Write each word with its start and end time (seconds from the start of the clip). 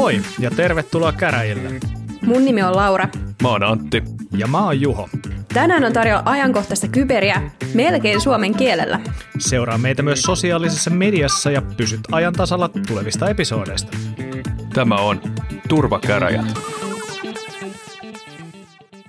Moi 0.00 0.22
ja 0.38 0.50
tervetuloa 0.50 1.12
käräjille. 1.12 1.80
Mun 2.22 2.44
nimi 2.44 2.62
on 2.62 2.76
Laura. 2.76 3.08
Mä 3.42 3.48
oon 3.48 3.62
Antti. 3.62 4.02
Ja 4.36 4.46
mä 4.46 4.64
oon 4.64 4.80
Juho. 4.80 5.08
Tänään 5.54 5.84
on 5.84 5.92
tarjolla 5.92 6.22
ajankohtaista 6.24 6.88
kyberiä 6.88 7.50
melkein 7.74 8.20
suomen 8.20 8.54
kielellä. 8.54 9.00
Seuraa 9.38 9.78
meitä 9.78 10.02
myös 10.02 10.22
sosiaalisessa 10.22 10.90
mediassa 10.90 11.50
ja 11.50 11.62
pysyt 11.62 12.00
ajan 12.12 12.32
tasalla 12.32 12.68
tulevista 12.68 13.30
episodeista. 13.30 13.96
Tämä 14.74 14.94
on 14.94 15.20
Turvakäräjät. 15.68 16.58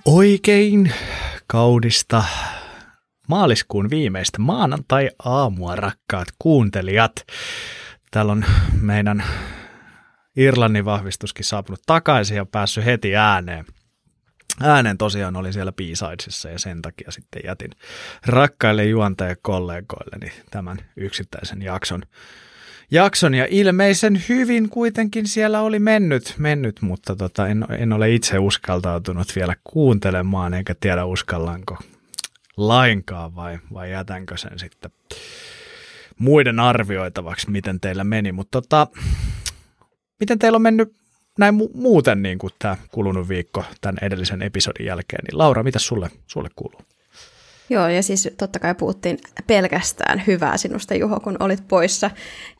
Oikein 0.04 0.92
kaudista 1.46 2.24
maaliskuun 3.28 3.90
viimeistä 3.90 4.38
maanantai-aamua, 4.38 5.76
rakkaat 5.76 6.28
kuuntelijat. 6.38 7.12
Täällä 8.10 8.32
on 8.32 8.44
meidän 8.80 9.24
Irlannin 10.36 10.84
vahvistuskin 10.84 11.44
saapunut 11.44 11.82
takaisin 11.86 12.36
ja 12.36 12.46
päässyt 12.46 12.84
heti 12.84 13.16
ääneen. 13.16 13.64
Äänen 14.60 14.98
tosiaan 14.98 15.36
oli 15.36 15.52
siellä 15.52 15.72
b 15.72 15.80
ja 16.52 16.58
sen 16.58 16.82
takia 16.82 17.10
sitten 17.10 17.42
jätin 17.44 17.70
rakkaille 18.26 18.84
juontajakollegoilleni 18.84 20.32
tämän 20.50 20.78
yksittäisen 20.96 21.62
jakson. 21.62 22.02
Jakson 22.90 23.34
ja 23.34 23.46
ilmeisen 23.50 24.22
hyvin 24.28 24.68
kuitenkin 24.68 25.28
siellä 25.28 25.60
oli 25.60 25.78
mennyt, 25.78 26.34
mennyt 26.38 26.82
mutta 26.82 27.16
tota, 27.16 27.48
en, 27.48 27.66
en 27.78 27.92
ole 27.92 28.10
itse 28.10 28.38
uskaltautunut 28.38 29.36
vielä 29.36 29.56
kuuntelemaan 29.64 30.54
eikä 30.54 30.74
tiedä 30.80 31.04
uskallanko 31.04 31.78
lainkaan 32.56 33.34
vai, 33.34 33.58
vai 33.72 33.90
jätänkö 33.90 34.36
sen 34.36 34.58
sitten 34.58 34.90
muiden 36.18 36.60
arvioitavaksi, 36.60 37.50
miten 37.50 37.80
teillä 37.80 38.04
meni. 38.04 38.32
Mutta 38.32 38.62
tota, 38.62 38.86
miten 40.22 40.38
teillä 40.38 40.56
on 40.56 40.62
mennyt 40.62 40.92
näin 41.38 41.54
mu- 41.54 41.70
muuten 41.74 42.22
niin 42.22 42.38
kuin 42.38 42.52
tämä 42.58 42.76
kulunut 42.90 43.28
viikko 43.28 43.64
tämän 43.80 43.98
edellisen 44.02 44.42
episodin 44.42 44.86
jälkeen? 44.86 45.24
Niin 45.24 45.38
Laura, 45.38 45.62
mitä 45.62 45.78
sulle, 45.78 46.10
sulle 46.26 46.48
kuuluu? 46.56 46.80
Joo, 47.70 47.88
ja 47.88 48.02
siis 48.02 48.28
totta 48.38 48.58
kai 48.58 48.74
puhuttiin 48.74 49.18
pelkästään 49.46 50.22
hyvää 50.26 50.56
sinusta, 50.56 50.94
Juho, 50.94 51.20
kun 51.20 51.36
olit 51.40 51.68
poissa. 51.68 52.10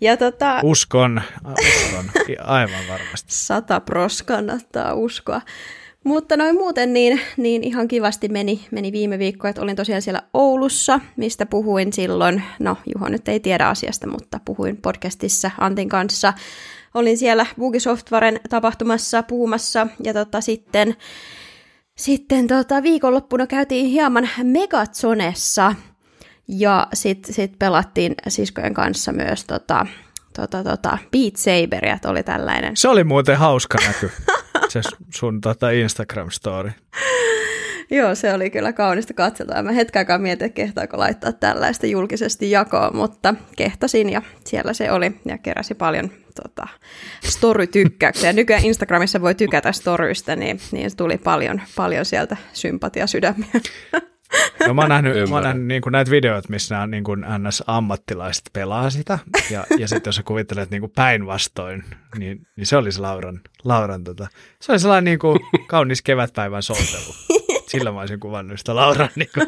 Ja 0.01 0.17
tota, 0.17 0.61
uskon, 0.63 1.23
uskon, 1.45 2.11
aivan 2.45 2.89
varmasti. 2.89 3.35
Sata 3.35 3.81
pros 3.81 4.23
kannattaa 4.23 4.95
uskoa. 4.95 5.41
Mutta 6.05 6.37
noin 6.37 6.57
muuten 6.57 6.93
niin, 6.93 7.21
niin 7.37 7.65
ihan 7.65 7.89
kivasti 7.89 8.29
meni, 8.29 8.67
meni 8.71 8.93
viime 8.93 9.19
viikko, 9.19 9.49
että 9.49 9.63
olin 9.63 9.77
tosiaan 9.77 10.03
siellä 10.03 10.23
Oulussa, 10.35 11.01
mistä 11.17 11.47
puhuin 11.47 11.93
silloin, 11.93 12.43
no 12.59 12.77
Juho 12.95 13.09
nyt 13.09 13.29
ei 13.29 13.41
tiedä 13.41 13.69
asiasta, 13.69 14.07
mutta 14.07 14.41
puhuin 14.45 14.77
podcastissa 14.77 15.51
Antin 15.59 15.89
kanssa. 15.89 16.33
Olin 16.95 17.19
siellä 17.19 17.47
Bugisoftwaren 17.59 18.41
tapahtumassa 18.51 19.23
puhumassa 19.23 19.87
ja 20.05 20.15
tota, 20.15 20.41
sitten, 20.41 20.97
sitten 21.97 22.47
tota, 22.47 22.83
viikonloppuna 22.83 23.47
käytiin 23.47 23.87
hieman 23.87 24.29
Megazonessa 24.43 25.75
ja 26.49 26.87
sitten 26.95 27.35
sit 27.35 27.59
pelattiin 27.59 28.15
siskojen 28.29 28.75
kanssa 28.75 29.13
myös 29.13 29.45
tota, 29.45 29.87
tota, 30.37 30.65
tota, 30.65 30.99
Beat 31.11 31.37
Saberia, 31.37 31.99
oli 32.07 32.23
tällainen. 32.23 32.77
Se 32.77 32.89
oli 32.89 33.05
muuten 33.05 33.37
hauska 33.37 33.79
näky. 33.87 34.11
se 34.69 34.81
sun 35.15 35.41
tota 35.41 35.67
Instagram-story. 35.71 36.71
Joo, 37.91 38.15
se 38.15 38.35
oli 38.35 38.51
kyllä 38.51 38.73
kaunista 38.73 39.15
katseltua. 39.15 39.63
Mä 39.63 39.73
hetkäkään 39.73 40.23
mietin, 40.23 40.47
että 40.47 40.55
kehtaako 40.55 40.99
laittaa 40.99 41.33
tällaista 41.33 41.87
julkisesti 41.87 42.51
jakoon, 42.51 42.97
mutta 42.97 43.35
kehtasin 43.57 44.11
ja 44.11 44.23
siellä 44.45 44.73
se 44.73 44.93
oli 44.93 45.21
ja 45.25 45.39
keräsi 45.39 45.75
paljon 45.75 46.11
tota, 46.35 46.67
story-tykkäyksiä. 47.25 48.33
Nykyään 48.33 48.65
Instagramissa 48.65 49.21
voi 49.21 49.35
tykätä 49.35 49.73
storyista, 49.73 50.37
niin, 50.37 50.61
niin 50.73 50.97
tuli 50.97 51.19
paljon, 51.19 51.61
paljon 51.77 52.05
sieltä 52.05 52.37
sympatiasydämiä. 52.53 53.49
No 54.67 54.75
mä 54.75 54.83
oon 54.83 54.89
nähnyt, 54.89 55.31
mä 55.31 55.35
oon 55.35 55.45
nähnyt 55.45 55.67
niin 55.67 55.83
kuin 55.83 55.93
näitä 55.93 56.11
videoita, 56.11 56.49
missä 56.49 56.75
nämä 56.75 56.87
niin 56.87 57.05
kuin 57.05 57.21
NS-ammattilaiset 57.21 58.43
pelaa 58.53 58.91
sitä, 58.91 59.19
ja, 59.51 59.65
ja 59.79 59.89
sitten 59.89 60.09
jos 60.09 60.17
sä 60.17 60.23
kuvittelet 60.23 60.71
niin 60.71 60.81
kuin 60.81 60.93
päinvastoin, 60.97 61.85
niin, 62.19 62.47
niin 62.57 62.67
se 62.67 62.77
oli 62.77 62.93
se 62.93 63.01
Lauran, 63.01 63.41
Lauran 63.65 64.05
tota, 64.05 64.29
se 64.61 64.73
oli 64.73 64.79
sellainen 64.79 65.05
niin 65.05 65.19
kuin 65.19 65.39
kaunis 65.67 66.03
kevätpäivän 66.03 66.63
soltelu. 66.63 67.42
Sillä 67.73 67.93
mä 67.93 68.01
olisin 68.01 68.21
kuvannut 68.21 68.59
sitä 68.59 68.77
Lauran. 68.77 69.09
Niin 69.17 69.29
kuin. 69.35 69.47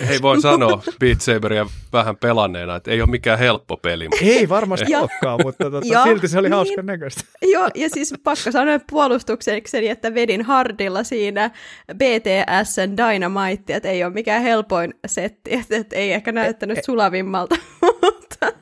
Ei 0.10 0.22
voi 0.22 0.40
sanoa 0.40 0.82
Beat 1.00 1.20
Saberia 1.20 1.66
vähän 1.92 2.16
pelanneena, 2.16 2.76
että 2.76 2.90
ei 2.90 3.02
ole 3.02 3.10
mikään 3.10 3.38
helppo 3.38 3.76
peli. 3.76 4.08
Ei 4.20 4.48
varmasti 4.48 4.96
olekaan, 4.96 5.40
mutta 5.44 5.70
tota, 5.70 5.86
ja, 5.86 6.02
silti 6.02 6.28
se 6.28 6.38
oli 6.38 6.48
niin, 6.48 6.54
hauskan 6.54 6.86
näköistä. 6.86 7.24
Joo, 7.42 7.68
ja 7.74 7.88
siis 7.90 8.14
pakko 8.24 8.52
sanoa 8.52 8.80
puolustuksekseni, 8.90 9.88
että 9.88 10.14
vedin 10.14 10.42
hardilla 10.42 11.04
siinä 11.04 11.50
BTSn 11.94 12.96
Dynamite, 12.96 13.74
että 13.74 13.88
ei 13.88 14.04
ole 14.04 14.12
mikään 14.12 14.42
helpoin 14.42 14.94
setti, 15.06 15.54
että, 15.54 15.76
että 15.76 15.96
ei 15.96 16.12
ehkä 16.12 16.32
näyttänyt 16.32 16.76
e, 16.76 16.80
e, 16.80 16.82
sulavimmalta. 16.82 17.56
Mutta. 18.02 18.52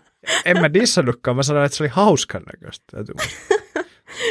En 0.44 0.60
mä 0.60 0.72
dissannutkaan, 0.74 1.36
mä 1.36 1.42
sanoin, 1.42 1.66
että 1.66 1.76
se 1.76 1.82
oli 1.82 1.90
hauskan 1.92 2.42
näköistä. 2.52 2.84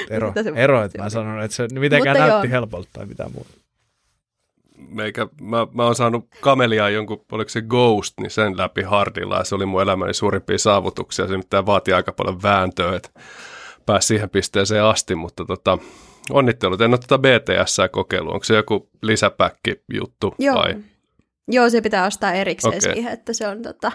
Ero, 0.09 0.33
ero 0.55 0.83
että 0.83 1.01
mä 1.01 1.09
sanoin, 1.09 1.45
että 1.45 1.55
se 1.55 1.67
mitenkään 1.79 2.17
Mutta 2.17 2.27
näytti 2.31 2.47
joo. 2.47 2.51
helpolta 2.51 2.89
tai 2.93 3.05
mitään 3.05 3.31
muuta 3.31 3.49
meikä, 4.95 5.27
mä, 5.41 5.67
mä 5.73 5.83
oon 5.83 5.95
saanut 5.95 6.27
kamelia 6.41 6.89
jonkun, 6.89 7.25
oliko 7.31 7.49
se 7.49 7.61
Ghost, 7.61 8.13
niin 8.19 8.31
sen 8.31 8.57
läpi 8.57 8.81
hardilla, 8.81 9.37
ja 9.37 9.43
se 9.43 9.55
oli 9.55 9.65
mun 9.65 9.81
elämäni 9.81 10.13
suurimpia 10.13 10.57
saavutuksia. 10.57 11.27
Se 11.27 11.37
mitään 11.37 11.65
vaatii 11.65 11.93
aika 11.93 12.13
paljon 12.13 12.41
vääntöä, 12.43 12.95
että 12.95 13.09
pääsi 13.85 14.07
siihen 14.07 14.29
pisteeseen 14.29 14.83
asti, 14.83 15.15
mutta 15.15 15.45
tota, 15.45 15.77
onnittelut. 16.29 16.81
En 16.81 16.91
ole 16.91 16.97
tätä 16.97 17.17
BTS 17.17 17.77
kokeillut. 17.91 18.33
Onko 18.33 18.43
se 18.43 18.55
joku 18.55 18.89
lisäpäkki 19.01 19.83
juttu 19.93 20.35
Joo. 20.39 20.55
vai? 20.55 20.75
Joo, 21.47 21.69
se 21.69 21.81
pitää 21.81 22.05
ostaa 22.05 22.33
erikseen 22.33 22.77
okay. 22.77 22.93
siihen, 22.93 23.13
että 23.13 23.33
se 23.33 23.47
on 23.47 23.61
tota, 23.61 23.91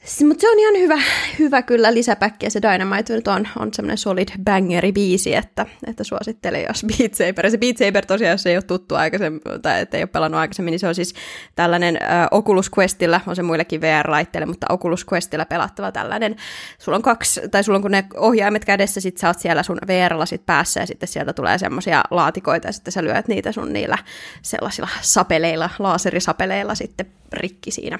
mutta 0.00 0.40
se 0.40 0.50
on 0.50 0.58
ihan 0.58 0.74
hyvä, 0.78 1.02
hyvä 1.38 1.62
kyllä 1.62 1.94
lisäpäkki, 1.94 2.46
ja 2.46 2.50
se 2.50 2.62
Dynamite 2.62 3.14
nyt 3.14 3.28
on, 3.28 3.48
on 3.58 3.74
semmoinen 3.74 3.98
solid 3.98 4.28
bangeri 4.44 4.92
biisi, 4.92 5.34
että, 5.34 5.66
että 5.86 6.04
suosittelen, 6.04 6.64
jos 6.68 6.84
Beat 6.84 7.14
Saber. 7.14 7.50
Se 7.50 7.58
Beat 7.58 7.76
Saber 7.76 8.06
tosiaan, 8.06 8.32
jos 8.32 8.46
ei 8.46 8.56
ole 8.56 8.62
tuttu 8.62 8.94
aikaisemmin, 8.94 9.40
tai 9.62 9.86
ei 9.92 10.02
ole 10.02 10.06
pelannut 10.06 10.40
aikaisemmin, 10.40 10.72
niin 10.72 10.78
se 10.78 10.88
on 10.88 10.94
siis 10.94 11.14
tällainen 11.54 11.94
uh, 11.94 12.38
Oculus 12.38 12.70
Questillä, 12.78 13.20
on 13.26 13.36
se 13.36 13.42
muillekin 13.42 13.80
VR-laitteille, 13.80 14.46
mutta 14.46 14.66
Oculus 14.70 15.06
Questillä 15.12 15.46
pelattava 15.46 15.92
tällainen. 15.92 16.36
Sulla 16.78 16.96
on 16.96 17.02
kaksi, 17.02 17.40
tai 17.50 17.64
sulla 17.64 17.76
on 17.76 17.82
kun 17.82 17.90
ne 17.90 18.04
ohjaimet 18.16 18.64
kädessä, 18.64 19.00
sit 19.00 19.18
sä 19.18 19.28
oot 19.28 19.38
siellä 19.38 19.62
sun 19.62 19.78
VR-lasit 19.86 20.46
päässä, 20.46 20.80
ja 20.80 20.86
sitten 20.86 21.08
sieltä 21.08 21.32
tulee 21.32 21.58
semmoisia 21.58 22.02
laatikoita, 22.10 22.68
ja 22.68 22.72
sitten 22.72 22.92
sä 22.92 23.04
lyöt 23.04 23.28
niitä 23.28 23.52
sun 23.52 23.72
niillä 23.72 23.98
sellaisilla 24.42 24.88
sapeleilla, 25.00 25.70
laaserisapeleilla 25.78 26.74
sitten 26.74 27.06
rikki 27.32 27.70
siinä 27.70 27.98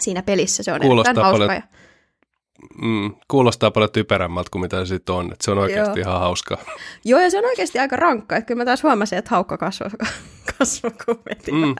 siinä 0.00 0.22
pelissä. 0.22 0.62
Se 0.62 0.72
on 0.72 0.80
kuulostaa 0.80 1.10
erittäin 1.10 1.32
paljon, 1.32 1.50
hauska. 1.50 1.68
Mm, 2.82 3.14
kuulostaa 3.28 3.70
paljon 3.70 3.92
typerämmältä 3.92 4.48
kuin 4.52 4.62
mitä 4.62 4.84
se 4.84 4.86
sitten 4.86 5.14
on. 5.14 5.32
Että 5.32 5.44
se 5.44 5.50
on 5.50 5.58
oikeasti 5.58 6.00
Joo. 6.00 6.08
ihan 6.08 6.20
hauskaa. 6.20 6.58
Joo, 7.04 7.20
ja 7.20 7.30
se 7.30 7.38
on 7.38 7.44
oikeasti 7.44 7.78
aika 7.78 7.96
rankka. 7.96 8.36
Että 8.36 8.46
kyllä 8.46 8.60
mä 8.60 8.64
taas 8.64 8.82
huomasin, 8.82 9.18
että 9.18 9.30
haukka 9.30 9.58
kasvoi, 9.58 9.90
kasvo 10.58 10.90
kun 11.04 11.22
mm. 11.52 11.74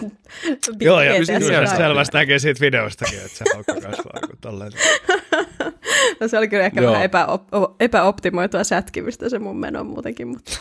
Joo, 0.80 1.00
ja 1.00 1.12
myös 1.12 1.70
selvästi 1.70 2.16
näkee 2.16 2.38
siitä 2.38 2.60
videostakin, 2.60 3.18
että 3.18 3.38
se 3.38 3.44
haukka 3.54 3.74
kasvaa. 3.74 4.20
No 6.20 6.28
se 6.28 6.38
oli 6.38 6.48
kyllä 6.48 6.64
ehkä 6.64 6.80
Joo. 6.80 6.92
vähän 6.92 7.08
epäop- 7.10 7.74
epäoptimoitua 7.80 8.64
sätkimistä 8.64 9.28
se 9.28 9.38
mun 9.38 9.60
meno 9.60 9.84
muutenkin, 9.84 10.28
mutta... 10.28 10.52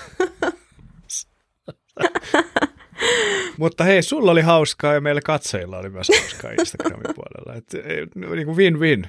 Mutta 3.58 3.84
hei, 3.84 4.02
sulla 4.02 4.32
oli 4.32 4.42
hauskaa 4.42 4.94
ja 4.94 5.02
meillä 5.02 5.22
katsojilla 5.22 5.78
oli 5.78 5.90
myös 5.90 6.08
hauskaa 6.20 6.52
Instagramin 6.52 7.16
puolella. 7.16 7.56
Et, 7.56 7.74
niin 8.16 8.46
kuin 8.46 8.58
win-win. 8.58 9.08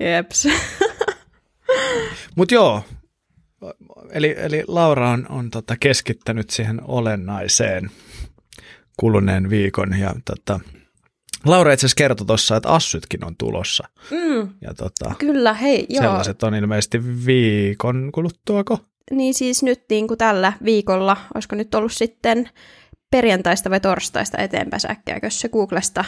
Jeps. 0.00 0.48
Mutta 2.36 2.54
joo, 2.54 2.82
eli, 4.10 4.34
eli 4.38 4.64
Laura 4.68 5.10
on, 5.10 5.26
on 5.28 5.50
tota 5.50 5.76
keskittänyt 5.80 6.50
siihen 6.50 6.80
olennaiseen 6.84 7.90
kuluneen 8.96 9.50
viikon 9.50 9.98
ja 9.98 10.14
tota, 10.24 10.60
Laura 11.44 11.72
itse 11.72 11.86
asiassa 11.86 11.96
kertoi 11.96 12.26
tuossa, 12.26 12.56
että 12.56 12.68
assytkin 12.68 13.24
on 13.24 13.36
tulossa. 13.36 13.88
Mm, 14.10 14.48
ja 14.60 14.74
tota, 14.74 15.14
kyllä, 15.18 15.54
hei, 15.54 15.86
joo. 15.88 16.02
Sellaiset 16.02 16.42
on 16.42 16.54
ilmeisesti 16.54 17.26
viikon 17.26 18.10
kuluttuako? 18.14 18.78
Niin 19.10 19.34
siis 19.34 19.62
nyt 19.62 19.82
niin 19.90 20.08
kuin 20.08 20.18
tällä 20.18 20.52
viikolla, 20.64 21.16
olisiko 21.34 21.56
nyt 21.56 21.74
ollut 21.74 21.92
sitten 21.92 22.50
perjantaista 23.10 23.70
vai 23.70 23.80
torstaista 23.80 24.38
eteenpäin 24.38 24.80
säkkiäkö 24.80 25.30
se 25.30 25.48
Googlesta 25.48 26.04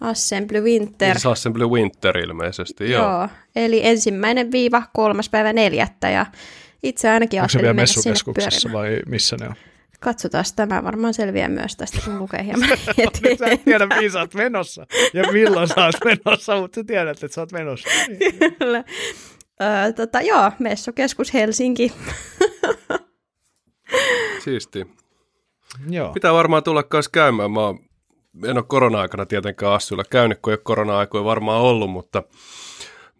Assembly 0.00 0.60
Winter. 0.60 1.14
Siis 1.14 1.26
Assembly 1.26 1.66
Winter 1.66 2.18
ilmeisesti, 2.18 2.90
joo. 2.90 3.02
joo. 3.02 3.28
Eli 3.56 3.86
ensimmäinen 3.86 4.52
viiva 4.52 4.82
kolmas 4.92 5.28
päivä 5.28 5.52
neljättä 5.52 6.10
ja 6.10 6.26
itse 6.82 7.10
ainakin 7.10 7.40
Onko 7.40 7.48
se 7.48 7.58
vielä 7.58 7.74
messukeskuksessa 7.74 8.72
vai 8.72 9.00
missä 9.06 9.36
ne 9.40 9.48
on? 9.48 9.54
Katsotaan, 10.00 10.44
tämä 10.56 10.84
varmaan 10.84 11.14
selviää 11.14 11.48
myös 11.48 11.76
tästä, 11.76 11.98
kun 12.04 12.18
lukee 12.18 12.44
hieman 12.44 12.68
eteenpäin. 12.98 13.58
sä 13.58 13.64
tiedä, 13.64 13.86
mihin 13.86 14.10
sä 14.10 14.20
oot 14.20 14.34
menossa 14.34 14.86
ja 15.12 15.32
milloin 15.32 15.68
sä 15.68 15.84
oot 15.84 15.96
menossa, 16.04 16.60
mutta 16.60 16.80
sä 16.80 16.84
tiedät, 16.84 17.22
että 17.22 17.34
sä 17.34 17.40
oot 17.40 17.52
menossa. 17.52 17.88
Kyllä. 18.58 18.84
Öö, 19.62 19.92
tota, 19.92 20.20
joo, 20.20 20.52
Messokeskus 20.58 21.34
Helsinki. 21.34 21.92
Siisti. 24.44 24.86
Joo. 25.88 26.12
Pitää 26.12 26.32
varmaan 26.32 26.62
tulla 26.62 26.82
kanssa 26.82 27.10
käymään. 27.10 27.50
Mä 27.50 27.60
oon, 27.60 27.78
en 28.44 28.56
ole 28.56 28.64
korona-aikana 28.68 29.26
tietenkään 29.26 29.72
Assuilla 29.72 30.04
käynyt, 30.10 30.38
kun 30.42 30.52
ei 30.52 30.54
ole 30.54 30.60
korona-aikoja 30.64 31.24
varmaan 31.24 31.60
ollut, 31.60 31.90
mutta 31.90 32.22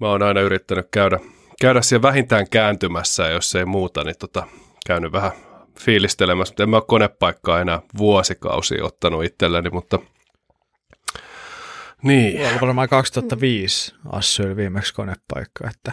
mä 0.01 0.09
oon 0.09 0.23
aina 0.23 0.41
yrittänyt 0.41 0.89
käydä, 0.91 1.21
käydä 1.61 1.83
siellä 1.83 2.03
vähintään 2.03 2.49
kääntymässä, 2.51 3.29
jos 3.29 3.55
ei 3.55 3.65
muuta, 3.65 4.05
niin 4.05 4.19
tota, 4.19 4.47
käynyt 4.87 5.13
vähän 5.13 5.33
fiilistelemässä, 5.81 6.53
mutta 6.53 6.63
en 6.63 6.69
mä 6.69 6.77
ole 6.77 6.85
konepaikkaa 6.87 7.61
enää 7.61 7.81
vuosikausia 7.99 8.85
ottanut 8.85 9.25
itselleni, 9.25 9.71
mutta 9.71 9.99
niin. 12.03 12.37
Mulla 12.37 12.51
oli 12.51 12.61
varmaan 12.61 12.89
2005 12.89 13.95
Assuilla 14.13 14.57
viimeksi 14.57 14.95
konepaikka, 14.95 15.69
että 15.71 15.93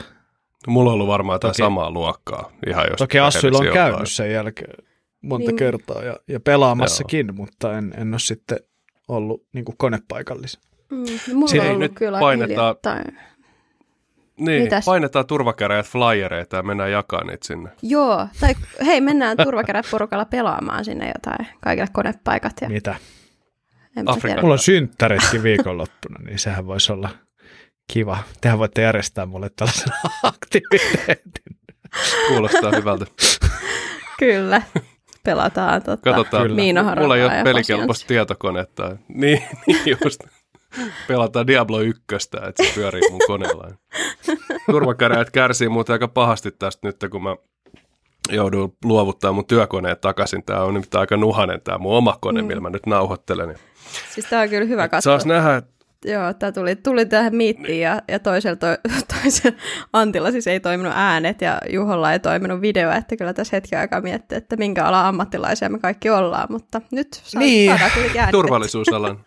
Mulla 0.68 0.90
on 0.90 0.94
ollut 0.94 1.08
varmaan 1.08 1.36
jotain 1.36 1.52
Toki- 1.52 1.58
samaa 1.58 1.92
luokkaa. 1.92 2.52
Ihan 2.68 2.86
jos 2.90 2.98
Toki 2.98 3.20
Assuilla 3.20 3.58
on 3.58 3.74
käynyt 3.74 4.12
sen 4.12 4.32
jälkeen 4.32 4.91
monta 5.22 5.48
Niin. 5.48 5.58
kertaa 5.58 6.04
ja, 6.04 6.18
ja 6.28 6.40
pelaamassakin, 6.40 7.36
mutta 7.36 7.78
en, 7.78 7.94
en 7.98 8.14
ole 8.14 8.20
sitten 8.20 8.58
ollut 9.08 9.46
niin 9.54 9.66
kuin 9.66 9.76
konepaikallis. 9.78 10.60
Mm, 10.92 10.98
mulla 11.34 11.48
Siinä 11.48 11.64
on 11.64 11.66
ei 11.68 11.70
ollut 11.76 11.80
nyt 11.80 11.94
kyllä 11.96 12.20
paineta- 12.20 12.48
hiljattain. 12.48 13.18
Niin, 14.40 14.64
Mitäs? 14.64 14.86
painetaan 14.86 15.26
turvakäräjät 15.28 15.86
flyereita 15.86 16.56
ja 16.58 16.64
mennään 16.64 16.92
jakaa 16.92 17.24
niitä 17.24 17.48
sinne. 17.48 17.70
Joo, 17.82 18.28
tai 18.40 18.56
hei, 18.86 19.02
mennään 19.02 19.38
turvakäräporukalla 19.38 20.26
pelaamaan 20.26 20.86
sinne 20.86 21.08
jotain, 21.16 21.48
kaikille 21.64 21.88
konepaikat. 21.94 22.54
Ja, 22.62 22.70
Mitä? 22.70 22.96
Afrikan-. 24.06 24.42
Mulla 24.42 24.54
on 24.54 24.60
synttäritkin 24.60 25.44
viikonloppuna, 25.44 26.20
niin 26.26 26.40
sehän 26.40 26.68
voisi 26.68 26.92
olla 26.94 27.10
kiva. 27.94 28.18
Tehän 28.42 28.60
voitte 28.60 28.82
järjestää 28.82 29.26
mulle 29.26 29.50
tällaisen 29.56 29.94
aktiviteetin. 30.24 31.56
Kuulostaa 32.28 32.72
hyvältä. 32.76 33.06
Kyllä, 34.20 34.62
pelataan 35.24 35.84
tota, 35.84 36.04
Katsotaan. 36.04 36.44
Kyllä. 36.44 36.56
Miina 36.56 36.96
Mulla 36.96 37.18
ei 37.18 37.24
ole 37.24 37.44
pelikelpoista 37.44 38.08
tietokonetta. 38.08 38.98
Niin, 39.08 39.44
niin 39.68 39.98
just. 40.04 40.22
Pelataan 41.08 41.48
Diablo 41.48 41.80
1, 41.80 42.04
että 42.48 42.64
se 42.64 42.72
pyörii 42.76 43.02
mun 43.12 43.22
koneella. 43.28 43.68
Turvakäräjät 44.72 45.30
kärsii 45.32 45.70
muuten 45.70 45.94
aika 45.94 46.08
pahasti 46.08 46.52
tästä 46.52 46.88
nyt, 46.88 47.06
kun 47.12 47.24
mä 47.24 47.36
joudun 48.30 48.78
luovuttaa 48.84 49.32
mun 49.32 49.46
työkoneet 49.46 50.02
takaisin. 50.02 50.44
Tämä 50.44 50.62
on 50.62 50.74
nyt 50.74 50.96
aika 50.96 51.18
nuhanen 51.18 51.62
tämä 51.62 51.78
mun 51.78 51.98
oma 51.98 52.18
kone, 52.22 52.42
mm. 52.42 52.48
millä 52.48 52.62
mä 52.62 52.70
nyt 52.70 52.86
nauhoittelen. 52.86 53.56
Siis 54.14 54.26
tää 54.30 54.42
on 54.42 54.50
kyllä 54.50 54.66
hyvä 54.66 54.88
katsoa. 54.88 55.12
Saas 55.12 55.26
nähdä, 55.26 55.56
että 55.56 55.81
Joo, 56.06 56.34
tämä 56.34 56.52
tuli, 56.52 56.76
tuli 56.76 57.06
tähän 57.06 57.36
miittiin 57.36 57.80
ja, 57.82 58.02
ja 58.08 58.20
toisella, 58.20 58.56
to, 58.56 58.68
toisella 59.22 59.58
Antilla 59.94 60.32
siis 60.32 60.48
ei 60.48 60.60
toiminut 60.60 60.94
äänet 60.96 61.42
ja 61.42 61.62
Juholla 61.70 62.14
ei 62.14 62.20
toiminut 62.20 62.62
video, 62.62 62.92
että 62.92 63.18
kyllä 63.18 63.34
tässä 63.34 63.58
hetken 63.58 63.80
aikaa 63.80 64.02
miettii, 64.02 64.38
että 64.38 64.56
minkä 64.56 64.86
alan 64.86 65.06
ammattilaisia 65.06 65.70
me 65.70 65.80
kaikki 65.80 66.10
ollaan, 66.10 66.48
mutta 66.50 66.82
nyt 66.92 67.08
saa, 67.24 67.40
Niin. 67.42 67.70
saadaan 67.80 68.32
turvallisuusalan. 68.32 69.20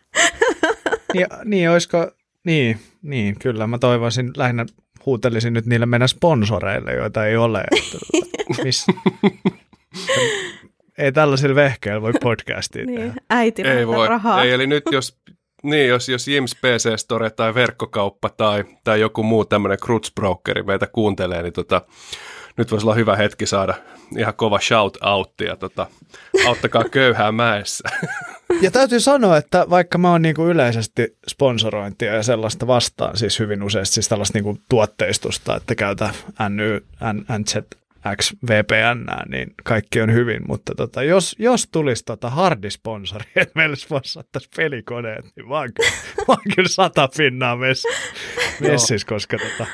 Niin, 1.14 1.26
niin 1.44 1.70
olisiko, 1.70 2.10
niin, 2.44 2.78
niin, 3.02 3.38
kyllä 3.38 3.66
mä 3.66 3.78
toivoisin 3.78 4.30
lähinnä 4.36 4.66
huutelisin 5.06 5.52
nyt 5.52 5.66
niille 5.66 5.86
meidän 5.86 6.08
sponsoreille, 6.08 6.92
joita 6.94 7.26
ei 7.26 7.36
ole. 7.36 7.64
Että, 7.70 7.98
tota, 7.98 8.62
miss, 8.64 8.86
ei 10.98 11.12
tällaisilla 11.12 11.54
vehkeillä 11.54 12.02
voi 12.02 12.12
podcastia 12.22 12.84
Niin, 12.86 13.00
tehdä. 13.00 13.14
äiti 13.30 13.62
Ei 13.62 13.86
voi. 13.86 14.08
rahaa. 14.08 14.42
Ei, 14.42 14.52
eli 14.52 14.66
nyt 14.66 14.82
jos, 14.92 15.18
niin, 15.64 15.88
jos, 15.88 16.08
jos 16.08 16.28
Jims 16.28 16.55
PC 16.55 16.96
Store 16.96 17.31
tai 17.31 17.55
verkkokauppa 17.55 18.28
tai, 18.28 18.64
tai 18.84 19.00
joku 19.00 19.22
muu 19.22 19.44
tämmöinen 19.44 19.78
krutsbrokeri 19.78 20.62
meitä 20.62 20.87
kuuntelee, 20.87 21.43
niin 21.43 21.52
tota, 21.52 21.82
nyt 22.56 22.70
voisi 22.70 22.87
olla 22.87 22.94
hyvä 22.94 23.16
hetki 23.16 23.46
saada 23.46 23.75
ihan 24.19 24.34
kova 24.34 24.61
shout 24.61 24.99
outtia. 25.02 25.56
Tota, 25.56 25.87
auttakaa 26.46 26.84
köyhää 26.84 27.32
mäessä. 27.32 27.88
Ja 28.61 28.70
täytyy 28.70 29.00
sanoa, 29.00 29.37
että 29.37 29.66
vaikka 29.70 29.99
mä 29.99 30.11
oon 30.11 30.22
niinku 30.22 30.46
yleisesti 30.46 31.16
sponsorointia 31.28 32.14
ja 32.14 32.22
sellaista 32.22 32.67
vastaan, 32.67 33.17
siis 33.17 33.38
hyvin 33.38 33.62
useasti 33.62 33.94
siis 33.94 34.08
tällaista 34.08 34.38
niinku 34.38 34.58
tuotteistusta, 34.69 35.56
että 35.56 35.75
käytä 35.75 36.10
NY, 36.49 36.84
N, 37.12 37.44
NZX 38.08 38.32
VPN, 38.48 39.06
niin 39.28 39.54
kaikki 39.64 40.00
on 40.00 40.12
hyvin, 40.12 40.42
mutta 40.48 40.74
tota, 40.74 41.02
jos, 41.02 41.36
jos 41.38 41.68
tulisi 41.72 42.04
tota 42.04 42.30
hardisponsori, 42.30 43.24
että 43.36 43.52
meille 43.54 43.76
sponsattaisi 43.76 44.48
pelikoneet, 44.56 45.24
niin 45.36 45.48
mä 45.48 45.54
oon 45.54 45.70
kyllä, 45.74 45.90
mä 46.16 46.24
oon 46.28 46.54
kyllä 46.54 46.68
sata 46.68 47.08
pinnaa 47.16 47.56
mess, 47.56 47.84
messis, 48.60 49.04
koska 49.04 49.36
tota, 49.38 49.70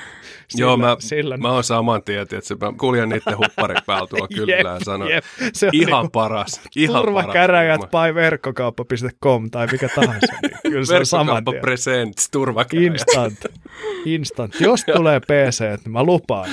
sillä, 0.50 0.66
Joo, 0.66 0.76
mä, 0.76 0.96
sillä 0.98 1.36
mä 1.36 1.52
oon 1.52 1.64
saman 1.64 2.02
tien, 2.02 2.22
että 2.22 2.66
mä 2.66 2.72
kuljen 2.78 3.08
niiden 3.08 3.38
hupparin 3.38 3.76
päällä 3.86 4.06
tuolla 4.06 4.28
kyllä 4.36 4.52
ja 4.52 4.80
sanon, 4.84 5.10
jep. 5.10 5.24
Se 5.52 5.66
on 5.66 5.70
ihan 5.74 5.92
niinku 6.02 6.10
paras. 6.10 6.60
Ihan 6.76 7.02
turvakäräjät 7.02 7.80
paras. 7.90 8.10
by 8.10 8.14
verkkokauppa.com 8.14 9.50
tai 9.50 9.66
mikä 9.72 9.88
tahansa, 9.94 10.32
niin 10.42 10.52
kyllä 10.62 10.84
se 10.84 10.96
on 10.96 11.06
saman 11.06 11.44
tien. 11.44 11.60
Presents, 11.60 12.30
turvakäräjät. 12.30 12.92
Instant. 12.92 13.38
Instant. 14.04 14.60
Jos 14.60 14.84
tulee 14.94 15.20
PC, 15.20 15.60
niin 15.84 15.92
mä 15.92 16.02
lupaan, 16.04 16.50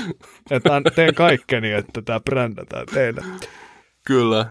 että 0.52 0.82
teen 0.96 1.16
kaikkeni, 1.16 1.72
että 1.72 2.02
tämä 2.02 2.20
brändätään 2.20 2.86
teille. 2.94 3.24
Kyllä. 4.06 4.46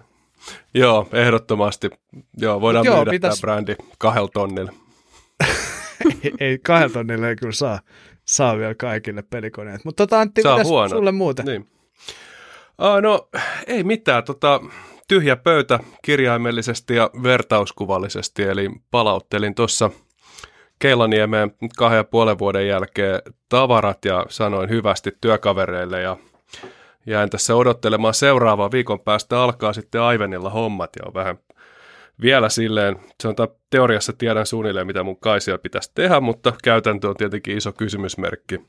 Joo, 0.74 1.08
ehdottomasti. 1.12 1.90
Joo, 2.36 2.60
voidaan 2.60 2.84
Joo, 2.84 2.96
myydä 2.96 3.10
pitäis- 3.10 3.40
tämä 3.40 3.52
brändi 3.54 3.76
kahdella 3.98 4.28
tonnilla. 4.32 4.72
Ei, 6.24 6.32
ei 6.40 6.58
kahden 6.58 6.92
tonnille 6.92 7.28
ei 7.28 7.36
kyllä 7.36 7.52
saa, 7.52 7.80
saa 8.28 8.58
vielä 8.58 8.74
kaikille 8.74 9.22
pelikoneet. 9.22 9.84
Mutta 9.84 10.06
tota 10.06 10.20
Antti, 10.20 10.40
mitäs 10.40 10.66
huono. 10.66 10.88
sulle 10.88 11.12
muuten? 11.12 11.46
Niin. 11.46 11.68
Ah, 12.78 13.02
no, 13.02 13.28
ei 13.66 13.84
mitään. 13.84 14.24
Tota, 14.24 14.60
tyhjä 15.08 15.36
pöytä 15.36 15.80
kirjaimellisesti 16.02 16.94
ja 16.94 17.10
vertauskuvallisesti, 17.22 18.42
eli 18.42 18.70
palauttelin 18.90 19.54
tuossa 19.54 19.90
Keilaniemeen 20.78 21.52
kahden 21.78 21.96
ja 21.96 22.04
puolen 22.04 22.38
vuoden 22.38 22.68
jälkeen 22.68 23.20
tavarat 23.48 24.04
ja 24.04 24.26
sanoin 24.28 24.70
hyvästi 24.70 25.12
työkavereille 25.20 26.02
ja 26.02 26.16
jäin 27.06 27.30
tässä 27.30 27.56
odottelemaan 27.56 28.14
seuraavaa 28.14 28.70
viikon 28.70 29.00
päästä 29.00 29.42
alkaa 29.42 29.72
sitten 29.72 30.00
Aivenilla 30.00 30.50
hommat 30.50 30.90
ja 30.96 31.02
on 31.06 31.14
vähän 31.14 31.38
vielä 32.20 32.48
silleen, 32.48 32.96
sanotaan 33.22 33.48
teoriassa 33.70 34.12
tiedän 34.12 34.46
suunnilleen 34.46 34.86
mitä 34.86 35.02
mun 35.02 35.20
kaisia 35.20 35.58
pitäisi 35.58 35.90
tehdä, 35.94 36.20
mutta 36.20 36.52
käytäntö 36.62 37.08
on 37.08 37.16
tietenkin 37.16 37.56
iso 37.56 37.72
kysymysmerkki. 37.72 38.60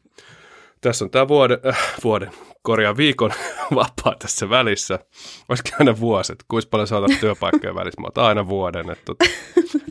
Tässä 0.81 1.05
on 1.05 1.11
tämä 1.11 1.27
vuoden, 1.27 1.59
äh, 1.67 1.93
vuoden 2.03 2.31
korjaa 2.61 2.97
viikon 2.97 3.31
vapaa 3.75 4.15
tässä 4.19 4.49
välissä. 4.49 4.99
Olisikin 5.49 5.73
aina 5.79 5.99
vuosi, 5.99 6.33
että 6.33 6.45
kuinka 6.47 6.67
paljon 6.71 6.87
saatat 6.87 7.19
työpaikkoja 7.19 7.75
välissä. 7.75 8.01
Mä 8.01 8.07
otan 8.07 8.25
aina 8.25 8.47
vuoden, 8.47 8.89
että 8.89 9.05
tota, 9.05 9.25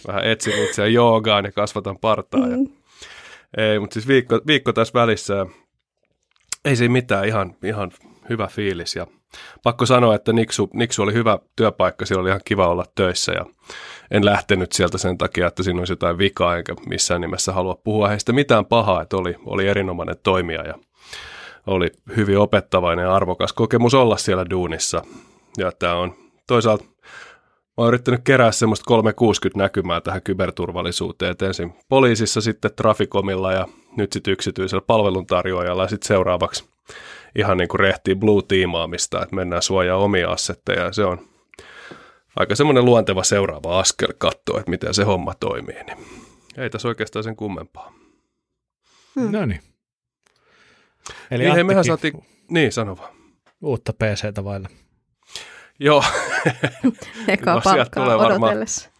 vähän 0.07 0.25
etsin 0.25 0.65
itseä 0.65 0.87
joogaan 0.87 1.45
ja 1.45 1.53
kasvatan 1.53 1.99
partaa. 1.99 2.47
Ja, 2.49 2.57
ei, 3.57 3.79
mutta 3.79 3.95
siis 3.95 4.09
viikko, 4.09 4.41
viikko 4.47 4.73
tässä 4.73 4.95
välissä. 4.95 5.47
Ei 6.65 6.77
siinä 6.77 6.93
mitään, 6.93 7.25
ihan, 7.25 7.57
ihan 7.65 7.91
hyvä 8.28 8.47
fiilis. 8.47 8.97
Ja 8.97 9.06
pakko 9.62 9.87
sanoa, 9.87 10.14
että 10.14 10.33
Niksu, 10.33 10.71
Niksu 10.73 11.02
oli 11.02 11.12
hyvä 11.12 11.38
työpaikka, 11.56 12.06
siellä 12.06 12.21
oli 12.21 12.28
ihan 12.28 12.40
kiva 12.45 12.68
olla 12.68 12.85
töissä 12.95 13.33
ja 13.33 13.47
en 14.11 14.25
lähtenyt 14.25 14.73
sieltä 14.73 14.99
sen 14.99 15.18
takia, 15.18 15.47
että 15.47 15.62
siinä 15.62 15.78
olisi 15.78 15.92
jotain 15.92 16.18
vikaa, 16.18 16.56
enkä 16.56 16.75
missään 16.88 17.21
nimessä 17.21 17.52
halua 17.52 17.80
puhua 17.85 18.09
heistä 18.09 18.33
mitään 18.33 18.66
pahaa, 18.66 19.02
että 19.02 19.16
oli, 19.16 19.37
oli 19.47 19.68
erinomainen 19.68 20.16
toimija 20.23 20.66
ja 20.66 20.75
oli 21.66 21.90
hyvin 22.16 22.38
opettavainen 22.38 23.02
ja 23.02 23.14
arvokas 23.14 23.52
kokemus 23.52 23.95
olla 23.95 24.16
siellä 24.16 24.50
duunissa. 24.50 25.02
Ja 25.59 25.73
tämä 25.73 25.95
on 25.95 26.14
toisaalta, 26.47 26.85
mä 26.85 26.92
oon 27.76 27.88
yrittänyt 27.88 28.21
kerää 28.25 28.52
semmoista 28.52 28.85
360 28.85 29.64
näkymää 29.64 30.00
tähän 30.00 30.23
kyberturvallisuuteen, 30.23 31.33
että 31.33 31.47
ensin 31.47 31.75
poliisissa, 31.88 32.40
sitten 32.40 32.71
Traficomilla 32.76 33.52
ja 33.52 33.68
nyt 33.97 34.12
sitten 34.12 34.33
yksityisellä 34.33 34.83
palveluntarjoajalla 34.87 35.83
ja 35.83 35.88
sitten 35.88 36.09
seuraavaksi 36.09 36.75
ihan 37.38 37.57
niin 37.57 37.69
kuin 37.69 37.81
rehtii 37.81 38.14
blue-tiimaamista, 38.14 39.23
että 39.23 39.35
mennään 39.37 39.62
suojaa 39.62 39.97
omia 39.97 40.31
assetteja 40.31 40.83
ja 40.83 40.93
se 40.93 41.05
on 41.05 41.28
aika 42.37 42.55
semmoinen 42.57 42.85
luonteva 42.85 43.25
seuraava 43.25 43.78
askel 43.81 44.12
katsoa, 44.19 44.59
että 44.59 44.71
miten 44.71 44.95
se 44.95 45.05
homma 45.05 45.35
toimii. 45.35 45.83
Niin 45.85 45.99
ei 46.57 46.71
tässä 46.71 46.88
oikeastaan 46.88 47.23
sen 47.25 47.37
kummempaa. 47.37 47.93
Hmm. 49.21 49.33
No 49.33 49.47
niin. 49.47 49.61
Eli 51.31 51.45
Niin, 51.45 51.55
hei, 51.55 51.64
mehän 51.64 51.85
saatiin, 51.85 52.25
niin 52.50 52.73
sano 52.73 52.97
vaan. 52.97 53.11
uutta 53.62 53.93
PCtä 53.93 54.45
vailla. 54.45 54.69
Joo, 55.81 56.05
Eka 57.28 57.55
No, 57.55 57.61
palkkaa 57.64 58.05
tulee 58.05 58.19
varmaan- 58.19 58.43
odotellessa. 58.43 58.90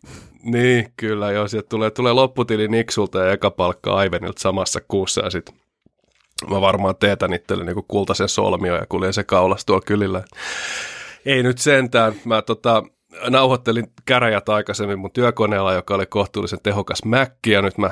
niin 0.52 0.92
kyllä 0.96 1.30
joo, 1.32 1.48
sieltä 1.48 1.68
tulee, 1.68 1.90
tulee 1.90 2.12
lopputili 2.12 2.68
Niksulta 2.68 3.18
ja 3.18 3.32
eka 3.32 3.50
palkka 3.50 3.94
Aivenilta 3.96 4.40
samassa 4.40 4.80
kuussa 4.88 5.20
ja 5.20 5.30
sitten 5.30 5.54
mä 6.50 6.60
varmaan 6.60 6.96
teetän 6.96 7.32
itselleni 7.32 7.74
niin 7.74 7.84
kultaisen 7.88 8.28
solmio 8.28 8.76
ja 8.76 8.86
kuljen 8.88 9.12
se 9.12 9.24
kaulas 9.24 9.64
tuolla 9.64 9.84
kylillä. 9.86 10.24
Ei 11.26 11.42
nyt 11.42 11.58
sentään, 11.58 12.14
mä 12.24 12.42
tota, 12.42 12.82
nauhoittelin 13.30 13.92
käräjät 14.04 14.48
aikaisemmin 14.48 14.98
mun 14.98 15.10
työkoneella, 15.10 15.72
joka 15.72 15.94
oli 15.94 16.06
kohtuullisen 16.06 16.58
tehokas 16.62 17.04
Mac, 17.04 17.30
ja 17.46 17.62
nyt 17.62 17.78
mä 17.78 17.90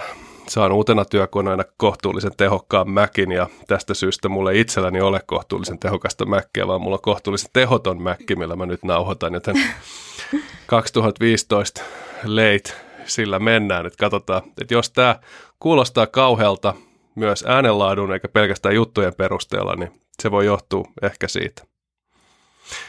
saan 0.48 0.72
uutena 0.72 1.04
työkoneena 1.04 1.64
kohtuullisen 1.76 2.36
tehokkaan 2.36 2.90
Macin 2.90 3.32
ja 3.32 3.46
tästä 3.66 3.94
syystä 3.94 4.28
mulle 4.28 4.58
itselläni 4.58 5.00
ole 5.00 5.20
kohtuullisen 5.26 5.78
tehokasta 5.78 6.26
Mäkkiä, 6.26 6.66
vaan 6.66 6.80
mulla 6.80 6.96
on 6.96 7.02
kohtuullisen 7.02 7.50
tehoton 7.52 8.02
Mäkki, 8.02 8.36
millä 8.36 8.56
mä 8.56 8.66
nyt 8.66 8.84
nauhoitan, 8.84 9.34
joten 9.34 9.56
2015 10.66 11.82
late 12.24 12.72
sillä 13.06 13.38
mennään, 13.38 13.86
että 13.86 13.96
katsotaan, 13.96 14.42
että 14.60 14.74
jos 14.74 14.90
tämä 14.90 15.18
kuulostaa 15.60 16.06
kauhealta 16.06 16.74
myös 17.14 17.44
äänenlaadun 17.46 18.12
eikä 18.12 18.28
pelkästään 18.28 18.74
juttujen 18.74 19.14
perusteella, 19.14 19.76
niin 19.76 20.00
se 20.22 20.30
voi 20.30 20.46
johtua 20.46 20.84
ehkä 21.02 21.28
siitä. 21.28 21.62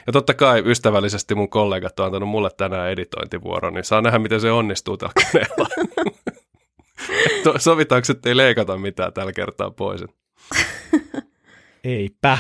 Ja 0.08 0.14
totta 0.14 0.34
kai 0.34 0.64
ystävällisesti 0.66 1.36
mun 1.36 1.50
kollegat 1.50 2.00
on 2.00 2.06
antanut 2.06 2.30
mulle 2.30 2.50
tänään 2.58 2.90
editointivuoron, 2.90 3.74
niin 3.74 3.84
saa 3.84 4.02
nähdä, 4.02 4.20
miten 4.20 4.42
se 4.42 4.52
onnistuu 4.52 4.98
tällä 4.98 5.14
koneella. 5.14 5.68
Sovitaanko, 7.60 8.06
että 8.12 8.30
ei 8.30 8.38
leikata 8.38 8.78
mitään 8.78 9.14
tällä 9.14 9.34
kertaa 9.34 9.72
pois? 9.72 10.02
Eipä. 11.84 12.38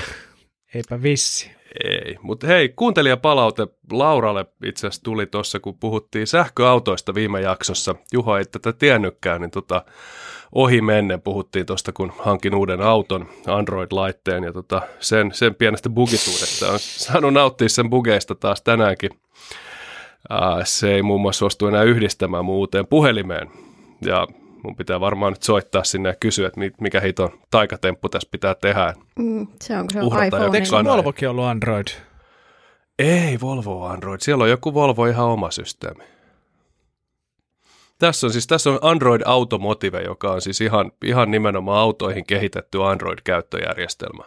Eipä 0.73 1.01
vissi. 1.01 1.51
Ei, 1.83 2.17
mutta 2.21 2.47
hei, 2.47 2.69
kuuntelijapalaute 2.69 3.67
Lauralle 3.91 4.45
itse 4.65 4.87
asiassa 4.87 5.03
tuli 5.03 5.25
tuossa, 5.25 5.59
kun 5.59 5.77
puhuttiin 5.77 6.27
sähköautoista 6.27 7.15
viime 7.15 7.41
jaksossa. 7.41 7.95
Juho 8.13 8.37
ei 8.37 8.45
tätä 8.45 8.73
tiennytkään, 8.73 9.41
niin 9.41 9.51
tota, 9.51 9.85
ohi 10.51 10.81
menne 10.81 11.17
puhuttiin 11.17 11.65
tuosta, 11.65 11.91
kun 11.91 12.13
hankin 12.19 12.55
uuden 12.55 12.81
auton, 12.81 13.27
Android-laitteen 13.47 14.43
ja 14.43 14.53
tota, 14.53 14.81
sen, 14.99 15.31
sen 15.33 15.55
pienestä 15.55 15.89
bugisuudesta. 15.89 16.71
On 16.71 16.79
saanut 16.79 17.33
nauttia 17.33 17.69
sen 17.69 17.89
bugeista 17.89 18.35
taas 18.35 18.61
tänäänkin. 18.61 19.11
Ää, 20.29 20.65
se 20.65 20.93
ei 20.93 21.01
muun 21.01 21.21
muassa 21.21 21.39
suostu 21.39 21.67
enää 21.67 21.83
yhdistämään 21.83 22.45
muuteen 22.45 22.87
puhelimeen. 22.87 23.51
Ja 24.05 24.27
mun 24.65 24.75
pitää 24.75 24.99
varmaan 24.99 25.33
nyt 25.33 25.43
soittaa 25.43 25.83
sinne 25.83 26.09
ja 26.09 26.15
kysyä, 26.15 26.47
että 26.47 26.59
mikä 26.81 26.99
hiton 26.99 27.29
taikatemppu 27.51 28.09
tässä 28.09 28.29
pitää 28.31 28.55
tehdä. 28.55 28.93
Mm, 29.19 29.47
se 29.61 29.77
on, 29.77 29.85
se 29.89 29.99
on 29.99 30.25
iPhone. 30.25 30.57
Eikö 30.57 30.69
Volvokin 30.85 31.29
ollut 31.29 31.45
Android? 31.45 31.87
Ei 32.99 33.39
Volvo 33.41 33.85
Android, 33.85 34.19
siellä 34.21 34.43
on 34.43 34.49
joku 34.49 34.73
Volvo 34.73 35.05
ihan 35.05 35.25
oma 35.25 35.51
systeemi. 35.51 36.03
Tässä 37.99 38.27
on 38.27 38.33
siis 38.33 38.47
tässä 38.47 38.69
on 38.69 38.79
Android 38.81 39.21
Automotive, 39.25 40.01
joka 40.01 40.31
on 40.31 40.41
siis 40.41 40.61
ihan, 40.61 40.91
ihan 41.03 41.31
nimenomaan 41.31 41.79
autoihin 41.79 42.25
kehitetty 42.25 42.83
Android-käyttöjärjestelmä. 42.83 44.23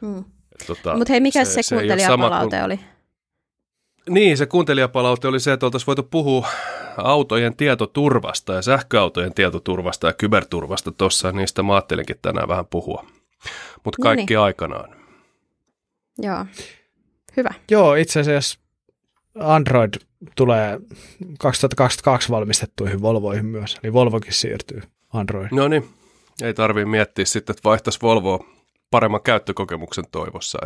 Hmm. 0.00 0.24
Tota, 0.66 0.96
Mutta 0.96 1.12
hei, 1.12 1.20
mikä 1.20 1.44
se, 1.44 1.50
se, 1.52 1.62
se 1.62 1.74
kuuntelijapalaute 1.74 2.56
kuin... 2.56 2.64
oli? 2.64 2.80
Niin, 4.08 4.36
se 4.36 4.46
kuuntelijapalaute 4.46 5.28
oli 5.28 5.40
se, 5.40 5.52
että 5.52 5.66
oltaisiin 5.66 5.86
voitu 5.86 6.02
puhua 6.02 6.48
autojen 6.96 7.56
tietoturvasta 7.56 8.52
ja 8.52 8.62
sähköautojen 8.62 9.34
tietoturvasta 9.34 10.06
ja 10.06 10.12
kyberturvasta 10.12 10.92
tuossa, 10.92 11.32
niistä 11.32 11.62
mä 11.62 11.74
ajattelinkin 11.74 12.16
tänään 12.22 12.48
vähän 12.48 12.66
puhua. 12.66 13.06
Mutta 13.84 14.02
kaikki 14.02 14.34
no 14.34 14.40
niin. 14.40 14.44
aikanaan. 14.44 14.96
Joo, 16.18 16.46
hyvä. 17.36 17.54
Joo, 17.70 17.94
itse 17.94 18.20
asiassa 18.20 18.58
Android 19.40 19.94
tulee 20.36 20.80
2022 21.38 22.28
valmistettuihin 22.30 23.02
Volvoihin 23.02 23.46
myös, 23.46 23.78
eli 23.82 23.92
Volvokin 23.92 24.32
siirtyy 24.32 24.82
Android. 25.12 25.48
No 25.52 25.68
niin, 25.68 25.88
ei 26.42 26.54
tarvii 26.54 26.84
miettiä 26.84 27.24
sitten, 27.24 27.54
että 27.54 27.68
vaihtaisi 27.68 27.98
Volvoa 28.02 28.44
paremman 28.90 29.22
käyttökokemuksen 29.22 30.04
toivossa. 30.10 30.58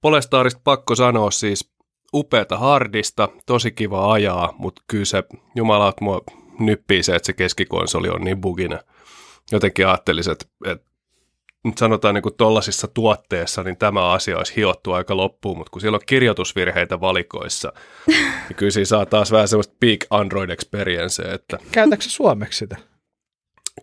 Polestaarista 0.00 0.60
pakko 0.64 0.94
sanoa 0.94 1.30
siis 1.30 1.72
upeata 2.14 2.58
hardista, 2.58 3.28
tosi 3.46 3.70
kiva 3.70 4.12
ajaa, 4.12 4.54
mutta 4.58 4.82
kyllä 4.86 5.04
se, 5.04 5.22
jumala, 5.54 5.92
mua 6.00 6.20
nyppii 6.58 7.02
se, 7.02 7.14
että 7.14 7.26
se 7.26 7.32
keskikonsoli 7.32 8.08
on 8.08 8.20
niin 8.20 8.40
bugina. 8.40 8.78
Jotenkin 9.52 9.86
ajattelisin, 9.86 10.32
että, 10.32 10.46
että 10.66 10.92
nyt 11.64 11.78
sanotaan 11.78 12.14
niin 12.14 12.36
tuollaisissa 12.36 12.88
tuotteissa, 12.88 13.62
niin 13.62 13.76
tämä 13.76 14.10
asia 14.10 14.38
olisi 14.38 14.56
hiottu 14.56 14.92
aika 14.92 15.16
loppuun, 15.16 15.58
mutta 15.58 15.70
kun 15.70 15.80
siellä 15.80 15.96
on 15.96 16.02
kirjoitusvirheitä 16.06 17.00
valikoissa, 17.00 17.72
niin 18.48 18.56
kyllä 18.56 18.72
siinä 18.72 18.84
saa 18.84 19.06
taas 19.06 19.32
vähän 19.32 19.48
semmoista 19.48 19.74
peak 19.80 20.00
Android 20.10 20.50
experience. 20.50 21.22
Että... 21.22 21.58
Käytätkö 21.72 22.04
suomeksi 22.08 22.58
sitä? 22.58 22.76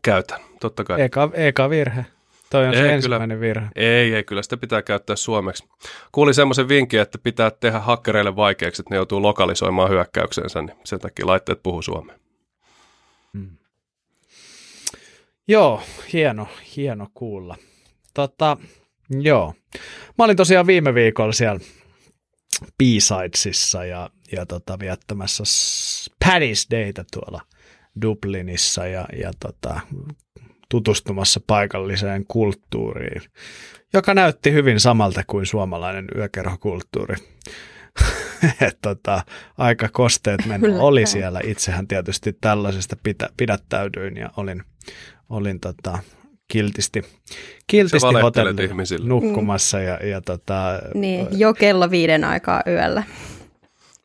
Käytän, 0.01 0.39
totta 0.59 0.83
kai. 0.83 1.01
Eka, 1.01 1.29
eka 1.33 1.69
virhe. 1.69 2.05
Toi 2.51 2.67
on 2.67 2.73
ei, 2.73 2.79
se 2.79 2.93
ensimmäinen 2.93 3.37
kyllä, 3.37 3.47
virhe. 3.47 3.67
Ei, 3.75 4.13
ei, 4.13 4.23
kyllä 4.23 4.41
sitä 4.41 4.57
pitää 4.57 4.81
käyttää 4.81 5.15
suomeksi. 5.15 5.67
Kuulin 6.11 6.33
semmoisen 6.33 6.69
vinkin, 6.69 7.01
että 7.01 7.17
pitää 7.17 7.51
tehdä 7.51 7.79
hakkereille 7.79 8.35
vaikeaksi, 8.35 8.81
että 8.81 8.89
ne 8.93 8.95
joutuu 8.95 9.21
lokalisoimaan 9.21 9.89
hyökkäyksensä, 9.89 10.61
niin 10.61 10.77
sen 10.83 10.99
takia 10.99 11.27
laitteet 11.27 11.63
puhuu 11.63 11.81
suomea. 11.81 12.15
Hmm. 13.37 13.57
Joo, 15.47 15.81
hieno, 16.13 16.47
hieno 16.75 17.07
kuulla. 17.13 17.55
Tota, 18.13 18.57
joo. 19.09 19.53
Mä 20.17 20.25
olin 20.25 20.37
tosiaan 20.37 20.67
viime 20.67 20.93
viikolla 20.93 21.31
siellä 21.33 21.59
B-Sidesissa 22.77 23.85
ja, 23.85 24.09
ja 24.31 24.45
tota, 24.45 24.79
viettämässä 24.79 25.43
Paddy's 26.25 26.67
Dayta 26.71 27.03
tuolla 27.13 27.41
Dublinissa 28.01 28.87
ja, 28.87 29.05
ja 29.23 29.31
tota, 29.39 29.79
tutustumassa 30.69 31.41
paikalliseen 31.47 32.25
kulttuuriin, 32.27 33.21
joka 33.93 34.13
näytti 34.13 34.53
hyvin 34.53 34.79
samalta 34.79 35.23
kuin 35.27 35.45
suomalainen 35.45 36.05
yökerhokulttuuri. 36.15 37.15
Et 38.67 38.77
tota, 38.81 39.23
aika 39.57 39.89
kosteet 39.91 40.45
meno 40.45 40.85
oli 40.85 41.05
siellä. 41.05 41.41
Itsehän 41.43 41.87
tietysti 41.87 42.33
tällaisesta 42.41 42.95
pitä, 43.03 43.29
pidättäydyin 43.37 44.17
ja 44.17 44.29
olin, 44.37 44.63
olin 45.29 45.59
tota, 45.59 45.99
kiltisti, 46.47 47.01
kiltisti 47.67 48.07
hotellilla 48.21 49.07
nukkumassa. 49.07 49.77
Mm. 49.77 49.83
Ja, 49.83 50.05
ja 50.07 50.21
tota, 50.21 50.79
niin, 50.93 51.27
jo 51.31 51.53
kello 51.53 51.91
viiden 51.91 52.23
aikaa 52.23 52.63
yöllä. 52.67 53.03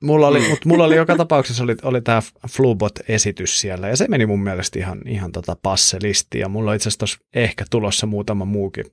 Mulla 0.05 0.29
oli, 0.29 0.49
mutta 0.49 0.69
mulla 0.69 0.85
oli 0.85 0.97
joka 0.97 1.17
tapauksessa 1.17 1.65
oli, 1.65 1.77
oli 1.83 2.01
tämä 2.01 2.23
Flubot-esitys 2.49 3.61
siellä 3.61 3.89
ja 3.89 3.97
se 3.97 4.09
meni 4.09 4.27
mun 4.27 4.43
mielestä 4.43 4.79
ihan, 4.79 5.01
ihan 5.07 5.33
tota 5.33 5.57
passelisti 5.63 6.39
ja 6.39 6.49
mulla 6.49 6.71
on 6.71 6.77
itse 6.77 6.89
asiassa 6.89 7.19
ehkä 7.35 7.65
tulossa 7.71 8.07
muutama 8.07 8.45
muukin 8.45 8.85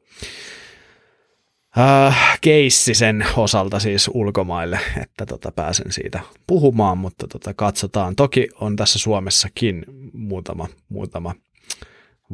äh, 1.78 2.40
keissi 2.42 2.94
sen 2.94 3.26
osalta 3.38 3.80
siis 3.80 4.10
ulkomaille, 4.14 4.80
että 5.02 5.26
tota 5.26 5.52
pääsen 5.52 5.92
siitä 5.92 6.20
puhumaan, 6.48 6.98
mutta 6.98 7.28
tota 7.28 7.54
katsotaan. 7.54 8.16
Toki 8.16 8.50
on 8.60 8.76
tässä 8.76 9.00
Suomessakin 9.00 9.86
muutama, 10.14 10.68
muutama 10.90 11.36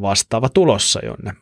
vastaava 0.02 0.50
tulossa, 0.50 1.00
jonne 1.06 1.34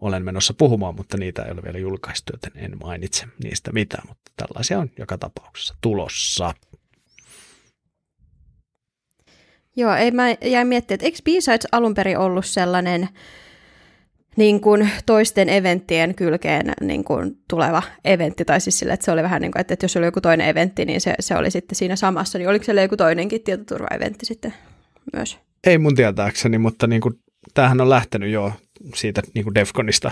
olen 0.00 0.24
menossa 0.24 0.54
puhumaan, 0.54 0.94
mutta 0.94 1.16
niitä 1.16 1.42
ei 1.42 1.52
ole 1.52 1.62
vielä 1.62 1.78
julkaistu, 1.78 2.32
joten 2.32 2.52
en 2.54 2.78
mainitse 2.80 3.26
niistä 3.44 3.72
mitään, 3.72 4.08
mutta 4.08 4.32
tällaisia 4.36 4.78
on 4.78 4.90
joka 4.98 5.18
tapauksessa 5.18 5.74
tulossa. 5.80 6.54
Joo, 9.76 9.94
ei 9.94 10.10
mä 10.10 10.24
jäin 10.44 10.66
miettimään, 10.66 10.96
että 10.96 11.06
eikö 11.06 11.18
B-Sides 11.24 11.68
alun 11.72 11.94
perin 11.94 12.18
ollut 12.18 12.46
sellainen 12.46 13.08
niin 14.36 14.60
kuin 14.60 14.90
toisten 15.06 15.48
eventtien 15.48 16.14
kylkeen 16.14 16.72
niin 16.80 17.04
kuin 17.04 17.38
tuleva 17.50 17.82
eventti, 18.04 18.44
tai 18.44 18.60
siis 18.60 18.78
sille, 18.78 18.92
että 18.92 19.04
se 19.04 19.12
oli 19.12 19.22
vähän 19.22 19.42
niin 19.42 19.52
kuin, 19.52 19.60
että, 19.60 19.76
jos 19.82 19.96
oli 19.96 20.04
joku 20.04 20.20
toinen 20.20 20.48
eventti, 20.48 20.84
niin 20.84 21.00
se, 21.00 21.14
se 21.20 21.36
oli 21.36 21.50
sitten 21.50 21.76
siinä 21.76 21.96
samassa, 21.96 22.38
niin 22.38 22.48
oliko 22.48 22.64
siellä 22.64 22.82
joku 22.82 22.96
toinenkin 22.96 23.42
tietoturva-eventti 23.42 24.26
sitten 24.26 24.54
myös? 25.16 25.38
Ei 25.66 25.78
mun 25.78 25.94
tietääkseni, 25.94 26.58
mutta 26.58 26.86
niin 26.86 27.00
kuin, 27.00 27.14
tämähän 27.54 27.80
on 27.80 27.90
lähtenyt 27.90 28.30
jo 28.30 28.52
siitä 28.94 29.22
niin 29.34 29.44
kuin 29.44 29.54
Defconista 29.54 30.10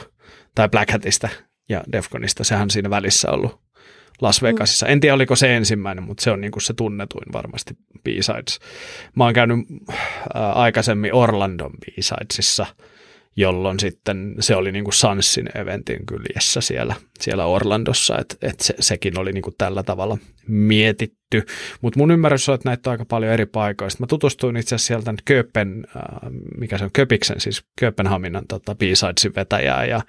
tai 0.54 0.68
Black 0.68 0.90
Hatista 0.90 1.28
ja 1.68 1.82
Defconista. 1.92 2.44
Sehän 2.44 2.70
siinä 2.70 2.90
välissä 2.90 3.30
ollut 3.30 3.60
Las 4.20 4.42
Vegasissa. 4.42 4.86
En 4.86 5.00
tiedä, 5.00 5.14
oliko 5.14 5.36
se 5.36 5.56
ensimmäinen, 5.56 6.04
mutta 6.04 6.22
se 6.22 6.30
on 6.30 6.40
niin 6.40 6.52
kuin 6.52 6.62
se 6.62 6.74
tunnetuin 6.74 7.32
varmasti 7.32 7.74
B-Sides. 8.02 8.58
Mä 9.14 9.24
oon 9.24 9.34
käynyt 9.34 9.58
äh, 9.90 9.96
aikaisemmin 10.58 11.14
Orlandon 11.14 11.72
B-Sidesissa– 11.72 12.66
jolloin 13.36 13.80
sitten 13.80 14.34
se 14.40 14.56
oli 14.56 14.72
niin 14.72 14.84
kuin 14.84 14.94
Sansin 14.94 15.48
eventin 15.54 16.06
kyljessä 16.06 16.60
siellä, 16.60 16.94
siellä 17.20 17.46
Orlandossa, 17.46 18.18
että 18.18 18.36
et 18.42 18.60
se, 18.60 18.74
sekin 18.80 19.18
oli 19.18 19.32
niin 19.32 19.42
kuin 19.42 19.54
tällä 19.58 19.82
tavalla 19.82 20.18
mietitty. 20.48 21.42
Mutta 21.80 21.98
mun 21.98 22.10
ymmärrys 22.10 22.48
on, 22.48 22.54
että 22.54 22.68
näitä 22.68 22.90
on 22.90 22.92
aika 22.92 23.04
paljon 23.04 23.32
eri 23.32 23.46
paikoista. 23.46 24.02
Mä 24.02 24.06
tutustuin 24.06 24.56
itse 24.56 24.74
asiassa 24.74 24.86
sieltä 24.86 25.14
Köpen, 25.24 25.86
äh, 25.96 26.02
mikä 26.58 26.78
se 26.78 26.84
on, 26.84 26.90
Köpiksen, 26.92 27.40
siis 27.40 27.64
Kööpenhaminan 27.80 28.46
tota, 28.48 28.74
B-Sidesin 28.74 29.32
vetäjää, 29.36 29.84
ja, 29.84 30.00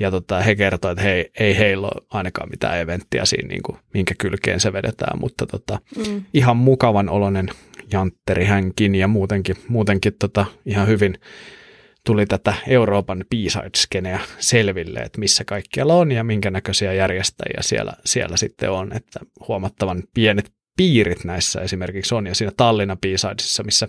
ja 0.00 0.10
tota, 0.10 0.40
he 0.40 0.54
kertoivat, 0.54 0.98
että 0.98 1.08
hei, 1.08 1.30
ei 1.38 1.58
heillä 1.58 1.86
ole 1.86 2.06
ainakaan 2.10 2.50
mitään 2.50 2.78
eventtiä 2.78 3.24
siinä, 3.24 3.48
niin 3.48 3.62
kuin, 3.62 3.78
minkä 3.94 4.14
kylkeen 4.18 4.60
se 4.60 4.72
vedetään, 4.72 5.20
mutta 5.20 5.46
tota, 5.46 5.78
mm. 5.96 6.24
ihan 6.34 6.56
mukavan 6.56 7.08
oloinen 7.08 7.48
jantteri 7.92 8.44
hänkin, 8.44 8.94
ja 8.94 9.08
muutenkin, 9.08 9.56
muutenkin 9.68 10.12
tota, 10.18 10.46
ihan 10.66 10.88
hyvin 10.88 11.18
tuli 12.06 12.26
tätä 12.26 12.54
Euroopan 12.66 13.24
B-side-skeneä 13.30 14.20
selville, 14.38 14.98
että 15.00 15.20
missä 15.20 15.44
kaikkialla 15.44 15.94
on 15.94 16.12
ja 16.12 16.24
minkä 16.24 16.50
näköisiä 16.50 16.92
järjestäjiä 16.92 17.60
siellä, 17.60 17.92
siellä 18.04 18.36
sitten 18.36 18.70
on, 18.70 18.96
että 18.96 19.20
huomattavan 19.48 20.02
pienet 20.14 20.52
piirit 20.76 21.24
näissä 21.24 21.60
esimerkiksi 21.60 22.14
on. 22.14 22.26
Ja 22.26 22.34
siinä 22.34 22.52
Tallinna 22.56 22.96
b 22.96 23.04
missä 23.64 23.88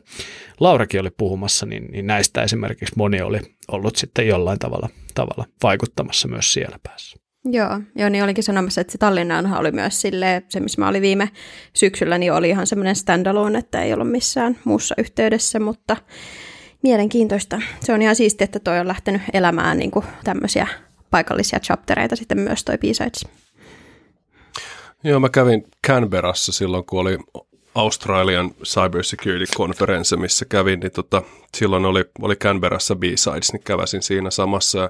Laurakin 0.60 1.02
oli 1.02 1.12
puhumassa, 1.18 1.66
niin, 1.66 1.92
niin 1.92 2.08
näistä 2.08 2.44
esimerkiksi 2.44 2.94
moni 2.98 3.22
oli 3.22 3.40
ollut 3.68 3.96
sitten 3.96 4.28
jollain 4.28 4.60
tavalla, 4.60 4.90
tavalla 5.14 5.46
vaikuttamassa 5.64 6.28
myös 6.28 6.54
siellä 6.54 6.80
päässä. 6.84 7.18
Joo, 7.52 7.80
joo, 7.96 8.10
niin 8.10 8.24
olikin 8.24 8.44
sanomassa, 8.44 8.82
että 8.82 8.92
se 8.92 8.98
Tallinnanhan 8.98 9.60
oli 9.60 9.72
myös 9.72 10.02
sille, 10.02 10.44
se 10.50 10.60
missä 10.60 10.82
mä 10.82 10.88
olin 10.88 11.02
viime 11.02 11.30
syksyllä, 11.76 12.18
niin 12.18 12.34
oli 12.34 12.50
ihan 12.50 12.68
semmoinen 12.68 12.96
standalone, 12.96 13.60
että 13.60 13.84
ei 13.84 13.94
ollut 13.94 14.12
missään 14.12 14.58
muussa 14.64 14.96
yhteydessä, 14.98 15.60
mutta 15.60 15.98
mielenkiintoista. 16.84 17.62
Se 17.80 17.94
on 17.94 18.02
ihan 18.02 18.16
siistiä, 18.16 18.46
että 18.46 18.60
toi 18.60 18.80
on 18.80 18.88
lähtenyt 18.88 19.22
elämään 19.34 19.78
niin 19.78 19.92
kuin 19.92 20.06
tämmöisiä 20.24 20.68
paikallisia 21.10 21.60
chaptereita 21.60 22.16
sitten 22.16 22.40
myös 22.40 22.64
toi 22.64 22.78
b 22.78 22.84
Joo, 25.04 25.20
mä 25.20 25.30
kävin 25.30 25.64
Canberrassa 25.88 26.52
silloin, 26.52 26.86
kun 26.86 27.00
oli 27.00 27.18
Australian 27.78 28.52
Cybersecurity-konferenssi, 28.64 30.18
missä 30.18 30.46
kävin, 30.46 30.80
niin 30.80 30.92
tota, 30.92 31.22
silloin 31.58 31.86
oli, 31.86 32.06
oli 32.22 32.36
Canberrassa 32.36 32.96
B-Sides, 32.96 33.54
niin 33.54 33.64
käväsin 33.64 34.02
siinä 34.02 34.32
samassa. 34.32 34.90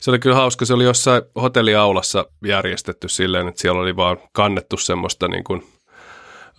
Se 0.00 0.10
oli 0.10 0.18
kyllä 0.18 0.36
hauska, 0.36 0.64
se 0.64 0.74
oli 0.74 0.84
jossain 0.84 1.22
hotelliaulassa 1.42 2.26
järjestetty 2.46 3.08
silleen, 3.08 3.48
että 3.48 3.60
siellä 3.60 3.80
oli 3.80 3.96
vaan 3.96 4.18
kannettu 4.32 4.76
semmoista 4.76 5.28
niin 5.28 5.44
kuin, 5.44 5.62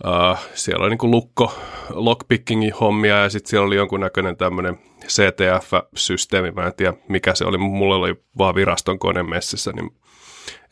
uh, 0.04 0.38
siellä 0.54 0.82
oli 0.82 0.90
niin 0.90 0.98
kuin 0.98 1.10
lukko, 1.10 1.54
lockpickingin 1.90 2.72
hommia 2.72 3.22
ja 3.22 3.30
sitten 3.30 3.50
siellä 3.50 3.66
oli 3.66 3.76
jonkunnäköinen 3.76 4.36
tämmöinen 4.36 4.78
CTF-systeemi, 5.06 6.50
mä 6.50 6.66
en 6.66 6.74
tiedä 6.76 6.94
mikä 7.08 7.34
se 7.34 7.44
oli, 7.44 7.58
mulla 7.58 7.96
oli 7.96 8.14
vaan 8.38 8.54
viraston 8.54 8.98
kone 8.98 9.22
messissä, 9.22 9.72
niin 9.72 9.90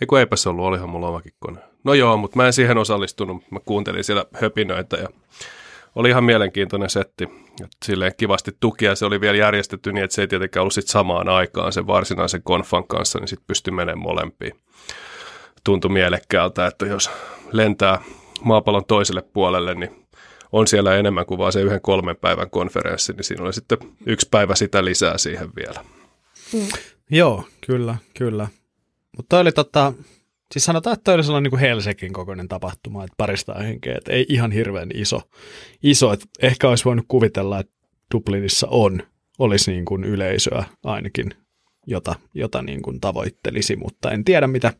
Eikö 0.00 0.18
eipä 0.18 0.36
se 0.36 0.48
ollut, 0.48 0.64
olihan 0.64 0.88
mulla 0.88 1.08
omakin 1.08 1.32
kone. 1.38 1.58
No 1.84 1.94
joo, 1.94 2.16
mutta 2.16 2.36
mä 2.36 2.46
en 2.46 2.52
siihen 2.52 2.78
osallistunut. 2.78 3.50
Mä 3.50 3.60
kuuntelin 3.64 4.04
siellä 4.04 4.24
höpinöitä 4.34 4.96
ja 4.96 5.08
oli 5.94 6.08
ihan 6.08 6.24
mielenkiintoinen 6.24 6.90
setti. 6.90 7.28
Silleen 7.84 8.12
kivasti 8.16 8.56
tukia. 8.60 8.94
Se 8.94 9.06
oli 9.06 9.20
vielä 9.20 9.36
järjestetty 9.36 9.92
niin, 9.92 10.04
että 10.04 10.14
se 10.14 10.22
ei 10.22 10.28
tietenkään 10.28 10.62
ollut 10.62 10.72
sit 10.72 10.88
samaan 10.88 11.28
aikaan 11.28 11.72
sen 11.72 11.86
varsinaisen 11.86 12.42
konfan 12.42 12.86
kanssa, 12.86 13.18
niin 13.18 13.28
sitten 13.28 13.46
pystyi 13.46 13.72
menemään 13.72 13.98
molempiin. 13.98 14.52
Tuntui 15.64 15.90
mielekkäältä, 15.90 16.66
että 16.66 16.86
jos 16.86 17.10
lentää 17.52 18.02
maapallon 18.42 18.84
toiselle 18.84 19.22
puolelle, 19.22 19.74
niin 19.74 20.06
on 20.52 20.66
siellä 20.66 20.96
enemmän 20.96 21.26
kuin 21.26 21.38
vaan 21.38 21.52
se 21.52 21.60
yhden 21.60 21.80
kolmen 21.80 22.16
päivän 22.16 22.50
konferenssi, 22.50 23.12
niin 23.12 23.24
siinä 23.24 23.44
oli 23.44 23.52
sitten 23.52 23.78
yksi 24.06 24.28
päivä 24.30 24.54
sitä 24.54 24.84
lisää 24.84 25.18
siihen 25.18 25.50
vielä. 25.56 25.84
Mm. 26.52 26.66
Joo, 27.10 27.44
kyllä, 27.66 27.96
kyllä. 28.14 28.48
Mutta 29.16 29.38
oli 29.38 29.52
tota, 29.52 29.92
Siis 30.54 30.64
sanotaan, 30.64 30.94
että 30.94 31.04
toi 31.04 31.14
oli 31.14 31.24
sellainen 31.24 31.42
niin 31.42 31.50
kuin 31.50 31.60
Helsingin 31.60 32.12
kokoinen 32.12 32.48
tapahtuma, 32.48 33.04
että 33.04 33.14
parista 33.16 33.54
henkeä, 33.54 33.94
että 33.98 34.12
ei 34.12 34.26
ihan 34.28 34.52
hirveän 34.52 34.88
iso. 34.94 35.22
iso 35.82 36.12
että 36.12 36.26
ehkä 36.42 36.68
olisi 36.68 36.84
voinut 36.84 37.04
kuvitella, 37.08 37.60
että 37.60 37.72
Dublinissa 38.14 38.66
on, 38.70 39.02
olisi 39.38 39.70
niin 39.72 39.84
kuin 39.84 40.04
yleisöä 40.04 40.64
ainakin, 40.84 41.30
jota, 41.86 42.14
jota 42.34 42.62
niin 42.62 42.82
kuin 42.82 43.00
tavoittelisi, 43.00 43.76
mutta 43.76 44.10
en 44.10 44.24
tiedä 44.24 44.46
mitä, 44.46 44.72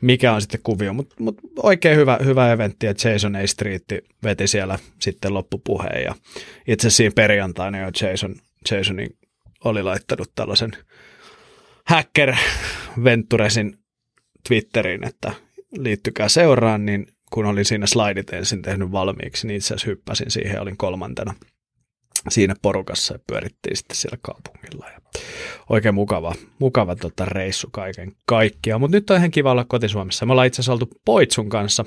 mikä 0.00 0.32
on 0.32 0.40
sitten 0.40 0.60
kuvio, 0.62 0.92
mutta, 0.92 1.14
mutta 1.18 1.42
oikein 1.62 1.96
hyvä, 1.98 2.18
hyvä 2.24 2.52
eventti, 2.52 2.86
että 2.86 3.08
Jason 3.08 3.36
A. 3.36 3.46
Street 3.46 3.84
veti 4.22 4.46
siellä 4.46 4.78
sitten 4.98 5.34
loppupuheen 5.34 6.04
ja 6.04 6.14
itse 6.68 6.90
siinä 6.90 7.12
perjantaina 7.14 7.78
jo 7.78 7.90
Jason, 8.02 8.34
Jasonin 8.70 9.16
oli 9.64 9.82
laittanut 9.82 10.32
tällaisen 10.34 10.72
Hacker 11.86 12.34
Venturesin 13.04 13.78
Twitteriin, 14.48 15.06
että 15.06 15.32
liittykää 15.78 16.28
seuraan, 16.28 16.86
niin 16.86 17.06
kun 17.32 17.46
olin 17.46 17.64
siinä 17.64 17.86
slaidit 17.86 18.32
ensin 18.32 18.62
tehnyt 18.62 18.92
valmiiksi, 18.92 19.46
niin 19.46 19.56
itse 19.56 19.66
asiassa 19.74 19.86
hyppäsin 19.90 20.30
siihen 20.30 20.62
olin 20.62 20.76
kolmantena 20.76 21.34
siinä 22.28 22.54
porukassa 22.62 23.14
ja 23.14 23.20
pyörittiin 23.26 23.76
sitten 23.76 23.96
siellä 23.96 24.18
kaupungilla. 24.22 24.86
Ja 24.90 25.00
oikein 25.70 25.94
mukava, 25.94 26.34
mukava 26.58 26.96
tota 26.96 27.24
reissu 27.24 27.68
kaiken 27.72 28.12
kaikkiaan. 28.26 28.80
Mutta 28.80 28.96
nyt 28.96 29.10
on 29.10 29.16
ihan 29.16 29.30
kiva 29.30 29.50
olla 29.50 29.64
kotisuomessa. 29.64 30.26
Me 30.26 30.32
ollaan 30.32 30.46
itse 30.46 30.56
asiassa 30.56 30.72
oltu 30.72 30.88
Poitsun 31.04 31.48
kanssa 31.48 31.84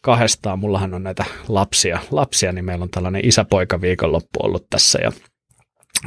kahdestaan. 0.00 0.58
Mullahan 0.58 0.94
on 0.94 1.02
näitä 1.02 1.24
lapsia, 1.48 2.00
lapsia 2.10 2.52
niin 2.52 2.64
meillä 2.64 2.82
on 2.82 2.90
tällainen 2.90 3.26
isäpoika 3.26 3.80
viikonloppu 3.80 4.38
ollut 4.42 4.66
tässä. 4.70 4.98
Ja, 5.02 5.12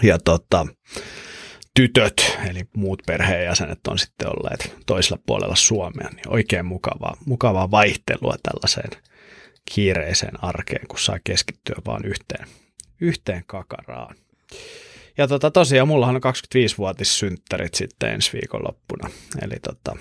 ja 0.03 0.17
tota, 0.19 0.67
tytöt, 1.73 2.38
eli 2.49 2.62
muut 2.75 3.03
perheenjäsenet 3.05 3.88
on 3.88 3.99
sitten 3.99 4.27
olleet 4.27 4.75
toisella 4.86 5.21
puolella 5.25 5.55
Suomea, 5.55 6.10
niin 6.15 6.27
oikein 6.27 6.65
mukavaa, 6.65 7.17
mukavaa 7.25 7.71
vaihtelua 7.71 8.36
tällaiseen 8.43 8.89
kiireiseen 9.73 10.43
arkeen, 10.43 10.88
kun 10.88 10.99
saa 10.99 11.19
keskittyä 11.23 11.75
vaan 11.86 12.05
yhteen, 12.05 12.47
yhteen 13.01 13.43
kakaraan. 13.47 14.15
Ja 15.17 15.27
tota, 15.27 15.51
tosiaan 15.51 15.88
mullahan 15.88 16.15
on 16.15 16.21
25-vuotissynttärit 16.21 17.73
sitten 17.73 18.13
ensi 18.13 18.33
viikonloppuna. 18.33 19.09
Eli 19.41 19.55
tota, 19.63 19.97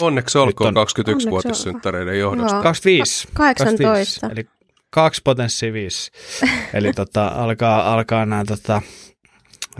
Onneksi 0.00 0.38
olkoon 0.38 0.78
on, 0.78 0.86
21-vuotissynttäreiden 0.86 2.18
johdosta. 2.18 2.54
Joo. 2.54 2.62
25. 2.62 3.28
18. 3.34 3.84
25, 3.84 4.26
eli 4.32 4.48
kaksi 4.90 5.20
potenssia 5.24 5.72
viisi. 5.72 6.10
eli 6.74 6.92
tota, 6.92 7.26
alkaa, 7.26 7.94
alkaa 7.94 8.26
nämä 8.26 8.44
tota, 8.44 8.82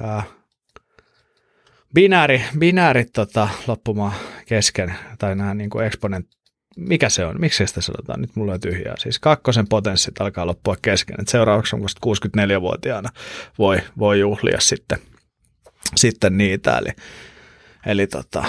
äh, 0.04 0.26
binääri, 1.94 2.42
binäärit 2.58 3.12
tota, 3.12 3.48
loppumaan 3.66 4.12
kesken, 4.46 4.94
tai 5.18 5.36
nämä 5.36 5.54
niin 5.54 5.70
kuin 5.70 5.86
eksponent, 5.86 6.26
mikä 6.76 7.08
se 7.08 7.24
on, 7.24 7.40
miksi 7.40 7.66
sitä 7.66 7.80
sanotaan, 7.80 8.20
nyt 8.20 8.36
mulla 8.36 8.52
on 8.52 8.60
tyhjää, 8.60 8.94
siis 8.98 9.18
kakkosen 9.18 9.68
potenssit 9.68 10.20
alkaa 10.20 10.46
loppua 10.46 10.76
kesken, 10.82 11.20
että 11.20 11.30
seuraavaksi 11.30 11.76
on 11.76 11.82
64-vuotiaana 12.06 13.10
voi, 13.58 13.78
voi 13.98 14.20
juhlia 14.20 14.60
sitten, 14.60 14.98
sitten 15.96 16.38
niitä, 16.38 16.78
eli, 16.78 16.90
eli 17.86 18.06
tota, 18.06 18.44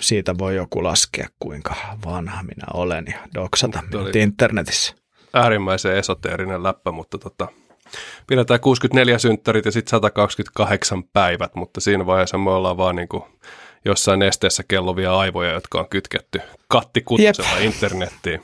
siitä 0.00 0.38
voi 0.38 0.56
joku 0.56 0.84
laskea, 0.84 1.28
kuinka 1.38 1.74
vanha 2.04 2.42
minä 2.42 2.66
olen 2.74 3.04
ja 3.08 3.18
doksata 3.34 3.82
internetissä. 4.14 4.94
Äärimmäisen 5.34 5.96
esoteerinen 5.96 6.62
läppä, 6.62 6.92
mutta 6.92 7.18
tota, 7.18 7.48
pidetään 8.26 8.60
64 8.60 9.18
synttärit 9.18 9.64
ja 9.64 9.72
sitten 9.72 9.90
128 9.90 11.04
päivät, 11.04 11.54
mutta 11.54 11.80
siinä 11.80 12.06
vaiheessa 12.06 12.38
me 12.38 12.50
ollaan 12.50 12.76
vaan 12.76 12.96
niin 12.96 13.08
kuin 13.08 13.24
jossain 13.84 14.18
nesteessä 14.18 14.62
kellovia 14.68 15.16
aivoja, 15.16 15.52
jotka 15.52 15.80
on 15.80 15.88
kytketty 15.88 16.40
kattikutosella 16.68 17.58
internettiin. 17.58 18.42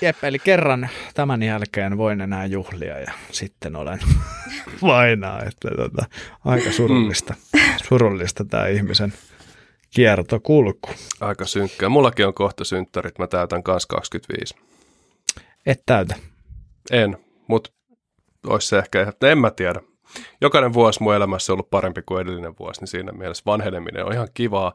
Jep, 0.00 0.24
eli 0.24 0.38
kerran 0.38 0.88
tämän 1.14 1.42
jälkeen 1.42 1.96
voin 1.96 2.20
enää 2.20 2.46
juhlia 2.46 2.98
ja 2.98 3.12
sitten 3.30 3.76
olen 3.76 3.98
vainaa, 4.82 5.42
että 5.42 5.68
tota, 5.76 6.06
aika 6.44 6.72
surullista, 6.72 7.34
mm. 7.52 7.60
surullista 7.84 8.44
tämä 8.44 8.66
ihmisen 8.66 9.12
kiertokulku. 9.94 10.90
Aika 11.20 11.44
synkkää. 11.44 11.88
Mullakin 11.88 12.26
on 12.26 12.34
kohta 12.34 12.64
synttärit, 12.64 13.18
mä 13.18 13.26
täytän 13.26 13.62
kanssa 13.62 13.86
25. 13.88 14.54
Et 15.66 15.82
täytä? 15.86 16.14
En, 16.90 17.18
mutta 17.46 17.70
olisi 18.46 18.68
se 18.68 18.78
ehkä, 18.78 19.02
että 19.08 19.30
en 19.30 19.38
mä 19.38 19.50
tiedä. 19.50 19.80
Jokainen 20.40 20.72
vuosi 20.72 21.02
mun 21.02 21.14
elämässä 21.14 21.52
on 21.52 21.54
ollut 21.54 21.70
parempi 21.70 22.02
kuin 22.06 22.22
edellinen 22.22 22.54
vuosi, 22.58 22.80
niin 22.80 22.88
siinä 22.88 23.12
mielessä 23.12 23.42
vanheneminen 23.46 24.06
on 24.06 24.12
ihan 24.12 24.28
kivaa. 24.34 24.74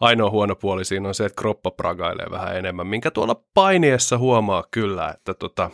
Ainoa 0.00 0.30
huono 0.30 0.54
puoli 0.54 0.84
siinä 0.84 1.08
on 1.08 1.14
se, 1.14 1.24
että 1.24 1.40
kroppa 1.40 1.70
pragailee 1.70 2.26
vähän 2.30 2.56
enemmän, 2.56 2.86
minkä 2.86 3.10
tuolla 3.10 3.42
painiessa 3.54 4.18
huomaa 4.18 4.64
kyllä, 4.70 5.10
että 5.10 5.34
tota, 5.34 5.70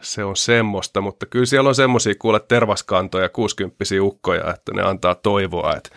se 0.00 0.24
on 0.24 0.36
semmoista, 0.36 1.00
mutta 1.00 1.26
kyllä 1.26 1.46
siellä 1.46 1.68
on 1.68 1.74
semmoisia 1.74 2.14
kuule 2.18 2.40
tervaskantoja, 2.40 3.28
60 3.28 3.84
ukkoja, 4.00 4.50
että 4.50 4.72
ne 4.74 4.82
antaa 4.82 5.14
toivoa, 5.14 5.76
että 5.76 5.90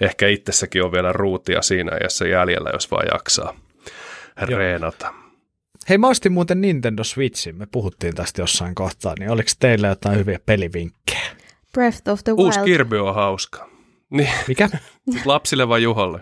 ehkä 0.00 0.28
itsessäkin 0.28 0.84
on 0.84 0.92
vielä 0.92 1.12
ruutia 1.12 1.62
siinä 1.62 1.92
ajassa 2.00 2.26
jäljellä, 2.26 2.70
jos 2.72 2.90
vaan 2.90 3.06
jaksaa 3.12 3.56
reenata. 4.36 5.14
Hei, 5.88 5.98
mä 5.98 6.08
ostin 6.08 6.32
muuten 6.32 6.60
Nintendo 6.60 7.04
Switchin, 7.04 7.56
me 7.56 7.66
puhuttiin 7.72 8.14
tästä 8.14 8.42
jossain 8.42 8.74
kohtaa, 8.74 9.14
niin 9.18 9.30
oliko 9.30 9.50
teillä 9.58 9.88
jotain 9.88 10.18
hyviä 10.18 10.38
pelivinkkejä? 10.46 11.30
Breath 11.72 12.08
of 12.08 12.24
the 12.24 12.32
Wild. 12.32 12.46
Uusi 12.46 12.60
Kirby 12.64 12.98
on 12.98 13.14
hauska. 13.14 13.70
Niin. 14.10 14.30
Mikä? 14.48 14.68
Lapsille 15.24 15.68
vai 15.68 15.82
Juhalle? 15.82 16.20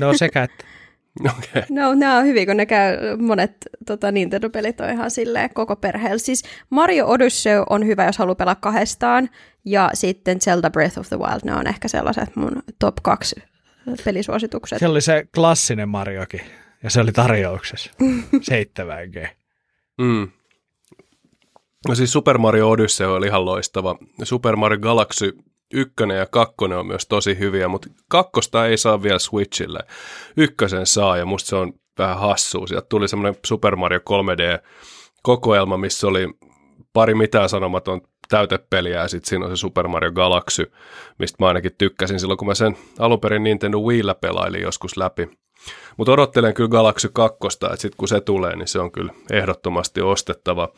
No 0.00 0.12
sekä 0.16 0.42
että. 0.42 0.64
Okay. 1.24 1.62
No 1.70 1.94
nämä 1.94 2.18
on 2.18 2.24
hyviä, 2.24 2.46
kun 2.46 2.56
ne 2.56 2.66
käy, 2.66 3.16
monet 3.16 3.56
tota, 3.86 4.10
Nintendo-pelit 4.12 4.80
on 4.80 4.90
ihan 4.90 5.10
silleen 5.10 5.50
koko 5.54 5.76
perheellä. 5.76 6.18
Siis 6.18 6.42
Mario 6.70 7.06
Odyssey 7.06 7.64
on 7.70 7.86
hyvä, 7.86 8.04
jos 8.04 8.18
haluaa 8.18 8.34
pelaa 8.34 8.54
kahdestaan, 8.54 9.30
ja 9.64 9.90
sitten 9.94 10.40
Zelda 10.40 10.70
Breath 10.70 10.98
of 10.98 11.08
the 11.08 11.18
Wild, 11.18 11.40
ne 11.44 11.54
on 11.54 11.66
ehkä 11.66 11.88
sellaiset 11.88 12.36
mun 12.36 12.62
top 12.78 12.94
kaksi 13.02 13.36
pelisuositukset. 14.04 14.78
Se 14.78 14.88
oli 14.88 15.00
se 15.00 15.24
klassinen 15.34 15.88
Mariokin. 15.88 16.40
Ja 16.82 16.90
se 16.90 17.00
oli 17.00 17.12
tarjouksessa. 17.12 17.90
7G. 18.50 19.28
Mm. 19.98 20.28
No 21.88 21.94
siis 21.94 22.12
Super 22.12 22.38
Mario 22.38 22.70
Odyssey 22.70 23.06
oli 23.06 23.26
ihan 23.26 23.44
loistava. 23.44 23.96
Super 24.22 24.56
Mario 24.56 24.78
Galaxy 24.78 25.32
1 25.74 25.94
ja 26.18 26.26
2 26.26 26.54
on 26.78 26.86
myös 26.86 27.06
tosi 27.06 27.38
hyviä, 27.38 27.68
mutta 27.68 27.88
kakkosta 28.08 28.66
ei 28.66 28.78
saa 28.78 29.02
vielä 29.02 29.18
Switchille. 29.18 29.80
Ykkösen 30.36 30.86
saa 30.86 31.16
ja 31.16 31.26
musta 31.26 31.48
se 31.48 31.56
on 31.56 31.72
vähän 31.98 32.18
hassua. 32.18 32.66
Sieltä 32.66 32.86
tuli 32.90 33.08
semmoinen 33.08 33.40
Super 33.46 33.76
Mario 33.76 33.98
3D 33.98 34.68
kokoelma, 35.22 35.76
missä 35.76 36.06
oli 36.06 36.28
pari 36.92 37.14
mitään 37.14 37.48
sanomaton 37.48 38.00
täytepeliä 38.28 39.00
ja 39.00 39.08
sitten 39.08 39.28
siinä 39.28 39.44
on 39.44 39.50
se 39.50 39.60
Super 39.60 39.88
Mario 39.88 40.12
Galaxy, 40.12 40.72
mistä 41.18 41.36
mä 41.40 41.48
ainakin 41.48 41.72
tykkäsin 41.78 42.20
silloin, 42.20 42.38
kun 42.38 42.48
mä 42.48 42.54
sen 42.54 42.76
alun 42.98 43.20
perin 43.20 43.42
Nintendo 43.42 43.78
Wiillä 43.78 44.14
pelailin 44.14 44.62
joskus 44.62 44.96
läpi. 44.96 45.37
Mutta 45.96 46.12
odottelen 46.12 46.54
kyllä 46.54 46.68
Galaxy 46.68 47.10
2, 47.12 47.38
että 47.46 47.76
sitten 47.76 47.96
kun 47.96 48.08
se 48.08 48.20
tulee, 48.20 48.56
niin 48.56 48.68
se 48.68 48.78
on 48.78 48.92
kyllä 48.92 49.12
ehdottomasti 49.30 50.00
ostettava. 50.00 50.68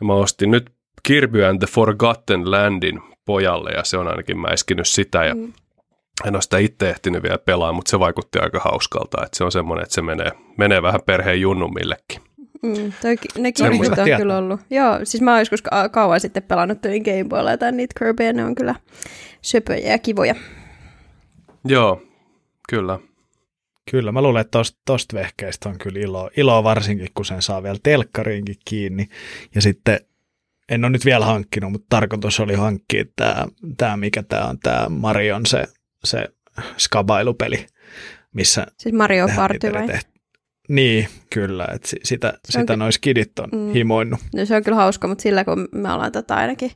Ja 0.00 0.06
mä 0.06 0.14
ostin 0.14 0.50
nyt 0.50 0.70
Kirby 1.02 1.44
and 1.44 1.58
the 1.58 1.66
Forgotten 1.66 2.50
Landin 2.50 3.00
pojalle 3.24 3.70
ja 3.70 3.84
se 3.84 3.98
on 3.98 4.08
ainakin 4.08 4.38
mäiskinyt 4.38 4.88
sitä 4.88 5.24
ja 5.24 5.34
mm. 5.34 5.52
en 6.26 6.34
ole 6.34 6.42
sitä 6.42 6.58
itse 6.58 6.90
ehtinyt 6.90 7.22
vielä 7.22 7.38
pelaa, 7.38 7.72
mutta 7.72 7.90
se 7.90 7.98
vaikutti 7.98 8.38
aika 8.38 8.60
hauskalta, 8.60 9.24
että 9.24 9.36
se 9.36 9.44
on 9.44 9.52
semmoinen, 9.52 9.82
että 9.82 9.94
se 9.94 10.02
menee, 10.02 10.32
menee 10.58 10.82
vähän 10.82 11.00
perheen 11.06 11.40
junnumillekin. 11.40 12.22
Mm, 12.62 12.92
toi, 13.02 13.16
ne 13.38 13.52
Kirbyt 13.52 13.98
on 13.98 14.16
kyllä 14.16 14.38
ollut. 14.38 14.60
Joo, 14.70 14.98
siis 15.04 15.22
mä 15.22 15.30
oon 15.30 15.40
joskus 15.40 15.62
kauan 15.90 16.20
sitten 16.20 16.42
pelannut 16.42 16.80
toi 16.80 17.00
Game 17.00 17.24
Boylla 17.28 17.56
tai 17.56 17.72
niitä 17.72 17.98
Kirbyä, 17.98 18.32
ne 18.32 18.44
on 18.44 18.54
kyllä 18.54 18.74
söpöjä 19.42 19.92
ja 19.92 19.98
kivoja. 19.98 20.34
Joo, 21.64 22.02
kyllä. 22.68 22.98
Kyllä, 23.90 24.12
mä 24.12 24.22
luulen, 24.22 24.40
että 24.40 24.58
tosta, 24.58 24.78
tosta 24.84 25.16
vehkeistä 25.16 25.68
on 25.68 25.78
kyllä 25.78 26.00
ilo, 26.00 26.30
iloa 26.36 26.64
varsinkin, 26.64 27.08
kun 27.14 27.24
sen 27.24 27.42
saa 27.42 27.62
vielä 27.62 27.78
telkkariinkin 27.82 28.56
kiinni. 28.64 29.08
Ja 29.54 29.62
sitten 29.62 30.00
en 30.68 30.84
ole 30.84 30.90
nyt 30.90 31.04
vielä 31.04 31.26
hankkinut, 31.26 31.72
mutta 31.72 31.86
tarkoitus 31.88 32.40
oli 32.40 32.54
hankkia 32.54 33.04
tämä, 33.16 33.46
tämä 33.76 33.96
mikä 33.96 34.22
tämä 34.22 34.44
on, 34.44 34.58
tämä 34.58 34.88
Marion 34.88 35.46
se, 35.46 35.64
se 36.04 36.28
skabailupeli, 36.78 37.66
missä... 38.32 38.66
Siis 38.78 38.94
Mario 38.94 39.28
Party 39.36 39.72
vai? 39.72 39.86
Tehty. 39.86 40.12
Niin, 40.68 41.08
kyllä, 41.30 41.66
että 41.74 41.88
sitä, 42.04 42.38
se 42.48 42.60
sitä 42.60 42.76
nois 42.76 42.98
kidit 42.98 43.38
on 43.38 43.48
mm. 43.52 43.72
himoinnut. 43.72 44.20
No 44.34 44.44
se 44.44 44.56
on 44.56 44.62
kyllä 44.62 44.76
hauska, 44.76 45.08
mutta 45.08 45.22
sillä 45.22 45.44
kun 45.44 45.68
me 45.72 45.92
ollaan 45.92 46.12
tota 46.12 46.34
ainakin 46.34 46.70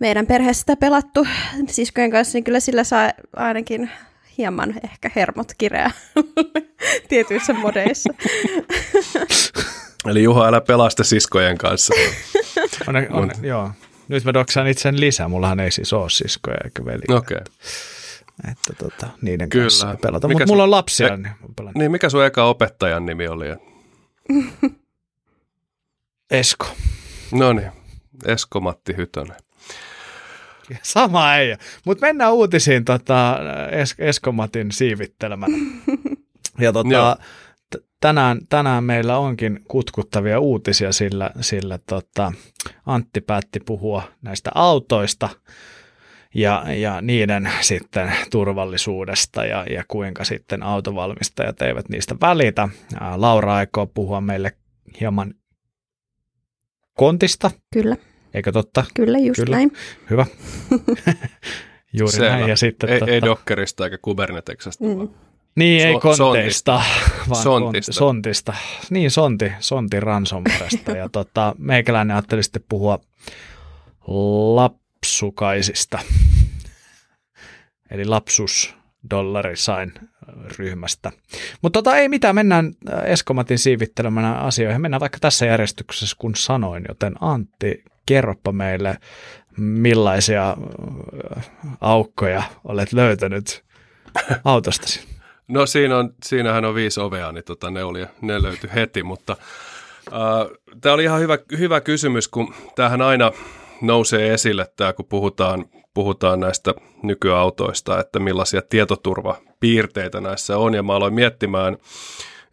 meidän 0.00 0.26
perheestä 0.26 0.76
pelattu 0.76 1.26
siskojen 1.68 2.10
kanssa, 2.10 2.36
niin 2.36 2.44
kyllä 2.44 2.60
sillä 2.60 2.84
saa 2.84 3.12
ainakin 3.36 3.90
hieman 4.38 4.74
ehkä 4.84 5.10
hermot 5.16 5.52
kireä 5.58 5.90
tietyissä 7.08 7.52
modeissa. 7.52 8.14
Eli 10.10 10.22
Juha, 10.22 10.46
älä 10.46 10.60
pelasta 10.60 11.04
siskojen 11.04 11.58
kanssa. 11.58 11.94
On, 12.88 12.96
on, 13.10 13.30
joo. 13.42 13.70
Nyt 14.08 14.24
mä 14.24 14.34
doksaan 14.34 14.66
itse 14.66 14.92
lisää. 14.92 15.28
Mullahan 15.28 15.60
ei 15.60 15.70
siis 15.70 15.92
ole 15.92 16.10
siskoja 16.10 16.56
eikä 16.64 16.84
veliä. 16.84 17.16
Okei. 17.16 17.36
Okay. 17.36 17.54
Että 18.50 18.72
tota, 18.78 19.06
niiden 19.22 19.48
Kyllä. 19.48 19.64
kanssa 19.64 19.96
pelata. 20.02 20.28
Mutta 20.28 20.46
mulla 20.46 20.62
on 20.62 20.70
lapsia. 20.70 21.08
E- 21.08 21.16
niin, 21.16 21.34
niin, 21.74 21.90
mikä 21.90 22.08
sun 22.10 22.24
eka 22.24 22.44
opettajan 22.44 23.06
nimi 23.06 23.28
oli? 23.28 23.46
Esko. 26.30 26.66
No 27.32 27.52
niin, 27.52 27.70
Esko 28.26 28.60
Matti 28.60 28.96
Hytönen. 28.96 29.36
Sama 30.82 31.36
ei. 31.36 31.56
Mutta 31.86 32.06
mennään 32.06 32.32
uutisiin 32.32 32.84
tota, 32.84 33.38
es- 33.70 34.04
Eskomatin 34.04 34.72
siivittelemänä. 34.72 35.56
Ja 36.60 36.72
tota, 36.72 37.16
tänään, 38.00 38.38
tänään 38.48 38.84
meillä 38.84 39.18
onkin 39.18 39.60
kutkuttavia 39.68 40.40
uutisia, 40.40 40.92
sillä, 40.92 41.30
sillä 41.40 41.78
tota, 41.78 42.32
Antti 42.86 43.20
päätti 43.20 43.60
puhua 43.60 44.02
näistä 44.22 44.50
autoista 44.54 45.28
ja, 46.34 46.64
ja 46.76 47.00
niiden 47.00 47.50
sitten 47.60 48.12
turvallisuudesta 48.30 49.44
ja, 49.44 49.66
ja 49.70 49.84
kuinka 49.88 50.24
sitten 50.24 50.62
autovalmistajat 50.62 51.62
eivät 51.62 51.88
niistä 51.88 52.14
välitä. 52.20 52.68
Laura 53.16 53.54
aikoo 53.54 53.86
puhua 53.86 54.20
meille 54.20 54.52
hieman 55.00 55.34
kontista. 56.92 57.50
Kyllä. 57.72 57.96
Eikö 58.34 58.52
totta? 58.52 58.84
Kyllä, 58.94 59.18
just 59.18 59.40
Kyllä. 59.44 59.56
näin. 59.56 59.72
Hyvä. 60.10 60.26
Juuri 61.98 62.12
Selvä. 62.12 62.28
näin. 62.28 62.48
Ja 62.48 62.56
sitten, 62.56 62.90
ei, 62.90 62.98
totta... 62.98 63.14
ei 63.14 63.22
Dockerista 63.22 63.84
eikä 63.84 63.98
Kubernetesasta. 64.02 64.84
Mm. 64.84 65.08
Niin, 65.56 65.82
so, 65.82 65.88
ei 65.88 65.94
konteista, 66.00 66.82
vaan 67.28 67.42
sontista. 67.42 67.92
sontista. 67.92 68.54
Niin, 68.90 69.10
sonti, 69.10 69.52
sonti 69.58 70.00
ransomwaresta. 70.00 70.92
ja 70.92 71.08
tota, 71.08 71.54
meikäläinen 71.58 72.16
ajatteli 72.16 72.42
sitten 72.42 72.64
puhua 72.68 72.98
lapsukaisista, 74.54 75.98
eli 77.90 78.04
lapsus 78.04 78.74
dollarisain 79.10 79.92
ryhmästä. 80.58 81.12
Mutta 81.62 81.82
tota, 81.82 81.96
ei 81.96 82.08
mitään, 82.08 82.34
mennään 82.34 82.72
Eskomatin 83.04 83.58
siivittelemänä 83.58 84.34
asioihin. 84.34 84.80
Mennään 84.80 85.00
vaikka 85.00 85.18
tässä 85.20 85.46
järjestyksessä, 85.46 86.16
kun 86.18 86.34
sanoin, 86.34 86.84
joten 86.88 87.14
Antti, 87.20 87.84
kerropa 88.06 88.52
meille, 88.52 88.98
millaisia 89.56 90.56
aukkoja 91.80 92.42
olet 92.64 92.92
löytänyt 92.92 93.64
autostasi. 94.44 95.00
No 95.48 95.66
siinä 95.66 95.96
on, 95.96 96.14
siinähän 96.24 96.64
on 96.64 96.74
viisi 96.74 97.00
ovea, 97.00 97.32
niin 97.32 97.44
tota, 97.44 97.70
ne, 97.70 97.84
oli, 97.84 98.06
ne 98.20 98.42
löytyi 98.42 98.70
heti, 98.74 99.02
mutta 99.02 99.36
äh, 100.06 100.58
tämä 100.80 100.94
oli 100.94 101.04
ihan 101.04 101.20
hyvä, 101.20 101.38
hyvä 101.58 101.80
kysymys, 101.80 102.28
kun 102.28 102.54
tämähän 102.74 103.02
aina 103.02 103.32
nousee 103.80 104.34
esille, 104.34 104.66
tämä, 104.76 104.92
kun 104.92 105.06
puhutaan, 105.08 105.64
puhutaan 105.94 106.40
näistä 106.40 106.74
nykyautoista, 107.02 108.00
että 108.00 108.18
millaisia 108.18 108.62
tietoturvapiirteitä 108.62 110.20
näissä 110.20 110.58
on, 110.58 110.74
ja 110.74 110.82
mä 110.82 110.94
aloin 110.94 111.14
miettimään, 111.14 111.76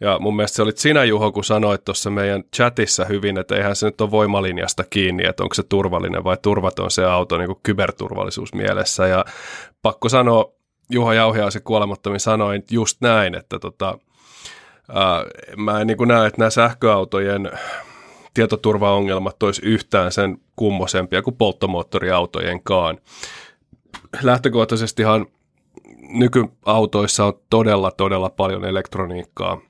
ja 0.02 0.20
mun 0.20 0.36
mielestä 0.36 0.56
se 0.56 0.62
olit 0.62 0.78
sinä, 0.78 1.04
Juho, 1.04 1.32
kun 1.32 1.44
sanoit 1.44 1.86
tuossa 1.86 2.10
meidän 2.10 2.44
chatissa 2.56 3.06
hyvin, 3.06 3.38
että 3.38 3.56
eihän 3.56 3.76
se 3.76 3.86
nyt 3.86 4.02
ole 4.02 4.12
voimalinjasta 4.12 4.84
kiinni, 4.90 5.26
että 5.26 5.44
onko 5.44 5.56
se 5.56 5.64
turvallinen 5.64 6.24
vai 6.24 6.38
turvaton 6.42 6.92
se 6.92 7.06
auto 7.06 7.38
niin 7.38 7.48
kuin 7.48 7.60
kyberturvallisuus 7.64 8.54
mielessä. 8.54 9.08
Ja 9.08 9.26
pakko 9.82 10.10
sanoa, 10.10 10.52
Juha 10.90 11.14
Jauhiaisen 11.14 11.52
se 11.52 11.64
kuolemattomin 11.64 12.20
sanoi 12.20 12.64
just 12.72 13.02
näin, 13.02 13.36
että 13.36 13.60
tota, 13.60 13.98
ää, 14.94 15.26
mä 15.58 15.82
en 15.82 15.88
niin 15.88 16.08
näe, 16.08 16.28
että 16.28 16.42
nämä 16.42 16.50
sähköautojen 16.50 17.52
tietoturvaongelmat 18.34 19.44
olisi 19.44 19.62
yhtään 19.66 20.12
sen 20.12 20.38
kummosempia 20.56 21.22
kuin 21.22 21.36
polttomoottoriautojenkaan. 21.36 22.98
Lähtökohtaisestihan 24.22 25.26
nykyautoissa 26.10 27.26
on 27.26 27.34
todella, 27.50 27.92
todella 27.92 28.30
paljon 28.30 28.66
elektroniikkaa. 28.66 29.62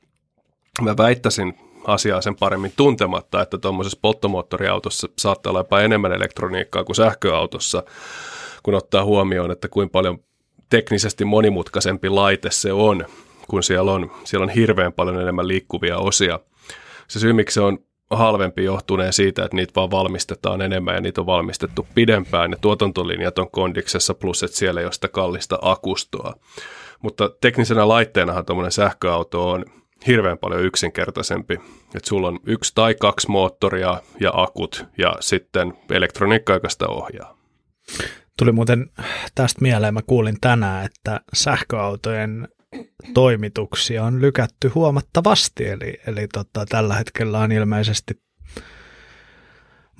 Mä 0.82 0.98
väittäisin 0.98 1.58
asiaa 1.88 2.22
sen 2.22 2.36
paremmin 2.36 2.74
tuntematta, 2.78 3.42
että 3.42 3.58
tuommoisessa 3.58 4.00
polttomoottoriautossa 4.02 5.10
saattaa 5.18 5.52
olla 5.52 5.60
jopa 5.60 5.82
enemmän 5.82 6.14
elektroniikkaa 6.14 6.84
kuin 6.84 6.96
sähköautossa, 6.96 7.84
kun 8.64 8.74
ottaa 8.74 9.04
huomioon, 9.04 9.52
että 9.52 9.68
kuinka 9.68 9.92
paljon 9.92 10.20
teknisesti 10.70 11.26
monimutkaisempi 11.26 12.10
laite 12.10 12.52
se 12.52 12.74
on, 12.74 13.06
kun 13.48 13.64
siellä 13.64 13.92
on, 13.92 14.12
siellä 14.24 14.44
on 14.44 14.50
hirveän 14.50 14.94
paljon 14.94 15.22
enemmän 15.22 15.48
liikkuvia 15.48 15.98
osia. 15.98 16.40
Se 17.08 17.20
syy, 17.20 17.34
miksi 17.34 17.54
se 17.54 17.62
on 17.62 17.78
halvempi 18.10 18.64
johtuneen 18.64 19.14
siitä, 19.14 19.44
että 19.44 19.56
niitä 19.56 19.74
vaan 19.76 19.92
valmistetaan 19.92 20.62
enemmän 20.62 20.96
ja 20.96 21.02
niitä 21.02 21.22
on 21.22 21.28
valmistettu 21.28 21.88
pidempään 21.96 22.52
ja 22.52 22.58
tuotantolinjat 22.62 23.40
on 23.40 23.52
kondiksessa 23.52 24.14
plus, 24.14 24.44
että 24.44 24.58
siellä 24.58 24.82
ei 24.82 24.86
ole 24.86 24.94
sitä 24.94 25.08
kallista 25.08 25.60
akustoa. 25.62 26.34
Mutta 27.02 27.30
teknisenä 27.42 27.88
laitteenahan 27.88 28.46
tuommoinen 28.46 28.72
sähköauto 28.72 29.50
on 29.50 29.66
hirveän 30.08 30.38
paljon 30.38 30.66
yksinkertaisempi. 30.66 31.54
Että 31.96 32.10
sulla 32.10 32.28
on 32.28 32.40
yksi 32.46 32.72
tai 32.76 32.96
kaksi 32.96 33.32
moottoria 33.32 34.02
ja 34.20 34.32
akut 34.34 34.86
ja 34.98 35.16
sitten 35.20 35.74
elektroniikka, 35.90 36.54
joka 36.54 36.70
sitä 36.70 36.88
ohjaa. 36.88 37.38
Tuli 38.38 38.52
muuten 38.52 38.90
tästä 39.36 39.62
mieleen, 39.62 39.94
mä 39.94 40.02
kuulin 40.02 40.38
tänään, 40.42 40.86
että 40.86 41.22
sähköautojen 41.34 42.48
toimituksia 43.14 44.04
on 44.04 44.22
lykätty 44.22 44.68
huomattavasti, 44.68 45.68
eli, 45.68 45.94
eli 46.08 46.28
tota, 46.34 46.66
tällä 46.66 46.96
hetkellä 46.96 47.40
on 47.40 47.52
ilmeisesti 47.52 48.14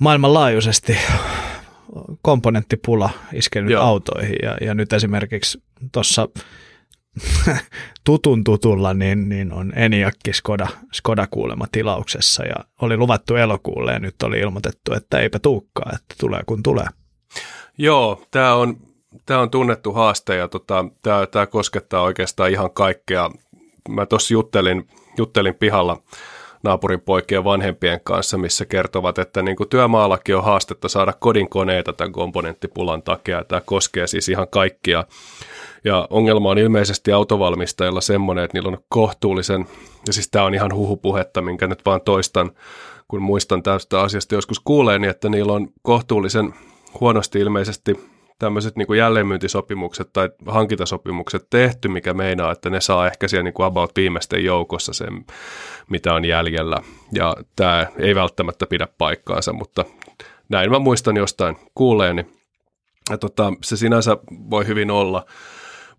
maailmanlaajuisesti 0.00 0.96
komponenttipula 2.22 3.10
iskenyt 3.32 3.70
Joo. 3.70 3.84
autoihin, 3.84 4.36
ja, 4.42 4.56
ja 4.60 4.74
nyt 4.74 4.92
esimerkiksi 4.92 5.62
tuossa 5.92 6.28
tutun 8.04 8.44
tutulla 8.44 8.94
niin, 8.94 9.28
niin 9.28 9.52
on 9.52 9.72
Eniakki 9.76 10.32
Skoda, 10.32 10.66
Skoda 10.92 11.26
kuulema 11.26 11.66
tilauksessa, 11.72 12.44
ja 12.44 12.54
oli 12.82 12.96
luvattu 12.96 13.36
elokuulle, 13.36 13.92
ja 13.92 13.98
nyt 13.98 14.22
oli 14.22 14.38
ilmoitettu, 14.38 14.94
että 14.94 15.18
eipä 15.18 15.38
tuukkaa, 15.38 15.90
että 15.94 16.14
tulee 16.20 16.40
kun 16.46 16.62
tulee. 16.62 16.86
Joo, 17.78 18.22
tämä 18.30 18.54
on, 18.54 18.76
tämä 19.26 19.40
on 19.40 19.50
tunnettu 19.50 19.92
haaste 19.92 20.36
ja 20.36 20.48
tota, 20.48 20.84
tämä, 21.30 21.46
koskettaa 21.46 22.02
oikeastaan 22.02 22.50
ihan 22.50 22.70
kaikkea. 22.70 23.30
Mä 23.88 24.06
tuossa 24.06 24.34
juttelin, 24.34 24.88
juttelin 25.18 25.54
pihalla 25.54 26.02
naapurin 26.62 27.00
poikien 27.00 27.44
vanhempien 27.44 28.00
kanssa, 28.04 28.38
missä 28.38 28.64
kertovat, 28.64 29.18
että 29.18 29.42
niin 29.42 29.56
kuin 29.56 29.68
työmaallakin 29.68 30.36
on 30.36 30.44
haastetta 30.44 30.88
saada 30.88 31.12
kodin 31.12 31.48
koneita 31.48 31.92
tämän 31.92 32.12
komponenttipulan 32.12 33.02
takia. 33.02 33.44
Tämä 33.44 33.60
koskee 33.60 34.06
siis 34.06 34.28
ihan 34.28 34.48
kaikkia. 34.48 35.04
Ja 35.84 36.06
ongelma 36.10 36.50
on 36.50 36.58
ilmeisesti 36.58 37.12
autovalmistajilla 37.12 38.00
semmoinen, 38.00 38.44
että 38.44 38.58
niillä 38.58 38.68
on 38.68 38.78
kohtuullisen, 38.88 39.66
ja 40.06 40.12
siis 40.12 40.30
tämä 40.30 40.44
on 40.44 40.54
ihan 40.54 40.74
huhupuhetta, 40.74 41.42
minkä 41.42 41.66
nyt 41.66 41.84
vaan 41.86 42.00
toistan, 42.00 42.50
kun 43.08 43.22
muistan 43.22 43.62
tästä 43.62 44.00
asiasta 44.00 44.34
joskus 44.34 44.60
kuuleeni, 44.60 45.06
että 45.06 45.28
niillä 45.28 45.52
on 45.52 45.68
kohtuullisen 45.82 46.54
huonosti 47.00 47.40
ilmeisesti 47.40 48.12
tämmöiset 48.38 48.76
niin 48.76 48.96
jälleenmyyntisopimukset 48.98 50.12
tai 50.12 50.30
hankintasopimukset 50.46 51.46
tehty, 51.50 51.88
mikä 51.88 52.14
meinaa, 52.14 52.52
että 52.52 52.70
ne 52.70 52.80
saa 52.80 53.06
ehkä 53.06 53.28
siellä 53.28 53.44
niin 53.44 53.54
kuin 53.54 53.66
about 53.66 53.90
viimeisten 53.96 54.44
joukossa 54.44 54.92
sen, 54.92 55.26
mitä 55.90 56.14
on 56.14 56.24
jäljellä. 56.24 56.82
Ja 57.12 57.36
tämä 57.56 57.86
ei 57.98 58.14
välttämättä 58.14 58.66
pidä 58.66 58.88
paikkaansa, 58.98 59.52
mutta 59.52 59.84
näin 60.48 60.70
mä 60.70 60.78
muistan 60.78 61.16
jostain 61.16 61.56
kuuleeni. 61.74 62.26
Ja 63.10 63.18
tota, 63.18 63.52
se 63.62 63.76
sinänsä 63.76 64.16
voi 64.50 64.66
hyvin 64.66 64.90
olla, 64.90 65.26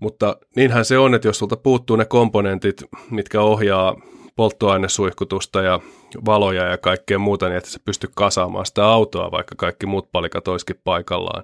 mutta 0.04 0.38
niinhän 0.56 0.86
se 0.86 0.98
on, 0.98 1.16
että 1.16 1.28
jos 1.28 1.39
sulta 1.39 1.58
puuttuu 1.58 1.96
ne 1.96 2.06
komponentit, 2.06 2.84
mitkä 3.12 3.42
ohjaa 3.42 3.96
polttoainesuihkutusta 4.36 5.62
ja 5.62 5.80
valoja 6.26 6.68
ja 6.68 6.78
kaikkea 6.78 7.20
muuta, 7.20 7.50
niin 7.50 7.58
että 7.58 7.70
se 7.70 7.80
pystyy 7.86 8.10
kasaamaan 8.16 8.66
sitä 8.66 8.86
autoa, 8.86 9.32
vaikka 9.32 9.56
kaikki 9.58 9.86
muut 9.86 10.12
palikat 10.12 10.48
olisikin 10.48 10.82
paikallaan. 10.84 11.44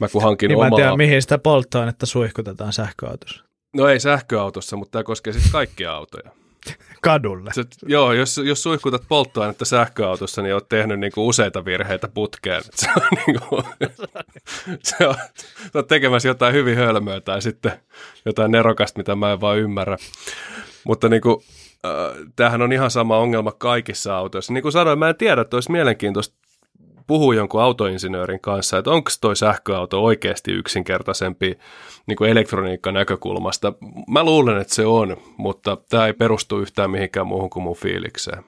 Mä 0.00 0.08
kun 0.08 0.22
hankin 0.22 0.48
niin 0.48 0.56
omaa... 0.56 0.70
mä 0.70 0.76
en 0.76 0.82
tiedä, 0.82 0.96
mihin 0.96 1.22
sitä 1.22 1.38
polttoainetta 1.38 2.06
suihkutetaan 2.06 2.72
sähköautossa. 2.72 3.44
No 3.76 3.88
ei 3.88 4.00
sähköautossa, 4.00 4.76
mutta 4.76 4.92
tämä 4.92 5.02
koskee 5.02 5.32
siis 5.32 5.52
kaikkia 5.52 5.92
autoja. 5.92 6.30
Kadulle. 7.02 7.50
Se, 7.52 7.64
joo, 7.86 8.12
jos, 8.12 8.38
jos 8.38 8.62
suihkutat 8.62 9.02
polttoainetta 9.08 9.64
sähköautossa, 9.64 10.42
niin 10.42 10.54
oot 10.54 10.68
tehnyt 10.68 11.00
niinku 11.00 11.28
useita 11.28 11.64
virheitä 11.64 12.08
putkeen. 12.08 12.62
Se 12.74 12.88
on, 12.96 13.08
niinku, 13.26 13.62
se 14.82 15.08
on, 15.08 15.14
se 15.72 15.78
on 15.78 15.86
tekemässä 15.86 16.28
jotain 16.28 16.54
hyvin 16.54 16.76
hölmöä 16.76 17.20
tai 17.20 17.42
sitten 17.42 17.72
jotain 18.24 18.50
nerokasta, 18.50 18.98
mitä 18.98 19.14
mä 19.14 19.32
en 19.32 19.40
vaan 19.40 19.58
ymmärrä. 19.58 19.96
Mutta 20.84 21.08
niinku, 21.08 21.42
äh, 21.86 22.16
tämähän 22.36 22.62
on 22.62 22.72
ihan 22.72 22.90
sama 22.90 23.18
ongelma 23.18 23.52
kaikissa 23.52 24.16
autoissa. 24.16 24.52
Niin 24.52 24.62
kuin 24.62 24.72
sanoin, 24.72 24.98
mä 24.98 25.08
en 25.08 25.16
tiedä, 25.16 25.40
että 25.40 25.56
olisi 25.56 25.72
mielenkiintoista 25.72 26.47
puhua 27.08 27.34
jonkun 27.34 27.62
autoinsinöörin 27.62 28.40
kanssa, 28.40 28.78
että 28.78 28.90
onko 28.90 29.10
toi 29.20 29.36
sähköauto 29.36 30.04
oikeasti 30.04 30.52
yksinkertaisempi 30.52 31.58
niin 32.06 32.16
kuin 32.16 32.30
elektroniikan 32.30 32.94
näkökulmasta. 32.94 33.72
Mä 34.10 34.24
luulen, 34.24 34.60
että 34.60 34.74
se 34.74 34.86
on, 34.86 35.16
mutta 35.36 35.76
tämä 35.88 36.06
ei 36.06 36.12
perustu 36.12 36.60
yhtään 36.60 36.90
mihinkään 36.90 37.26
muuhun 37.26 37.50
kuin 37.50 37.62
mun 37.62 37.76
fiilikseen. 37.76 38.44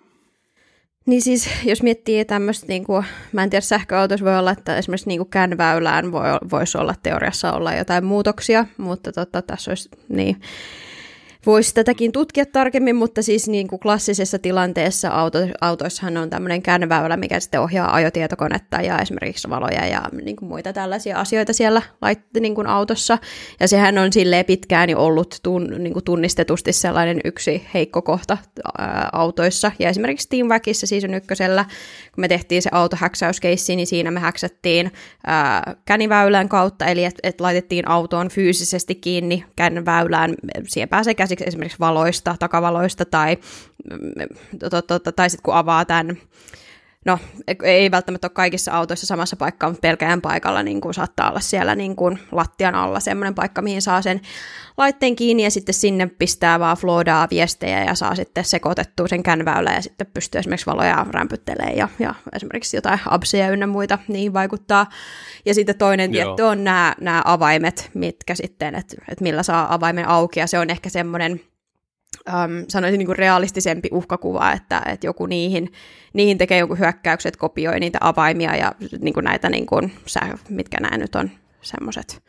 Niin 1.07 1.23
siis, 1.23 1.51
jos 1.65 1.83
miettii 1.83 2.25
tämmöistä, 2.25 2.67
niin 2.69 2.85
kuin, 2.85 3.05
mä 3.33 3.43
en 3.43 3.51
tiedä, 3.51 3.61
sähköautoissa 3.61 4.27
voi 4.27 4.39
olla, 4.39 4.51
että 4.51 4.77
esimerkiksi 4.77 5.09
niin 5.09 5.19
kuin 5.19 5.31
känväylään 5.31 6.13
voi, 6.13 6.29
voisi 6.51 6.79
olla 6.79 6.95
teoriassa 7.03 7.53
olla 7.53 7.75
jotain 7.75 8.05
muutoksia, 8.05 8.67
mutta 8.77 9.13
tota, 9.13 9.43
tässä 9.43 9.71
olisi 9.71 9.89
niin, 10.09 10.41
voisi 11.47 11.75
tätäkin 11.75 12.13
tutkia 12.13 12.47
tarkemmin, 12.47 12.97
mutta 12.97 13.23
siis 13.23 13.49
niin 13.49 13.69
kuin 13.69 13.81
klassisessa 13.81 14.39
tilanteessa 14.39 15.09
auto, 15.09 15.39
autoissahan 15.61 16.17
on 16.17 16.31
tämmöinen 16.31 16.63
käännöväylä, 16.63 17.17
mikä 17.17 17.41
sitten 17.41 17.61
ohjaa 17.61 17.95
ajotietokonetta 17.95 18.77
ja 18.77 18.99
esimerkiksi 18.99 19.51
valoja 19.51 19.87
ja 19.87 20.03
niin 20.23 20.37
kuin 20.37 20.49
muita 20.49 20.73
tällaisia 20.73 21.21
asioita 21.21 21.53
siellä 21.53 21.83
niin 22.41 22.55
kuin 22.55 22.67
autossa. 22.67 23.19
Ja 23.61 23.69
sehän 23.69 23.99
on 23.99 24.13
silleen 24.13 24.45
pitkään 24.45 24.97
ollut 24.97 25.39
tun, 25.43 25.75
niin 25.79 25.93
kuin 25.93 26.05
tunnistetusti 26.05 26.73
sellainen 26.73 27.21
yksi 27.25 27.67
heikko 27.75 28.03
kohta 28.03 28.39
autoissa. 29.13 29.73
Ja 29.79 29.89
esimerkiksi 29.89 30.29
Team 30.29 30.49
siis 30.73 31.05
on 31.05 31.15
ykkösellä, 31.15 31.65
kun 32.15 32.23
me 32.23 32.29
tehtiin 32.29 32.63
se 32.63 32.71
autohäksäyskeissi, 32.73 33.77
niin 33.77 33.87
siinä 33.87 34.11
me 34.11 34.21
häksättiin 34.21 34.93
käniväylän 35.85 36.49
kautta, 36.49 36.85
eli 36.85 37.05
että 37.05 37.21
et 37.23 37.41
laitettiin 37.41 37.89
autoon 37.89 38.29
fyysisesti 38.29 38.95
kiinni 38.95 39.45
känväylään. 39.57 40.35
Siihen 40.69 40.89
pääsee 40.89 41.15
käsiksi 41.37 41.49
esimerkiksi 41.49 41.79
valoista, 41.81 42.37
takavaloista 42.39 43.05
tai, 43.05 43.37
tai 45.17 45.31
sitten 45.31 45.43
kun 45.43 45.55
avaa 45.55 45.85
tämän 45.85 46.17
no 47.07 47.19
ei 47.63 47.91
välttämättä 47.91 48.27
ole 48.27 48.33
kaikissa 48.35 48.73
autoissa 48.73 49.07
samassa 49.07 49.37
paikkaa, 49.37 49.69
mutta 49.69 49.81
pelkään 49.81 50.21
paikalla 50.21 50.63
niin 50.63 50.81
kuin 50.81 50.95
saattaa 50.95 51.31
olla 51.31 51.41
siellä 51.41 51.75
niin 51.75 51.97
kuin 51.97 52.19
lattian 52.33 52.75
alla 52.75 53.01
semmoinen 53.01 53.35
paikka, 53.35 53.63
mihin 53.63 53.83
saa 53.83 54.03
sen 54.03 54.21
laitteen 54.79 55.17
kiinni 55.17 55.43
ja 55.43 55.51
sitten 55.51 55.75
sinne 55.75 56.07
pistää 56.07 56.61
vaan 56.61 56.77
floodaa 56.77 57.29
viestejä 57.31 57.85
ja 57.85 57.95
saa 57.95 58.15
sitten 58.15 58.45
sekoitettua 58.45 59.09
sen 59.09 59.23
känväylä 59.23 59.73
ja 59.73 59.83
sitten 59.83 60.07
pystyy 60.15 60.39
esimerkiksi 60.39 60.67
valoja 60.67 61.07
rämpyttelemään 61.11 61.77
ja, 61.77 61.89
ja 61.99 62.15
esimerkiksi 62.33 62.77
jotain 62.77 63.01
abseja 63.07 63.51
ynnä 63.51 63.67
muita 63.67 63.99
niihin 64.09 64.33
vaikuttaa. 64.33 64.87
Ja 65.47 65.55
sitten 65.55 65.79
toinen 65.79 66.11
tietty 66.11 66.43
on 66.43 66.65
nämä, 66.65 66.95
nämä 67.01 67.23
avaimet, 67.25 67.91
mitkä 67.95 68.35
sitten, 68.35 68.75
että, 68.75 68.97
että 69.09 69.23
millä 69.23 69.43
saa 69.43 69.75
avaimen 69.75 70.09
auki 70.09 70.41
ja 70.41 70.47
se 70.47 70.59
on 70.59 70.71
ehkä 70.71 70.89
semmoinen 70.89 71.41
um, 72.29 72.65
sanoisin 72.69 72.99
niin 72.99 73.07
kuin 73.07 73.19
realistisempi 73.19 73.89
uhkakuva, 73.93 74.53
että, 74.53 74.83
että 74.87 75.07
joku 75.07 75.27
niihin, 75.27 75.73
niihin 76.13 76.39
tekee 76.39 76.59
joku 76.59 76.75
hyökkäykset, 76.75 77.37
kopioi 77.37 77.81
niitä 77.81 77.99
avaimia 78.01 78.57
ja 78.57 78.73
niin 79.01 79.15
kuin 79.15 79.25
näitä, 79.25 79.51
niin 79.51 79.67
kuin, 79.67 79.93
mitkä 80.49 80.81
nämä 80.81 80.99
nyt 80.99 81.15
on, 81.15 81.31
semmoiset 81.61 82.23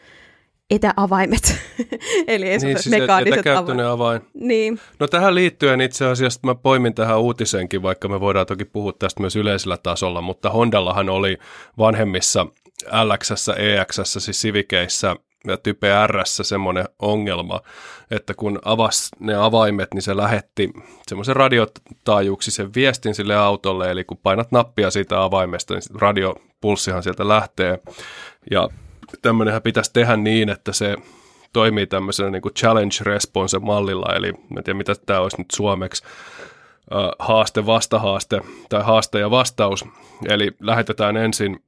etäavaimet, 0.71 1.55
eli 2.27 2.45
niin, 2.45 2.59
siis 2.61 2.89
mekaaniset 2.89 3.47
avaimet. 3.47 3.85
avain. 3.85 4.21
Niin. 4.33 4.79
No 4.99 5.07
tähän 5.07 5.35
liittyen 5.35 5.81
itse 5.81 6.05
asiassa 6.05 6.39
mä 6.43 6.55
poimin 6.55 6.93
tähän 6.93 7.19
uutisenkin, 7.19 7.81
vaikka 7.81 8.07
me 8.07 8.19
voidaan 8.19 8.45
toki 8.45 8.65
puhua 8.65 8.93
tästä 8.93 9.21
myös 9.21 9.35
yleisellä 9.35 9.77
tasolla, 9.77 10.21
mutta 10.21 10.49
Hondallahan 10.49 11.09
oli 11.09 11.37
vanhemmissa 11.77 12.47
LX, 13.03 13.31
EX, 13.57 13.99
siis 14.05 14.41
Civiceissä 14.41 15.15
Type 15.63 15.87
R 16.07 16.21
semmoinen 16.25 16.85
ongelma, 16.99 17.61
että 18.11 18.33
kun 18.33 18.59
avasi 18.65 19.09
ne 19.19 19.35
avaimet, 19.35 19.93
niin 19.93 20.01
se 20.01 20.17
lähetti 20.17 20.73
semmoisen 21.07 21.35
radiotaajuuksisen 21.35 22.73
viestin 22.75 23.15
sille 23.15 23.35
autolle, 23.35 23.91
eli 23.91 24.03
kun 24.03 24.17
painat 24.17 24.51
nappia 24.51 24.91
siitä 24.91 25.23
avaimesta, 25.23 25.73
niin 25.73 26.01
radiopulssihan 26.01 27.03
sieltä 27.03 27.27
lähtee. 27.27 27.79
Ja 28.51 28.69
tämmöinenhän 29.21 29.61
pitäisi 29.61 29.93
tehdä 29.93 30.17
niin, 30.17 30.49
että 30.49 30.73
se 30.73 30.95
toimii 31.53 31.87
tämmöisenä 31.87 32.29
niin 32.29 32.41
kuin 32.41 32.53
challenge 32.53 32.95
response 33.01 33.59
mallilla, 33.59 34.15
eli 34.15 34.27
en 34.27 34.63
tiedä 34.63 34.77
mitä 34.77 34.95
tämä 35.05 35.19
olisi 35.19 35.37
nyt 35.37 35.51
suomeksi, 35.51 36.03
haaste, 37.19 37.65
vastahaaste 37.65 38.41
tai 38.69 38.83
haaste 38.83 39.19
ja 39.19 39.31
vastaus. 39.31 39.85
Eli 40.29 40.51
lähetetään 40.59 41.17
ensin 41.17 41.63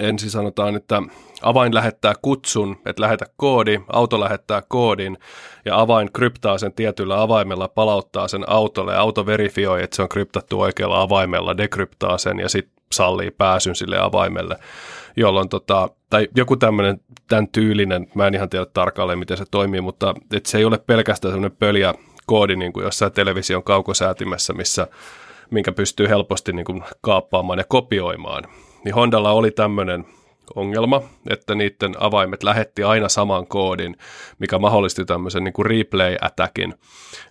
ensin 0.00 0.30
sanotaan, 0.30 0.76
että 0.76 1.02
avain 1.42 1.74
lähettää 1.74 2.14
kutsun, 2.22 2.76
että 2.86 3.02
lähetä 3.02 3.26
koodi, 3.36 3.80
auto 3.92 4.20
lähettää 4.20 4.62
koodin 4.68 5.18
ja 5.64 5.80
avain 5.80 6.12
kryptaa 6.12 6.58
sen 6.58 6.72
tietyllä 6.72 7.22
avaimella, 7.22 7.68
palauttaa 7.68 8.28
sen 8.28 8.44
autolle 8.46 8.92
ja 8.92 9.00
auto 9.00 9.26
verifioi, 9.26 9.82
että 9.82 9.96
se 9.96 10.02
on 10.02 10.08
kryptattu 10.08 10.60
oikealla 10.60 11.02
avaimella, 11.02 11.56
dekryptaa 11.56 12.18
sen 12.18 12.38
ja 12.38 12.48
sitten 12.48 12.80
sallii 12.92 13.30
pääsyn 13.30 13.74
sille 13.74 13.98
avaimelle, 13.98 14.56
jolloin 15.16 15.48
tota, 15.48 15.88
tai 16.10 16.28
joku 16.36 16.56
tämmöinen 16.56 17.00
tämän 17.28 17.48
tyylinen, 17.48 18.06
mä 18.14 18.26
en 18.26 18.34
ihan 18.34 18.50
tiedä 18.50 18.66
tarkalleen 18.66 19.18
miten 19.18 19.36
se 19.36 19.44
toimii, 19.50 19.80
mutta 19.80 20.14
että 20.34 20.50
se 20.50 20.58
ei 20.58 20.64
ole 20.64 20.78
pelkästään 20.78 21.32
semmoinen 21.32 21.58
pöljä 21.58 21.94
koodi 22.26 22.56
niin 22.56 22.72
kuin 22.72 22.84
jossain 22.84 23.12
television 23.12 23.62
kaukosäätimessä, 23.62 24.52
missä, 24.52 24.86
minkä 25.50 25.72
pystyy 25.72 26.08
helposti 26.08 26.52
niin 26.52 26.64
kuin 26.64 26.82
kaappaamaan 27.00 27.58
ja 27.58 27.64
kopioimaan 27.68 28.44
niin 28.84 28.94
Hondalla 28.94 29.32
oli 29.32 29.50
tämmöinen 29.50 30.04
ongelma, 30.54 31.02
että 31.30 31.54
niiden 31.54 31.94
avaimet 31.98 32.42
lähetti 32.42 32.82
aina 32.84 33.08
saman 33.08 33.46
koodin, 33.46 33.96
mikä 34.38 34.58
mahdollisti 34.58 35.04
tämmöisen 35.04 35.44
niin 35.44 35.52
kuin 35.52 35.66
replay-attackin. 35.66 36.74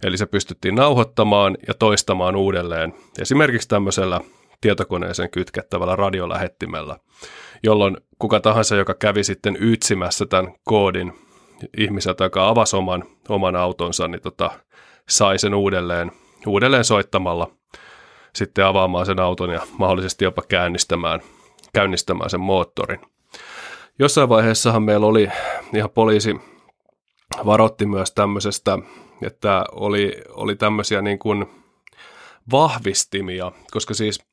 Eli 0.03 0.17
se 0.17 0.25
pystyttiin 0.25 0.75
nauhoittamaan 0.75 1.57
ja 1.67 1.73
toistamaan 1.73 2.35
uudelleen 2.35 2.93
esimerkiksi 3.21 3.67
tämmöisellä 3.67 4.21
tietokoneeseen 4.61 5.29
kytkettävällä 5.29 5.95
radiolähettimellä, 5.95 6.97
jolloin 7.63 7.97
kuka 8.19 8.39
tahansa, 8.39 8.75
joka 8.75 8.93
kävi 8.93 9.23
sitten 9.23 9.57
ytsimässä 9.59 10.25
tämän 10.25 10.53
koodin 10.63 11.13
ihmiseltä, 11.77 12.23
joka 12.23 12.47
avasi 12.47 12.75
oman, 12.75 13.03
oman 13.29 13.55
autonsa, 13.55 14.07
niin 14.07 14.21
tota, 14.21 14.51
sai 15.09 15.39
sen 15.39 15.53
uudelleen, 15.53 16.11
uudelleen 16.47 16.83
soittamalla 16.83 17.51
sitten 18.35 18.65
avaamaan 18.65 19.05
sen 19.05 19.19
auton 19.19 19.49
ja 19.49 19.61
mahdollisesti 19.77 20.25
jopa 20.25 20.41
käynnistämään 20.47 21.19
käynnistämään 21.73 22.29
sen 22.29 22.39
moottorin. 22.39 22.99
Jossain 23.99 24.29
vaiheessahan 24.29 24.83
meillä 24.83 25.05
oli 25.05 25.29
ihan 25.75 25.89
poliisi 25.89 26.35
varotti 27.45 27.85
myös 27.85 28.11
tämmöisestä, 28.11 28.77
että 29.21 29.65
oli, 29.71 30.21
oli 30.29 30.55
tämmöisiä 30.55 31.01
niin 31.01 31.19
kuin 31.19 31.45
vahvistimia, 32.51 33.51
koska 33.71 33.93
siis 33.93 34.29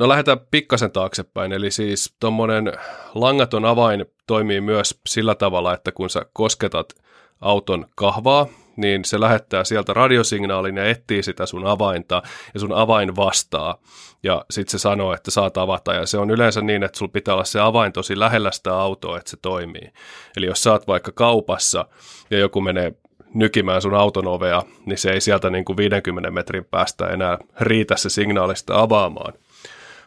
No 0.00 0.08
lähdetään 0.08 0.40
pikkasen 0.50 0.92
taaksepäin, 0.92 1.52
eli 1.52 1.70
siis 1.70 2.16
tuommoinen 2.20 2.72
langaton 3.14 3.64
avain 3.64 4.06
toimii 4.26 4.60
myös 4.60 5.00
sillä 5.06 5.34
tavalla, 5.34 5.74
että 5.74 5.92
kun 5.92 6.10
sä 6.10 6.26
kosketat 6.32 6.94
auton 7.40 7.86
kahvaa, 7.96 8.46
niin 8.76 9.04
se 9.04 9.20
lähettää 9.20 9.64
sieltä 9.64 9.92
radiosignaalin 9.92 10.76
ja 10.76 10.88
etsii 10.88 11.22
sitä 11.22 11.46
sun 11.46 11.66
avainta 11.66 12.22
ja 12.54 12.60
sun 12.60 12.72
avain 12.72 13.16
vastaa. 13.16 13.78
Ja 14.22 14.44
sitten 14.50 14.70
se 14.70 14.82
sanoo, 14.82 15.14
että 15.14 15.30
saat 15.30 15.56
avata 15.56 15.94
ja 15.94 16.06
se 16.06 16.18
on 16.18 16.30
yleensä 16.30 16.60
niin, 16.60 16.82
että 16.82 16.98
sulla 16.98 17.12
pitää 17.12 17.34
olla 17.34 17.44
se 17.44 17.60
avain 17.60 17.92
tosi 17.92 18.18
lähellä 18.18 18.50
sitä 18.50 18.76
autoa, 18.76 19.18
että 19.18 19.30
se 19.30 19.36
toimii. 19.42 19.92
Eli 20.36 20.46
jos 20.46 20.66
oot 20.66 20.86
vaikka 20.86 21.12
kaupassa 21.12 21.86
ja 22.30 22.38
joku 22.38 22.60
menee 22.60 22.92
nykimään 23.34 23.82
sun 23.82 23.94
auton 23.94 24.26
ovea, 24.26 24.62
niin 24.86 24.98
se 24.98 25.12
ei 25.12 25.20
sieltä 25.20 25.50
niin 25.50 25.64
kuin 25.64 25.76
50 25.76 26.30
metrin 26.30 26.64
päästä 26.64 27.06
enää 27.06 27.38
riitä 27.60 27.96
se 27.96 28.10
signaalista 28.10 28.80
avaamaan. 28.80 29.32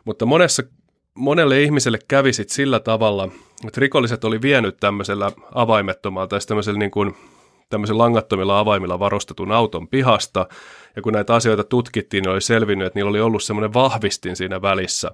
Mutta 0.06 0.26
monessa, 0.26 0.64
monelle 1.14 1.62
ihmiselle 1.62 2.00
kävi 2.08 2.34
sit 2.34 2.50
sillä 2.50 2.80
tavalla, 2.80 3.30
että 3.68 3.82
rikolliset 3.82 4.24
oli 4.24 4.42
vienyt 4.42 4.78
tämmöisellä 4.80 5.32
avaimettomalla 5.56 6.28
tai 6.28 6.40
tämmöisellä 6.48 6.80
niin 6.80 6.92
kuin 6.92 7.16
tämmöisellä 7.74 8.04
langattomilla 8.04 8.60
avaimilla 8.60 9.00
varustetun 9.00 9.52
auton 9.52 9.88
pihasta, 9.88 10.48
ja 10.96 11.02
kun 11.02 11.14
näitä 11.14 11.36
asioita 11.36 11.64
tutkittiin, 11.64 12.22
niin 12.22 12.32
oli 12.32 12.42
selvinnyt, 12.42 12.88
että 12.88 13.00
niillä 13.00 13.10
oli 13.10 13.22
ollut 13.22 13.44
semmoinen 13.44 13.74
vahvistin 13.74 14.36
siinä 14.36 14.62
välissä, 14.62 15.12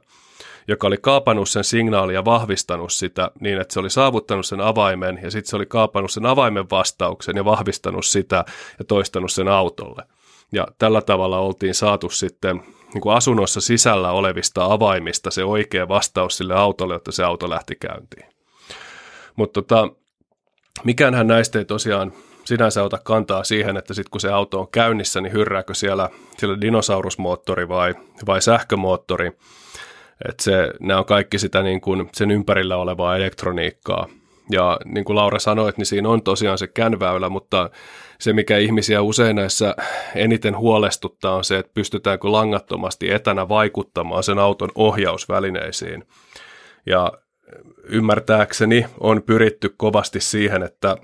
joka 0.68 0.88
oli 0.88 0.98
kaapannut 0.98 1.50
sen 1.50 1.64
signaalia 1.64 2.14
ja 2.14 2.26
vahvistanut 2.26 2.94
sitä 2.94 3.32
niin, 3.40 3.62
että 3.62 3.74
se 3.74 3.80
oli 3.80 3.90
saavuttanut 3.90 4.46
sen 4.46 4.62
avaimen, 4.62 5.20
ja 5.24 5.32
sitten 5.32 5.50
se 5.50 5.56
oli 5.56 5.66
kaapannut 5.66 6.12
sen 6.12 6.26
avaimen 6.26 6.70
vastauksen 6.72 7.36
ja 7.36 7.46
vahvistanut 7.46 8.06
sitä 8.06 8.46
ja 8.80 8.86
toistanut 8.86 9.32
sen 9.32 9.48
autolle. 9.48 10.04
Ja 10.52 10.68
tällä 10.78 11.02
tavalla 11.02 11.40
oltiin 11.40 11.76
saatu 11.76 12.10
sitten 12.10 12.64
niin 12.94 13.02
kuin 13.02 13.16
asunnossa 13.16 13.62
sisällä 13.62 14.12
olevista 14.12 14.66
avaimista 14.66 15.32
se 15.32 15.44
oikea 15.44 15.88
vastaus 15.88 16.38
sille 16.38 16.56
autolle, 16.56 16.96
että 16.96 17.12
se 17.12 17.24
auto 17.24 17.50
lähti 17.50 17.76
käyntiin. 17.76 18.26
Mutta 19.36 19.62
tota, 19.62 19.90
mikään 20.84 21.28
näistä 21.28 21.60
ei 21.60 21.66
tosiaan 21.66 22.14
sinänsä 22.50 22.84
ota 22.84 23.00
kantaa 23.04 23.44
siihen, 23.44 23.78
että 23.78 23.94
sitten 23.94 24.12
kun 24.12 24.22
se 24.22 24.32
auto 24.32 24.60
on 24.60 24.68
käynnissä, 24.72 25.22
niin 25.22 25.34
hyrrääkö 25.34 25.74
siellä, 25.74 26.10
siellä 26.38 26.62
dinosaurusmoottori 26.62 27.70
vai, 27.70 27.96
vai 28.28 28.42
sähkömoottori. 28.42 29.32
Että 30.30 30.44
se, 30.44 30.72
nämä 30.80 31.00
on 31.00 31.06
kaikki 31.06 31.40
sitä 31.40 31.62
niin 31.62 31.82
kuin 31.82 32.10
sen 32.14 32.32
ympärillä 32.32 32.78
olevaa 32.78 33.16
elektroniikkaa. 33.16 34.08
Ja 34.52 34.80
niin 34.86 35.06
kuin 35.06 35.16
Laura 35.16 35.40
sanoi, 35.40 35.74
niin 35.78 35.86
siinä 35.86 36.10
on 36.10 36.24
tosiaan 36.24 36.58
se 36.58 36.68
känväylä, 36.68 37.30
mutta 37.30 37.70
se, 38.20 38.34
mikä 38.34 38.58
ihmisiä 38.58 39.02
usein 39.02 39.36
näissä 39.36 39.76
eniten 40.16 40.58
huolestuttaa, 40.58 41.36
on 41.36 41.44
se, 41.44 41.58
että 41.58 41.72
pystytäänkö 41.74 42.32
langattomasti 42.32 43.12
etänä 43.12 43.50
vaikuttamaan 43.50 44.24
sen 44.24 44.40
auton 44.40 44.70
ohjausvälineisiin. 44.76 46.04
Ja 46.86 47.12
ymmärtääkseni 47.84 48.86
on 49.00 49.24
pyritty 49.24 49.74
kovasti 49.78 50.20
siihen, 50.20 50.64
että 50.64 50.98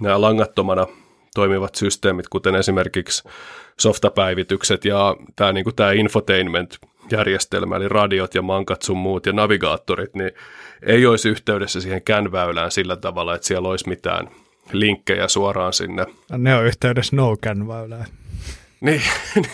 nämä 0.00 0.20
langattomana 0.20 0.86
toimivat 1.34 1.74
systeemit, 1.74 2.28
kuten 2.28 2.54
esimerkiksi 2.54 3.28
softapäivitykset 3.80 4.84
ja 4.84 5.16
tämä, 5.36 5.52
niin 5.52 5.64
kuin 5.64 5.76
tämä 5.76 5.92
infotainment-järjestelmä, 5.92 7.76
eli 7.76 7.88
radiot 7.88 8.34
ja 8.34 8.42
mankat 8.42 8.82
sun 8.82 8.96
muut 8.96 9.26
ja 9.26 9.32
navigaattorit, 9.32 10.14
niin 10.14 10.30
ei 10.82 11.06
olisi 11.06 11.28
yhteydessä 11.28 11.80
siihen 11.80 12.02
känväylään 12.02 12.70
sillä 12.70 12.96
tavalla, 12.96 13.34
että 13.34 13.46
siellä 13.46 13.68
olisi 13.68 13.88
mitään 13.88 14.28
linkkejä 14.72 15.28
suoraan 15.28 15.72
sinne. 15.72 16.06
Ne 16.36 16.56
on 16.56 16.66
yhteydessä 16.66 17.16
no 17.16 17.36
can-väylään. 17.36 18.06
niin, 18.80 19.02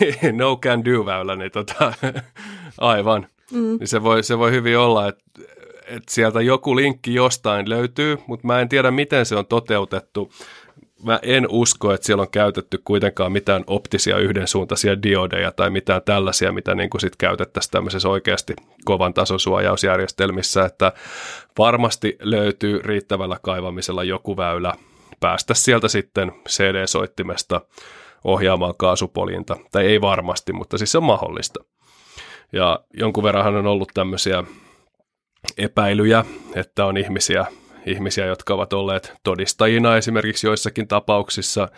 niin, 0.00 0.36
no 0.36 0.56
can 0.56 0.84
do-väylä, 0.84 1.36
niin 1.36 1.52
tota, 1.52 1.92
aivan. 2.78 3.26
Mm. 3.52 3.76
Niin 3.78 3.88
se, 3.88 4.02
voi, 4.02 4.22
se 4.22 4.38
voi 4.38 4.50
hyvin 4.50 4.78
olla, 4.78 5.08
että 5.08 5.24
että 5.90 6.14
sieltä 6.14 6.40
joku 6.40 6.76
linkki 6.76 7.14
jostain 7.14 7.68
löytyy, 7.68 8.18
mutta 8.26 8.46
mä 8.46 8.60
en 8.60 8.68
tiedä, 8.68 8.90
miten 8.90 9.26
se 9.26 9.36
on 9.36 9.46
toteutettu. 9.46 10.32
Mä 11.02 11.18
en 11.22 11.46
usko, 11.48 11.92
että 11.92 12.06
siellä 12.06 12.22
on 12.22 12.30
käytetty 12.30 12.80
kuitenkaan 12.84 13.32
mitään 13.32 13.64
optisia 13.66 14.18
yhdensuuntaisia 14.18 15.02
diodeja 15.02 15.52
tai 15.52 15.70
mitään 15.70 16.02
tällaisia, 16.02 16.52
mitä 16.52 16.74
niin 16.74 16.90
kuin 16.90 17.00
sit 17.00 17.16
käytettäisiin 17.16 17.70
tämmöisessä 17.70 18.08
oikeasti 18.08 18.54
kovan 18.84 19.14
tason 19.14 19.40
suojausjärjestelmissä, 19.40 20.64
että 20.64 20.92
varmasti 21.58 22.16
löytyy 22.20 22.82
riittävällä 22.82 23.38
kaivamisella 23.42 24.04
joku 24.04 24.36
väylä 24.36 24.74
päästä 25.20 25.54
sieltä 25.54 25.88
sitten 25.88 26.32
CD-soittimesta 26.48 27.60
ohjaamaan 28.24 28.74
kaasupoljinta, 28.76 29.56
tai 29.72 29.86
ei 29.86 30.00
varmasti, 30.00 30.52
mutta 30.52 30.78
siis 30.78 30.92
se 30.92 30.98
on 30.98 31.04
mahdollista. 31.04 31.64
Ja 32.52 32.80
jonkun 32.94 33.24
verran 33.24 33.56
on 33.56 33.66
ollut 33.66 33.90
tämmöisiä 33.94 34.44
epäilyjä, 35.58 36.24
että 36.54 36.86
on 36.86 36.96
ihmisiä, 36.96 37.46
ihmisiä, 37.86 38.26
jotka 38.26 38.54
ovat 38.54 38.72
olleet 38.72 39.12
todistajina 39.22 39.96
esimerkiksi 39.96 40.46
joissakin 40.46 40.88
tapauksissa, 40.88 41.68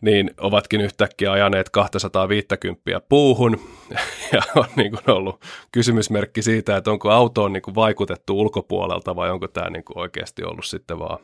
niin 0.00 0.30
ovatkin 0.40 0.80
yhtäkkiä 0.80 1.32
ajaneet 1.32 1.70
250 1.70 3.00
puuhun 3.08 3.60
ja 4.32 4.42
on 4.56 4.66
niin 4.76 4.90
kuin 4.90 5.16
ollut 5.16 5.44
kysymysmerkki 5.72 6.42
siitä, 6.42 6.76
että 6.76 6.90
onko 6.90 7.10
autoon 7.10 7.52
niin 7.52 7.62
kuin 7.62 7.74
vaikutettu 7.74 8.40
ulkopuolelta 8.40 9.16
vai 9.16 9.30
onko 9.30 9.48
tämä 9.48 9.70
niin 9.70 9.84
kuin 9.84 9.98
oikeasti 9.98 10.44
ollut 10.44 10.64
sitten 10.64 10.98
vaan 10.98 11.18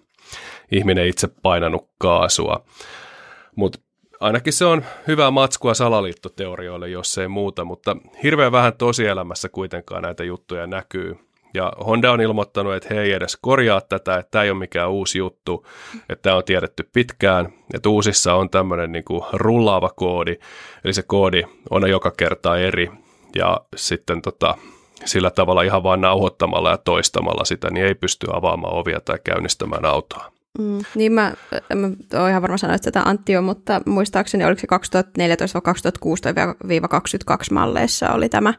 ihminen 0.72 1.06
itse 1.06 1.28
painanut 1.42 1.88
kaasua. 1.98 2.64
Mutta 3.56 3.78
ainakin 4.20 4.52
se 4.52 4.64
on 4.64 4.84
hyvää 5.06 5.30
matskua 5.30 5.74
salaliittoteorioille, 5.74 6.88
jos 6.88 7.18
ei 7.18 7.28
muuta, 7.28 7.64
mutta 7.64 7.96
hirveän 8.22 8.52
vähän 8.52 8.72
tosielämässä 8.72 9.48
kuitenkaan 9.48 10.02
näitä 10.02 10.24
juttuja 10.24 10.66
näkyy. 10.66 11.27
Ja 11.54 11.72
Honda 11.86 12.12
on 12.12 12.20
ilmoittanut, 12.20 12.74
että 12.74 12.94
he 12.94 13.00
ei 13.00 13.12
edes 13.12 13.38
korjaa 13.40 13.80
tätä, 13.80 14.16
että 14.16 14.30
tämä 14.30 14.44
ei 14.44 14.50
ole 14.50 14.58
mikään 14.58 14.90
uusi 14.90 15.18
juttu, 15.18 15.66
että 16.08 16.22
tämä 16.22 16.36
on 16.36 16.44
tiedetty 16.44 16.88
pitkään, 16.92 17.48
että 17.74 17.88
uusissa 17.88 18.34
on 18.34 18.50
tämmöinen 18.50 18.92
niin 18.92 19.04
kuin 19.04 19.22
rullaava 19.32 19.90
koodi, 19.96 20.36
eli 20.84 20.92
se 20.92 21.02
koodi 21.02 21.42
on 21.70 21.90
joka 21.90 22.10
kerta 22.10 22.58
eri, 22.58 22.90
ja 23.36 23.60
sitten 23.76 24.22
tota, 24.22 24.54
sillä 25.04 25.30
tavalla 25.30 25.62
ihan 25.62 25.82
vain 25.82 26.00
nauhoittamalla 26.00 26.70
ja 26.70 26.78
toistamalla 26.78 27.44
sitä, 27.44 27.70
niin 27.70 27.86
ei 27.86 27.94
pysty 27.94 28.26
avaamaan 28.32 28.74
ovia 28.74 29.00
tai 29.00 29.18
käynnistämään 29.24 29.84
autoa. 29.84 30.32
Mm, 30.58 30.78
niin 30.94 31.12
mä, 31.12 31.32
mä 31.74 31.90
oon 32.14 32.30
ihan 32.30 32.42
varma 32.42 32.56
sanoa, 32.56 32.74
että 32.74 32.90
tätä 32.90 33.08
Antti 33.08 33.36
on, 33.36 33.44
mutta 33.44 33.80
muistaakseni 33.86 34.44
oliko 34.44 34.60
se 34.60 34.66
2014-2016-22 37.50 37.52
malleissa 37.52 38.12
oli 38.12 38.28
tämä 38.28 38.54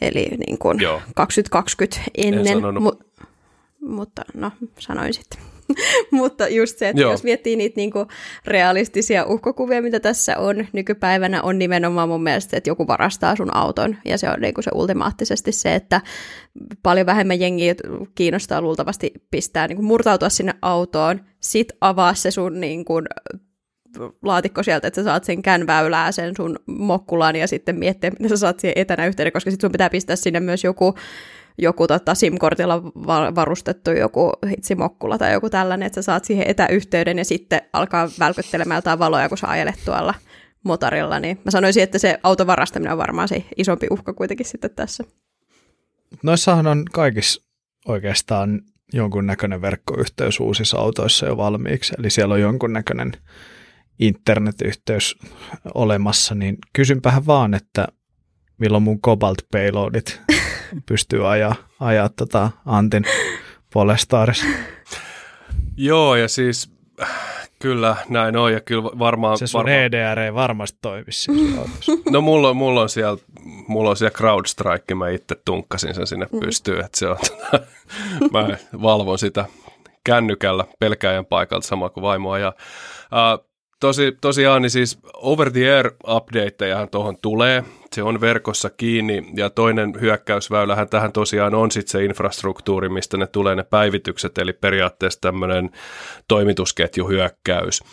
eli 0.00 0.28
niin 0.46 0.58
kuin 0.58 0.80
Joo. 0.80 1.02
2020 1.14 2.00
ennen. 2.16 2.58
Mu- 2.58 3.26
mutta 3.80 4.22
no, 4.34 4.50
sanoin 4.78 5.14
sitten. 5.14 5.40
mutta 6.10 6.48
just 6.48 6.78
se, 6.78 6.88
että 6.88 7.02
Joo. 7.02 7.10
jos 7.10 7.24
miettii 7.24 7.56
niitä 7.56 7.76
niin 7.76 7.90
kuin 7.90 8.08
realistisia 8.46 9.24
uhkokuvia, 9.24 9.82
mitä 9.82 10.00
tässä 10.00 10.38
on 10.38 10.66
nykypäivänä, 10.72 11.42
on 11.42 11.58
nimenomaan 11.58 12.08
mun 12.08 12.22
mielestä, 12.22 12.56
että 12.56 12.70
joku 12.70 12.86
varastaa 12.86 13.36
sun 13.36 13.56
auton. 13.56 13.96
Ja 14.04 14.18
se 14.18 14.28
on 14.30 14.40
niin 14.40 14.54
kuin 14.54 14.64
se 14.64 14.70
ultimaattisesti 14.74 15.52
se, 15.52 15.74
että 15.74 16.00
paljon 16.82 17.06
vähemmän 17.06 17.40
jengiä 17.40 17.74
kiinnostaa 18.14 18.60
luultavasti 18.60 19.12
pistää 19.30 19.68
niin 19.68 19.76
kuin 19.76 19.86
murtautua 19.86 20.28
sinne 20.28 20.54
autoon, 20.62 21.20
sit 21.40 21.72
avaa 21.80 22.14
se 22.14 22.30
sun 22.30 22.60
niin 22.60 22.84
kuin 22.84 23.04
laatikko 24.22 24.62
sieltä, 24.62 24.88
että 24.88 25.00
sä 25.00 25.04
saat 25.04 25.24
sen 25.24 25.42
känväylää, 25.42 26.12
sen 26.12 26.36
sun 26.36 26.58
mokkulan 26.66 27.36
ja 27.36 27.46
sitten 27.46 27.78
miettiä, 27.78 28.10
miten 28.10 28.28
sä 28.28 28.36
saat 28.36 28.60
siihen 28.60 28.78
etänä 28.78 29.06
yhteyden, 29.06 29.32
koska 29.32 29.50
sitten 29.50 29.68
sun 29.68 29.72
pitää 29.72 29.90
pistää 29.90 30.16
sinne 30.16 30.40
myös 30.40 30.64
joku, 30.64 30.94
joku 31.58 31.86
tota, 31.86 32.14
SIM-kortilla 32.14 32.82
varustettu 33.34 33.90
joku 33.90 34.32
hitsimokkula 34.50 35.18
tai 35.18 35.32
joku 35.32 35.50
tällainen, 35.50 35.86
että 35.86 36.02
sä 36.02 36.06
saat 36.06 36.24
siihen 36.24 36.50
etäyhteyden 36.50 37.18
ja 37.18 37.24
sitten 37.24 37.62
alkaa 37.72 38.08
välkyttelemään 38.18 38.78
jotain 38.78 38.98
valoja, 38.98 39.28
kun 39.28 39.38
sä 39.38 39.46
ajelet 39.46 39.80
tuolla 39.84 40.14
motorilla, 40.64 41.20
niin 41.20 41.40
mä 41.44 41.50
sanoisin, 41.50 41.82
että 41.82 41.98
se 41.98 42.18
auton 42.22 42.46
varastaminen 42.46 42.92
on 42.92 42.98
varmaan 42.98 43.28
se 43.28 43.44
isompi 43.56 43.86
uhka 43.90 44.12
kuitenkin 44.12 44.46
sitten 44.46 44.70
tässä. 44.70 45.04
Noissahan 46.22 46.66
on 46.66 46.84
kaikissa 46.92 47.42
oikeastaan 47.86 48.60
jonkunnäköinen 48.92 49.62
verkkoyhteys 49.62 50.40
uusissa 50.40 50.78
autoissa 50.78 51.26
jo 51.26 51.36
valmiiksi, 51.36 51.94
eli 51.98 52.10
siellä 52.10 52.34
on 52.34 52.40
jonkunnäköinen 52.40 53.12
internetyhteys 54.00 55.16
olemassa, 55.74 56.34
niin 56.34 56.58
kysynpähän 56.72 57.26
vaan, 57.26 57.54
että 57.54 57.88
milloin 58.58 58.82
mun 58.82 59.00
Cobalt 59.00 59.38
payloadit 59.52 60.20
pystyy 60.88 61.32
ajaa, 61.32 61.54
ajaa 61.80 62.08
tota 62.08 62.50
Antin 62.66 63.04
Polestarissa. 63.72 64.46
Joo, 65.76 66.16
ja 66.16 66.28
siis 66.28 66.72
kyllä 67.58 67.96
näin 68.08 68.36
on, 68.36 68.52
ja 68.52 68.60
kyllä 68.60 68.90
varmaan... 68.98 69.38
Se 69.38 69.46
sun 69.46 69.58
varmaan... 69.58 69.78
EDR 69.78 70.18
ei 70.18 70.34
varmasti 70.34 70.78
toimisi 70.82 71.32
No 72.10 72.20
mulla, 72.20 72.54
mulla 72.54 72.82
on 72.82 72.88
siellä, 72.88 73.22
mulla 73.68 73.90
on 73.90 73.96
siellä 73.96 74.16
CrowdStrike, 74.16 74.94
mä 74.94 75.08
itse 75.08 75.36
tunkkasin 75.44 75.94
sen 75.94 76.06
sinne 76.06 76.26
mm. 76.32 76.40
pystyyn, 76.40 76.84
että 76.84 76.98
se 76.98 77.08
on, 77.08 77.16
tota, 77.16 77.66
mä 78.32 78.56
valvon 78.82 79.18
sitä 79.18 79.44
kännykällä 80.04 80.64
pelkäjän 80.78 81.26
paikalta 81.26 81.66
sama 81.66 81.90
kuin 81.90 82.02
vaimoa, 82.02 82.38
ja 82.38 82.52
uh, 83.04 83.49
tosi, 83.80 84.16
tosiaan 84.20 84.62
niin 84.62 84.70
siis 84.70 84.98
over 85.14 85.52
the 85.52 85.74
air 85.74 85.90
updatejahan 86.08 86.88
tuohon 86.88 87.16
tulee. 87.22 87.64
Se 87.92 88.02
on 88.02 88.20
verkossa 88.20 88.70
kiinni 88.70 89.22
ja 89.34 89.50
toinen 89.50 90.00
hyökkäysväylähän 90.00 90.88
tähän 90.88 91.12
tosiaan 91.12 91.54
on 91.54 91.70
sitten 91.70 91.92
se 91.92 92.04
infrastruktuuri, 92.04 92.88
mistä 92.88 93.16
ne 93.16 93.26
tulee 93.26 93.54
ne 93.54 93.62
päivitykset, 93.62 94.38
eli 94.38 94.52
periaatteessa 94.52 95.20
tämmöinen 95.20 95.70
toimitusketjuhyökkäys. 96.28 97.84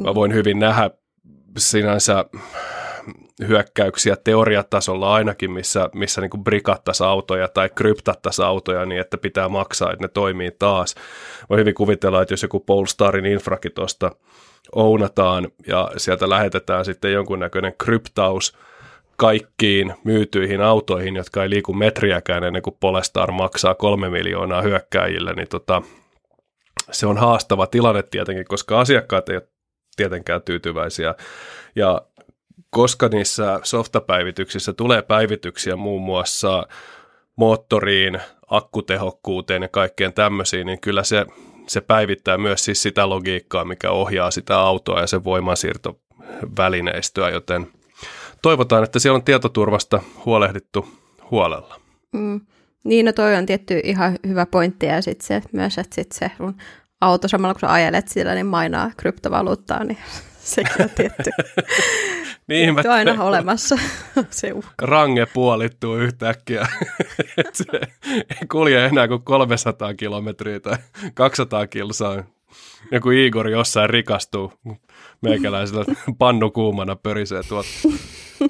Mä 0.00 0.14
voin 0.14 0.34
hyvin 0.34 0.58
nähdä 0.58 0.90
sinänsä 1.58 2.24
hyökkäyksiä 3.48 4.16
teoriatasolla 4.16 5.14
ainakin, 5.14 5.50
missä, 5.50 5.88
missä 5.94 6.20
niin 6.20 6.44
brikattaisi 6.44 7.04
autoja 7.04 7.48
tai 7.48 7.70
kryptattaisi 7.74 8.42
autoja 8.42 8.86
niin, 8.86 9.00
että 9.00 9.18
pitää 9.18 9.48
maksaa, 9.48 9.92
että 9.92 10.04
ne 10.04 10.08
toimii 10.08 10.50
taas. 10.50 10.94
Voi 11.50 11.58
hyvin 11.58 11.74
kuvitella, 11.74 12.22
että 12.22 12.32
jos 12.32 12.42
joku 12.42 12.60
Polestarin 12.60 13.26
infrakin 13.26 13.72
tuosta 13.72 14.10
ounataan 14.72 15.48
ja 15.66 15.90
sieltä 15.96 16.28
lähetetään 16.28 16.84
sitten 16.84 17.12
jonkunnäköinen 17.12 17.74
kryptaus 17.78 18.58
kaikkiin 19.16 19.94
myytyihin 20.04 20.60
autoihin, 20.60 21.16
jotka 21.16 21.42
ei 21.42 21.50
liiku 21.50 21.72
metriäkään 21.72 22.44
ennen 22.44 22.62
kuin 22.62 22.76
Polestar 22.80 23.32
maksaa 23.32 23.74
kolme 23.74 24.08
miljoonaa 24.08 24.62
hyökkäjille, 24.62 25.32
niin 25.32 25.48
tota, 25.48 25.82
se 26.90 27.06
on 27.06 27.18
haastava 27.18 27.66
tilanne 27.66 28.02
tietenkin, 28.02 28.44
koska 28.44 28.80
asiakkaat 28.80 29.28
ei 29.28 29.36
ole 29.36 29.48
tietenkään 29.96 30.42
tyytyväisiä. 30.42 31.14
Ja 31.76 32.02
koska 32.70 33.08
niissä 33.08 33.60
softapäivityksissä 33.62 34.72
tulee 34.72 35.02
päivityksiä 35.02 35.76
muun 35.76 36.02
muassa 36.02 36.66
moottoriin, 37.36 38.20
akkutehokkuuteen 38.50 39.62
ja 39.62 39.68
kaikkeen 39.68 40.12
tämmöisiin, 40.12 40.66
niin 40.66 40.80
kyllä 40.80 41.02
se, 41.04 41.26
se 41.66 41.80
päivittää 41.80 42.38
myös 42.38 42.64
siis 42.64 42.82
sitä 42.82 43.08
logiikkaa, 43.08 43.64
mikä 43.64 43.90
ohjaa 43.90 44.30
sitä 44.30 44.58
autoa 44.58 45.00
ja 45.00 45.06
sen 45.06 45.24
voimansiirtovälineistöä, 45.24 47.30
joten 47.30 47.66
toivotaan, 48.42 48.84
että 48.84 48.98
siellä 48.98 49.16
on 49.16 49.24
tietoturvasta 49.24 50.02
huolehdittu 50.24 50.88
huolella. 51.30 51.80
Mm. 52.12 52.40
Niin, 52.84 53.06
no 53.06 53.12
toi 53.12 53.36
on 53.36 53.46
tietty 53.46 53.80
ihan 53.84 54.18
hyvä 54.26 54.46
pointti 54.46 54.86
ja 54.86 55.02
sitten 55.02 55.26
se 55.26 55.42
myös, 55.52 55.78
että 55.78 55.94
sit 55.94 56.12
se 56.12 56.30
auto 57.00 57.28
samalla 57.28 57.54
kun 57.54 57.60
sä 57.60 57.72
ajelet 57.72 58.08
sillä, 58.08 58.34
niin 58.34 58.46
mainaa 58.46 58.90
kryptovaluuttaa, 58.96 59.84
niin 59.84 59.98
sekin 60.54 60.82
on 60.82 60.90
tietty. 60.90 61.30
Niin, 62.48 62.74
mä 62.74 62.82
aina 62.90 63.24
olemassa 63.24 63.78
se 64.30 64.52
uhka. 64.52 64.86
Range 64.86 65.26
puolittuu 65.26 65.96
yhtäkkiä. 65.96 66.68
se 67.52 67.64
ei 68.12 68.46
kulje 68.52 68.84
enää 68.84 69.08
kuin 69.08 69.22
300 69.22 69.94
kilometriä 69.94 70.60
tai 70.60 70.76
200 71.14 71.66
kilsaa. 71.66 72.24
Joku 72.92 73.10
Igor 73.10 73.48
jossain 73.48 73.90
rikastuu 73.90 74.52
meikäläisellä 75.20 75.84
pannu 76.18 76.50
kuumana 76.50 76.96
pörisee 76.96 77.42
tuot. 77.48 77.66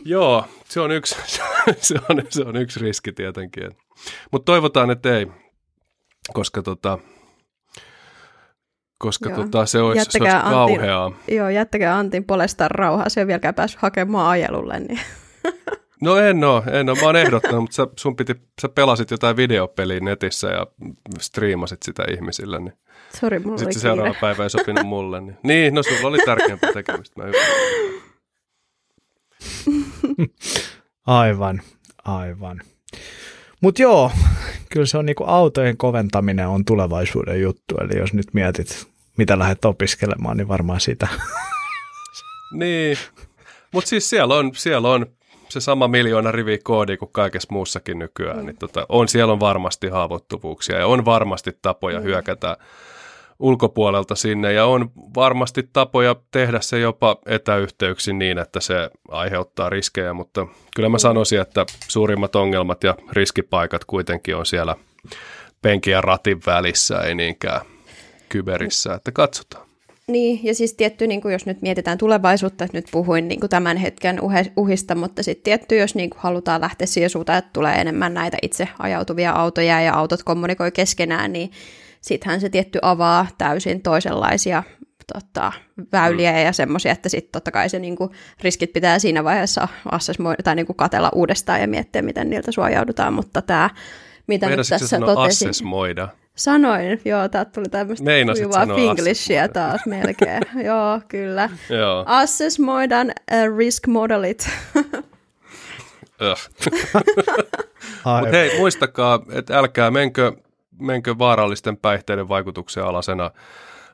Joo, 0.04 0.44
se 0.64 0.80
on 0.80 0.90
yksi, 0.90 1.16
se 1.76 1.94
on, 2.08 2.22
se 2.28 2.42
on 2.42 2.56
yksi 2.56 2.80
riski 2.80 3.12
tietenkin. 3.12 3.70
Mutta 4.32 4.52
toivotaan, 4.52 4.90
että 4.90 5.18
ei, 5.18 5.26
koska 6.32 6.62
tota, 6.62 6.98
koska 8.98 9.28
joo. 9.28 9.38
tota, 9.38 9.66
se 9.66 9.80
olisi, 9.80 10.04
se 10.10 10.18
olisi 10.22 10.36
kauheaa. 10.50 11.04
Antin, 11.04 11.36
joo, 11.36 11.48
jättäkää 11.48 11.96
Antin 11.98 12.24
polestar 12.24 12.70
rauhaa, 12.70 13.08
se 13.08 13.20
on 13.20 13.26
vieläkään 13.26 13.54
päässyt 13.54 13.82
hakemaan 13.82 14.28
ajelulle. 14.28 14.80
Niin. 14.80 15.00
No 16.02 16.16
en 16.16 16.44
ole, 16.44 16.62
en 16.72 16.88
ole. 16.88 16.98
Mä 17.00 17.06
oon 17.06 17.16
ehdottanut, 17.16 17.60
mutta 17.60 17.74
sä, 17.74 17.86
sun 17.98 18.16
piti, 18.16 18.34
sä 18.62 18.68
pelasit 18.68 19.10
jotain 19.10 19.36
videopeliä 19.36 20.00
netissä 20.00 20.48
ja 20.48 20.66
striimasit 21.18 21.82
sitä 21.82 22.04
ihmisille. 22.10 22.60
Niin. 22.60 22.72
Sori, 23.20 23.38
mulla 23.38 23.58
Sitten 23.58 23.76
oli 23.76 23.80
seuraava 23.80 24.10
kiire. 24.10 24.20
päivä 24.20 24.42
ei 24.42 24.50
sopinut 24.50 24.86
mulle. 24.86 25.20
Niin, 25.20 25.36
niin 25.42 25.74
no 25.74 25.82
sulla 25.82 26.08
oli 26.08 26.18
tärkeämpää 26.18 26.72
tekemistä. 26.72 27.22
Mä 27.22 27.30
aivan, 31.06 31.62
aivan. 32.04 32.60
Mutta 33.64 33.82
joo, 33.82 34.10
kyllä 34.72 34.86
se 34.86 34.98
on 34.98 35.06
niinku 35.06 35.24
autojen 35.26 35.76
koventaminen 35.76 36.48
on 36.48 36.64
tulevaisuuden 36.64 37.42
juttu, 37.42 37.74
eli 37.80 37.98
jos 37.98 38.12
nyt 38.12 38.26
mietit, 38.32 38.86
mitä 39.16 39.38
lähdet 39.38 39.64
opiskelemaan, 39.64 40.36
niin 40.36 40.48
varmaan 40.48 40.80
sitä. 40.80 41.08
niin, 42.60 42.98
mutta 43.72 43.88
siis 43.88 44.10
siellä 44.10 44.34
on, 44.34 44.50
siellä 44.54 44.88
on 44.88 45.06
se 45.48 45.60
sama 45.60 45.88
miljoona 45.88 46.32
rivi 46.32 46.58
koodi 46.58 46.96
kuin 46.96 47.12
kaikessa 47.12 47.48
muussakin 47.52 47.98
nykyään, 47.98 48.38
mm. 48.38 48.46
niin 48.46 48.56
tota, 48.56 48.86
on, 48.88 49.08
siellä 49.08 49.32
on 49.32 49.40
varmasti 49.40 49.88
haavoittuvuuksia 49.88 50.78
ja 50.78 50.86
on 50.86 51.04
varmasti 51.04 51.58
tapoja 51.62 51.98
mm. 51.98 52.04
hyökätä 52.04 52.56
ulkopuolelta 53.38 54.14
sinne 54.14 54.52
ja 54.52 54.66
on 54.66 54.90
varmasti 55.14 55.68
tapoja 55.72 56.16
tehdä 56.30 56.60
se 56.60 56.78
jopa 56.78 57.16
etäyhteyksin 57.26 58.18
niin, 58.18 58.38
että 58.38 58.60
se 58.60 58.90
aiheuttaa 59.08 59.70
riskejä, 59.70 60.12
mutta 60.12 60.46
kyllä 60.76 60.88
mä 60.88 60.98
sanoisin, 60.98 61.40
että 61.40 61.66
suurimmat 61.88 62.36
ongelmat 62.36 62.84
ja 62.84 62.94
riskipaikat 63.12 63.84
kuitenkin 63.84 64.36
on 64.36 64.46
siellä 64.46 64.76
penkin 65.62 65.92
ja 65.92 66.00
ratin 66.00 66.40
välissä, 66.46 67.00
ei 67.00 67.14
niinkään 67.14 67.60
kyberissä, 68.28 68.94
että 68.94 69.12
katsotaan. 69.12 69.64
Niin, 70.06 70.40
ja 70.42 70.54
siis 70.54 70.74
tietty, 70.74 71.06
niin 71.06 71.20
kuin 71.20 71.32
jos 71.32 71.46
nyt 71.46 71.62
mietitään 71.62 71.98
tulevaisuutta, 71.98 72.64
että 72.64 72.78
nyt 72.78 72.88
puhuin 72.90 73.28
niin 73.28 73.40
kuin 73.40 73.50
tämän 73.50 73.76
hetken 73.76 74.18
uhista, 74.56 74.94
mutta 74.94 75.22
sitten 75.22 75.44
tietty, 75.44 75.76
jos 75.76 75.94
niin 75.94 76.10
kuin 76.10 76.20
halutaan 76.20 76.60
lähteä 76.60 76.86
siihen 76.86 77.10
suuntaan, 77.10 77.38
että 77.38 77.50
tulee 77.52 77.74
enemmän 77.74 78.14
näitä 78.14 78.36
itse 78.42 78.68
ajautuvia 78.78 79.32
autoja 79.32 79.80
ja 79.80 79.94
autot 79.94 80.22
kommunikoi 80.22 80.72
keskenään, 80.72 81.32
niin 81.32 81.50
sittenhän 82.04 82.40
se 82.40 82.48
tietty 82.48 82.78
avaa 82.82 83.26
täysin 83.38 83.82
toisenlaisia 83.82 84.62
tota, 85.12 85.52
väyliä 85.92 86.32
mm. 86.32 86.38
ja 86.38 86.52
semmoisia, 86.52 86.92
että 86.92 87.08
sitten 87.08 87.32
totta 87.32 87.50
kai 87.50 87.68
se 87.68 87.78
niinku, 87.78 88.10
riskit 88.40 88.72
pitää 88.72 88.98
siinä 88.98 89.24
vaiheessa 89.24 89.68
assessmoida, 89.92 90.42
tai 90.42 90.54
niinku 90.54 90.74
katella 90.74 91.10
uudestaan 91.14 91.60
ja 91.60 91.68
miettiä, 91.68 92.02
miten 92.02 92.30
niiltä 92.30 92.52
suojaudutaan, 92.52 93.12
mutta 93.12 93.42
tämä, 93.42 93.70
mitä 94.26 94.48
nyt 94.48 94.60
tässä 94.68 94.98
totesin. 94.98 95.48
Assessmoida? 95.48 96.08
Sanoin, 96.34 97.00
joo, 97.04 97.28
täältä 97.28 97.50
tuli 97.50 97.66
tämmöistä 97.70 98.04
kujuvaa 98.32 98.66
finglishia 98.66 99.48
taas 99.48 99.86
melkein. 99.86 100.42
joo, 100.66 101.00
kyllä. 101.08 101.50
joo. 101.70 102.04
Assessmoidan 102.06 103.08
uh, 103.08 103.58
risk 103.58 103.86
modelit. 103.86 104.48
Mutta 108.04 108.28
hei, 108.32 108.58
muistakaa, 108.58 109.24
että 109.32 109.58
älkää 109.58 109.90
menkö 109.90 110.32
menkö 110.78 111.18
vaarallisten 111.18 111.76
päihteiden 111.76 112.28
vaikutuksen 112.28 112.84
alasena 112.84 113.30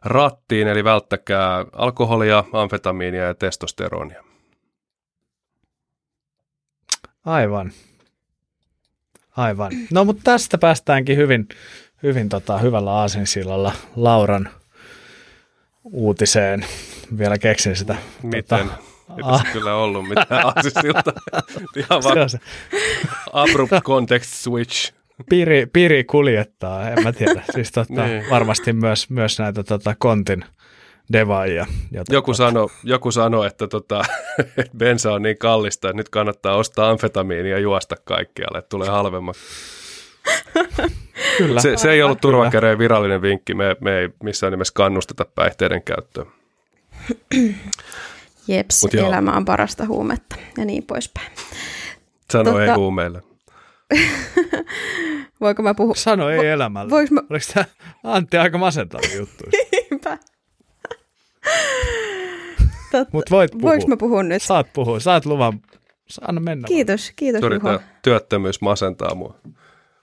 rattiin, 0.04 0.68
eli 0.68 0.84
välttäkää 0.84 1.64
alkoholia, 1.72 2.44
amfetamiinia 2.52 3.24
ja 3.24 3.34
testosteronia. 3.34 4.24
Aivan. 7.26 7.72
Aivan. 9.36 9.72
No 9.90 10.04
mutta 10.04 10.22
tästä 10.24 10.58
päästäänkin 10.58 11.16
hyvin, 11.16 11.48
hyvin 12.02 12.28
tota, 12.28 12.58
hyvällä 12.58 12.92
aasinsillalla 12.92 13.72
Lauran 13.96 14.48
uutiseen. 15.84 16.66
Vielä 17.18 17.38
keksin 17.38 17.76
sitä. 17.76 17.96
Miten? 18.22 18.42
Tota, 18.58 18.90
Ei 19.16 19.22
tässä 19.22 19.46
ah. 19.48 19.52
kyllä 19.52 19.74
ollut 19.74 20.08
mitään 20.08 20.46
aasinsilta. 20.46 21.12
Ihan 21.76 22.02
vaan 22.02 22.28
abrupt 23.32 23.82
context 23.84 24.32
switch 24.34 24.99
piiri, 25.28 25.66
piiri 25.72 26.04
kuljettaa, 26.04 26.90
en 26.90 27.02
mä 27.02 27.12
tiedä. 27.12 27.42
Siis 27.54 27.72
tota, 27.72 28.06
niin. 28.06 28.24
varmasti 28.30 28.72
myös, 28.72 29.10
myös 29.10 29.38
näitä 29.38 29.62
tota, 29.62 29.94
kontin 29.98 30.44
devaajia. 31.12 31.66
Joku 32.10 32.34
sanoi, 32.34 32.68
joku 32.84 33.10
sano, 33.10 33.44
että 33.44 33.68
tota, 33.68 34.02
bensa 34.78 35.12
on 35.12 35.22
niin 35.22 35.38
kallista, 35.38 35.88
että 35.88 35.96
nyt 35.96 36.08
kannattaa 36.08 36.56
ostaa 36.56 36.90
amfetamiinia 36.90 37.52
ja 37.52 37.58
juosta 37.58 37.96
kaikkialle, 38.04 38.58
että 38.58 38.68
tulee 38.68 38.88
halvemmaksi. 38.88 39.40
Kyllä. 41.38 41.60
Se, 41.60 41.76
se 41.76 41.90
ei 41.90 42.02
ollut 42.02 42.20
turvakereen 42.20 42.78
virallinen 42.78 43.22
vinkki. 43.22 43.54
Me, 43.54 43.76
me 43.80 43.98
ei 43.98 44.08
missään 44.22 44.50
nimessä 44.50 44.74
kannusteta 44.74 45.24
päihteiden 45.34 45.82
käyttöön. 45.82 46.26
Jeps, 48.48 48.82
Mut 48.82 48.94
elämä 48.94 49.36
on 49.36 49.44
parasta 49.44 49.86
huumetta 49.86 50.36
ja 50.58 50.64
niin 50.64 50.82
poispäin. 50.82 51.32
Sano 52.30 52.44
tota, 52.44 52.64
ei 52.64 52.70
huumeille. 52.70 53.22
Voinko 55.40 55.62
mä 55.62 55.74
puhua? 55.74 55.94
Sano 55.94 56.30
ei 56.30 56.38
Vo- 56.38 56.44
elämällä. 56.44 56.90
Voinko 56.90 57.14
mä... 57.14 57.20
Oliko 57.30 57.44
tämä 57.54 57.64
Antti 58.04 58.36
aika 58.36 58.58
masentava 58.58 59.02
juttu? 59.16 59.44
Niinpä. 59.90 60.18
Mutta 63.12 63.30
voit 63.30 63.50
puhua. 63.50 63.70
Voinko 63.70 63.86
mä 63.86 63.96
puhua 63.96 64.22
nyt? 64.22 64.42
Saat 64.42 64.72
puhua, 64.72 65.00
saat 65.00 65.26
luvan. 65.26 65.60
Anna 66.28 66.40
mennä. 66.40 66.68
Kiitos, 66.68 67.06
vaan. 67.06 67.12
kiitos 67.16 67.40
Sori, 67.40 67.56
Juho. 67.56 67.80
työttömyys 68.02 68.60
masentaa 68.60 69.14
mua. 69.14 69.34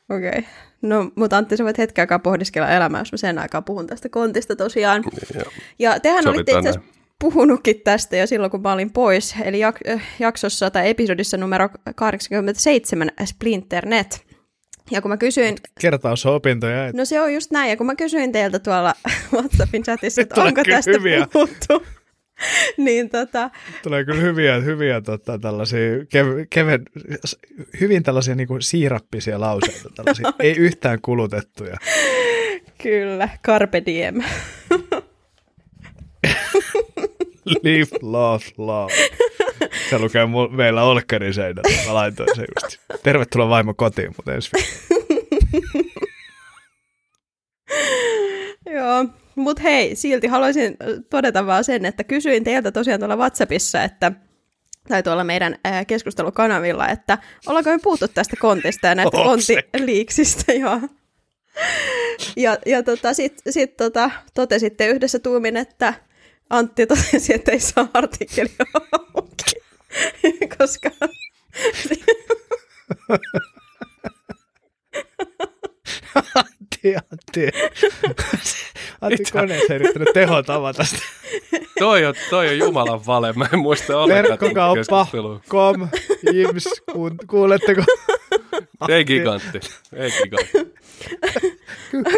Okei. 0.09 0.29
Okay. 0.29 0.43
No, 0.81 1.11
mutta 1.15 1.37
Antti, 1.37 1.57
sä 1.57 1.63
voit 1.63 1.77
hetken 1.77 2.01
aikaa 2.01 2.19
pohdiskella 2.19 2.69
elämää, 2.69 3.01
jos 3.01 3.11
mä 3.11 3.17
sen 3.17 3.39
aikaa 3.39 3.61
puhun 3.61 3.87
tästä 3.87 4.09
kontista 4.09 4.55
tosiaan. 4.55 5.03
Ja, 5.33 5.41
ja 5.79 5.99
tehän 5.99 6.27
olitte 6.27 6.51
itse 6.51 6.69
asiassa 6.69 6.96
puhunutkin 7.19 7.81
tästä 7.83 8.17
jo 8.17 8.27
silloin, 8.27 8.51
kun 8.51 8.61
mä 8.61 8.73
olin 8.73 8.93
pois, 8.93 9.35
eli 9.43 9.59
jak- 9.59 9.91
äh, 9.91 10.01
jaksossa 10.19 10.71
tai 10.71 10.89
episodissa 10.89 11.37
numero 11.37 11.69
87 11.95 13.11
Splinternet. 13.25 14.27
Ja 14.91 15.01
kun 15.01 15.11
mä 15.11 15.17
kysyin... 15.17 15.55
Kertausopintoja. 15.81 16.91
No 16.93 17.05
se 17.05 17.21
on 17.21 17.33
just 17.33 17.51
näin, 17.51 17.69
ja 17.69 17.77
kun 17.77 17.85
mä 17.85 17.95
kysyin 17.95 18.31
teiltä 18.31 18.59
tuolla 18.59 18.93
WhatsAppin 19.33 19.83
chatissa, 19.83 20.21
että 20.21 20.43
onko 20.43 20.63
tästä 20.63 20.91
hyviä. 20.91 21.27
puhuttu, 21.33 21.83
niin 22.77 23.09
tota... 23.09 23.49
Tulee 23.83 24.05
kyllä 24.05 24.21
hyviä, 24.21 24.59
hyviä 24.59 25.01
tota, 25.01 25.39
tällaisia, 25.39 26.05
kev, 26.09 26.27
keven, 26.49 26.85
hyvin 27.81 28.03
tällaisia 28.03 28.35
niin 28.35 28.47
kuin 28.47 28.61
siirappisia 28.61 29.39
lauseita, 29.39 29.89
tällaisia, 29.95 30.33
ei 30.39 30.55
yhtään 30.57 31.01
kulutettuja. 31.01 31.77
Kyllä, 32.83 33.29
carpe 33.45 33.83
diem. 33.85 34.23
Live, 37.63 37.87
love, 38.01 38.45
love. 38.57 38.93
Se 39.89 39.99
lukee 39.99 40.25
mu- 40.25 40.55
meillä 40.55 40.83
olkkarin 40.83 41.33
seinällä. 41.33 41.85
Mä 41.87 41.93
laitoin 41.93 42.35
sen 42.35 42.45
just. 42.63 42.77
Tervetuloa 43.03 43.49
vaimo 43.49 43.73
kotiin, 43.73 44.13
mutta 44.17 44.33
ensi 44.33 44.51
Joo, 48.75 49.05
mutta 49.35 49.63
hei, 49.63 49.95
silti 49.95 50.27
haluaisin 50.27 50.77
todeta 51.09 51.45
vaan 51.45 51.63
sen, 51.63 51.85
että 51.85 52.03
kysyin 52.03 52.43
teiltä 52.43 52.71
tosiaan 52.71 52.99
tuolla 52.99 53.15
WhatsAppissa, 53.15 53.83
että 53.83 54.11
tai 54.87 55.03
tuolla 55.03 55.23
meidän 55.23 55.55
keskustelukanavilla, 55.87 56.87
että 56.87 57.17
ollaanko 57.47 57.69
me 57.69 57.79
puhuttu 57.83 58.07
tästä 58.07 58.35
kontista 58.39 58.87
ja 58.87 58.95
näistä 58.95 59.17
kontiliiksistä, 59.17 60.53
joo. 60.53 60.81
Ja, 62.35 62.57
ja 62.65 62.83
tota, 62.83 63.13
sitten 63.13 63.53
sit, 63.53 63.77
tota, 63.77 64.11
totesitte 64.33 64.87
yhdessä 64.87 65.19
tuumin, 65.19 65.57
että 65.57 65.93
Antti 66.49 66.85
totesi, 66.87 67.33
että 67.33 67.51
ei 67.51 67.59
saa 67.59 67.89
artikkeli 67.93 68.51
auki, 69.15 69.51
koska... 70.57 70.89
Antti, 76.35 76.95
Antti. 76.95 77.47
Antti 79.01 79.23
koneessa 79.31 79.73
yrittänyt 79.73 80.09
tehot 80.13 80.49
avata 80.49 80.83
sitä. 80.83 81.03
toi, 81.79 82.05
on, 82.05 82.13
toi 82.29 82.47
on 82.47 82.57
Jumalan 82.57 83.05
vale, 83.05 83.33
mä 83.33 83.45
en 83.53 83.59
muista 83.59 83.99
ollenkaan 83.99 84.53
kom, 85.47 85.89
Jims, 86.33 86.67
kuuletteko? 87.27 87.83
Ei 88.89 89.05
gigantti, 89.05 89.59
ei 89.93 90.11
gigantti. 90.11 90.77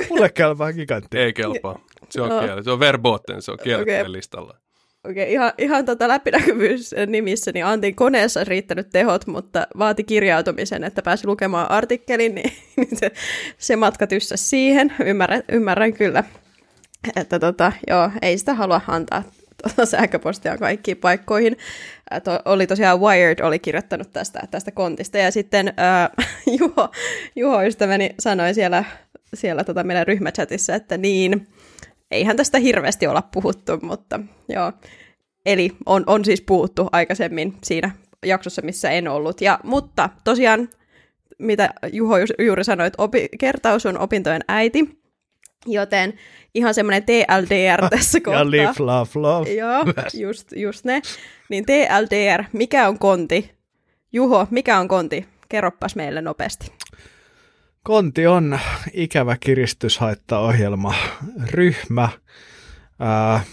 Mulle 0.09 0.30
kelpaa 0.30 0.73
gigantti. 0.73 1.17
Ei 1.17 1.34
kelpaa. 1.34 1.80
Se 2.10 2.22
on, 2.22 2.30
no. 2.30 2.41
kiel- 2.41 2.64
se 2.64 2.72
on 2.72 2.80
verboten, 2.80 3.41
se 3.41 3.51
on 3.51 3.57
kiellettyjen 3.64 4.01
okay. 4.01 4.12
listalla. 4.12 4.57
Okei, 5.03 5.24
okay, 5.24 5.34
ihan, 5.34 5.53
ihan 5.57 5.86
tota 5.86 6.07
läpinäkyvyys 6.07 6.95
nimissä, 7.07 7.51
niin 7.51 7.66
Antin 7.66 7.95
koneessa 7.95 8.43
riittänyt 8.43 8.89
tehot, 8.89 9.28
mutta 9.28 9.68
vaati 9.78 10.03
kirjautumisen, 10.03 10.84
että 10.84 11.01
pääsi 11.01 11.28
lukemaan 11.28 11.72
artikkelin, 11.72 12.36
niin, 12.36 12.53
niin 12.78 12.97
se, 12.97 13.12
se 13.57 13.76
matka 13.76 14.07
tyssäsi 14.07 14.43
siihen. 14.43 14.93
Ymmärrän, 15.05 15.43
ymmärrän 15.51 15.93
kyllä, 15.93 16.24
että 17.16 17.39
tota, 17.39 17.72
joo, 17.88 18.12
ei 18.22 18.38
sitä 18.38 18.53
halua 18.53 18.82
antaa 18.88 19.24
tuota 19.64 19.86
sähköpostia 19.86 20.57
kaikkiin 20.57 20.97
paikkoihin. 20.97 21.57
To, 22.24 22.39
oli 22.45 22.68
tosiaan 22.68 23.01
Wired 23.01 23.39
oli 23.39 23.60
kirjoittanut 23.60 24.14
tästä, 24.14 24.39
tästä 24.51 24.72
kontista, 24.72 25.18
ja 25.18 25.32
sitten 25.32 25.74
ää, 25.78 26.10
Juho, 26.60 26.89
Juho 27.36 27.64
ystäväni 27.64 28.10
sanoi 28.20 28.53
siellä, 28.53 28.84
siellä 29.34 29.64
tota 29.64 29.84
meidän 29.84 30.07
ryhmächatissa, 30.07 30.76
että 30.76 30.97
niin, 30.97 31.47
eihän 32.12 32.38
tästä 32.38 32.60
hirveästi 32.60 33.07
olla 33.07 33.22
puhuttu, 33.22 33.80
mutta 33.82 34.20
joo. 34.49 34.74
Eli 35.45 35.72
on, 35.86 36.03
on 36.07 36.26
siis 36.26 36.41
puhuttu 36.41 36.88
aikaisemmin 36.91 37.57
siinä 37.64 37.91
jaksossa, 38.26 38.62
missä 38.62 38.91
en 38.91 39.07
ollut. 39.07 39.41
Ja, 39.41 39.60
mutta 39.64 40.10
tosiaan, 40.24 40.70
mitä 41.39 41.70
Juho 41.93 42.16
juuri 42.39 42.64
sanoi, 42.64 42.88
että 42.88 43.03
opi, 43.03 43.30
kertaus 43.39 43.86
on 43.86 43.99
opintojen 43.99 44.41
äiti, 44.47 44.99
joten 45.66 46.14
ihan 46.55 46.74
semmoinen 46.74 47.03
TLDR 47.03 47.89
tässä 47.97 48.20
kohtaa. 48.20 48.41
Ja 48.41 48.51
live, 48.51 48.74
love, 48.80 49.10
love. 49.16 49.49
Joo, 49.49 49.86
just, 50.14 50.51
just 50.55 50.86
ne. 50.86 51.01
Niin 51.49 51.66
TLDR, 51.66 52.43
mikä 52.53 52.88
on 52.88 52.99
konti? 52.99 53.51
Juho, 54.14 54.47
mikä 54.51 54.80
on 54.80 54.88
konti? 54.88 55.26
Kerroppas 55.49 55.95
meille 55.95 56.22
nopeasti. 56.22 56.72
Konti 57.84 58.27
on 58.27 58.59
ikävä 58.93 59.38
kiristyshaittaohjelma, 59.39 60.95
ryhmä, 61.51 62.09
ää, 62.99 63.43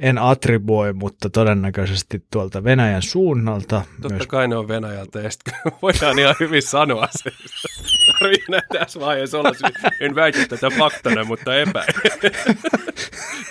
en 0.00 0.18
attribuoi, 0.18 0.92
mutta 0.92 1.30
todennäköisesti 1.30 2.24
tuolta 2.32 2.64
Venäjän 2.64 3.02
suunnalta. 3.02 3.82
Totta 4.02 4.14
myös... 4.14 4.26
kai 4.26 4.48
ne 4.48 4.56
on 4.56 4.68
Venäjältä, 4.68 5.20
ja 5.20 5.30
sitten 5.30 5.54
voidaan 5.82 6.18
ihan 6.18 6.34
hyvin 6.40 6.62
sanoa 6.62 7.08
se. 7.10 7.30
Tarvii 8.12 8.60
tässä 8.72 9.00
vaiheessa 9.00 9.38
olla, 9.38 9.52
en 10.00 10.14
väitä 10.14 10.38
tätä 10.48 10.70
faktana, 10.78 11.24
mutta 11.24 11.56
epäin. 11.56 11.86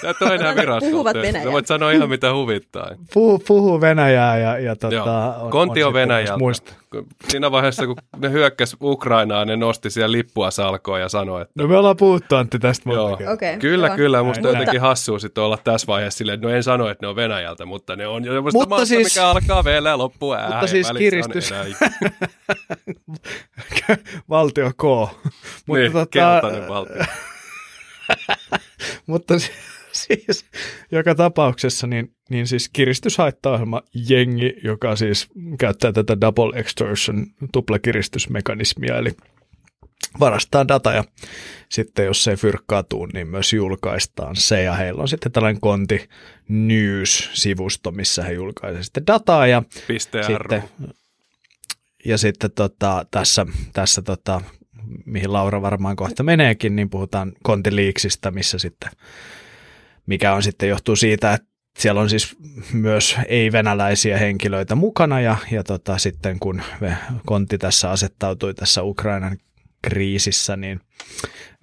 Tämä 0.02 0.32
on 0.32 0.36
enää 0.36 0.56
virastolta. 0.56 1.52
voit 1.52 1.68
sanoa 1.68 1.92
ihan 1.92 2.10
mitä 2.10 2.34
huvittaa. 2.34 2.92
Puhu, 3.14 3.40
puhu 3.40 3.82
Venäjää 3.82 4.38
ja, 4.38 4.60
ja 4.60 4.76
tota, 4.76 5.36
on, 5.36 5.52
Konti 5.52 5.84
on, 5.84 5.88
on 5.88 5.94
Venäjältä. 5.94 6.38
Muista. 6.38 6.74
Siinä 7.30 7.52
vaiheessa, 7.52 7.86
kun 7.86 7.96
ne 8.18 8.32
hyökkäs 8.32 8.76
Ukrainaan, 8.82 9.48
ne 9.48 9.56
nosti 9.56 9.90
siellä 9.90 10.12
lippua 10.12 10.52
salkoon 10.52 11.02
ja 11.02 11.10
sanoi, 11.10 11.42
että... 11.42 11.54
No 11.56 11.68
me 11.68 11.78
ollaan 11.78 11.98
puhuttu 11.98 12.36
Antti 12.36 12.60
tästä 12.60 12.90
Joo. 12.90 13.20
Okay, 13.34 13.58
kyllä, 13.60 13.88
joo. 13.88 13.96
kyllä. 13.96 14.24
Musta 14.24 14.48
on 14.48 14.54
jotenkin 14.54 14.82
hassua 14.82 15.20
sitten 15.20 15.44
olla 15.44 15.58
tässä 15.64 15.88
vaiheessa 15.88 16.18
silleen, 16.18 16.36
että 16.36 16.48
no 16.48 16.54
en 16.54 16.64
sano, 16.64 16.90
että 16.90 17.06
ne 17.06 17.08
on 17.08 17.16
Venäjältä, 17.16 17.66
mutta 17.66 17.96
ne 17.96 18.08
on 18.08 18.26
jo 18.26 18.42
mutta 18.42 18.70
maasta, 18.70 18.86
siis, 18.86 19.16
mikä 19.16 19.28
alkaa 19.28 19.64
vielä 19.64 19.98
loppu 19.98 20.34
ää, 20.34 20.50
Mutta 20.50 20.68
siis 20.68 20.88
kiristys... 20.98 21.50
valtio 24.30 24.72
K. 24.78 24.84
Mutta 24.84 25.82
niin, 25.82 25.92
tota... 25.92 26.06
keltainen 26.06 26.68
valtio. 26.68 27.06
mutta 29.08 29.34
siis 30.02 30.46
joka 30.92 31.16
tapauksessa 31.16 31.88
niin, 31.88 32.16
niin 32.30 32.48
siis 32.48 32.70
kiristyshaittaohjelma 32.70 33.82
jengi, 34.10 34.54
joka 34.64 34.96
siis 34.96 35.28
käyttää 35.60 35.92
tätä 35.92 36.22
double 36.22 36.60
extortion 36.60 37.28
tuplakiristysmekanismia, 37.52 38.98
eli 38.98 39.12
varastaa 40.20 40.68
data 40.68 40.92
ja 40.92 41.04
sitten 41.70 42.06
jos 42.06 42.24
se 42.24 42.36
fyrkkaantuu, 42.36 43.06
niin 43.06 43.28
myös 43.28 43.54
julkaistaan 43.54 44.36
se. 44.36 44.64
Ja 44.64 44.74
heillä 44.74 45.02
on 45.02 45.08
sitten 45.08 45.32
tällainen 45.32 45.62
konti 45.62 46.10
news-sivusto, 46.50 47.92
missä 47.92 48.24
he 48.24 48.34
julkaisevat 48.34 48.84
sitten 48.84 49.08
dataa 49.08 49.48
ja 49.48 49.64
Piste 49.88 50.24
sitten, 50.24 50.64
ja 52.06 52.18
sitten 52.18 52.52
tota, 52.52 53.06
tässä, 53.12 53.46
tässä 53.74 54.02
tota, 54.02 54.42
mihin 55.06 55.34
Laura 55.34 55.62
varmaan 55.62 55.96
kohta 55.96 56.24
meneekin, 56.24 56.76
niin 56.76 56.90
puhutaan 56.90 57.34
kontiliiksistä, 57.44 58.32
missä 58.32 58.58
sitten, 58.58 58.90
mikä 60.06 60.34
on 60.34 60.44
sitten 60.44 60.70
johtuu 60.70 60.96
siitä, 60.96 61.34
että 61.34 61.48
siellä 61.80 62.02
on 62.02 62.10
siis 62.10 62.36
myös 62.74 63.16
ei-venäläisiä 63.28 64.18
henkilöitä 64.18 64.76
mukana 64.76 65.22
ja, 65.22 65.38
ja 65.52 65.64
tota, 65.64 65.98
sitten 65.98 66.40
kun 66.40 66.62
Kontti 67.26 67.58
tässä 67.58 67.92
asettautui 67.92 68.54
tässä 68.54 68.84
Ukrainan 68.84 69.38
kriisissä 69.82 70.56
niin 70.56 70.80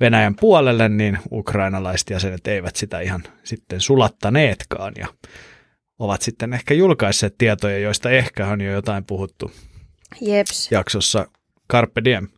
Venäjän 0.00 0.34
puolelle, 0.34 0.88
niin 0.88 1.18
ukrainalaiset 1.32 2.10
jäsenet 2.10 2.46
eivät 2.46 2.76
sitä 2.76 3.00
ihan 3.00 3.22
sitten 3.44 3.80
sulattaneetkaan 3.80 4.92
ja 4.98 5.06
ovat 5.98 6.22
sitten 6.22 6.52
ehkä 6.52 6.74
julkaisseet 6.74 7.34
tietoja, 7.38 7.78
joista 7.78 8.10
ehkä 8.10 8.46
on 8.46 8.60
jo 8.60 8.72
jotain 8.72 9.04
puhuttu 9.04 9.52
Jeps. 10.20 10.68
jaksossa 10.70 11.26
Carpe 11.72 12.04
Diem. 12.04 12.28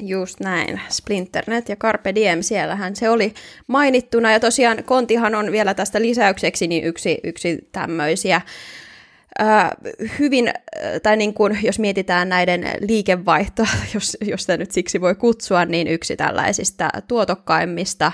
Just 0.00 0.40
näin. 0.40 0.80
Splinternet 0.88 1.68
ja 1.68 1.76
Carpe 1.76 2.14
Diem, 2.14 2.42
siellähän 2.42 2.96
se 2.96 3.10
oli 3.10 3.34
mainittuna. 3.66 4.32
Ja 4.32 4.40
tosiaan 4.40 4.84
Kontihan 4.84 5.34
on 5.34 5.52
vielä 5.52 5.74
tästä 5.74 6.02
lisäykseksi 6.02 6.66
niin 6.66 6.84
yksi, 6.84 7.18
yksi 7.24 7.68
tämmöisiä 7.72 8.40
hyvin, 10.18 10.52
tai 11.02 11.16
niin 11.16 11.34
kuin, 11.34 11.58
jos 11.62 11.78
mietitään 11.78 12.28
näiden 12.28 12.70
liikevaihtoa, 12.80 13.66
jos, 13.94 14.16
jos 14.20 14.40
sitä 14.40 14.56
nyt 14.56 14.70
siksi 14.70 15.00
voi 15.00 15.14
kutsua, 15.14 15.64
niin 15.64 15.88
yksi 15.88 16.16
tällaisista 16.16 16.88
tuotokkaimmista 17.08 18.06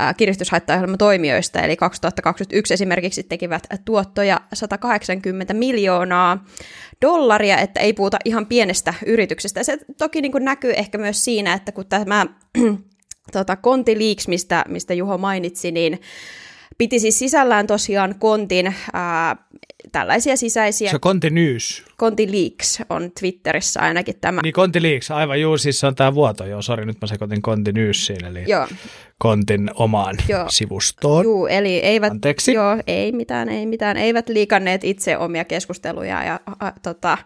äh, 0.00 0.16
kiristyshaittaohjelmatoimijoista, 0.16 1.60
eli 1.60 1.76
2021 1.76 2.74
esimerkiksi 2.74 3.22
tekivät 3.22 3.66
tuottoja 3.84 4.40
180 4.52 5.54
miljoonaa 5.54 6.44
dollaria, 7.02 7.58
että 7.58 7.80
ei 7.80 7.92
puhuta 7.92 8.18
ihan 8.24 8.46
pienestä 8.46 8.94
yrityksestä. 9.06 9.62
Se 9.62 9.78
toki 9.98 10.22
niin 10.22 10.32
kuin 10.32 10.44
näkyy 10.44 10.72
ehkä 10.72 10.98
myös 10.98 11.24
siinä, 11.24 11.52
että 11.54 11.72
kun 11.72 11.86
tämä 11.86 12.26
tota, 13.32 13.56
Konti 13.56 13.98
Leaks, 13.98 14.28
mistä, 14.28 14.64
mistä 14.68 14.94
Juho 14.94 15.18
mainitsi, 15.18 15.70
niin 15.70 16.00
piti 16.78 16.98
siis 16.98 17.18
sisällään 17.18 17.66
tosiaan 17.66 18.14
Kontin 18.18 18.74
ää, 18.92 19.36
tällaisia 19.92 20.36
sisäisiä... 20.36 20.90
Se 20.90 20.96
on 20.96 21.00
Konti 21.00 21.30
News. 21.30 21.84
Konti 21.96 22.32
Leaks 22.32 22.78
on 22.90 23.10
Twitterissä 23.20 23.80
ainakin 23.80 24.14
tämä. 24.20 24.40
Niin 24.42 24.52
Konti 24.52 24.82
Leaks, 24.82 25.10
aivan 25.10 25.40
juu, 25.40 25.58
siis 25.58 25.80
se 25.80 25.86
on 25.86 25.94
tämä 25.94 26.14
vuoto, 26.14 26.46
joo, 26.46 26.62
sori, 26.62 26.86
nyt 26.86 27.00
mä 27.00 27.06
sekoitin 27.06 27.42
Konti 27.42 27.72
Newsiin, 27.72 28.24
eli 28.24 28.44
joo. 28.46 28.68
Kontin 29.18 29.70
omaan 29.74 30.16
joo. 30.28 30.46
sivustoon. 30.48 31.24
Joo, 31.24 31.46
eli 31.46 31.78
eivät, 31.78 32.12
Anteeksi. 32.12 32.52
Joo, 32.52 32.76
ei 32.86 33.12
mitään, 33.12 33.48
ei 33.48 33.66
mitään, 33.66 33.96
eivät 33.96 34.28
liikanneet 34.28 34.84
itse 34.84 35.18
omia 35.18 35.44
keskusteluja 35.44 36.24
ja 36.24 36.40
a, 36.60 36.72
tota, 36.82 37.18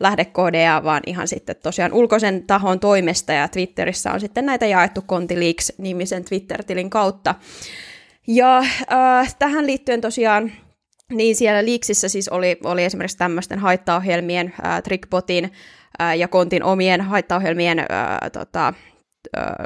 lähdekoodeja, 0.00 0.80
vaan 0.84 1.02
ihan 1.06 1.28
sitten 1.28 1.56
tosiaan 1.62 1.92
ulkoisen 1.92 2.46
tahon 2.46 2.80
toimesta, 2.80 3.32
ja 3.32 3.48
Twitterissä 3.48 4.12
on 4.12 4.20
sitten 4.20 4.46
näitä 4.46 4.66
jaettu 4.66 5.02
Konti 5.06 5.40
Leaks-nimisen 5.40 6.24
Twitter-tilin 6.24 6.90
kautta. 6.90 7.34
Ja 8.26 8.58
äh, 8.92 9.34
tähän 9.38 9.66
liittyen 9.66 10.00
tosiaan 10.00 10.52
niin 11.12 11.36
siellä 11.36 11.64
Liiksissä 11.64 12.08
siis 12.08 12.28
oli, 12.28 12.58
oli 12.64 12.84
esimerkiksi 12.84 13.18
tämmöisten 13.18 13.58
haittaohjelmien, 13.58 14.54
äh, 14.64 14.82
Trickbotin 14.82 15.52
äh, 16.02 16.16
ja 16.18 16.28
Kontin 16.28 16.64
omien 16.64 17.00
haittaohjelmien 17.00 17.78
äh, 17.78 17.86
tota, 18.32 18.74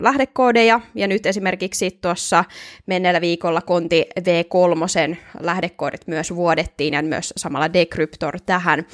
lähdekoodeja, 0.01 0.81
ja 0.95 1.07
nyt 1.09 1.27
esimerkiksi 1.27 1.91
tuossa 1.91 2.45
menneellä 2.87 3.21
viikolla 3.21 3.61
Konti 3.61 4.07
V3 4.21 5.17
lähdekoodit 5.41 6.07
myös 6.07 6.35
vuodettiin, 6.35 6.95
ja 6.95 7.03
myös 7.03 7.33
samalla 7.37 7.73
Decryptor 7.73 8.39
tähän. 8.47 8.87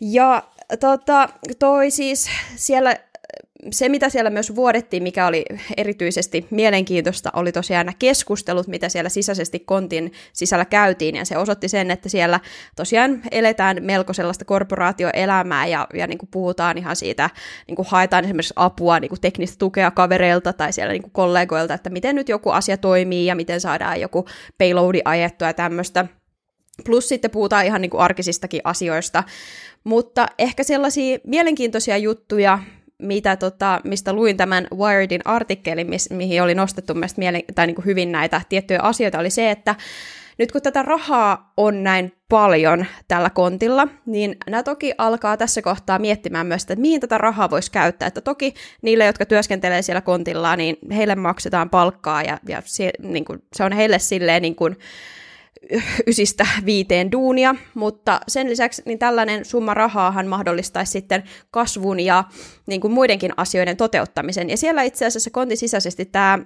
Ja 0.00 0.42
tota, 0.80 1.28
toi 1.58 1.90
siis 1.90 2.30
siellä 2.56 2.96
se, 3.70 3.88
mitä 3.88 4.08
siellä 4.08 4.30
myös 4.30 4.54
vuodettiin, 4.54 5.02
mikä 5.02 5.26
oli 5.26 5.44
erityisesti 5.76 6.46
mielenkiintoista, 6.50 7.30
oli 7.34 7.52
tosiaan 7.52 7.86
nämä 7.86 7.96
keskustelut, 7.98 8.66
mitä 8.66 8.88
siellä 8.88 9.08
sisäisesti 9.08 9.58
kontin 9.58 10.12
sisällä 10.32 10.64
käytiin, 10.64 11.16
ja 11.16 11.24
se 11.24 11.38
osoitti 11.38 11.68
sen, 11.68 11.90
että 11.90 12.08
siellä 12.08 12.40
tosiaan 12.76 13.22
eletään 13.30 13.76
melko 13.80 14.12
sellaista 14.12 14.44
korporaatioelämää, 14.44 15.66
ja, 15.66 15.86
ja 15.94 16.06
niin 16.06 16.18
kuin 16.18 16.28
puhutaan 16.32 16.78
ihan 16.78 16.96
siitä, 16.96 17.30
niin 17.66 17.76
kuin 17.76 17.88
haetaan 17.90 18.24
esimerkiksi 18.24 18.54
apua, 18.56 19.00
niin 19.00 19.08
kuin 19.08 19.20
teknistä 19.20 19.58
tukea 19.58 19.90
kavereilta 19.90 20.52
tai 20.52 20.72
siellä 20.72 20.92
niin 20.92 21.02
kuin 21.02 21.12
kollegoilta, 21.12 21.74
että 21.74 21.90
miten 21.90 22.16
nyt 22.16 22.28
joku 22.28 22.50
asia 22.50 22.76
toimii, 22.76 23.26
ja 23.26 23.34
miten 23.34 23.60
saadaan 23.60 24.00
joku 24.00 24.26
payloadi 24.58 25.00
ajettua 25.04 25.48
ja 25.48 25.54
tämmöistä. 25.54 26.06
Plus 26.84 27.08
sitten 27.08 27.30
puhutaan 27.30 27.66
ihan 27.66 27.82
niin 27.82 27.90
kuin 27.90 28.00
arkisistakin 28.00 28.60
asioista, 28.64 29.24
mutta 29.84 30.26
ehkä 30.38 30.62
sellaisia 30.62 31.18
mielenkiintoisia 31.24 31.96
juttuja, 31.96 32.58
mitä 32.98 33.36
tota, 33.36 33.80
mistä 33.84 34.12
luin 34.12 34.36
tämän 34.36 34.66
Wiredin 34.74 35.20
artikkelin, 35.24 35.90
mis, 35.90 36.10
mihin 36.10 36.42
oli 36.42 36.54
nostettu 36.54 36.94
mielen, 37.16 37.42
tai 37.54 37.66
niin 37.66 37.74
kuin 37.74 37.84
hyvin 37.84 38.12
näitä 38.12 38.40
tiettyjä 38.48 38.80
asioita, 38.80 39.18
oli 39.18 39.30
se, 39.30 39.50
että 39.50 39.74
nyt 40.38 40.52
kun 40.52 40.62
tätä 40.62 40.82
rahaa 40.82 41.52
on 41.56 41.82
näin 41.82 42.12
paljon 42.28 42.86
tällä 43.08 43.30
kontilla, 43.30 43.88
niin 44.06 44.36
nämä 44.50 44.62
toki 44.62 44.92
alkaa 44.98 45.36
tässä 45.36 45.62
kohtaa 45.62 45.98
miettimään 45.98 46.46
myös, 46.46 46.62
että 46.62 46.76
mihin 46.76 47.00
tätä 47.00 47.18
rahaa 47.18 47.50
voisi 47.50 47.70
käyttää. 47.70 48.06
Että 48.08 48.20
toki 48.20 48.54
niille, 48.82 49.04
jotka 49.04 49.26
työskentelee 49.26 49.82
siellä 49.82 50.00
kontilla, 50.00 50.56
niin 50.56 50.76
heille 50.94 51.14
maksetaan 51.14 51.70
palkkaa 51.70 52.22
ja, 52.22 52.38
ja 52.48 52.62
se, 52.64 52.92
niin 53.02 53.24
kuin, 53.24 53.42
se 53.56 53.64
on 53.64 53.72
heille 53.72 53.98
silleen 53.98 54.42
niin 54.42 54.56
kuin, 54.56 54.76
ysistä 56.06 56.46
viiteen 56.64 57.12
duunia, 57.12 57.54
mutta 57.74 58.20
sen 58.28 58.50
lisäksi 58.50 58.82
niin 58.86 58.98
tällainen 58.98 59.44
summa 59.44 59.74
rahaahan 59.74 60.26
mahdollistaisi 60.26 60.92
sitten 60.92 61.22
kasvun 61.50 62.00
ja 62.00 62.24
niin 62.66 62.80
kuin 62.80 62.92
muidenkin 62.92 63.32
asioiden 63.36 63.76
toteuttamisen. 63.76 64.50
Ja 64.50 64.56
siellä 64.56 64.82
itse 64.82 65.06
asiassa 65.06 65.30
kontin 65.30 65.56
sisäisesti 65.56 66.04
tämä 66.04 66.38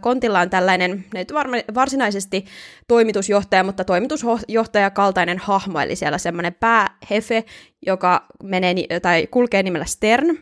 kontilla 0.00 0.40
on 0.40 0.50
tällainen 0.50 1.04
nyt 1.14 1.32
varsinaisesti 1.74 2.44
toimitusjohtaja, 2.88 3.64
mutta 3.64 3.84
toimitusjohtaja 3.84 4.90
kaltainen 4.90 5.38
hahmo, 5.38 5.80
eli 5.80 5.96
siellä 5.96 6.18
semmoinen 6.18 6.54
päähefe, 6.54 7.44
joka 7.86 8.26
menee 8.42 8.74
tai 9.02 9.26
kulkee 9.30 9.62
nimellä 9.62 9.86
Stern, 9.86 10.38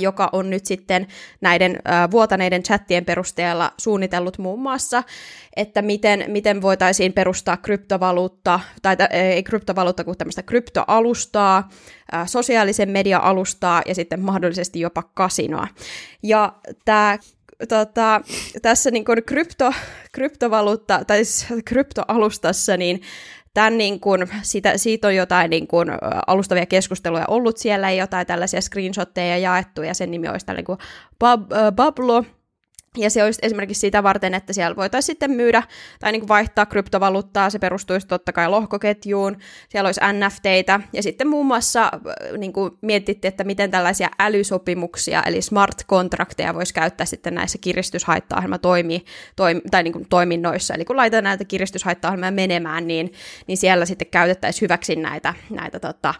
joka 0.00 0.28
on 0.32 0.50
nyt 0.50 0.66
sitten 0.66 1.06
näiden 1.40 1.78
vuotaneiden 2.10 2.62
chattien 2.62 3.04
perusteella 3.04 3.72
suunnitellut 3.78 4.38
muun 4.38 4.60
muassa, 4.60 5.02
että 5.56 5.82
miten, 5.82 6.24
miten 6.28 6.62
voitaisiin 6.62 7.12
perustaa 7.12 7.56
kryptovaluutta, 7.56 8.60
tai 8.82 8.96
ei 9.10 9.42
kryptovaluutta 9.42 10.04
kuin 10.04 10.18
tämmöistä 10.18 10.42
kryptoalustaa, 10.42 11.68
sosiaalisen 12.26 12.88
media-alustaa 12.88 13.82
ja 13.86 13.94
sitten 13.94 14.20
mahdollisesti 14.20 14.80
jopa 14.80 15.02
kasinoa. 15.14 15.68
Ja 16.22 16.52
tämä 16.84 17.18
tota, 17.68 18.20
tässä 18.62 18.90
niin 18.90 19.04
kuin 19.04 19.24
krypto, 19.26 19.72
kryptovaluutta, 20.12 21.04
tai 21.04 21.24
siis 21.24 21.46
kryptoalustassa, 21.64 22.76
niin 22.76 23.02
tämän 23.54 23.78
niin 23.78 24.00
kuin, 24.00 24.28
siitä, 24.42 24.78
siitä 24.78 25.08
on 25.08 25.14
jotain 25.14 25.50
niin 25.50 25.66
kuin, 25.66 25.88
alustavia 26.26 26.66
keskusteluja 26.66 27.24
ollut 27.28 27.56
siellä, 27.56 27.90
jotain 27.90 28.26
tällaisia 28.26 28.60
screenshotteja 28.60 29.38
jaettu, 29.38 29.82
ja 29.82 29.94
sen 29.94 30.10
nimi 30.10 30.28
olisi 30.28 30.46
tällainen 30.46 30.64
kuin 30.64 30.78
Bab, 31.18 31.52
äh, 31.52 31.72
Bablo, 31.72 32.24
ja 32.96 33.10
se 33.10 33.24
olisi 33.24 33.38
esimerkiksi 33.42 33.80
sitä 33.80 34.02
varten, 34.02 34.34
että 34.34 34.52
siellä 34.52 34.76
voitaisiin 34.76 35.06
sitten 35.06 35.30
myydä 35.30 35.62
tai 36.00 36.12
niin 36.12 36.20
kuin 36.20 36.28
vaihtaa 36.28 36.66
kryptovaluuttaa, 36.66 37.50
se 37.50 37.58
perustuisi 37.58 38.06
totta 38.06 38.32
kai 38.32 38.48
lohkoketjuun, 38.48 39.36
siellä 39.68 39.88
olisi 39.88 40.00
NFTitä, 40.12 40.80
ja 40.92 41.02
sitten 41.02 41.28
muun 41.28 41.46
muassa 41.46 41.84
äh, 41.84 42.38
niin 42.38 42.52
kuin 42.52 42.70
mietittiin, 42.82 43.28
että 43.28 43.44
miten 43.44 43.70
tällaisia 43.70 44.08
älysopimuksia, 44.18 45.22
eli 45.22 45.42
smart 45.42 45.86
contracteja 45.88 46.54
voisi 46.54 46.74
käyttää 46.74 47.06
sitten 47.06 47.34
näissä 47.34 47.58
kiristyshaitta 47.60 48.42
toimii, 48.62 49.04
toim, 49.36 49.60
tai 49.70 49.82
niin 49.82 49.92
kuin 49.92 50.06
toiminnoissa, 50.08 50.74
eli 50.74 50.84
kun 50.84 50.96
laitetaan 50.96 51.24
näitä 51.24 51.44
kiristyshaitta 51.44 52.16
menemään, 52.30 52.86
niin, 52.86 53.12
niin 53.46 53.56
siellä 53.56 53.86
sitten 53.86 54.08
käytettäisiin 54.10 54.62
hyväksi 54.62 54.96
näitä, 54.96 55.34
näitä 55.50 55.80
tota, 55.80 56.14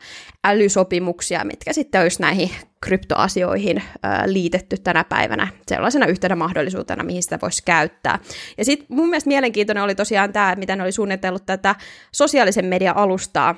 älysopimuksia, 0.45 1.45
mitkä 1.45 1.73
sitten 1.73 2.01
olisi 2.01 2.23
näihin 2.23 2.51
kryptoasioihin 2.85 3.83
liitetty 4.27 4.77
tänä 4.79 5.05
päivänä 5.05 5.49
sellaisena 5.69 6.07
yhtenä 6.07 6.37
mahdollisuutena, 6.37 7.05
mihin 7.05 7.23
sitä 7.23 7.39
voisi 7.43 7.63
käyttää. 7.65 8.19
Ja 8.59 8.65
sitten 8.65 8.87
mun 8.91 9.09
mielestä 9.09 9.29
mielenkiintoinen 9.29 9.85
oli 9.85 9.95
tosiaan 9.95 10.33
tämä, 10.33 10.55
miten 10.55 10.79
ne 10.79 10.85
oli 10.85 10.93
suunnitellut 10.93 11.47
tätä 11.47 11.75
sosiaalisen 12.13 12.65
median 12.65 12.97
alustaa, 12.97 13.55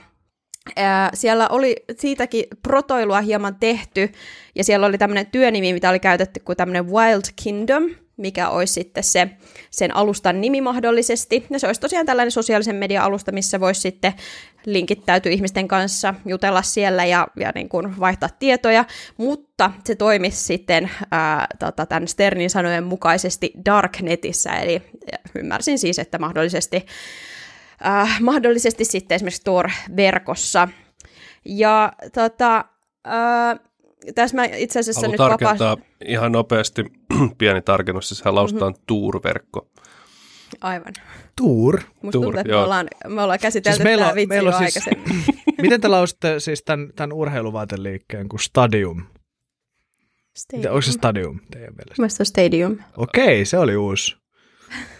siellä 1.14 1.48
oli 1.48 1.76
siitäkin 1.98 2.44
protoilua 2.62 3.20
hieman 3.20 3.56
tehty, 3.60 4.12
ja 4.54 4.64
siellä 4.64 4.86
oli 4.86 4.98
tämmöinen 4.98 5.26
työnimi, 5.26 5.72
mitä 5.72 5.90
oli 5.90 6.00
käytetty 6.00 6.40
kuin 6.40 6.56
tämmöinen 6.56 6.86
Wild 6.90 7.22
Kingdom, 7.42 7.84
mikä 8.16 8.48
olisi 8.48 8.72
sitten 8.72 9.04
se, 9.04 9.28
sen 9.70 9.96
alustan 9.96 10.40
nimi 10.40 10.60
mahdollisesti. 10.60 11.46
Ja 11.50 11.58
se 11.58 11.66
olisi 11.66 11.80
tosiaan 11.80 12.06
tällainen 12.06 12.30
sosiaalisen 12.30 12.76
median 12.76 13.04
alusta, 13.04 13.32
missä 13.32 13.60
voisi 13.60 13.80
sitten 13.80 14.12
linkittäytyä 14.66 15.32
ihmisten 15.32 15.68
kanssa, 15.68 16.14
jutella 16.26 16.62
siellä 16.62 17.04
ja, 17.04 17.26
ja 17.36 17.52
niin 17.54 17.68
kuin 17.68 18.00
vaihtaa 18.00 18.28
tietoja, 18.38 18.84
mutta 19.16 19.70
se 19.84 19.94
toimisi 19.94 20.44
sitten 20.44 20.90
ää, 21.10 21.46
tota, 21.58 21.86
tämän 21.86 22.08
Sternin 22.08 22.50
sanojen 22.50 22.84
mukaisesti 22.84 23.52
Darknetissä, 23.64 24.50
eli 24.50 24.82
ymmärsin 25.34 25.78
siis, 25.78 25.98
että 25.98 26.18
mahdollisesti, 26.18 26.86
ää, 27.80 28.08
mahdollisesti 28.20 28.84
sitten 28.84 29.16
esimerkiksi 29.16 29.44
Tor-verkossa. 29.44 30.68
Ja 31.44 31.92
tota, 32.14 32.64
ää, 33.04 33.56
tässä 34.14 34.36
mä 34.36 34.44
itse 34.44 34.80
asiassa 34.80 35.00
Haluan 35.00 35.10
nyt 35.10 35.18
tarkentaa 35.18 35.70
vapaasti... 35.70 36.04
ihan 36.04 36.32
nopeasti, 36.32 36.84
pieni 37.38 37.62
tarkennus, 37.62 38.08
siis 38.08 38.22
hän 38.22 38.34
lausutaan 38.34 38.72
mm-hmm. 38.72 38.84
Tour-verkko. 38.86 39.68
Aivan. 40.60 40.92
Tour? 41.36 41.80
Musta 42.02 42.12
Tour, 42.12 42.24
tuntuu, 42.24 42.40
että 42.40 42.52
me 42.52 42.56
ollaan, 42.56 42.88
me 43.08 43.22
ollaan 43.22 43.38
käsitelty 43.38 43.76
siis 43.76 43.84
meillä, 43.84 44.04
tämä 44.04 44.14
vitsi 44.14 44.28
meillä 44.28 44.50
jo 44.50 44.58
siis, 44.58 44.84
Miten 45.62 45.80
te 45.80 45.88
lausutte 45.88 46.40
siis 46.40 46.62
tämän, 46.62 46.92
tämän 46.96 47.12
urheiluvaateliikkeen 47.12 48.28
kuin 48.28 48.40
Stadium? 48.40 49.02
Stadium. 50.36 50.72
Onko 50.72 50.82
se 50.82 50.92
Stadium 50.92 51.40
teidän 51.50 51.74
mielestä? 51.74 51.94
Mielestäni 51.98 52.26
Stadium. 52.26 52.78
Okei, 52.96 53.44
se 53.44 53.58
oli 53.58 53.76
uusi. 53.76 54.16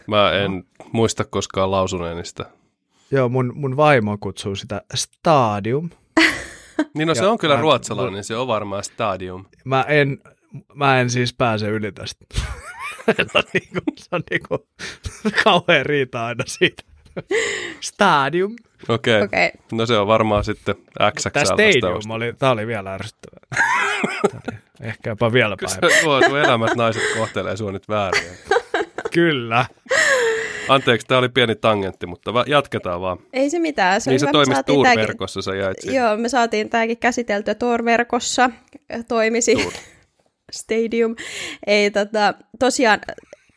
Mä 0.06 0.32
en 0.32 0.52
no. 0.52 0.86
muista 0.92 1.24
koskaan 1.24 1.70
lausuneeni 1.70 2.24
sitä. 2.24 2.46
Joo, 3.10 3.28
mun, 3.28 3.52
mun 3.54 3.76
vaimo 3.76 4.18
kutsuu 4.18 4.56
sitä 4.56 4.82
Stadium. 4.94 5.90
niin 6.94 7.08
no 7.08 7.14
se 7.14 7.26
on 7.26 7.38
kyllä 7.38 7.54
mä, 7.54 7.60
ruotsalainen, 7.60 8.14
niin 8.14 8.24
se 8.24 8.36
on 8.36 8.46
varmaan 8.46 8.84
Stadium. 8.84 9.44
Mä 9.64 9.84
en, 9.88 10.18
mä 10.74 11.00
en 11.00 11.10
siis 11.10 11.34
pääse 11.34 11.68
yli 11.68 11.92
tästä. 11.92 12.24
se 13.06 13.26
on, 13.34 13.42
niinku, 13.52 13.80
se 13.96 14.08
on 14.12 14.22
niinku 14.30 14.66
kauhean 15.44 15.86
riita 15.86 16.26
aina 16.26 16.44
siitä. 16.46 16.82
Stadium. 17.80 18.56
Okei, 18.88 19.22
okay. 19.22 19.46
okay. 19.46 19.60
no 19.72 19.86
se 19.86 19.98
on 19.98 20.06
varmaan 20.06 20.44
sitten 20.44 20.74
XX. 21.14 21.32
Tämä 21.32 21.44
Stadium 21.44 22.10
oli, 22.10 22.32
tämä 22.38 22.52
oli 22.52 22.66
vielä 22.66 22.94
ärsyttävää. 22.94 23.72
Ehkä 24.80 25.10
jopa 25.10 25.32
vielä 25.32 25.56
päivä. 25.60 26.00
Tuo, 26.02 26.20
tuo 26.20 26.36
elämät 26.36 26.76
naiset 26.76 27.02
kohtelee 27.16 27.56
sinua 27.56 27.72
nyt 27.72 27.88
väärin. 27.88 28.22
Kyllä. 29.12 29.66
Anteeksi, 30.68 31.06
tämä 31.06 31.18
oli 31.18 31.28
pieni 31.28 31.56
tangentti, 31.56 32.06
mutta 32.06 32.30
jatketaan 32.46 33.00
vaan. 33.00 33.18
Ei 33.32 33.50
se 33.50 33.58
mitään. 33.58 34.00
Se 34.00 34.10
niin 34.10 34.20
se 34.20 34.26
toimisi 34.32 34.62
Tour-verkossa, 34.62 35.42
sä 35.42 35.54
jäit 35.54 35.76
siihen. 35.80 36.02
Joo, 36.02 36.16
me 36.16 36.28
saatiin 36.28 36.70
tämäkin 36.70 36.98
käsiteltyä 36.98 37.54
Tour-verkossa. 37.54 38.50
Toimisi. 39.08 39.56
Stadium. 40.52 41.16
Ei, 41.66 41.90
tota, 41.90 42.34
tosiaan 42.58 43.00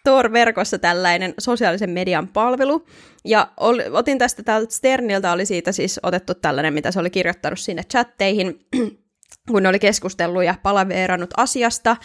Tor-verkossa 0.04 0.80
tällainen 0.80 1.34
sosiaalisen 1.40 1.90
median 1.90 2.28
palvelu. 2.28 2.86
Ja 3.26 3.48
ol, 3.58 3.80
otin 3.92 4.18
tästä 4.18 4.44
täältä 4.44 4.74
Sterniltä, 4.74 5.32
oli 5.32 5.46
siitä 5.46 5.72
siis 5.72 6.00
otettu 6.04 6.34
tällainen, 6.34 6.74
mitä 6.74 6.92
se 6.92 7.00
oli 7.00 7.10
kirjoittanut 7.10 7.60
sinne 7.60 7.84
chatteihin, 7.84 8.60
kun 9.52 9.64
ne 9.64 9.70
oli 9.70 9.80
keskustellut 9.80 10.44
ja 10.44 10.56
palaveerannut 10.64 11.30
asiasta. 11.38 11.98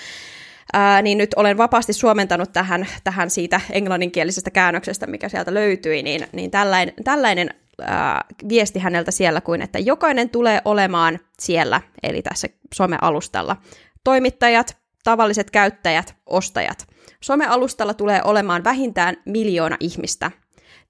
Ää, 0.72 1.02
niin 1.02 1.18
nyt 1.18 1.34
olen 1.36 1.58
vapaasti 1.58 1.92
suomentanut 1.92 2.52
tähän, 2.52 2.86
tähän 3.04 3.30
siitä 3.30 3.60
englanninkielisestä 3.70 4.50
käännöksestä, 4.50 5.06
mikä 5.06 5.28
sieltä 5.28 5.54
löytyi, 5.54 6.02
niin, 6.02 6.26
niin 6.32 6.50
tällainen, 6.50 6.94
tällainen 7.04 7.50
ää, 7.82 8.24
viesti 8.48 8.78
häneltä 8.78 9.10
siellä 9.10 9.40
kuin, 9.40 9.62
että 9.62 9.78
jokainen 9.78 10.30
tulee 10.30 10.60
olemaan 10.64 11.18
siellä, 11.38 11.80
eli 12.02 12.22
tässä 12.22 12.48
somealustalla. 12.74 13.56
Toimittajat, 14.04 14.76
tavalliset 15.04 15.50
käyttäjät, 15.50 16.14
ostajat. 16.26 16.86
Somealustalla 17.20 17.94
tulee 17.94 18.20
olemaan 18.24 18.64
vähintään 18.64 19.16
miljoona 19.26 19.76
ihmistä. 19.80 20.30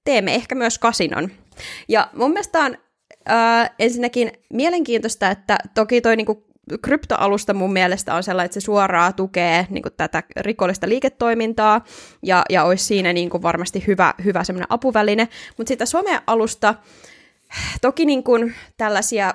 teemme 0.03 0.35
ehkä 0.35 0.55
myös 0.55 0.79
kasinon. 0.79 1.31
Ja 1.87 2.09
mun 2.13 2.31
mielestä 2.31 2.59
on 2.59 2.77
äh, 3.29 3.69
ensinnäkin 3.79 4.31
mielenkiintoista, 4.53 5.29
että 5.29 5.57
toki 5.75 6.01
toi 6.01 6.15
niinku 6.15 6.50
kryptoalusta 6.81 7.53
mun 7.53 7.73
mielestä 7.73 8.15
on 8.15 8.23
sellainen, 8.23 8.45
että 8.45 8.53
se 8.53 8.59
suoraan 8.61 9.13
tukee 9.13 9.67
niin 9.69 9.81
kuin 9.81 9.93
tätä 9.97 10.23
rikollista 10.37 10.89
liiketoimintaa 10.89 11.85
ja, 12.23 12.43
ja 12.49 12.63
olisi 12.63 12.85
siinä 12.85 13.13
niin 13.13 13.29
kuin 13.29 13.43
varmasti 13.43 13.83
hyvä, 13.87 14.13
hyvä 14.23 14.43
semmoinen 14.43 14.71
apuväline. 14.71 15.27
Mutta 15.57 15.67
sitä 15.67 15.85
somealusta, 15.85 16.75
toki 17.81 18.05
niin 18.05 18.23
kuin 18.23 18.55
tällaisia 18.77 19.33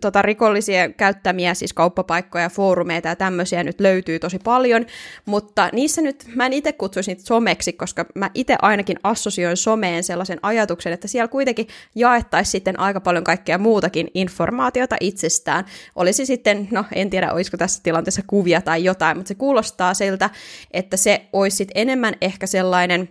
tota, 0.00 0.22
rikollisia 0.22 0.88
käyttämiä, 0.88 1.54
siis 1.54 1.72
kauppapaikkoja, 1.72 2.48
foorumeita 2.48 3.08
ja 3.08 3.16
tämmöisiä 3.16 3.64
nyt 3.64 3.80
löytyy 3.80 4.18
tosi 4.18 4.38
paljon, 4.44 4.86
mutta 5.26 5.68
niissä 5.72 6.02
nyt, 6.02 6.24
mä 6.34 6.46
en 6.46 6.52
itse 6.52 6.72
kutsuisi 6.72 7.10
niitä 7.10 7.22
someksi, 7.24 7.72
koska 7.72 8.06
mä 8.14 8.30
itse 8.34 8.56
ainakin 8.62 8.98
assosioin 9.02 9.56
someen 9.56 10.04
sellaisen 10.04 10.38
ajatuksen, 10.42 10.92
että 10.92 11.08
siellä 11.08 11.28
kuitenkin 11.28 11.68
jaettaisiin 11.94 12.52
sitten 12.52 12.80
aika 12.80 13.00
paljon 13.00 13.24
kaikkea 13.24 13.58
muutakin 13.58 14.08
informaatiota 14.14 14.96
itsestään. 15.00 15.64
Olisi 15.96 16.26
sitten, 16.26 16.68
no 16.70 16.84
en 16.94 17.10
tiedä, 17.10 17.32
olisiko 17.32 17.56
tässä 17.56 17.82
tilanteessa 17.82 18.22
kuvia 18.26 18.60
tai 18.60 18.84
jotain, 18.84 19.16
mutta 19.16 19.28
se 19.28 19.34
kuulostaa 19.34 19.94
siltä, 19.94 20.30
että 20.70 20.96
se 20.96 21.26
olisi 21.32 21.66
enemmän 21.74 22.14
ehkä 22.20 22.46
sellainen 22.46 23.08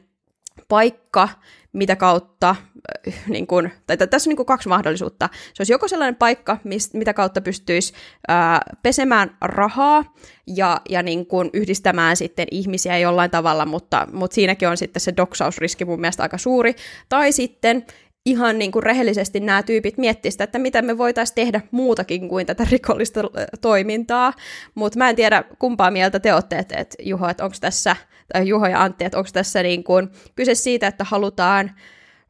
paikka, 0.67 1.29
mitä 1.73 1.95
kautta, 1.95 2.55
niin 3.27 3.47
kun, 3.47 3.69
tai 3.87 3.97
tässä 3.97 4.27
on 4.27 4.31
niin 4.31 4.37
kuin 4.37 4.45
kaksi 4.45 4.69
mahdollisuutta. 4.69 5.29
Se 5.53 5.61
olisi 5.61 5.73
joko 5.73 5.87
sellainen 5.87 6.15
paikka, 6.15 6.57
mist, 6.63 6.93
mitä 6.93 7.13
kautta 7.13 7.41
pystyisi 7.41 7.93
äh, 8.29 8.59
pesemään 8.83 9.37
rahaa 9.41 10.13
ja, 10.47 10.81
ja 10.89 11.03
niin 11.03 11.25
kuin 11.25 11.49
yhdistämään 11.53 12.17
sitten 12.17 12.47
ihmisiä 12.51 12.97
jollain 12.97 13.31
tavalla, 13.31 13.65
mutta, 13.65 14.07
mutta 14.13 14.35
siinäkin 14.35 14.67
on 14.67 14.77
sitten 14.77 15.01
se 15.01 15.13
doksausriski 15.17 15.85
mun 15.85 16.01
mielestä 16.01 16.23
aika 16.23 16.37
suuri. 16.37 16.75
Tai 17.09 17.31
sitten 17.31 17.85
ihan 18.25 18.59
niin 18.59 18.71
kuin 18.71 18.83
rehellisesti 18.83 19.39
nämä 19.39 19.63
tyypit 19.63 19.97
miettivät 19.97 20.33
sitä, 20.33 20.43
että 20.43 20.59
mitä 20.59 20.81
me 20.81 20.97
voitaisiin 20.97 21.35
tehdä 21.35 21.61
muutakin 21.71 22.29
kuin 22.29 22.45
tätä 22.45 22.67
rikollista 22.71 23.19
äh, 23.19 23.45
toimintaa. 23.61 24.33
Mutta 24.75 24.97
mä 24.97 25.09
en 25.09 25.15
tiedä, 25.15 25.43
kumpaa 25.59 25.91
mieltä 25.91 26.19
te 26.19 26.33
olette, 26.33 26.57
että, 26.57 26.77
että 26.77 26.95
Juho, 27.03 27.29
että 27.29 27.43
onko 27.43 27.55
tässä, 27.61 27.95
tai 28.33 28.47
Juho 28.47 28.67
ja 28.67 28.83
Antti, 28.83 29.05
että 29.05 29.17
onko 29.17 29.29
tässä 29.33 29.63
niin 29.63 29.83
kuin 29.83 30.09
kyse 30.35 30.55
siitä, 30.55 30.87
että 30.87 31.03
halutaan 31.03 31.71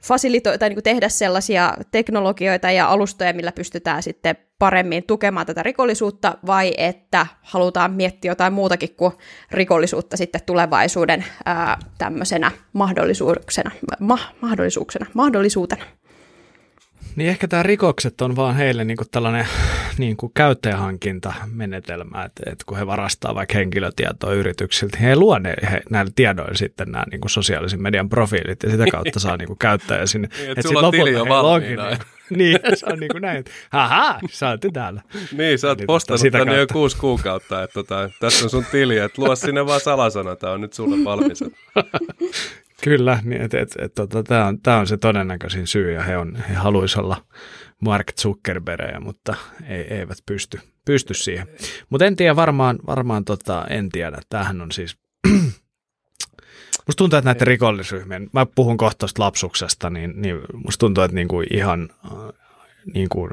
fasilito- 0.02 0.58
tai 0.58 0.70
niin 0.70 0.76
kuin 0.76 0.84
tehdä 0.84 1.10
sellaisia 1.10 1.74
teknologioita 1.92 2.72
ja 2.72 2.88
alustoja, 2.88 3.34
millä 3.34 3.52
pystytään 3.52 4.04
sitten 4.04 4.36
paremmin 4.60 5.04
tukemaan 5.04 5.46
tätä 5.46 5.64
rikollisuutta, 5.64 6.38
vai 6.46 6.74
että 6.78 7.28
halutaan 7.42 7.92
miettiä 7.92 8.32
jotain 8.32 8.54
muutakin 8.54 8.96
kuin 8.96 9.14
rikollisuutta 9.52 10.18
sitten 10.18 10.42
tulevaisuuden 10.46 11.26
ää, 11.46 11.78
tämmöisenä 11.98 12.52
mahdollisuuksena, 12.74 13.72
ma- 14.00 14.34
mahdollisuuksena, 14.42 15.06
mahdollisuutena. 15.14 15.86
Niin 17.16 17.30
ehkä 17.30 17.48
tämä 17.48 17.64
rikokset 17.64 18.22
on 18.22 18.36
vaan 18.36 18.56
heille 18.56 18.84
niinku 18.84 19.06
tällainen 19.12 19.48
niinku 20.00 20.30
käyttäjähankintamenetelmä, 20.30 22.24
että, 22.24 22.44
että 22.52 22.64
kun 22.66 22.78
he 22.78 22.88
varastaa 22.88 23.36
vaikka 23.36 23.58
henkilötietoa 23.58 24.34
yrityksiltä, 24.34 24.98
he 24.98 25.16
luo 25.16 25.40
ne, 25.40 25.54
he, 25.72 25.82
näillä 25.90 26.12
tiedoilla 26.16 26.54
sitten 26.54 26.92
nämä 26.92 27.04
niinku 27.12 27.30
sosiaalisen 27.30 27.82
median 27.82 28.10
profiilit 28.10 28.64
ja 28.64 28.70
sitä 28.70 28.86
kautta 28.92 29.20
saa 29.20 29.38
niinku 29.38 29.56
käyttäjä 29.56 30.06
sinne. 30.06 30.30
niin, 30.38 30.50
että 30.50 30.62
sulla 30.62 30.88
on 30.88 30.92
tili 30.92 31.12
jo 31.12 31.26
valmiina. 31.26 31.90
Niin, 31.90 32.00
niin, 32.30 32.60
se 32.78 32.86
on 32.86 33.00
niin 33.00 33.12
kuin 33.12 33.22
näin, 33.22 33.38
että 33.38 33.52
haha, 33.70 34.20
sä 34.32 34.50
oot 34.50 34.62
täällä. 34.74 35.02
Niin, 35.38 35.60
sä 35.60 35.68
oot 35.68 35.80
postannut 35.88 36.22
sitä 36.22 36.38
tänne 36.38 36.58
jo 36.58 36.68
kuusi 36.68 36.98
kuukautta, 36.98 37.64
että 37.64 37.74
tota, 37.74 38.10
tässä 38.20 38.46
on 38.46 38.50
sun 38.50 38.66
tili, 38.72 38.98
että 38.98 39.22
luo 39.22 39.36
sinne 39.36 39.66
vaan 39.66 39.82
salasana, 39.82 40.36
tämä 40.36 40.54
on 40.54 40.62
nyt 40.62 40.74
sulle 40.74 41.04
valmis. 41.04 41.40
Kyllä, 42.84 43.20
niin 43.24 43.42
että 43.42 43.60
et, 43.60 43.76
et, 43.80 43.94
tota, 43.94 44.24
tämä 44.24 44.46
on, 44.46 44.60
on 44.80 44.88
se 44.88 44.98
todennäköisin 44.98 45.68
syy 45.68 45.92
ja 45.92 46.04
he, 46.04 46.18
on, 46.18 46.36
he 46.36 46.54
haluaisivat 46.54 47.06
olla 47.06 47.26
Mark 47.82 48.14
Zuckerbergejä, 48.20 49.00
mutta 49.00 49.36
ei, 49.68 49.82
eivät 49.82 50.18
pysty, 50.26 50.60
pysty 50.86 51.14
siihen. 51.14 51.48
Mutta 51.90 52.06
en 52.06 52.16
tiedä, 52.16 52.36
varmaan, 52.36 52.80
varmaan 52.88 53.26
tota, 53.26 53.66
en 53.70 53.90
tiedä. 53.90 54.18
Tämähän 54.30 54.62
on 54.62 54.72
siis, 54.72 54.98
musta 56.88 56.98
tuntuu, 56.98 57.18
että 57.18 57.30
näiden 57.30 57.48
rikollisryhmien, 57.48 58.30
mä 58.34 58.46
puhun 58.46 58.78
kohta 58.78 59.08
lapsuksesta, 59.18 59.90
niin, 59.90 60.22
niin 60.22 60.42
musta 60.66 60.80
tuntuu, 60.80 61.04
että 61.04 61.16
niinku 61.16 61.42
ihan 61.54 61.90
äh, 62.06 62.12
niinku, 62.94 63.30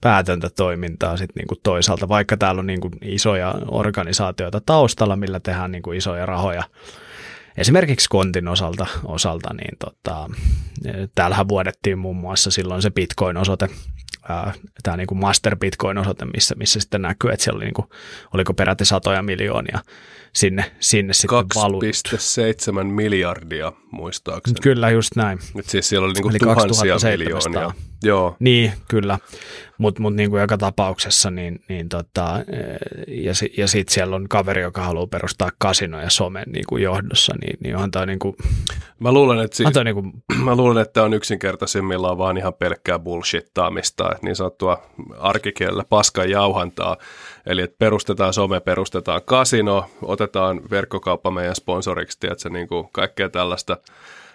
päätöntä 0.00 0.50
toimintaa 0.50 1.16
sit 1.16 1.30
niinku 1.34 1.54
toisaalta, 1.62 2.08
vaikka 2.08 2.36
täällä 2.36 2.58
on 2.60 2.66
niinku 2.66 2.90
isoja 3.02 3.54
organisaatioita 3.68 4.60
taustalla, 4.66 5.16
millä 5.16 5.40
tehdään 5.40 5.72
niinku 5.72 5.92
isoja 5.92 6.26
rahoja 6.26 6.62
esimerkiksi 7.58 8.08
kontin 8.08 8.48
osalta, 8.48 8.86
osalta 9.04 9.54
niin 9.54 9.76
tota, 9.78 10.30
täällähän 11.14 11.48
vuodettiin 11.48 11.98
muun 11.98 12.16
muassa 12.16 12.50
silloin 12.50 12.82
se 12.82 12.90
Bitcoin-osoite, 12.90 13.68
tämä 14.82 14.96
niin 14.96 15.06
kuin 15.06 15.18
Master 15.18 15.56
Bitcoin-osoite, 15.56 16.24
missä, 16.24 16.54
missä 16.58 16.80
sitten 16.80 17.02
näkyy, 17.02 17.30
että 17.30 17.44
siellä 17.44 17.56
oli, 17.56 17.64
niin 17.64 17.74
kuin, 17.74 17.88
oliko 18.34 18.54
peräti 18.54 18.84
satoja 18.84 19.22
miljoonia 19.22 19.78
sinne, 20.36 20.72
sinne 20.80 21.12
sitten 21.12 21.38
valuut. 21.54 21.84
2,7 21.84 22.84
miljardia 22.84 23.72
muistaakseni. 23.90 24.60
Kyllä, 24.62 24.90
just 24.90 25.16
näin. 25.16 25.38
Et 25.58 25.66
siis 25.66 25.88
siellä 25.88 26.04
oli 26.04 26.12
niin 26.12 26.22
kuin 26.22 26.38
tuhansia 26.38 26.96
miljoonia. 27.10 27.70
Joo. 28.02 28.36
Niin, 28.38 28.72
kyllä. 28.88 29.18
Mutta 29.78 30.02
mut 30.02 30.14
niin 30.14 30.30
kuin 30.30 30.40
joka 30.40 30.58
tapauksessa, 30.58 31.30
niin, 31.30 31.64
niin 31.68 31.88
tota, 31.88 32.44
ja, 33.08 33.32
ja 33.58 33.68
sitten 33.68 33.94
siellä 33.94 34.16
on 34.16 34.28
kaveri, 34.28 34.62
joka 34.62 34.82
haluaa 34.82 35.06
perustaa 35.06 35.50
kasino 35.58 36.00
ja 36.00 36.10
somen 36.10 36.44
niin 36.52 36.64
kuin 36.68 36.82
johdossa, 36.82 37.34
niin, 37.40 37.58
niin 37.62 37.74
onhan 37.74 37.90
toi 37.90 38.06
niin 38.06 38.18
kuin, 38.18 38.36
Mä 38.98 39.12
luulen, 39.12 39.38
että, 39.38 39.56
siis, 39.56 39.68
niin 39.84 39.94
kuin, 39.94 40.12
mä 40.44 40.56
luulen, 40.56 40.82
että 40.82 41.02
on 41.02 41.14
yksinkertaisimmillaan 41.14 42.18
vaan 42.18 42.36
ihan 42.36 42.54
pelkkää 42.54 42.98
bullshittaamista, 42.98 44.12
että 44.12 44.26
niin 44.26 44.36
sanottua 44.36 44.82
arkikielellä 45.18 45.84
paskan 45.88 46.30
jauhantaa. 46.30 46.96
Eli 47.46 47.62
että 47.62 47.76
perustetaan 47.78 48.32
some, 48.32 48.60
perustetaan 48.60 49.22
kasino, 49.24 49.90
otetaan 50.02 50.60
verkkokauppa 50.70 51.30
meidän 51.30 51.54
sponsoriksi, 51.54 52.20
tiedätkö, 52.20 52.48
niin 52.48 52.68
kuin 52.68 52.88
kaikkea 52.92 53.28
tällaista 53.28 53.76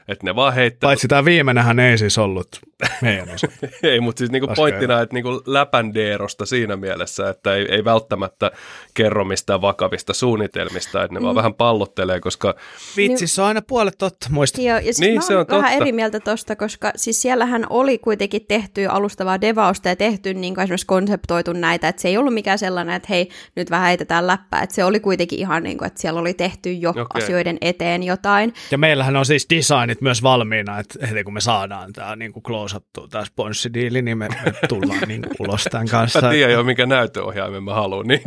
että 0.08 0.26
ne 0.26 0.36
vaan 0.36 0.54
heittää. 0.54 0.88
Paitsi 0.88 1.08
tämä 1.08 1.26
viimeinenhän 1.26 1.80
ei 1.80 1.98
siis 1.98 2.18
ollut 2.18 2.60
meidän 3.02 3.30
osa. 3.30 3.48
ei, 3.84 4.00
mutta 4.00 4.20
siis 4.20 4.32
niinku 4.32 4.48
pointtina, 4.56 5.02
että 5.02 5.14
niinku 5.14 5.42
läpändeerosta 5.46 6.46
siinä 6.46 6.76
mielessä, 6.76 7.30
että 7.30 7.56
ei, 7.56 7.66
ei 7.72 7.86
välttämättä 7.86 8.52
kerro 8.94 9.26
mistään 9.26 9.62
vakavista 9.62 10.14
suunnitelmista, 10.14 11.04
että 11.04 11.14
ne 11.14 11.20
mm. 11.20 11.24
vaan 11.24 11.36
vähän 11.36 11.54
pallottelee, 11.54 12.20
koska... 12.20 12.56
Vitsi, 12.98 13.28
se 13.28 13.42
on 13.42 13.48
aina 13.48 13.62
puolet 13.62 13.98
totta, 13.98 14.28
muista. 14.30 14.62
Joo, 14.62 14.78
ja 14.78 14.82
siis 14.82 15.00
niin, 15.00 15.22
se 15.22 15.38
on 15.38 15.46
vähän 15.50 15.64
totta. 15.64 15.84
eri 15.84 15.92
mieltä 15.92 16.20
tosta, 16.20 16.56
koska 16.56 16.92
siis 16.96 17.22
siellähän 17.22 17.66
oli 17.70 17.98
kuitenkin 17.98 18.46
tehty 18.48 18.86
alustavaa 18.86 19.42
devausta 19.42 19.90
ja 19.90 19.96
tehty 19.96 20.34
niin 20.34 20.54
kuin 20.56 20.64
esimerkiksi 20.64 20.86
konseptoitu 20.86 21.54
näitä, 21.54 21.88
että 21.88 22.02
se 22.02 22.08
ei 22.08 22.18
ollut 22.18 22.34
mikään 22.34 22.60
sellainen, 22.60 22.96
että 22.96 23.08
hei, 23.10 23.30
nyt 23.56 23.72
vähän 23.72 23.88
heitetään 23.88 24.28
läppää, 24.28 24.62
että 24.62 24.76
se 24.76 24.84
oli 24.84 25.00
kuitenkin 25.00 25.40
ihan 25.40 25.64
niin 25.64 25.78
kuin, 25.78 25.88
että 25.88 26.02
siellä 26.02 26.20
oli 26.20 26.34
tehty 26.34 26.74
jo 26.74 26.90
okay. 26.90 27.06
asioiden 27.14 27.58
eteen 27.62 28.04
jotain. 28.04 28.54
Ja 28.72 28.78
meillähän 28.78 29.16
on 29.16 29.26
siis 29.26 29.48
designit 29.50 29.91
nyt 29.92 30.02
myös 30.02 30.24
valmiina, 30.24 30.80
että 30.80 31.08
heti 31.08 31.24
kun 31.24 31.34
me 31.34 31.42
saadaan 31.42 31.94
tämä 31.94 32.16
niin 32.16 32.34
kuin 32.34 32.44
klousattu 32.44 33.08
tämä 33.08 33.26
sponssidiili, 33.26 34.02
niin 34.02 34.18
me, 34.18 34.28
me 34.28 34.54
tullaan 34.70 35.08
niin 35.08 35.22
kuin 35.22 35.36
ulos 35.40 35.64
tämän 35.72 35.88
kanssa. 35.88 36.22
Mä 36.22 36.30
tiedän 36.30 36.54
jo, 36.54 36.64
minkä 36.64 36.86
näytöohjaimen 36.86 37.64
mä 37.64 37.74
haluan. 37.74 38.08
Niin. 38.08 38.22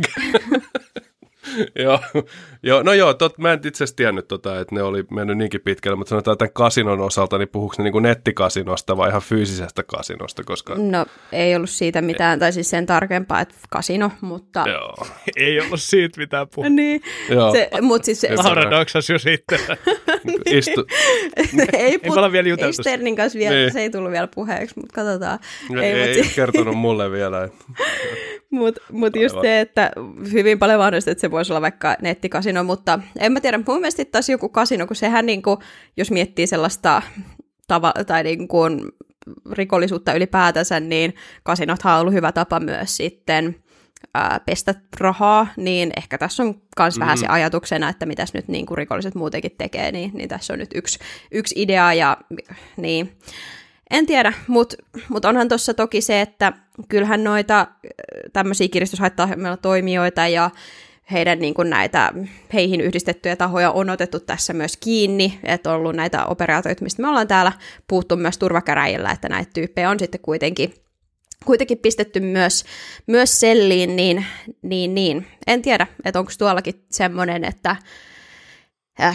joo, 1.83 1.99
joo, 2.63 2.83
no 2.83 2.93
joo, 2.93 3.13
tot, 3.13 3.37
mä 3.37 3.53
en 3.53 3.59
itse 3.65 3.83
asiassa 3.83 3.95
tiennyt, 3.95 4.27
tota, 4.27 4.59
että 4.59 4.75
ne 4.75 4.83
oli 4.83 5.03
mennyt 5.11 5.37
niinkin 5.37 5.61
pitkälle, 5.61 5.97
mutta 5.97 6.09
sanotaan 6.09 6.37
tämän 6.37 6.53
kasinon 6.53 7.01
osalta, 7.01 7.37
niin 7.37 7.49
puhuuko 7.49 7.75
ne 7.77 7.83
niin 7.83 7.91
kuin 7.91 8.03
nettikasinosta 8.03 8.97
vai 8.97 9.09
ihan 9.09 9.21
fyysisestä 9.21 9.83
kasinosta? 9.83 10.43
Koska... 10.43 10.75
No 10.77 11.05
ei 11.31 11.55
ollut 11.55 11.69
siitä 11.69 12.01
mitään, 12.01 12.39
tai 12.39 12.53
siis 12.53 12.69
sen 12.69 12.85
tarkempaa, 12.85 13.41
että 13.41 13.55
kasino, 13.69 14.11
mutta... 14.21 14.65
Joo. 14.67 14.95
ei 15.35 15.59
ollut 15.59 15.81
siitä 15.81 16.19
mitään 16.19 16.47
puhua. 16.55 16.69
niin, 16.69 17.01
joo. 17.29 17.51
Se, 17.51 17.69
mutta 17.81 18.05
siis 18.05 18.21
se... 18.21 18.35
Laura 18.35 18.71
doksas 18.71 19.09
jo 19.09 19.19
sitten. 19.19 19.59
Istu. 20.45 20.85
ei, 21.73 21.97
put, 21.97 22.17
ei, 22.17 22.31
vielä 22.31 22.65
ei 22.65 22.73
Sternin 22.73 23.15
kanssa 23.15 23.39
vielä, 23.39 23.55
niin. 23.55 23.73
se 23.73 23.81
ei 23.81 23.89
tullut 23.89 24.11
vielä 24.11 24.27
puheeksi, 24.27 24.75
mutta 24.75 24.93
katsotaan. 24.95 25.39
Ei, 25.81 25.91
ei, 25.91 26.21
ei 26.21 26.31
kertonut 26.35 26.77
mulle 26.77 27.11
vielä. 27.11 27.49
Mutta 28.49 28.81
mut 28.91 29.15
just 29.15 29.35
se, 29.41 29.59
että 29.59 29.91
hyvin 30.31 30.59
paljon 30.59 30.79
mahdollista, 30.79 31.11
että 31.11 31.21
se 31.21 31.31
voisi 31.45 31.53
olla 31.53 31.61
vaikka 31.61 31.95
nettikasino, 32.01 32.63
mutta 32.63 32.99
en 33.19 33.31
mä 33.31 33.39
tiedä, 33.39 33.59
mun 33.67 33.79
mielestä 33.79 34.05
taas 34.05 34.29
joku 34.29 34.49
kasino, 34.49 34.87
kun 34.87 34.95
sehän 34.95 35.25
niin 35.25 35.41
kuin, 35.41 35.57
jos 35.97 36.11
miettii 36.11 36.47
sellaista 36.47 37.01
tava- 37.73 38.03
tai 38.03 38.23
niin 38.23 38.47
kuin 38.47 38.81
rikollisuutta 39.51 40.13
ylipäätänsä, 40.13 40.79
niin 40.79 41.15
kasinothan 41.43 41.93
on 41.93 42.01
ollut 42.01 42.13
hyvä 42.13 42.31
tapa 42.31 42.59
myös 42.59 42.97
sitten 42.97 43.55
ää, 44.13 44.39
pestä 44.45 44.75
rahaa, 44.99 45.47
niin 45.57 45.91
ehkä 45.97 46.17
tässä 46.17 46.43
on 46.43 46.61
myös 46.79 46.97
mm. 46.97 47.01
vähän 47.01 47.17
se 47.17 47.27
ajatuksena, 47.27 47.89
että 47.89 48.05
mitäs 48.05 48.33
nyt 48.33 48.47
niin 48.47 48.65
kuin 48.65 48.77
rikolliset 48.77 49.15
muutenkin 49.15 49.55
tekee, 49.57 49.91
niin, 49.91 50.11
niin 50.13 50.29
tässä 50.29 50.53
on 50.53 50.59
nyt 50.59 50.71
yksi, 50.75 50.99
yksi 51.31 51.55
idea 51.57 51.93
ja 51.93 52.17
niin. 52.77 53.17
En 53.91 54.05
tiedä, 54.05 54.33
mutta 54.47 54.75
mut 55.09 55.25
onhan 55.25 55.47
tuossa 55.47 55.73
toki 55.73 56.01
se, 56.01 56.21
että 56.21 56.53
kyllähän 56.89 57.23
noita 57.23 57.67
tämmöisiä 58.33 58.67
kiristyshaitta 58.67 59.29
toimijoita 59.61 60.27
ja 60.27 60.49
heidän 61.11 61.39
niin 61.39 61.53
kuin 61.53 61.69
näitä 61.69 62.13
heihin 62.53 62.81
yhdistettyjä 62.81 63.35
tahoja 63.35 63.71
on 63.71 63.89
otettu 63.89 64.19
tässä 64.19 64.53
myös 64.53 64.77
kiinni, 64.77 65.39
että 65.43 65.69
on 65.69 65.75
ollut 65.75 65.95
näitä 65.95 66.25
operaatioita, 66.25 66.83
mistä 66.83 67.01
me 67.01 67.07
ollaan 67.07 67.27
täällä 67.27 67.51
puhuttu 67.87 68.15
myös 68.15 68.37
turvakäräjillä, 68.37 69.11
että 69.11 69.29
näitä 69.29 69.51
tyyppejä 69.53 69.89
on 69.89 69.99
sitten 69.99 70.21
kuitenkin 70.21 70.73
kuitenkin 71.45 71.77
pistetty 71.77 72.19
myös, 72.19 72.65
myös 73.07 73.39
selliin, 73.39 73.95
niin, 73.95 74.25
niin, 74.61 74.95
niin. 74.95 75.27
en 75.47 75.61
tiedä, 75.61 75.87
että 76.05 76.19
onko 76.19 76.31
tuollakin 76.37 76.85
semmoinen, 76.91 77.43
että 77.43 77.75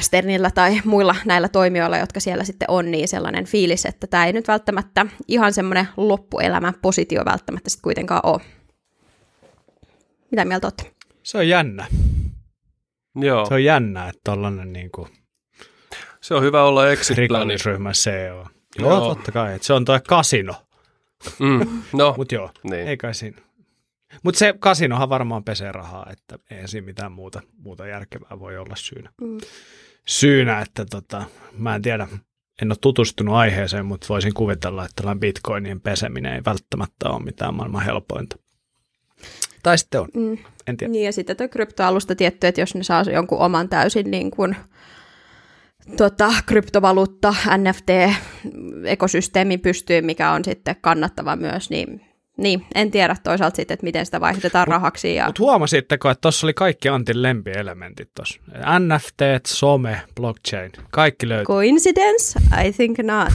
Sternillä 0.00 0.50
tai 0.50 0.80
muilla 0.84 1.16
näillä 1.24 1.48
toimijoilla, 1.48 1.98
jotka 1.98 2.20
siellä 2.20 2.44
sitten 2.44 2.70
on, 2.70 2.90
niin 2.90 3.08
sellainen 3.08 3.44
fiilis, 3.44 3.86
että 3.86 4.06
tämä 4.06 4.26
ei 4.26 4.32
nyt 4.32 4.48
välttämättä 4.48 5.06
ihan 5.28 5.52
semmoinen 5.52 5.88
loppuelämän 5.96 6.74
positio 6.82 7.24
välttämättä 7.24 7.70
sitten 7.70 7.82
kuitenkaan 7.82 8.20
ole. 8.24 8.40
Mitä 10.30 10.44
mieltä 10.44 10.66
olette? 10.66 10.99
Se 11.22 11.38
on 11.38 11.48
jännä. 11.48 11.86
Joo. 13.14 13.46
Se 13.46 13.54
on 13.54 13.64
jännä, 13.64 14.08
että 14.08 14.20
tollainen 14.24 14.72
niin 14.72 14.90
kuin 14.90 15.08
Se 16.20 16.34
on 16.34 16.42
hyvä 16.42 16.62
olla 16.64 16.90
exit 16.90 17.18
rikollisryhmän 17.18 17.92
CEO. 17.92 18.46
Joo, 18.78 18.90
joo, 18.90 19.14
totta 19.14 19.32
kai. 19.32 19.54
Että 19.54 19.66
se 19.66 19.72
on 19.72 19.84
tuo 19.84 20.00
kasino. 20.08 20.54
Mm, 21.38 21.82
no, 21.92 22.14
Mutta 22.18 22.34
joo, 22.34 22.50
niin. 22.62 22.88
ei 22.88 22.96
kai 22.96 23.14
siinä. 23.14 23.38
Mutta 24.22 24.38
se 24.38 24.54
kasinohan 24.58 25.08
varmaan 25.08 25.44
pesee 25.44 25.72
rahaa, 25.72 26.06
että 26.12 26.38
ei 26.50 26.68
siinä 26.68 26.84
mitään 26.84 27.12
muuta, 27.12 27.40
muuta 27.58 27.86
järkevää 27.86 28.38
voi 28.38 28.56
olla 28.58 28.76
syynä. 28.76 29.12
Mm. 29.20 29.38
Syynä, 30.06 30.60
että 30.60 30.84
tota, 30.84 31.24
mä 31.52 31.74
en 31.74 31.82
tiedä, 31.82 32.08
en 32.62 32.70
ole 32.72 32.78
tutustunut 32.80 33.34
aiheeseen, 33.34 33.86
mutta 33.86 34.06
voisin 34.08 34.34
kuvitella, 34.34 34.84
että 34.84 34.94
tällainen 34.96 35.20
bitcoinien 35.20 35.80
peseminen 35.80 36.34
ei 36.34 36.40
välttämättä 36.46 37.08
ole 37.08 37.22
mitään 37.22 37.54
maailman 37.54 37.84
helpointa. 37.84 38.36
Tai 39.62 39.78
sitten 39.78 40.00
on, 40.00 40.08
Mm. 40.14 40.38
En 40.70 40.76
tiedä. 40.76 40.92
Niin 40.92 41.04
ja 41.04 41.12
sitten 41.12 41.36
tuo 41.36 41.48
kryptoalusta 41.48 42.14
tietty, 42.14 42.46
että 42.46 42.60
jos 42.60 42.74
ne 42.74 42.82
saa 42.82 43.02
jonkun 43.02 43.38
oman 43.38 43.68
täysin 43.68 44.10
niin 44.10 44.30
kuin, 44.30 44.56
tota, 45.96 46.32
kryptovaluutta, 46.46 47.34
NFT-ekosysteemi 47.56 49.58
pystyy, 49.58 50.02
mikä 50.02 50.30
on 50.30 50.44
sitten 50.44 50.76
kannattava 50.80 51.36
myös, 51.36 51.70
niin, 51.70 52.09
niin 52.40 52.66
en 52.74 52.90
tiedä 52.90 53.16
toisaalta 53.22 53.56
sitten, 53.56 53.74
että 53.74 53.84
miten 53.84 54.06
sitä 54.06 54.20
vaihdetaan 54.20 54.68
rahaksi. 54.68 55.14
Ja... 55.14 55.26
Mutta 55.26 55.42
huomasitteko, 55.42 56.10
että 56.10 56.20
tuossa 56.20 56.46
oli 56.46 56.54
kaikki 56.54 56.88
Antin 56.88 57.22
lempielementit 57.22 58.10
tuossa. 58.14 58.40
NFT, 58.78 59.46
some, 59.46 60.02
blockchain, 60.16 60.72
kaikki 60.90 61.28
löytyy. 61.28 61.44
Coincidence? 61.44 62.40
I 62.66 62.72
think 62.72 62.98
not. 62.98 63.32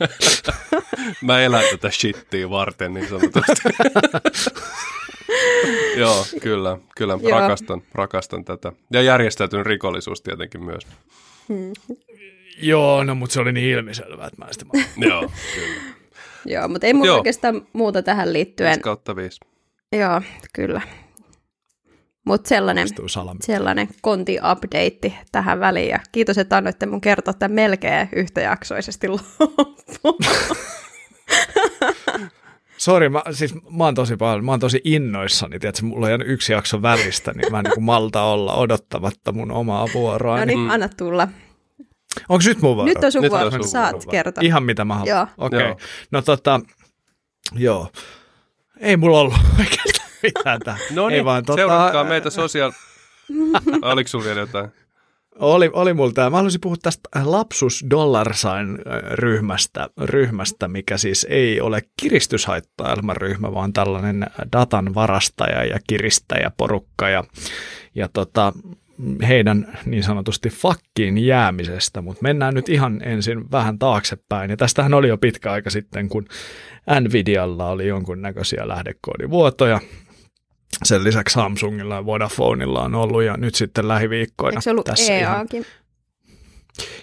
Mä 1.22 1.40
elän 1.40 1.64
tätä 1.70 1.90
shittiä 1.90 2.50
varten 2.50 2.94
niin 2.94 3.08
sanotusti. 3.08 3.62
Joo, 5.96 6.26
kyllä, 6.42 6.78
kyllä. 6.96 7.18
Joo. 7.22 7.40
Rakastan, 7.40 7.82
rakastan 7.94 8.44
tätä. 8.44 8.72
Ja 8.92 9.02
järjestäytynyt 9.02 9.66
rikollisuus 9.66 10.22
tietenkin 10.22 10.64
myös. 10.64 10.86
Joo, 12.62 13.04
no 13.04 13.14
mutta 13.14 13.34
se 13.34 13.40
oli 13.40 13.52
niin 13.52 13.78
ilmiselvää, 13.78 14.26
että 14.26 14.44
mä 14.44 14.48
en 14.48 14.54
sitä 14.54 14.66
Joo, 14.96 15.32
kyllä. 15.54 15.95
Joo, 16.46 16.68
mutta 16.68 16.86
ei 16.86 16.94
mulla 16.94 17.06
Joo. 17.06 17.16
oikeastaan 17.16 17.66
muuta 17.72 18.02
tähän 18.02 18.32
liittyen. 18.32 18.70
5 18.70 18.80
kautta 18.80 19.16
5. 19.16 19.40
Joo, 19.92 20.22
kyllä. 20.52 20.80
Mutta 22.26 22.48
sellainen, 22.48 22.88
sellainen 23.40 23.88
konti-update 24.02 25.12
tähän 25.32 25.60
väliin. 25.60 25.88
Ja 25.88 26.00
kiitos, 26.12 26.38
että 26.38 26.56
annoitte 26.56 26.86
mun 26.86 27.00
kertoa 27.00 27.34
tämän 27.34 27.54
melkein 27.54 28.08
yhtäjaksoisesti 28.16 29.08
loppuun. 29.08 30.18
Sori, 32.78 33.08
mä, 33.08 33.22
siis 33.30 33.54
mä 33.70 33.84
oon 33.84 33.94
tosi 33.94 34.16
paljon, 34.16 34.44
mä 34.44 34.50
oon 34.50 34.60
tosi 34.60 34.80
innoissani, 34.84 35.58
tiedätkö, 35.58 35.86
mulla 35.86 36.06
on 36.06 36.10
jäänyt 36.10 36.28
yksi 36.28 36.52
jakso 36.52 36.82
välistä, 36.82 37.32
niin 37.32 37.52
mä 37.52 37.58
en 37.58 37.64
niin 37.64 37.84
malta 37.84 38.22
olla 38.22 38.54
odottamatta 38.54 39.32
mun 39.32 39.50
omaa 39.50 39.86
vuoroa. 39.94 40.38
no 40.38 40.44
niin. 40.44 40.58
niin, 40.58 40.70
anna 40.70 40.88
tulla. 40.96 41.28
Onko 42.28 42.44
nyt 42.46 42.62
mun 42.62 42.76
vuoro? 42.76 42.86
Nyt 42.86 43.04
on 43.04 43.12
sun 43.12 43.22
Nyt 43.22 43.32
on 43.32 43.40
vuoro, 43.40 43.50
sun 43.50 43.68
saat 43.68 43.92
vuoro. 43.92 44.10
kertoa. 44.10 44.42
Ihan 44.44 44.62
mitä 44.62 44.84
mä 44.84 44.94
haluan. 44.94 45.08
Joo. 45.08 45.26
Okei. 45.38 45.58
Okay. 45.58 45.68
Joo. 45.68 45.78
No 46.10 46.22
tota, 46.22 46.60
joo. 47.52 47.88
Ei 48.80 48.96
mulla 48.96 49.20
ollut 49.20 49.34
oikeastaan 49.58 50.10
mitään 50.22 50.60
tähän. 50.60 50.80
No 50.90 51.08
niin, 51.08 51.24
vaan, 51.24 51.44
tota, 51.44 51.56
seuratkaa 51.56 52.04
meitä 52.04 52.30
sosiaal... 52.30 52.72
Oliko 53.82 54.08
sulla 54.08 54.24
vielä 54.24 54.40
jotain? 54.40 54.70
Oli, 55.38 55.70
oli 55.72 55.94
mulla 55.94 56.12
tämä. 56.12 56.30
Mä 56.30 56.36
haluaisin 56.36 56.60
puhua 56.60 56.76
tästä 56.82 57.08
lapsus 57.24 57.84
dollar 57.90 58.34
sign 58.34 58.78
ryhmästä, 59.10 59.88
ryhmästä, 60.02 60.68
mikä 60.68 60.96
siis 60.96 61.26
ei 61.30 61.60
ole 61.60 61.82
kiristyshaittailman 62.00 63.16
ryhmä, 63.16 63.54
vaan 63.54 63.72
tällainen 63.72 64.26
datan 64.52 64.94
varastaja 64.94 65.64
ja 65.64 65.78
kiristäjä 65.86 66.50
porukka 66.56 67.08
ja, 67.08 67.24
ja 67.94 68.08
tota, 68.12 68.52
heidän 69.28 69.78
niin 69.86 70.02
sanotusti 70.02 70.48
fakkiin 70.50 71.18
jäämisestä, 71.18 72.02
mutta 72.02 72.22
mennään 72.22 72.54
nyt 72.54 72.68
ihan 72.68 73.00
ensin 73.04 73.50
vähän 73.50 73.78
taaksepäin. 73.78 74.50
Ja 74.50 74.56
tästähän 74.56 74.94
oli 74.94 75.08
jo 75.08 75.18
pitkä 75.18 75.52
aika 75.52 75.70
sitten, 75.70 76.08
kun 76.08 76.26
Nvidialla 77.00 77.70
oli 77.70 77.86
jonkunnäköisiä 77.88 78.68
lähdekoodivuotoja. 78.68 79.80
Sen 80.84 81.04
lisäksi 81.04 81.32
Samsungilla 81.32 81.94
ja 81.94 82.06
Vodafoneilla 82.06 82.82
on 82.82 82.94
ollut 82.94 83.22
ja 83.22 83.36
nyt 83.36 83.54
sitten 83.54 83.88
lähiviikkoina. 83.88 84.52
Eikö 84.54 84.60
se 84.60 84.70
ollut 84.70 84.86
tässä 84.86 85.18
ihan- 85.18 85.36
EAkin? 85.38 85.64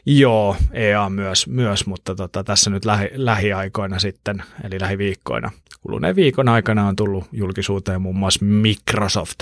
Joo, 0.05 0.55
EA 0.71 1.09
myös, 1.09 1.47
myös 1.47 1.85
mutta 1.85 2.15
tota, 2.15 2.43
tässä 2.43 2.69
nyt 2.69 2.85
lähi, 2.85 3.09
lähiaikoina 3.13 3.99
sitten, 3.99 4.43
eli 4.63 4.79
lähiviikkoina, 4.79 5.51
kuluneen 5.81 6.15
viikon 6.15 6.49
aikana 6.49 6.87
on 6.87 6.95
tullut 6.95 7.23
julkisuuteen 7.31 8.01
muun 8.01 8.15
muassa 8.15 8.45
Microsoft 8.45 9.39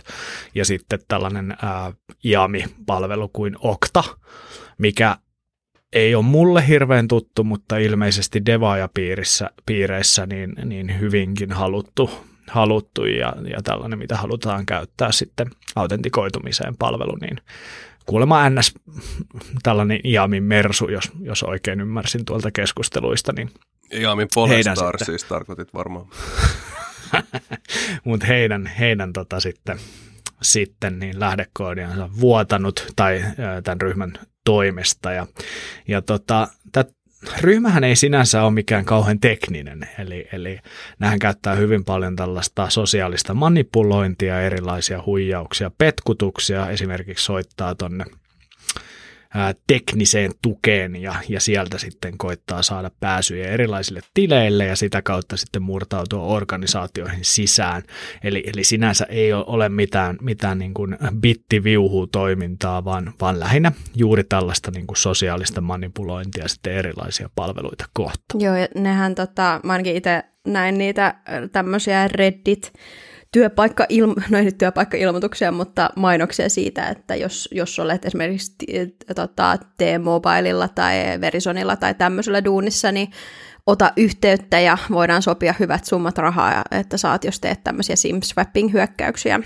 ja 0.55 0.65
sitten 0.65 0.99
tällainen 1.07 1.57
ää, 1.61 1.93
IAMI-palvelu 2.25 3.29
kuin 3.33 3.55
Okta, 3.59 4.03
mikä 4.77 5.17
ei 5.93 6.15
ole 6.15 6.25
mulle 6.25 6.67
hirveän 6.67 7.07
tuttu, 7.07 7.43
mutta 7.43 7.77
ilmeisesti 7.77 8.45
devaajapiirissä 8.45 9.49
piireissä 9.65 10.25
niin, 10.25 10.53
niin 10.65 10.99
hyvinkin 10.99 11.51
haluttu, 11.51 12.09
haluttu 12.47 13.05
ja, 13.05 13.33
ja 13.49 13.61
tällainen, 13.63 13.99
mitä 13.99 14.17
halutaan 14.17 14.65
käyttää 14.65 15.11
sitten 15.11 15.47
autentikoitumiseen 15.75 16.77
palvelu, 16.77 17.17
niin 17.21 17.37
kuulemma 18.05 18.49
NS 18.49 18.73
tällainen 19.63 19.99
IAMin 20.05 20.43
mersu, 20.43 20.89
jos, 20.89 21.11
jos 21.21 21.43
oikein 21.43 21.81
ymmärsin 21.81 22.25
tuolta 22.25 22.51
keskusteluista, 22.51 23.33
niin, 23.33 23.49
Heidän 24.55 24.75
Polestar 24.75 25.05
siis 25.05 25.23
tarkoitit 25.23 25.73
varmaan. 25.73 26.07
mutta 28.03 28.25
heidän, 28.25 28.65
heidän 28.65 29.13
tota 29.13 29.39
sitten, 29.39 29.79
sitten 30.41 30.99
niin 30.99 31.19
lähdekoodiansa 31.19 32.09
vuotanut 32.19 32.87
tai 32.95 33.23
tämän 33.63 33.81
ryhmän 33.81 34.13
toimesta 34.43 35.11
ja, 35.11 35.27
ja 35.87 36.01
tota, 36.01 36.47
ryhmähän 37.41 37.83
ei 37.83 37.95
sinänsä 37.95 38.43
ole 38.43 38.51
mikään 38.51 38.85
kauhean 38.85 39.19
tekninen, 39.19 39.89
eli, 39.99 40.27
eli 40.33 40.59
nähän 40.99 41.19
käyttää 41.19 41.55
hyvin 41.55 41.85
paljon 41.85 42.15
tällaista 42.15 42.69
sosiaalista 42.69 43.33
manipulointia, 43.33 44.41
erilaisia 44.41 45.03
huijauksia, 45.05 45.71
petkutuksia, 45.77 46.69
esimerkiksi 46.69 47.25
soittaa 47.25 47.75
tonne 47.75 48.05
tekniseen 49.67 50.31
tukeen 50.41 50.95
ja, 50.95 51.15
ja 51.29 51.39
sieltä 51.39 51.77
sitten 51.77 52.17
koittaa 52.17 52.61
saada 52.61 52.91
pääsyjä 52.99 53.49
erilaisille 53.49 54.01
tileille 54.13 54.65
ja 54.65 54.75
sitä 54.75 55.01
kautta 55.01 55.37
sitten 55.37 55.61
murtautua 55.61 56.23
organisaatioihin 56.23 57.25
sisään. 57.25 57.83
Eli, 58.23 58.43
eli 58.53 58.63
sinänsä 58.63 59.05
ei 59.09 59.33
ole- 59.33 59.45
ole 59.47 59.69
mitään, 59.69 60.17
mitään 60.21 60.59
niin 60.59 60.73
kuin 60.73 60.97
bittiviuhu-toimintaa, 61.19 62.85
vaan, 62.85 63.13
vaan 63.21 63.39
lähinnä 63.39 63.71
juuri 63.95 64.23
tällaista 64.23 64.71
niin 64.71 64.87
kuin 64.87 64.97
sosiaalista 64.97 65.61
manipulointia 65.61 66.47
sitten 66.47 66.73
erilaisia 66.73 67.29
palveluita 67.35 67.85
kohtaan. 67.93 68.41
Joo, 68.41 68.55
ja 68.55 68.67
nehän, 68.75 69.15
tota, 69.15 69.59
mä 69.63 69.71
ainakin 69.71 69.95
itse 69.95 70.23
näin 70.47 70.77
niitä 70.77 71.15
tämmöisiä 71.51 72.07
Reddit, 72.07 72.73
työpaikka 73.31 73.85
no 74.29 74.37
ei 74.37 74.43
nyt 74.43 74.57
työpaikka-ilmoituksia, 74.57 75.51
mutta 75.51 75.89
mainoksia 75.95 76.49
siitä, 76.49 76.87
että 76.87 77.15
jos, 77.15 77.49
jos 77.51 77.79
olet 77.79 78.05
esimerkiksi 78.05 78.51
tota, 79.15 79.57
T-Mobilella 79.77 80.67
tai 80.67 81.21
Verisonilla 81.21 81.75
tai 81.75 81.93
tämmöisellä 81.93 82.43
duunissa, 82.45 82.91
niin 82.91 83.11
ota 83.67 83.93
yhteyttä 83.97 84.59
ja 84.59 84.77
voidaan 84.91 85.21
sopia 85.21 85.53
hyvät 85.59 85.85
summat 85.85 86.17
rahaa, 86.17 86.63
että 86.71 86.97
saat, 86.97 87.23
jos 87.23 87.39
teet 87.39 87.63
tämmöisiä 87.63 87.95
SIM-swapping-hyökkäyksiä 87.95 89.39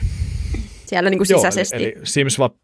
siellä 0.86 1.10
niin 1.10 1.20
kuin 1.20 1.28
sisäisesti. 1.28 1.76
Joo, 1.76 1.84
eli, 1.84 1.94
eli 1.96 2.06
SimSwap, 2.06 2.56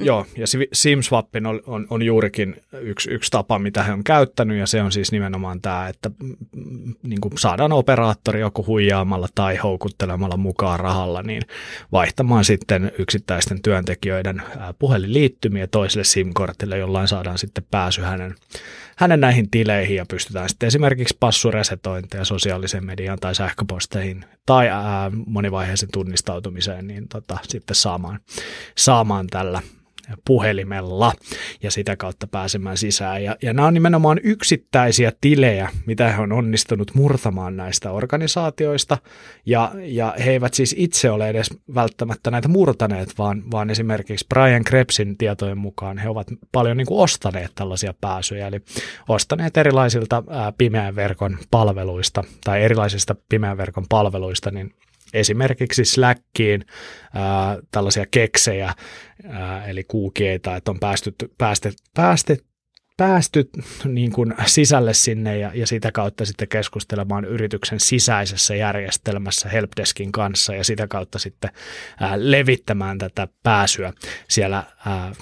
Joo, 0.00 0.26
ja 0.36 0.46
SIM-swappin 0.72 1.46
on, 1.46 1.60
on, 1.66 1.86
on 1.90 2.02
juurikin 2.02 2.56
yksi, 2.72 3.10
yksi 3.10 3.30
tapa, 3.30 3.58
mitä 3.58 3.82
he 3.82 3.92
on 3.92 4.04
käyttänyt, 4.04 4.58
ja 4.58 4.66
se 4.66 4.82
on 4.82 4.92
siis 4.92 5.12
nimenomaan 5.12 5.60
tämä, 5.60 5.88
että 5.88 6.10
mm, 6.22 6.94
niin 7.02 7.20
kuin 7.20 7.38
saadaan 7.38 7.72
operaattori 7.72 8.40
joku 8.40 8.66
huijaamalla 8.66 9.28
tai 9.34 9.56
houkuttelemalla 9.56 10.36
mukaan 10.36 10.80
rahalla, 10.80 11.22
niin 11.22 11.42
vaihtamaan 11.92 12.44
sitten 12.44 12.92
yksittäisten 12.98 13.62
työntekijöiden 13.62 14.42
puhelinliittymiä 14.78 15.66
toiselle 15.66 16.04
SIM-kortille, 16.04 16.78
jollain 16.78 17.08
saadaan 17.08 17.38
sitten 17.38 17.64
pääsy 17.70 18.02
hänen, 18.02 18.34
hänen 18.96 19.20
näihin 19.20 19.50
tileihin, 19.50 19.96
ja 19.96 20.06
pystytään 20.06 20.48
sitten 20.48 20.66
esimerkiksi 20.66 21.16
passuresetointeja 21.20 22.24
sosiaaliseen 22.24 22.86
mediaan 22.86 23.18
tai 23.18 23.34
sähköposteihin 23.34 24.24
tai 24.46 24.68
ää, 24.68 25.10
monivaiheisen 25.26 25.88
tunnistautumiseen, 25.92 26.86
niin 26.86 27.08
tota, 27.08 27.38
sitten 27.42 27.76
saamaan, 27.76 28.20
saamaan 28.76 29.26
tällä 29.26 29.62
puhelimella 30.26 31.12
ja 31.62 31.70
sitä 31.70 31.96
kautta 31.96 32.26
pääsemään 32.26 32.76
sisään. 32.76 33.24
Ja, 33.24 33.36
ja 33.42 33.52
nämä 33.52 33.68
on 33.68 33.74
nimenomaan 33.74 34.20
yksittäisiä 34.22 35.12
tilejä, 35.20 35.68
mitä 35.86 36.12
he 36.12 36.22
on 36.22 36.32
onnistunut 36.32 36.94
murtamaan 36.94 37.56
näistä 37.56 37.90
organisaatioista 37.90 38.98
ja, 39.46 39.72
ja 39.76 40.14
he 40.24 40.30
eivät 40.30 40.54
siis 40.54 40.74
itse 40.78 41.10
ole 41.10 41.28
edes 41.28 41.50
välttämättä 41.74 42.30
näitä 42.30 42.48
murtaneet, 42.48 43.14
vaan, 43.18 43.50
vaan 43.50 43.70
esimerkiksi 43.70 44.26
Brian 44.28 44.64
Krebsin 44.64 45.18
tietojen 45.18 45.58
mukaan 45.58 45.98
he 45.98 46.08
ovat 46.08 46.26
paljon 46.52 46.76
niin 46.76 46.86
kuin 46.86 47.00
ostaneet 47.00 47.52
tällaisia 47.54 47.94
pääsyjä, 48.00 48.46
eli 48.46 48.60
ostaneet 49.08 49.56
erilaisilta 49.56 50.22
ää, 50.28 50.52
pimeän 50.58 50.96
verkon 50.96 51.38
palveluista 51.50 52.24
tai 52.44 52.62
erilaisista 52.62 53.16
pimeän 53.28 53.56
verkon 53.56 53.84
palveluista, 53.88 54.50
niin 54.50 54.74
esimerkiksi 55.14 55.84
Slackiin 55.84 56.64
ää, 57.14 57.58
tällaisia 57.70 58.06
keksejä, 58.10 58.74
ää, 59.28 59.66
eli 59.66 59.84
kuukieita, 59.84 60.56
että 60.56 60.70
on 60.70 60.80
päästy, 60.80 61.14
päästy, 61.38 61.72
päästy, 61.94 62.44
päästy 62.96 63.50
niin 63.84 64.12
kuin 64.12 64.34
sisälle 64.46 64.94
sinne 64.94 65.38
ja, 65.38 65.50
ja 65.54 65.66
sitä 65.66 65.92
kautta 65.92 66.24
sitten 66.24 66.48
keskustelemaan 66.48 67.24
yrityksen 67.24 67.80
sisäisessä 67.80 68.54
järjestelmässä 68.54 69.48
helpdeskin 69.48 70.12
kanssa 70.12 70.54
ja 70.54 70.64
sitä 70.64 70.86
kautta 70.86 71.18
sitten 71.18 71.50
ää, 72.00 72.14
levittämään 72.16 72.98
tätä 72.98 73.28
pääsyä 73.42 73.92
siellä 74.28 74.64
ää, 74.86 75.12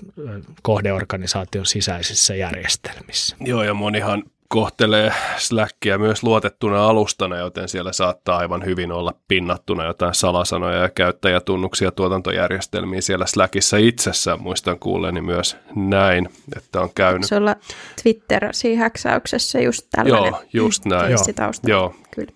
kohdeorganisaation 0.62 1.66
sisäisissä 1.66 2.34
järjestelmissä. 2.34 3.36
Joo, 3.40 3.62
ja 3.62 3.74
monihan 3.74 4.22
kohtelee 4.52 5.12
Slackia 5.36 5.98
myös 5.98 6.22
luotettuna 6.22 6.86
alustana, 6.86 7.36
joten 7.36 7.68
siellä 7.68 7.92
saattaa 7.92 8.38
aivan 8.38 8.64
hyvin 8.64 8.92
olla 8.92 9.14
pinnattuna 9.28 9.84
jotain 9.84 10.14
salasanoja 10.14 10.78
ja 10.78 10.88
käyttäjätunnuksia 10.88 11.90
tuotantojärjestelmiin 11.90 13.02
siellä 13.02 13.26
Slackissa 13.26 13.76
itsessään. 13.76 14.42
Muistan 14.42 14.78
kuulleeni 14.78 15.20
myös 15.20 15.56
näin, 15.74 16.28
että 16.56 16.80
on 16.80 16.90
käynyt. 16.94 17.24
Se 17.28 17.36
olla 17.36 17.56
Twitter-häksäyksessä 18.02 19.60
just 19.60 19.86
tällainen. 19.90 20.32
Joo, 20.32 20.42
just 20.52 20.84
näin. 20.84 21.12
Joo. 21.12 21.52
Joo. 21.66 21.94
Kyllä. 22.14 22.32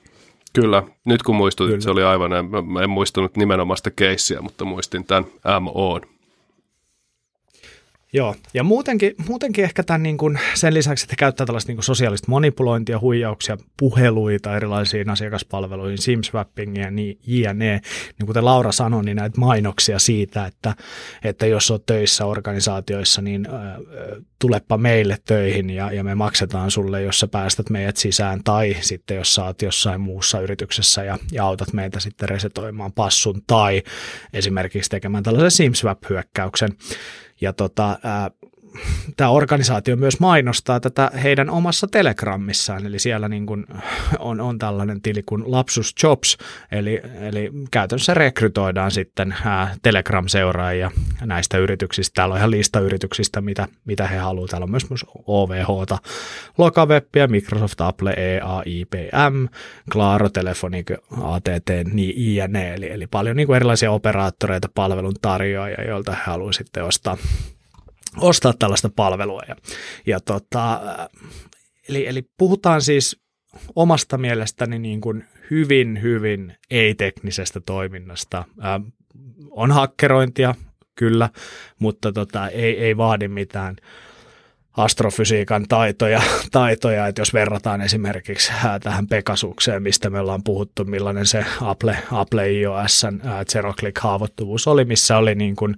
Kyllä. 0.52 0.82
Nyt 1.04 1.22
kun 1.22 1.36
muistutit, 1.36 1.70
Kyllä. 1.70 1.82
se 1.82 1.90
oli 1.90 2.02
aivan, 2.02 2.32
en, 2.32 2.46
en 2.82 2.90
muistunut 2.90 3.36
nimenomaan 3.36 3.76
sitä 3.76 3.90
keissiä, 3.90 4.40
mutta 4.40 4.64
muistin 4.64 5.04
tämän 5.04 5.26
MOn. 5.60 6.15
Joo, 8.16 8.34
ja 8.54 8.64
muutenkin, 8.64 9.14
muutenkin 9.28 9.64
ehkä 9.64 9.82
tämän 9.82 10.02
niin 10.02 10.18
kuin 10.18 10.38
sen 10.54 10.74
lisäksi, 10.74 11.04
että 11.04 11.16
käyttää 11.16 11.46
tällaista 11.46 11.70
niin 11.70 11.76
kuin 11.76 11.84
sosiaalista 11.84 12.30
manipulointia, 12.30 13.00
huijauksia, 13.00 13.56
puheluita 13.76 14.56
erilaisiin 14.56 15.10
asiakaspalveluihin, 15.10 15.98
SIM-swappingia 15.98 16.84
ja 16.84 16.90
niin, 16.90 17.18
jne. 17.26 17.80
Niin 18.18 18.26
kuten 18.26 18.44
Laura 18.44 18.72
sanoi, 18.72 19.04
niin 19.04 19.16
näitä 19.16 19.40
mainoksia 19.40 19.98
siitä, 19.98 20.46
että, 20.46 20.74
että 21.24 21.46
jos 21.46 21.70
olet 21.70 21.86
töissä 21.86 22.26
organisaatioissa, 22.26 23.22
niin 23.22 23.48
tulepa 24.38 24.78
meille 24.78 25.18
töihin 25.24 25.70
ja, 25.70 25.92
ja 25.92 26.04
me 26.04 26.14
maksetaan 26.14 26.70
sulle, 26.70 27.02
jos 27.02 27.20
sä 27.20 27.26
päästät 27.26 27.70
meidät 27.70 27.96
sisään, 27.96 28.40
tai 28.44 28.76
sitten 28.80 29.16
jos 29.16 29.34
sä 29.34 29.44
oot 29.44 29.62
jossain 29.62 30.00
muussa 30.00 30.40
yrityksessä 30.40 31.04
ja, 31.04 31.18
ja 31.32 31.44
autat 31.44 31.72
meitä 31.72 32.00
sitten 32.00 32.28
resetoimaan 32.28 32.92
passun, 32.92 33.42
tai 33.46 33.82
esimerkiksi 34.32 34.90
tekemään 34.90 35.22
tällaisen 35.22 35.50
SIM-swap-hyökkäyksen, 35.50 36.70
ja 37.40 37.52
tota, 37.52 37.98
ää, 38.02 38.30
tämä 39.16 39.30
organisaatio 39.30 39.96
myös 39.96 40.20
mainostaa 40.20 40.80
tätä 40.80 41.10
heidän 41.22 41.50
omassa 41.50 41.86
Telegrammissaan, 41.86 42.86
eli 42.86 42.98
siellä 42.98 43.28
niin 43.28 43.46
kuin 43.46 43.66
on, 44.18 44.40
on 44.40 44.58
tällainen 44.58 45.02
tili 45.02 45.22
kuin 45.22 45.42
Lapsus 45.46 45.94
Jobs, 46.02 46.36
eli, 46.72 47.00
eli 47.20 47.50
käytännössä 47.70 48.14
rekrytoidaan 48.14 48.90
sitten 48.90 49.34
Telegram-seuraajia 49.82 50.90
näistä 51.24 51.58
yrityksistä. 51.58 52.14
Täällä 52.14 52.32
on 52.32 52.38
ihan 52.38 52.50
lista 52.50 52.80
yrityksistä, 52.80 53.40
mitä, 53.40 53.68
mitä 53.84 54.06
he 54.06 54.16
haluavat. 54.16 54.50
Täällä 54.50 54.64
on 54.64 54.70
myös, 54.70 54.90
myös 54.90 55.04
OVH, 55.26 55.68
Lokawebbia, 56.58 57.28
Microsoft, 57.28 57.80
Apple, 57.80 58.10
EA, 58.16 58.62
IBM, 58.66 59.46
Claro, 59.92 60.28
Telefonica, 60.28 60.94
ATT, 61.22 61.70
niin 61.92 62.36
jne. 62.36 62.74
Eli, 62.74 62.92
eli 62.92 63.06
paljon 63.06 63.36
niin 63.36 63.46
kuin 63.46 63.56
erilaisia 63.56 63.92
operaattoreita, 63.92 64.68
palvelun 64.74 65.14
tarjoajia, 65.22 65.84
joilta 65.84 66.12
he 66.12 66.18
haluavat 66.24 66.54
sitten 66.54 66.84
ostaa 66.84 67.16
ostaa 68.20 68.52
tällaista 68.58 68.90
palvelua. 68.96 69.42
Ja, 69.48 69.56
ja 70.06 70.20
tota, 70.20 70.80
eli, 71.88 72.06
eli 72.06 72.22
puhutaan 72.38 72.82
siis 72.82 73.20
omasta 73.76 74.18
mielestäni 74.18 74.78
niin 74.78 75.00
kuin 75.00 75.24
hyvin, 75.50 76.02
hyvin 76.02 76.56
ei-teknisestä 76.70 77.60
toiminnasta. 77.60 78.44
Ää, 78.60 78.80
on 79.50 79.72
hakkerointia, 79.72 80.54
kyllä, 80.94 81.30
mutta 81.78 82.12
tota, 82.12 82.48
ei, 82.48 82.78
ei 82.78 82.96
vaadi 82.96 83.28
mitään 83.28 83.76
astrofysiikan 84.76 85.64
taitoja, 85.68 86.22
taitoja, 86.52 87.06
että 87.06 87.20
jos 87.20 87.34
verrataan 87.34 87.80
esimerkiksi 87.80 88.52
tähän 88.82 89.06
Pekasukseen, 89.06 89.82
mistä 89.82 90.10
me 90.10 90.20
ollaan 90.20 90.42
puhuttu, 90.42 90.84
millainen 90.84 91.26
se 91.26 91.44
Apple, 91.60 91.98
Apple 92.12 92.52
iOS 92.52 93.06
Zero 93.52 93.72
Click 93.72 93.98
haavoittuvuus 93.98 94.66
oli, 94.66 94.84
missä 94.84 95.18
oli 95.18 95.34
niin 95.34 95.56
kuin, 95.56 95.76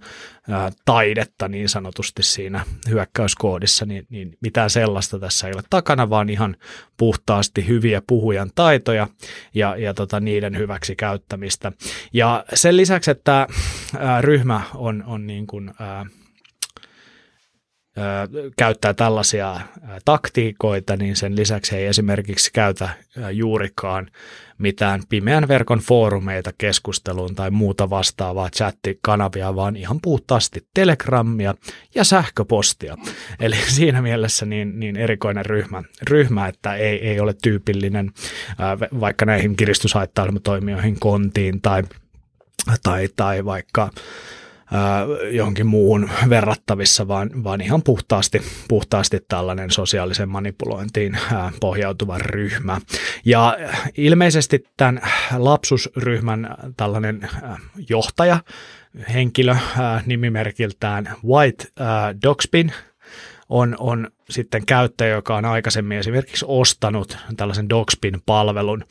taidetta 0.84 1.48
niin 1.48 1.68
sanotusti 1.68 2.22
siinä 2.22 2.64
hyökkäyskoodissa, 2.88 3.86
niin, 3.86 4.06
niin 4.10 4.36
mitään 4.40 4.70
sellaista 4.70 5.18
tässä 5.18 5.48
ei 5.48 5.54
ole 5.54 5.62
takana, 5.70 6.10
vaan 6.10 6.28
ihan 6.28 6.56
puhtaasti 6.96 7.68
hyviä 7.68 8.02
puhujan 8.06 8.50
taitoja 8.54 9.08
ja, 9.54 9.76
ja 9.76 9.94
tota, 9.94 10.20
niiden 10.20 10.58
hyväksi 10.58 10.96
käyttämistä. 10.96 11.72
Ja 12.12 12.44
sen 12.54 12.76
lisäksi, 12.76 13.10
että 13.10 13.46
ryhmä 14.20 14.62
on, 14.74 15.04
on 15.06 15.26
niin 15.26 15.46
kuin, 15.46 15.70
käyttää 18.56 18.94
tällaisia 18.94 19.60
taktiikoita, 20.04 20.96
niin 20.96 21.16
sen 21.16 21.36
lisäksi 21.36 21.76
ei 21.76 21.86
esimerkiksi 21.86 22.50
käytä 22.52 22.88
juurikaan 23.32 24.10
mitään 24.58 25.02
pimeän 25.08 25.48
verkon 25.48 25.78
foorumeita 25.78 26.50
keskusteluun 26.58 27.34
tai 27.34 27.50
muuta 27.50 27.90
vastaavaa 27.90 28.50
chattikanavia, 28.50 29.56
vaan 29.56 29.76
ihan 29.76 30.00
puhtaasti 30.02 30.66
telegramia 30.74 31.54
ja 31.94 32.04
sähköpostia. 32.04 32.96
Eli 33.40 33.56
siinä 33.76 34.02
mielessä 34.02 34.46
niin, 34.46 34.80
niin 34.80 34.96
erikoinen 34.96 35.46
ryhmä, 35.46 35.82
ryhmä, 36.10 36.48
että 36.48 36.74
ei, 36.74 37.08
ei 37.08 37.20
ole 37.20 37.34
tyypillinen 37.42 38.10
vaikka 39.00 39.24
näihin 39.26 39.56
kiristyshaittailmatoimijoihin 39.56 41.00
kontiin 41.00 41.60
tai, 41.60 41.82
tai, 42.82 43.08
tai 43.16 43.44
vaikka 43.44 43.90
johonkin 45.30 45.66
muuhun 45.66 46.10
verrattavissa, 46.28 47.08
vaan, 47.08 47.44
vaan 47.44 47.60
ihan 47.60 47.82
puhtaasti, 47.82 48.42
puhtaasti 48.68 49.20
tällainen 49.28 49.70
sosiaalisen 49.70 50.28
manipulointiin 50.28 51.18
pohjautuva 51.60 52.18
ryhmä. 52.18 52.80
Ja 53.24 53.56
ilmeisesti 53.96 54.64
tämän 54.76 55.00
lapsusryhmän 55.36 56.56
tällainen 56.76 57.28
johtaja, 57.88 58.40
henkilö 59.14 59.56
nimimerkiltään 60.06 61.10
White 61.24 61.64
Dogspin, 62.22 62.72
on, 63.48 63.76
on 63.78 64.08
sitten 64.30 64.66
käyttäjä, 64.66 65.14
joka 65.14 65.36
on 65.36 65.44
aikaisemmin 65.44 65.98
esimerkiksi 65.98 66.44
ostanut 66.48 67.16
tällaisen 67.36 67.68
Dogspin-palvelun, 67.68 68.84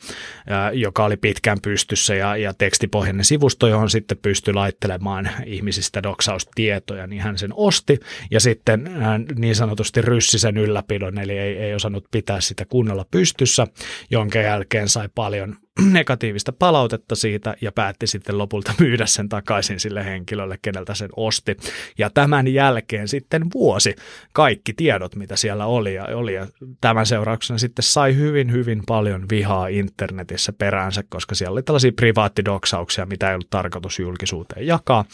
joka 0.72 1.04
oli 1.04 1.16
pitkään 1.16 1.58
pystyssä 1.62 2.14
ja, 2.14 2.36
ja 2.36 2.54
tekstipohjainen 2.54 3.24
sivusto, 3.24 3.66
johon 3.66 3.90
sitten 3.90 4.18
pystyi 4.22 4.54
laittelemaan 4.54 5.30
ihmisistä 5.46 6.02
doksaustietoja, 6.02 7.06
niin 7.06 7.22
hän 7.22 7.38
sen 7.38 7.50
osti. 7.54 7.98
Ja 8.30 8.40
sitten 8.40 8.86
hän 8.86 9.26
niin 9.36 9.54
sanotusti 9.54 10.02
ryssi 10.02 10.38
sen 10.38 10.56
ylläpidon, 10.56 11.18
eli 11.18 11.38
ei, 11.38 11.58
ei 11.58 11.74
osannut 11.74 12.04
pitää 12.10 12.40
sitä 12.40 12.64
kunnolla 12.64 13.06
pystyssä, 13.10 13.66
jonka 14.10 14.38
jälkeen 14.38 14.88
sai 14.88 15.08
paljon 15.14 15.56
negatiivista 15.92 16.52
palautetta 16.52 17.16
siitä 17.16 17.54
ja 17.60 17.72
päätti 17.72 18.06
sitten 18.06 18.38
lopulta 18.38 18.74
myydä 18.80 19.06
sen 19.06 19.28
takaisin 19.28 19.80
sille 19.80 20.04
henkilölle, 20.04 20.58
keneltä 20.62 20.94
sen 20.94 21.10
osti. 21.16 21.56
Ja 21.98 22.10
tämän 22.10 22.48
jälkeen 22.48 23.08
sitten 23.08 23.42
vuosi 23.54 23.94
kaikki 24.32 24.72
tiedot, 24.72 25.16
mitä 25.16 25.36
siellä 25.36 25.66
oli 25.66 25.94
ja, 25.94 26.04
oli 26.04 26.34
ja 26.34 26.46
tämän 26.80 27.06
seurauksena 27.06 27.58
sitten 27.58 27.82
sai 27.82 28.16
hyvin, 28.16 28.52
hyvin 28.52 28.82
paljon 28.86 29.26
vihaa 29.30 29.68
internetissä 29.68 30.52
peräänsä, 30.52 31.04
koska 31.08 31.34
siellä 31.34 31.52
oli 31.52 31.62
tällaisia 31.62 31.92
privaattidoksauksia, 31.92 33.06
mitä 33.06 33.28
ei 33.28 33.34
ollut 33.34 33.50
tarkoitus 33.50 33.98
julkisuuteen 33.98 34.66
jakaa, 34.66 35.04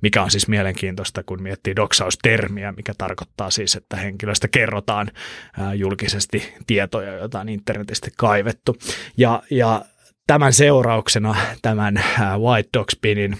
mikä 0.00 0.22
on 0.22 0.30
siis 0.30 0.48
mielenkiintoista, 0.48 1.22
kun 1.22 1.42
miettii 1.42 1.76
doksaustermiä, 1.76 2.72
mikä 2.72 2.94
tarkoittaa 2.98 3.50
siis, 3.50 3.74
että 3.74 3.96
henkilöstä 3.96 4.48
kerrotaan 4.48 5.10
julkisesti 5.74 6.54
tietoja, 6.66 7.12
joita 7.12 7.40
on 7.40 7.48
internetistä 7.48 8.08
kaivettu. 8.16 8.76
Ja, 9.16 9.42
ja 9.50 9.84
seurauksena 10.50 11.36
tämän 11.62 12.04
White 12.38 12.68
Dogspinin 12.78 13.38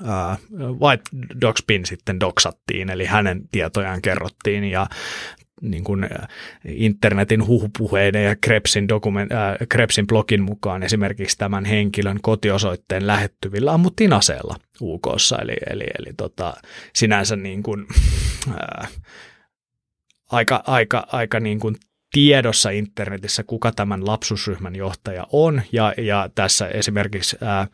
Uh, 0.00 0.78
White 0.80 1.02
Dogspin 1.40 1.86
sitten 1.86 2.20
doksattiin, 2.20 2.90
eli 2.90 3.04
hänen 3.04 3.42
tietojaan 3.50 4.02
kerrottiin 4.02 4.64
ja 4.64 4.86
niin 5.62 5.84
kuin 5.84 6.08
internetin 6.64 7.46
huhupuheiden 7.46 8.24
ja 8.24 8.36
Krebsin, 8.36 8.88
dokument, 8.88 9.32
äh, 9.32 9.56
Krebsin 9.68 10.06
blogin 10.06 10.42
mukaan 10.42 10.82
esimerkiksi 10.82 11.38
tämän 11.38 11.64
henkilön 11.64 12.18
kotiosoitteen 12.22 13.06
lähettyvillä 13.06 13.72
ammuttiin 13.72 14.12
aseella 14.12 14.56
UKssa, 14.80 15.38
eli, 15.38 15.56
eli, 15.70 15.84
eli 15.98 16.12
tota, 16.16 16.54
sinänsä 16.94 17.36
niin 17.36 17.62
kuin, 17.62 17.86
äh, 18.48 18.90
aika, 20.32 20.62
aika, 20.66 21.06
aika 21.12 21.40
niin 21.40 21.60
kuin 21.60 21.76
tiedossa 22.12 22.70
internetissä, 22.70 23.42
kuka 23.42 23.72
tämän 23.72 24.06
lapsusryhmän 24.06 24.76
johtaja 24.76 25.26
on, 25.32 25.62
ja, 25.72 25.94
ja 25.98 26.30
tässä 26.34 26.68
esimerkiksi 26.68 27.36
ää, 27.40 27.66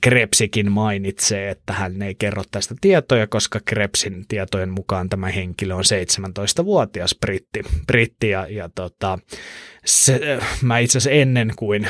Krebsikin 0.00 0.72
mainitsee, 0.72 1.50
että 1.50 1.72
hän 1.72 2.02
ei 2.02 2.14
kerro 2.14 2.42
tästä 2.50 2.74
tietoja, 2.80 3.26
koska 3.26 3.60
Krebsin 3.64 4.24
tietojen 4.28 4.70
mukaan 4.70 5.08
tämä 5.08 5.28
henkilö 5.28 5.74
on 5.74 5.84
17-vuotias 5.84 7.16
britti, 7.20 7.62
britti 7.86 8.28
ja, 8.28 8.46
ja 8.50 8.68
tota, 8.74 9.18
se, 9.84 10.38
mä 10.62 10.78
itse 10.78 10.98
asiassa 10.98 11.20
ennen 11.20 11.52
kuin 11.56 11.88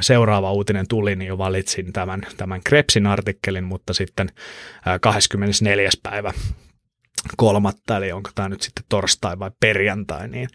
seuraava 0.00 0.52
uutinen 0.52 0.88
tuli, 0.88 1.16
niin 1.16 1.28
jo 1.28 1.38
valitsin 1.38 1.92
tämän, 1.92 2.22
tämän 2.36 2.60
Krebsin 2.64 3.06
artikkelin, 3.06 3.64
mutta 3.64 3.94
sitten 3.94 4.28
24. 5.00 5.90
päivä 6.02 6.32
kolmatta, 7.36 7.96
eli 7.96 8.12
onko 8.12 8.30
tämä 8.34 8.48
nyt 8.48 8.62
sitten 8.62 8.84
torstai 8.88 9.38
vai 9.38 9.50
perjantai, 9.60 10.28
niin, 10.28 10.48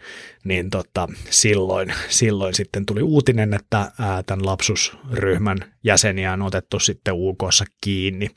niin 0.44 0.70
tota, 0.70 1.08
silloin, 1.30 1.94
silloin 2.08 2.54
sitten 2.54 2.86
tuli 2.86 3.02
uutinen, 3.02 3.54
että 3.54 3.92
ää, 3.98 4.22
tämän 4.22 4.46
lapsusryhmän 4.46 5.58
jäseniä 5.84 6.32
on 6.32 6.42
otettu 6.42 6.78
sitten 6.78 7.14
UKssa 7.16 7.64
kiinni, 7.80 8.30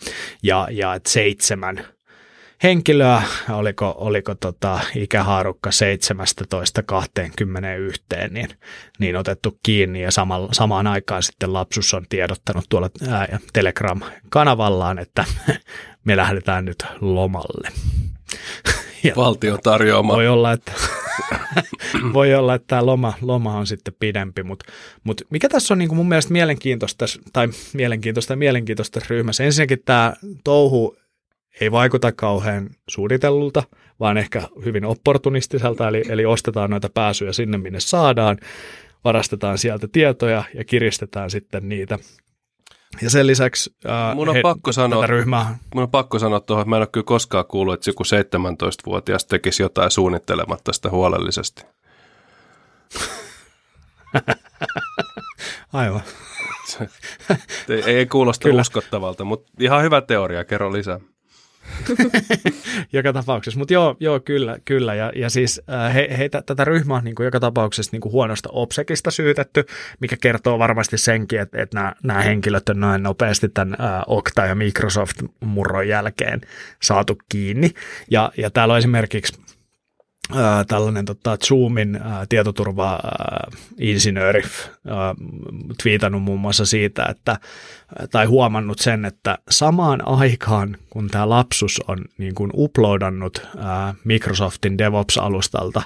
ja, 0.43 0.67
ja 0.71 0.95
että 0.95 1.09
seitsemän 1.09 1.86
henkilöä, 2.63 3.21
oliko, 3.49 3.95
oliko 3.97 4.36
tota 4.36 4.80
ikähaarukka 4.95 5.69
17-21, 5.69 5.73
niin, 8.30 8.49
niin 8.99 9.15
otettu 9.15 9.59
kiinni 9.63 10.01
ja 10.01 10.11
sama, 10.11 10.47
samaan 10.51 10.88
aikaan 10.88 11.23
sitten 11.23 11.53
lapsus 11.53 11.93
on 11.93 12.05
tiedottanut 12.09 12.65
tuolla 12.69 12.89
ää, 13.09 13.39
Telegram-kanavallaan, 13.53 14.99
että 14.99 15.25
me 16.05 16.17
lähdetään 16.17 16.65
nyt 16.65 16.86
lomalle. 17.01 17.69
Ja 19.03 19.13
Valtio 19.15 19.57
tarjoama. 19.63 20.15
Voi 20.15 20.27
olla, 20.27 20.51
että, 20.51 20.71
voi 22.13 22.36
olla, 22.36 22.55
että 22.55 22.67
tämä 22.67 22.86
loma, 22.86 23.13
loma 23.21 23.57
on 23.57 23.67
sitten 23.67 23.93
pidempi, 23.99 24.43
mutta 24.43 24.65
mut 25.03 25.21
mikä 25.30 25.49
tässä 25.49 25.73
on 25.73 25.77
niin 25.77 25.89
kuin 25.89 25.97
mun 25.97 26.09
mielestä 26.09 26.34
mielenkiintoista, 26.34 27.05
tai 27.34 27.47
mielenkiintoista 27.73 28.34
ja 28.34 28.38
mielenkiintoista 28.38 28.99
ryhmässä. 29.09 29.43
Ensinnäkin 29.43 29.80
tämä 29.86 30.13
touhu 30.43 30.97
ei 31.61 31.71
vaikuta 31.71 32.11
kauhean 32.11 32.69
suunnitellulta, 32.89 33.63
vaan 33.99 34.17
ehkä 34.17 34.41
hyvin 34.65 34.86
opportunistiselta, 34.86 35.88
eli, 35.88 36.03
eli 36.09 36.25
ostetaan 36.25 36.69
noita 36.69 36.89
pääsyjä 36.93 37.34
sinne, 37.34 37.57
minne 37.57 37.80
saadaan, 37.80 38.38
varastetaan 39.03 39.57
sieltä 39.57 39.88
tietoja 39.88 40.43
ja 40.53 40.63
kiristetään 40.63 41.30
sitten 41.30 41.69
niitä 41.69 41.99
ja 43.01 43.09
sen 43.09 43.27
lisäksi 43.27 43.75
äh, 43.85 44.15
mun 44.15 44.29
on 44.29 44.35
he, 44.35 44.41
pakko 44.41 44.71
sanoa, 44.71 45.07
ryhmää. 45.07 45.57
Mun 45.75 45.83
on 45.83 45.91
pakko 45.91 46.19
sanoa 46.19 46.39
tuohon, 46.39 46.61
että 46.61 46.69
mä 46.69 46.75
en 46.75 46.81
ole 46.81 46.87
kyllä 46.91 47.05
koskaan 47.05 47.45
kuullut, 47.45 47.73
että 47.73 47.89
joku 47.89 48.03
17-vuotias 48.03 49.25
tekisi 49.25 49.63
jotain 49.63 49.91
suunnittelematta 49.91 50.73
sitä 50.73 50.89
huolellisesti. 50.89 51.65
Aivan. 55.73 56.01
ei, 57.69 57.83
ei 57.85 58.05
kuulosta 58.05 58.43
kyllä. 58.43 58.61
uskottavalta, 58.61 59.23
mutta 59.23 59.51
ihan 59.59 59.83
hyvä 59.83 60.01
teoria, 60.01 60.45
kerro 60.45 60.73
lisää. 60.73 60.99
joka 62.93 63.13
tapauksessa, 63.13 63.59
mutta 63.59 63.73
joo, 63.73 63.95
joo, 63.99 64.19
kyllä, 64.19 64.57
kyllä. 64.65 64.95
Ja, 64.95 65.11
ja 65.15 65.29
siis 65.29 65.61
äh, 65.71 65.93
he, 65.93 66.07
heitä, 66.17 66.41
tätä 66.41 66.65
ryhmää 66.65 66.97
on 66.97 67.03
niin 67.03 67.15
kuin 67.15 67.25
joka 67.25 67.39
tapauksessa 67.39 67.89
niin 67.91 68.01
kuin 68.01 68.11
huonosta 68.11 68.49
obsekista 68.51 69.11
syytetty, 69.11 69.65
mikä 69.99 70.17
kertoo 70.21 70.59
varmasti 70.59 70.97
senkin, 70.97 71.39
että, 71.39 71.61
että 71.61 71.77
nämä, 71.77 71.93
nämä 72.03 72.21
henkilöt 72.21 72.69
on 72.69 72.79
näin 72.79 73.03
nopeasti 73.03 73.49
tämän 73.49 73.73
äh, 73.81 74.01
Okta 74.07 74.45
ja 74.45 74.55
Microsoft-murron 74.55 75.87
jälkeen 75.87 76.41
saatu 76.81 77.17
kiinni. 77.29 77.71
Ja, 78.11 78.31
ja 78.37 78.49
täällä 78.49 78.73
on 78.73 78.77
esimerkiksi 78.77 79.41
Tällainen 80.67 81.05
tota, 81.05 81.38
Zoomin 81.38 81.95
ää, 81.95 82.25
tietoturva-insinööri 82.30 84.43
ää, 84.88 85.15
twiitannut 85.84 86.23
muun 86.23 86.39
muassa 86.39 86.65
siitä, 86.65 87.05
että, 87.09 87.38
tai 88.11 88.25
huomannut 88.25 88.80
sen, 88.80 89.05
että 89.05 89.38
samaan 89.49 90.07
aikaan, 90.07 90.77
kun 90.89 91.07
tämä 91.07 91.30
lapsus 91.30 91.82
on 91.88 91.97
niin 92.17 92.36
kuin 92.36 92.51
uploadannut 92.53 93.47
Microsoftin 94.03 94.77
DevOps-alustalta 94.77 95.82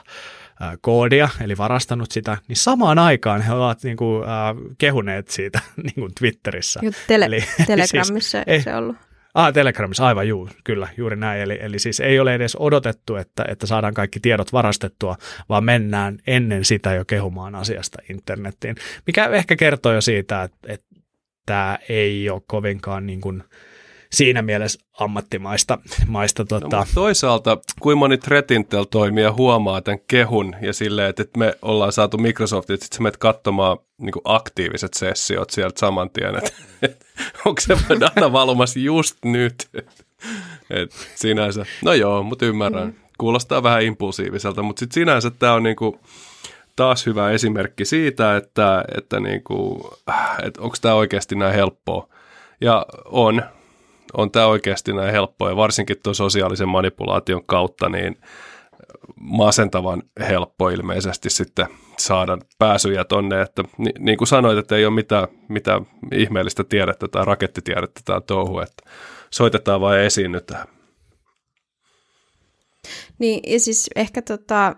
koodia, 0.81 1.29
eli 1.41 1.57
varastanut 1.57 2.11
sitä, 2.11 2.37
niin 2.47 2.55
samaan 2.55 2.99
aikaan 2.99 3.41
he 3.41 3.53
ovat 3.53 3.83
niin 3.83 3.97
kuin, 3.97 4.29
ää, 4.29 4.55
kehuneet 4.77 5.29
siitä 5.29 5.59
niin 5.83 5.95
kuin 5.95 6.11
Twitterissä. 6.19 6.79
tele- 7.07 7.25
eli, 7.25 7.43
Telegramissa 7.67 8.37
siis, 8.37 8.43
ei, 8.47 8.61
se 8.61 8.75
ollut? 8.75 8.95
Ah, 9.33 9.53
Telegramissa, 9.53 10.07
aivan 10.07 10.27
juu, 10.27 10.49
kyllä, 10.63 10.87
juuri 10.97 11.15
näin. 11.15 11.41
Eli, 11.41 11.57
eli 11.61 11.79
siis 11.79 11.99
ei 11.99 12.19
ole 12.19 12.35
edes 12.35 12.55
odotettu, 12.59 13.15
että, 13.15 13.45
että 13.47 13.67
saadaan 13.67 13.93
kaikki 13.93 14.19
tiedot 14.19 14.53
varastettua, 14.53 15.15
vaan 15.49 15.63
mennään 15.63 16.17
ennen 16.27 16.65
sitä 16.65 16.93
jo 16.93 17.05
kehumaan 17.05 17.55
asiasta 17.55 17.97
internettiin, 18.09 18.75
mikä 19.07 19.25
ehkä 19.25 19.55
kertoo 19.55 19.93
jo 19.93 20.01
siitä, 20.01 20.43
että, 20.43 20.57
että 20.67 20.85
tämä 21.45 21.77
ei 21.89 22.29
ole 22.29 22.41
kovinkaan 22.47 23.05
niin 23.05 23.21
kuin, 23.21 23.43
siinä 24.13 24.41
mielessä 24.41 24.79
ammattimaista. 24.99 25.77
Maista, 26.07 26.45
tota... 26.45 26.77
no, 26.77 26.85
toisaalta, 26.95 27.57
kuinka 27.79 27.99
moni 27.99 28.17
Tretintel-toimija 28.17 29.31
huomaa 29.31 29.81
tämän 29.81 29.99
kehun 30.07 30.55
ja 30.61 30.73
silleen, 30.73 31.09
että 31.09 31.25
me 31.37 31.57
ollaan 31.61 31.91
saatu 31.91 32.17
Microsoftit, 32.17 32.81
sitten 32.81 32.97
sä 32.97 33.03
menet 33.03 33.17
katsomaan 33.17 33.77
niin 33.97 34.13
aktiiviset 34.23 34.93
sessiot 34.93 35.49
sieltä 35.49 35.79
saman 35.79 36.09
tien, 36.09 36.35
että 36.35 36.51
et, 36.81 37.05
onko 37.45 37.61
se 37.61 37.77
data 37.99 38.31
valumassa 38.31 38.79
just 38.79 39.17
nyt. 39.25 39.69
Et 40.69 40.91
sinänsä, 41.15 41.65
no 41.81 41.93
joo, 41.93 42.23
mutta 42.23 42.45
ymmärrän. 42.45 42.87
Mm. 42.87 42.93
Kuulostaa 43.17 43.63
vähän 43.63 43.81
impulsiiviselta, 43.81 44.63
mutta 44.63 44.79
sitten 44.79 44.93
sinänsä 44.93 45.31
tämä 45.31 45.53
on 45.53 45.63
niinku, 45.63 45.99
taas 46.75 47.05
hyvä 47.05 47.31
esimerkki 47.31 47.85
siitä, 47.85 48.35
että, 48.35 48.85
että, 48.97 49.19
niinku, 49.19 49.89
että 50.43 50.61
onko 50.61 50.75
tämä 50.81 50.93
oikeasti 50.93 51.35
näin 51.35 51.55
helppoa. 51.55 52.07
Ja 52.61 52.85
on, 53.05 53.43
on 54.17 54.31
tämä 54.31 54.45
oikeasti 54.45 54.93
näin 54.93 55.11
helppoa 55.11 55.49
ja 55.49 55.55
varsinkin 55.55 55.97
tuon 56.03 56.15
sosiaalisen 56.15 56.69
manipulaation 56.69 57.45
kautta 57.45 57.89
niin 57.89 58.17
masentavan 59.15 60.03
helppo 60.19 60.69
ilmeisesti 60.69 61.29
sitten 61.29 61.67
saada 61.97 62.37
pääsyjä 62.57 63.03
tonne, 63.03 63.41
että 63.41 63.63
ni, 63.77 63.91
niin 63.99 64.17
kuin 64.17 64.27
sanoit, 64.27 64.57
että 64.57 64.75
ei 64.75 64.85
ole 64.85 64.93
mitään, 64.93 65.27
mitään 65.49 65.87
ihmeellistä 66.11 66.63
tiedettä 66.63 67.07
tai 67.07 67.25
rakettitiedettä 67.25 68.01
tämä 68.05 68.21
touhu, 68.21 68.59
että 68.59 68.89
soitetaan 69.29 69.81
vain 69.81 70.01
esiinnytään. 70.01 70.67
Niin, 73.19 73.53
ja 73.53 73.59
siis 73.59 73.89
ehkä 73.95 74.21
tota, 74.21 74.75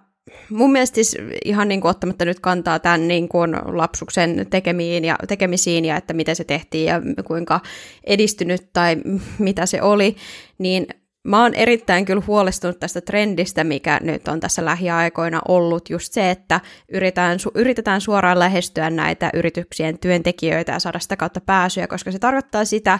mun 0.50 0.72
mielestä 0.72 0.96
siis 0.96 1.18
ihan 1.46 1.68
niin 1.68 1.82
kuin 1.82 1.90
ottamatta 1.90 2.26
nyt 2.26 2.40
kantaa 2.40 2.80
tämän 2.80 3.08
niin 3.08 3.30
kuin 3.30 3.52
lapsuksen 3.66 4.48
tekemiin 4.50 5.06
ja, 5.06 5.16
tekemisiin 5.28 5.86
ja 5.86 5.98
että 5.98 6.14
miten 6.14 6.36
se 6.36 6.44
tehtiin 6.44 6.86
ja 6.86 7.02
kuinka 7.26 7.60
edistynyt 8.04 8.70
tai 8.74 8.98
mitä 9.40 9.66
se 9.66 9.82
oli, 9.82 10.16
niin 10.58 10.88
mä 11.26 11.42
oon 11.42 11.54
erittäin 11.54 12.06
kyllä 12.06 12.24
huolestunut 12.28 12.80
tästä 12.80 13.02
trendistä, 13.02 13.64
mikä 13.64 14.00
nyt 14.04 14.28
on 14.28 14.40
tässä 14.40 14.66
lähiaikoina 14.66 15.42
ollut, 15.48 15.90
just 15.90 16.14
se, 16.14 16.32
että 16.32 16.62
yritetään, 16.90 17.38
su- 17.40 17.52
yritetään 17.56 18.02
suoraan 18.02 18.40
lähestyä 18.40 18.90
näitä 18.90 19.30
yrityksien 19.34 20.00
työntekijöitä 20.00 20.72
ja 20.72 20.80
saada 20.80 21.00
sitä 21.00 21.18
kautta 21.18 21.42
pääsyä, 21.42 21.88
koska 21.88 22.12
se 22.12 22.20
tarkoittaa 22.20 22.66
sitä, 22.66 23.00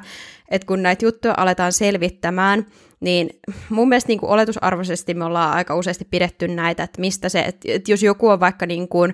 että 0.50 0.66
kun 0.66 0.84
näitä 0.84 1.06
juttuja 1.06 1.34
aletaan 1.38 1.74
selvittämään, 1.74 2.66
niin 3.00 3.30
mun 3.70 3.90
mielestä 3.90 4.08
niin 4.08 4.20
kuin 4.20 4.30
oletusarvoisesti 4.30 5.14
me 5.14 5.26
ollaan 5.26 5.54
aika 5.54 5.76
useasti 5.76 6.06
pidetty 6.06 6.48
näitä, 6.48 6.84
että 6.84 7.02
mistä 7.02 7.30
se, 7.30 7.40
että 7.66 7.92
jos 7.92 8.04
joku 8.04 8.28
on 8.28 8.40
vaikka 8.40 8.66
niin 8.66 8.88
kuin 8.88 9.14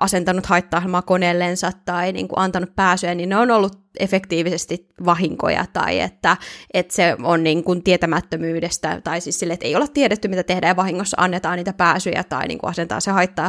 asentanut 0.00 0.46
haitta 0.46 0.82
koneellensa 1.06 1.72
tai 1.84 2.12
niin 2.12 2.28
kuin 2.28 2.38
antanut 2.38 2.76
pääsyä, 2.76 3.14
niin 3.14 3.28
ne 3.28 3.36
on 3.36 3.50
ollut 3.50 3.78
efektiivisesti 3.98 4.88
vahinkoja 5.04 5.64
tai 5.72 6.00
että, 6.00 6.36
että 6.74 6.94
se 6.94 7.16
on 7.22 7.44
niin 7.44 7.64
kuin 7.64 7.82
tietämättömyydestä 7.82 9.00
tai 9.04 9.20
siis 9.20 9.38
sille, 9.38 9.52
että 9.52 9.66
ei 9.66 9.76
olla 9.76 9.86
tiedetty 9.86 10.28
mitä 10.28 10.42
tehdään 10.42 10.70
ja 10.70 10.76
vahingossa 10.76 11.16
annetaan 11.20 11.56
niitä 11.56 11.72
pääsyjä 11.72 12.24
tai 12.24 12.48
niin 12.48 12.58
kuin 12.58 12.70
asentaa 12.70 13.00
se 13.00 13.10
haitta 13.10 13.42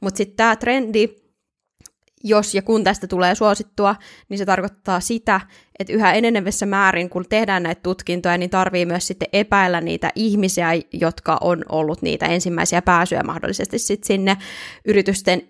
Mutta 0.00 0.18
sitten 0.18 0.36
tämä 0.36 0.56
trendi, 0.56 1.23
jos 2.24 2.54
ja 2.54 2.62
kun 2.62 2.84
tästä 2.84 3.06
tulee 3.06 3.34
suosittua, 3.34 3.96
niin 4.28 4.38
se 4.38 4.46
tarkoittaa 4.46 5.00
sitä, 5.00 5.40
että 5.78 5.92
yhä 5.92 6.12
enenevässä 6.12 6.66
määrin, 6.66 7.10
kun 7.10 7.24
tehdään 7.28 7.62
näitä 7.62 7.80
tutkintoja, 7.82 8.38
niin 8.38 8.50
tarvii 8.50 8.86
myös 8.86 9.06
sitten 9.06 9.28
epäillä 9.32 9.80
niitä 9.80 10.10
ihmisiä, 10.14 10.68
jotka 10.92 11.38
on 11.40 11.64
ollut 11.68 12.02
niitä 12.02 12.26
ensimmäisiä 12.26 12.82
pääsyjä 12.82 13.22
mahdollisesti 13.22 13.78
sitten 13.78 14.06
sinne 14.06 14.36
yritysten 14.84 15.42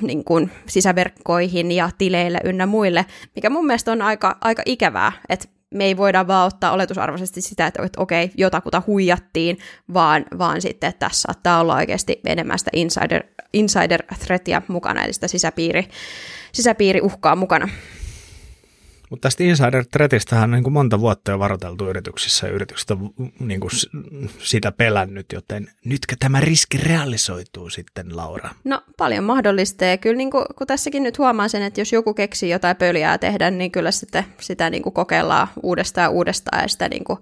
niin 0.00 0.24
kuin, 0.24 0.50
sisäverkkoihin 0.66 1.72
ja 1.72 1.90
tileille 1.98 2.40
ynnä 2.44 2.66
muille, 2.66 3.06
mikä 3.34 3.50
mun 3.50 3.66
mielestä 3.66 3.92
on 3.92 4.02
aika, 4.02 4.36
aika 4.40 4.62
ikävää, 4.66 5.12
että 5.28 5.55
me 5.76 5.84
ei 5.84 5.96
voida 5.96 6.26
vaan 6.26 6.46
ottaa 6.46 6.72
oletusarvoisesti 6.72 7.40
sitä, 7.40 7.66
että, 7.66 7.82
okei, 7.96 8.30
jotakuta 8.36 8.82
huijattiin, 8.86 9.58
vaan, 9.94 10.24
vaan 10.38 10.60
sitten, 10.60 10.88
että 10.88 11.06
tässä 11.06 11.22
saattaa 11.22 11.60
olla 11.60 11.74
oikeasti 11.74 12.20
enemmän 12.26 12.58
sitä 12.58 12.70
insider, 12.74 13.22
insider 13.52 14.02
threatia 14.18 14.62
mukana, 14.68 15.04
eli 15.04 15.12
sitä 15.12 15.28
sisäpiiri, 15.28 15.88
sisäpiiriuhkaa 16.52 17.36
mukana. 17.36 17.68
Mutta 19.10 19.26
tästä 19.26 19.44
insider 19.44 19.84
threatistä 19.90 20.40
on 20.40 20.50
niin 20.50 20.62
kuin 20.62 20.72
monta 20.72 21.00
vuotta 21.00 21.30
jo 21.30 21.38
varoiteltu 21.38 21.88
yrityksissä 21.88 22.46
ja 22.46 22.52
yritykset 22.52 22.90
on 22.90 23.10
niin 23.38 23.60
kuin 23.60 23.70
sitä 24.38 24.72
pelännyt, 24.72 25.26
joten 25.32 25.70
nytkö 25.84 26.16
tämä 26.18 26.40
riski 26.40 26.78
realisoituu 26.78 27.70
sitten, 27.70 28.16
Laura? 28.16 28.50
No 28.64 28.82
paljon 28.96 29.24
mahdollista 29.24 29.84
ja 29.84 29.98
kyllä 29.98 30.16
niin 30.16 30.30
kuin, 30.30 30.44
kun 30.58 30.66
tässäkin 30.66 31.02
nyt 31.02 31.18
huomaan 31.18 31.50
sen, 31.50 31.62
että 31.62 31.80
jos 31.80 31.92
joku 31.92 32.14
keksii 32.14 32.50
jotain 32.50 32.76
pöliää 32.76 33.18
tehdä, 33.18 33.50
niin 33.50 33.70
kyllä 33.70 33.90
sitten 33.90 34.24
sitä 34.40 34.70
niin 34.70 34.82
kuin 34.82 34.92
kokeillaan 34.92 35.48
uudestaan 35.62 36.10
uudestaan 36.10 36.62
ja 36.62 36.68
sitä 36.68 36.88
niin 36.88 37.04
kuin 37.04 37.18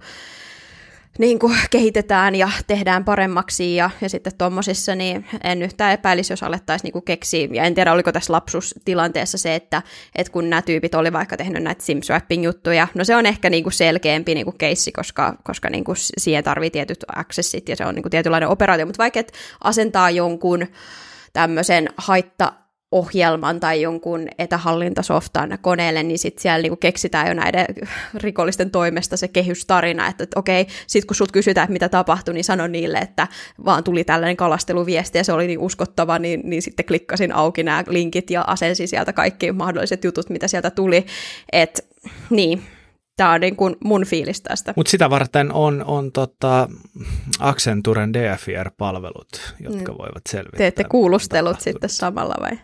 niin 1.18 1.38
kuin 1.38 1.56
kehitetään 1.70 2.34
ja 2.34 2.50
tehdään 2.66 3.04
paremmaksi 3.04 3.74
ja, 3.74 3.90
ja 4.00 4.08
sitten 4.08 4.32
tuommoisissa, 4.38 4.94
niin 4.94 5.26
en 5.44 5.62
yhtään 5.62 5.92
epäilisi, 5.92 6.32
jos 6.32 6.42
alettaisiin 6.42 6.92
niin 6.94 7.04
keksiä. 7.04 7.48
Ja 7.52 7.64
en 7.64 7.74
tiedä, 7.74 7.92
oliko 7.92 8.12
tässä 8.12 8.32
lapsustilanteessa 8.32 9.38
se, 9.38 9.54
että, 9.54 9.82
että 10.14 10.32
kun 10.32 10.50
nämä 10.50 10.62
tyypit 10.62 10.94
oli 10.94 11.12
vaikka 11.12 11.36
tehnyt 11.36 11.62
näitä 11.62 11.82
SimSwapping-juttuja, 11.82 12.88
no 12.94 13.04
se 13.04 13.16
on 13.16 13.26
ehkä 13.26 13.50
niin 13.50 13.62
kuin 13.62 13.72
selkeämpi 13.72 14.34
niin 14.34 14.46
kuin 14.46 14.58
keissi, 14.58 14.92
koska, 14.92 15.36
koska 15.44 15.70
niin 15.70 15.84
kuin 15.84 15.96
siihen 15.98 16.44
tarvii 16.44 16.70
tietyt 16.70 17.04
accessit 17.16 17.68
ja 17.68 17.76
se 17.76 17.86
on 17.86 17.94
niin 17.94 18.02
kuin 18.02 18.10
tietynlainen 18.10 18.48
operaatio, 18.48 18.86
mutta 18.86 19.02
vaikka 19.02 19.20
asentaa 19.64 20.10
jonkun 20.10 20.66
tämmöisen 21.32 21.88
haitta 21.96 22.52
ohjelman 22.94 23.60
tai 23.60 23.82
jonkun 23.82 24.28
etähallintasoftan 24.38 25.58
koneelle, 25.60 26.02
niin 26.02 26.18
sitten 26.18 26.42
siellä 26.42 26.62
niinku 26.62 26.76
keksitään 26.76 27.28
jo 27.28 27.34
näiden 27.34 27.66
rikollisten 28.14 28.70
toimesta 28.70 29.16
se 29.16 29.28
kehystarina, 29.28 30.08
että, 30.08 30.24
että 30.24 30.40
okei, 30.40 30.66
sitten 30.86 31.06
kun 31.06 31.16
sut 31.16 31.32
kysytään, 31.32 31.64
että 31.64 31.72
mitä 31.72 31.88
tapahtui, 31.88 32.34
niin 32.34 32.44
sano 32.44 32.66
niille, 32.66 32.98
että 32.98 33.28
vaan 33.64 33.84
tuli 33.84 34.04
tällainen 34.04 34.36
kalasteluviesti 34.36 35.18
ja 35.18 35.24
se 35.24 35.32
oli 35.32 35.46
niin 35.46 35.58
uskottava, 35.58 36.18
niin, 36.18 36.40
niin 36.44 36.62
sitten 36.62 36.86
klikkasin 36.86 37.34
auki 37.34 37.62
nämä 37.62 37.84
linkit 37.88 38.30
ja 38.30 38.44
asensin 38.46 38.88
sieltä 38.88 39.12
kaikki 39.12 39.52
mahdolliset 39.52 40.04
jutut, 40.04 40.30
mitä 40.30 40.48
sieltä 40.48 40.70
tuli. 40.70 41.06
että 41.52 41.82
niin, 42.30 42.62
Tämä 43.16 43.32
on 43.32 43.40
niin 43.40 43.56
kuin 43.56 43.76
mun 43.84 44.04
fiilis 44.06 44.40
tästä. 44.40 44.72
Mutta 44.76 44.90
sitä 44.90 45.10
varten 45.10 45.52
on, 45.52 45.84
on 45.84 46.12
tota 46.12 46.68
Accenturen 47.40 48.12
DFR-palvelut, 48.12 49.54
jotka 49.60 49.92
mm. 49.92 49.98
voivat 49.98 50.22
selvittää. 50.28 50.58
Teette 50.58 50.84
kuulustelut 50.84 51.60
sitten 51.60 51.90
samalla 51.90 52.34
vai? 52.40 52.58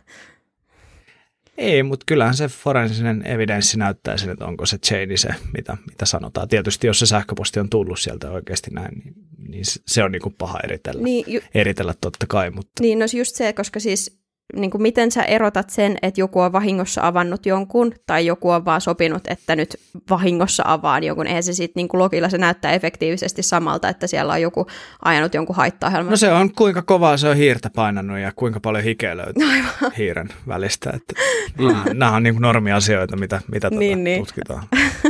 Ei, 1.59 1.83
mutta 1.83 2.05
kyllähän 2.07 2.35
se 2.35 2.49
forensinen 2.49 3.27
evidenssi 3.27 3.79
näyttää 3.79 4.17
sen, 4.17 4.31
että 4.31 4.47
onko 4.47 4.67
se 4.67 4.79
chaini 4.79 5.17
se, 5.17 5.29
mitä, 5.57 5.77
mitä 5.91 6.07
sanotaan. 6.07 6.49
Tietysti 6.49 6.87
jos 6.87 6.99
se 6.99 7.07
sähköposti 7.07 7.61
on 7.61 7.71
tullut 7.71 8.01
sieltä 8.01 8.31
oikeasti 8.31 8.71
näin, 8.71 8.99
niin, 9.05 9.15
niin 9.49 9.65
se 9.87 10.05
on 10.05 10.13
niin 10.13 10.23
kuin 10.23 10.35
paha 10.39 10.61
eritellä, 10.65 11.03
niin, 11.03 11.25
ju- 11.27 11.41
eritellä 11.55 11.95
totta 12.01 12.27
kai. 12.29 12.51
Mutta. 12.51 12.83
Niin, 12.83 12.99
no 12.99 13.07
just 13.17 13.37
se, 13.37 13.53
koska 13.53 13.81
siis 13.81 14.21
niin 14.57 14.71
kuin 14.71 14.83
miten 14.83 15.11
sä 15.13 15.23
erotat 15.23 15.71
sen, 15.71 15.99
että 16.03 16.21
joku 16.21 16.41
on 16.41 16.53
vahingossa 16.53 17.07
avannut 17.07 17.47
jonkun, 17.47 17.93
tai 18.07 18.27
joku 18.27 18.51
on 18.51 18.65
vaan 18.65 18.81
sopinut, 18.81 19.23
että 19.29 19.57
nyt 19.57 19.77
vahingossa 20.11 20.63
avaan 20.67 21.05
jonkun. 21.05 21.27
Eihän 21.27 21.43
se 21.43 21.53
sitten 21.53 21.81
niin 21.81 21.89
logilla 21.93 22.29
se 22.29 22.39
näyttää 22.39 22.73
efektiivisesti 22.73 23.43
samalta, 23.43 23.89
että 23.89 24.07
siellä 24.07 24.33
on 24.33 24.43
joku 24.43 24.67
ajanut 25.05 25.35
jonkun 25.35 25.57
haitta 25.57 25.91
No 25.91 26.17
se 26.17 26.33
on 26.33 26.55
kuinka 26.55 26.83
kovaa 26.83 27.17
se 27.17 27.29
on 27.29 27.37
hiirtä 27.37 27.71
painanut 27.71 28.19
ja 28.19 28.33
kuinka 28.37 28.61
paljon 28.61 28.85
hikeä 28.85 29.17
löytyy 29.17 29.51
Aivan. 29.53 29.93
hiiren 29.99 30.29
välistä. 30.49 30.91
Että 30.95 31.15
mm. 31.59 31.99
Nämä 31.99 32.17
on 32.17 32.23
niin 32.23 32.35
kuin 32.35 32.43
normiasioita, 32.43 33.17
mitä, 33.17 33.41
mitä 33.53 33.71
niin, 33.71 33.91
tota 33.91 34.05
niin. 34.05 34.19
tutkitaan. 34.19 34.63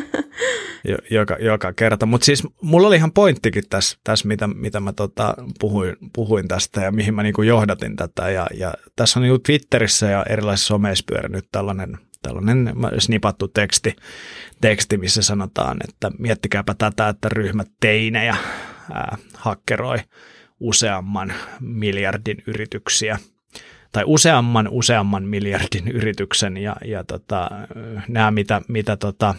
joka, 1.11 1.37
joka 1.41 1.73
kerta. 1.73 2.07
Mutta 2.07 2.25
siis 2.25 2.43
mulla 2.63 2.89
oli 2.89 2.97
ihan 2.97 3.13
pointtikin 3.13 3.63
tässä, 3.71 3.99
tässä 4.05 4.29
mitä, 4.29 4.47
mitä 4.47 4.81
mä 4.81 4.93
tota, 4.93 5.35
puhuin, 5.61 5.97
puhuin 6.13 6.49
tästä 6.49 6.81
ja 6.81 6.93
mihin 6.93 7.15
mä 7.15 7.23
niinku 7.23 7.43
johdatin 7.43 7.97
tätä. 7.97 8.31
Ja, 8.31 8.47
ja 8.55 8.75
tässä 8.97 9.19
on 9.19 9.23
niinku 9.23 9.39
Twitterissä 9.39 10.07
ja 10.07 10.25
erilaisissa 10.29 10.69
someissa 10.69 11.05
pyörinyt 11.09 11.49
tällainen, 11.53 11.99
tällainen 12.23 12.75
snipattu 12.99 13.49
teksti, 13.49 13.97
teksti, 14.61 14.99
missä 14.99 15.23
sanotaan, 15.23 15.77
että 15.89 16.11
miettikääpä 16.19 16.75
tätä, 16.75 17.09
että 17.09 17.29
ryhmät 17.29 17.69
teinejä 17.81 18.37
ää, 18.93 19.19
hakkeroi 19.35 19.99
useamman 20.61 21.33
miljardin 21.61 22.43
yrityksiä– 22.47 23.19
tai 23.93 24.05
useamman 24.07 24.69
useamman 24.69 25.25
miljardin 25.25 25.89
yrityksen 25.89 26.57
ja, 26.57 26.77
ja 26.85 27.05
tota, 27.05 27.51
nämä 28.09 28.31
mitä, 28.31 28.63
mitä 28.69 28.97
tota, 28.97 29.35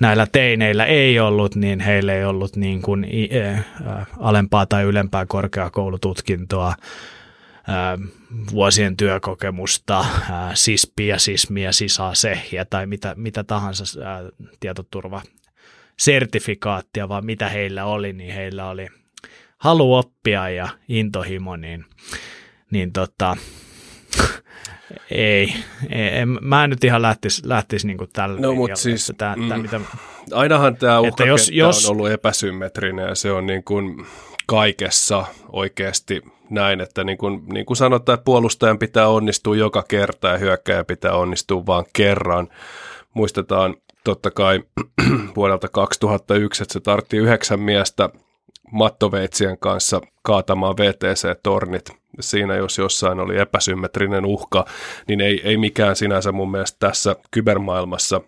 näillä 0.00 0.26
teineillä 0.32 0.84
ei 0.84 1.20
ollut, 1.20 1.56
niin 1.56 1.80
heillä 1.80 2.14
ei 2.14 2.24
ollut 2.24 2.56
niin 2.56 2.82
kuin, 2.82 3.06
ä, 3.06 4.06
alempaa 4.18 4.66
tai 4.66 4.84
ylempää 4.84 5.26
korkeakoulututkintoa, 5.26 6.74
ää, 7.68 7.98
vuosien 8.52 8.96
työkokemusta, 8.96 10.04
ää, 10.30 10.50
sispiä, 10.54 11.18
sismiä, 11.18 11.72
sisasehjä 11.72 12.64
tai 12.64 12.86
mitä, 12.86 13.14
mitä 13.16 13.44
tahansa 13.44 13.84
ää, 14.04 14.22
tietoturva 14.60 15.22
sertifikaattia, 15.98 17.08
vaan 17.08 17.26
mitä 17.26 17.48
heillä 17.48 17.84
oli, 17.84 18.12
niin 18.12 18.34
heillä 18.34 18.68
oli 18.68 18.88
halu 19.58 19.94
oppia 19.94 20.48
ja 20.48 20.68
intohimo, 20.88 21.56
niin, 21.56 21.84
niin 22.70 22.92
tota, 22.92 23.36
ei, 25.10 25.54
ei 25.90 26.18
en, 26.18 26.38
mä 26.40 26.64
en 26.64 26.70
nyt 26.70 26.84
ihan 26.84 27.02
lähtisi, 27.02 27.42
lähtisi 27.44 27.86
niin 27.86 27.98
tällä 28.12 28.40
no, 28.40 28.54
mutta 28.54 28.76
siis, 28.76 29.12
tämä, 29.18 29.36
mm, 29.36 29.48
tämä, 29.48 29.62
mitä, 29.62 29.80
ainahan 30.32 30.76
tämä 30.76 31.00
uhkakenttä 31.00 31.24
jos, 31.24 31.50
jos, 31.52 31.88
on 31.88 31.92
ollut 31.92 32.10
epäsymmetrinen 32.10 33.08
ja 33.08 33.14
se 33.14 33.32
on 33.32 33.46
niin 33.46 33.64
kuin 33.64 34.06
kaikessa 34.46 35.24
oikeasti 35.48 36.22
näin, 36.50 36.80
että 36.80 37.04
niin 37.04 37.18
kuin, 37.18 37.42
niin 37.52 37.66
kuin 37.66 37.76
sanotaan, 37.76 38.14
että 38.14 38.24
puolustajan 38.24 38.78
pitää 38.78 39.08
onnistua 39.08 39.56
joka 39.56 39.82
kerta 39.88 40.28
ja 40.28 40.38
hyökkäjä 40.38 40.84
pitää 40.84 41.12
onnistua 41.12 41.66
vain 41.66 41.84
kerran. 41.92 42.48
Muistetaan 43.14 43.74
totta 44.04 44.30
kai 44.30 44.62
vuodelta 45.36 45.68
2001, 45.68 46.62
että 46.62 46.72
se 46.72 46.80
tartti 46.80 47.16
yhdeksän 47.16 47.60
miestä 47.60 48.08
mattoveitsien 48.72 49.58
kanssa 49.58 50.00
kaatamaan 50.22 50.76
VTC-tornit. 50.76 51.90
Siinä 52.20 52.56
jos 52.56 52.78
jossain 52.78 53.20
oli 53.20 53.38
epäsymmetrinen 53.38 54.24
uhka, 54.24 54.64
niin 55.08 55.20
ei, 55.20 55.40
ei 55.44 55.56
mikään 55.56 55.96
sinänsä 55.96 56.32
mun 56.32 56.50
mielestä 56.50 56.76
tässä 56.78 57.16
kybermaailmassa 57.30 58.20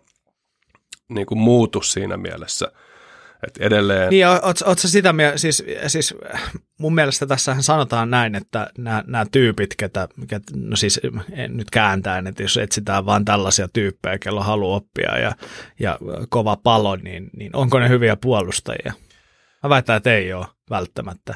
niin 1.09 1.27
kuin 1.27 1.39
muutu 1.39 1.83
siinä 1.83 2.17
mielessä. 2.17 2.73
Et 3.47 3.57
edelleen... 3.61 4.11
Niin, 4.11 4.27
oot, 4.29 4.63
oot 4.65 4.79
sitä 4.79 5.13
mieltä, 5.13 5.39
siis, 5.39 5.65
siis 5.87 6.15
mun 6.79 6.95
mielestä 6.95 7.27
tässä 7.27 7.57
sanotaan 7.61 8.11
näin, 8.11 8.35
että 8.35 8.71
nämä, 8.79 9.27
tyypit, 9.33 9.75
ketä, 9.77 10.09
ketä, 10.27 10.53
no 10.55 10.77
siis 10.77 11.01
en 11.33 11.57
nyt 11.57 11.71
kääntäen, 11.71 12.27
että 12.27 12.43
jos 12.43 12.57
etsitään 12.57 13.07
vaan 13.07 13.25
tällaisia 13.25 13.69
tyyppejä, 13.69 14.19
kello 14.19 14.43
haluaa 14.43 14.77
oppia 14.77 15.19
ja, 15.19 15.33
ja 15.79 15.99
kova 16.29 16.57
palo, 16.57 16.97
niin, 16.97 17.31
niin 17.37 17.57
onko 17.57 17.79
ne 17.79 17.89
hyviä 17.89 18.17
puolustajia? 18.17 18.93
Mä 19.67 19.71
väitän, 19.71 19.97
että 19.97 20.15
ei 20.15 20.33
ole 20.33 20.47
välttämättä. 20.71 21.35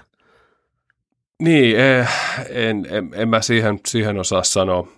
Niin, 1.42 1.76
eh, 1.76 2.08
en, 2.48 2.86
en, 2.90 3.10
en 3.14 3.28
mä 3.28 3.40
siihen, 3.40 3.80
siihen 3.86 4.18
osaa 4.18 4.42
sanoa. 4.42 4.88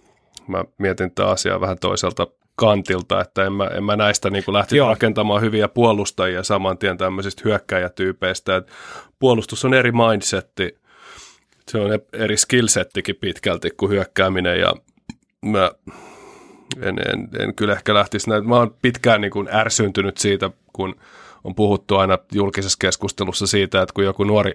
Mä 0.48 0.64
mietin 0.78 1.10
tätä 1.10 1.28
asiaa 1.28 1.60
vähän 1.60 1.78
toiselta 1.78 2.26
kantilta, 2.56 3.20
että 3.20 3.44
en 3.44 3.52
mä, 3.52 3.66
en 3.66 3.84
mä 3.84 3.96
näistä 3.96 4.30
niin 4.30 4.44
lähtisi 4.48 4.76
Joo. 4.76 4.88
rakentamaan 4.88 5.42
hyviä 5.42 5.68
puolustajia 5.68 6.42
saman 6.42 6.78
tien 6.78 6.98
tämmöisistä 6.98 7.42
hyökkäjätyypeistä. 7.44 8.56
Et 8.56 8.66
puolustus 9.18 9.64
on 9.64 9.74
eri 9.74 9.92
mindsetti, 9.92 10.78
se 11.68 11.78
on 11.78 11.90
eri 12.12 12.36
skillsettikin 12.36 13.16
pitkälti 13.16 13.70
kuin 13.70 13.90
hyökkääminen 13.90 14.60
ja 14.60 14.74
mä 15.44 15.70
en, 16.80 16.98
en, 16.98 17.28
en 17.38 17.54
kyllä 17.54 17.72
ehkä 17.72 17.94
lähtisi 17.94 18.30
näitä. 18.30 18.48
Mä 18.48 18.56
oon 18.56 18.74
pitkään 18.82 19.20
niin 19.20 19.30
kuin 19.30 19.48
ärsyntynyt 19.52 20.18
siitä, 20.18 20.50
kun 20.72 20.96
on 21.44 21.54
puhuttu 21.54 21.96
aina 21.96 22.18
julkisessa 22.32 22.78
keskustelussa 22.80 23.46
siitä, 23.46 23.82
että 23.82 23.94
kun 23.94 24.04
joku 24.04 24.24
nuori 24.24 24.52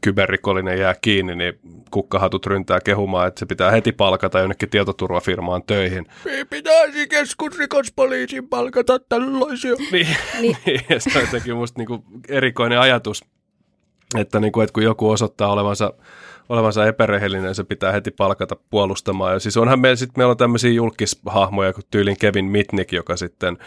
kyberrikollinen 0.00 0.78
jää 0.78 0.94
kiinni, 1.00 1.36
niin 1.36 1.58
kukkahatut 1.90 2.46
ryntää 2.46 2.80
kehumaan, 2.80 3.28
että 3.28 3.38
se 3.38 3.46
pitää 3.46 3.70
heti 3.70 3.92
palkata 3.92 4.38
jonnekin 4.38 4.70
tietoturvafirmaan 4.70 5.62
töihin. 5.62 6.06
Pitäisi 6.50 7.08
keskusrikospoliisin 7.08 8.48
palkata 8.48 8.98
tällaisia. 8.98 9.74
Niin, 9.92 10.16
niin. 10.40 10.56
niin 10.66 11.00
se 11.00 11.18
on 11.18 11.24
jotenkin 11.24 11.56
musta 11.56 11.80
niinku 11.80 12.04
erikoinen 12.28 12.80
ajatus, 12.80 13.24
että, 14.18 14.40
niinku, 14.40 14.60
että 14.60 14.72
kun 14.72 14.82
joku 14.82 15.10
osoittaa 15.10 15.52
olevansa 15.52 15.92
olevansa 16.48 16.86
epärehellinen, 16.86 17.54
se 17.54 17.64
pitää 17.64 17.92
heti 17.92 18.10
palkata 18.10 18.56
puolustamaan. 18.70 19.32
Ja 19.32 19.38
siis 19.38 19.56
onhan 19.56 19.80
meillä, 19.80 19.96
sit, 19.96 20.16
meillä 20.16 20.30
on 20.30 20.36
tämmöisiä 20.36 20.70
julkishahmoja 20.70 21.72
kuin 21.72 21.84
tyylin 21.90 22.16
Kevin 22.18 22.44
Mitnick, 22.44 22.92
joka 22.92 23.16
sitten 23.16 23.58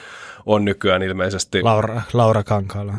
on 0.46 0.66
nykyään 0.66 1.04
ilmeisesti... 1.04 1.62
Laura, 1.62 2.02
Laura 2.14 2.44
Kankaala. 2.44 2.94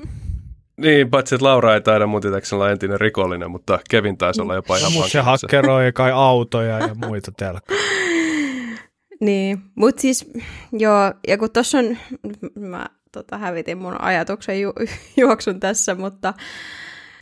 Niin, 0.77 1.11
paitsi 1.11 1.35
että 1.35 1.45
Laura 1.45 1.75
ei 1.75 1.81
taida 1.81 2.07
mun 2.07 2.23
olla 2.53 2.71
entinen 2.71 3.01
rikollinen, 3.01 3.51
mutta 3.51 3.79
Kevin 3.91 4.19
taisi 4.19 4.43
olla 4.43 4.55
jopa 4.55 4.77
ihan 4.77 4.93
Mutta 4.93 5.09
se 5.09 5.21
hakkeroi 5.21 5.93
kai 5.93 6.11
autoja 6.15 6.79
ja 6.79 6.95
muita 6.95 7.33
telkkoja. 7.33 7.81
niin, 9.21 9.59
mutta 9.75 10.01
siis 10.01 10.31
joo, 10.73 11.13
ja 11.29 11.39
kun 11.39 11.51
tuossa 11.51 11.79
on, 11.79 11.97
mä 12.55 12.87
tota, 13.13 13.39
hävitin 13.39 13.79
mun 13.79 14.01
ajatuksen 14.01 14.61
ju, 14.61 14.73
juoksun 15.17 15.61
tässä, 15.61 15.95
mutta... 15.95 16.35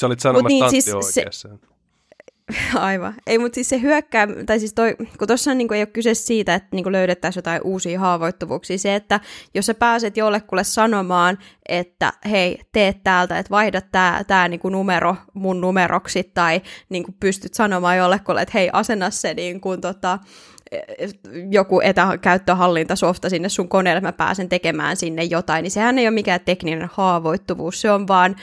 Sä 0.00 0.06
olit 0.06 0.20
sanomassa 0.20 0.48
niin, 0.48 0.70
siis 0.70 0.94
oikeassa. 0.94 1.48
Se, 1.48 1.73
Aivan. 2.74 3.14
Ei, 3.26 3.38
mutta 3.38 3.54
siis 3.54 3.68
se 3.68 3.80
hyökkää, 3.80 4.28
tai 4.46 4.58
siis 4.58 4.74
toi, 4.74 4.96
kun 5.18 5.28
tuossa 5.28 5.54
niin 5.54 5.72
ei 5.72 5.80
ole 5.80 5.86
kyse 5.86 6.14
siitä, 6.14 6.54
että 6.54 6.68
niin 6.72 6.92
löydettäisiin 6.92 7.38
jotain 7.38 7.62
uusia 7.64 8.00
haavoittuvuuksia, 8.00 8.78
se, 8.78 8.94
että 8.94 9.20
jos 9.54 9.66
sä 9.66 9.74
pääset 9.74 10.16
jollekulle 10.16 10.64
sanomaan, 10.64 11.38
että 11.68 12.12
hei, 12.30 12.58
teet 12.72 13.04
täältä, 13.04 13.38
että 13.38 13.50
vaihda 13.50 13.80
tämä 13.80 14.24
tää 14.26 14.48
niin 14.48 14.60
numero 14.64 15.16
mun 15.34 15.60
numeroksi, 15.60 16.30
tai 16.34 16.62
niin 16.88 17.04
pystyt 17.20 17.54
sanomaan 17.54 17.96
jollekulle, 17.96 18.42
että 18.42 18.58
hei, 18.58 18.70
asenna 18.72 19.10
se 19.10 19.34
niin 19.34 19.60
kuin, 19.60 19.80
tota, 19.80 20.18
joku 21.50 21.80
etäkäyttöhallintasofta 21.80 23.30
sinne 23.30 23.48
sun 23.48 23.68
koneelle, 23.68 24.00
mä 24.00 24.12
pääsen 24.12 24.48
tekemään 24.48 24.96
sinne 24.96 25.24
jotain, 25.24 25.62
niin 25.62 25.70
sehän 25.70 25.98
ei 25.98 26.06
ole 26.06 26.14
mikään 26.14 26.40
tekninen 26.44 26.90
haavoittuvuus, 26.92 27.80
se 27.80 27.90
on 27.90 28.08
vaan 28.08 28.36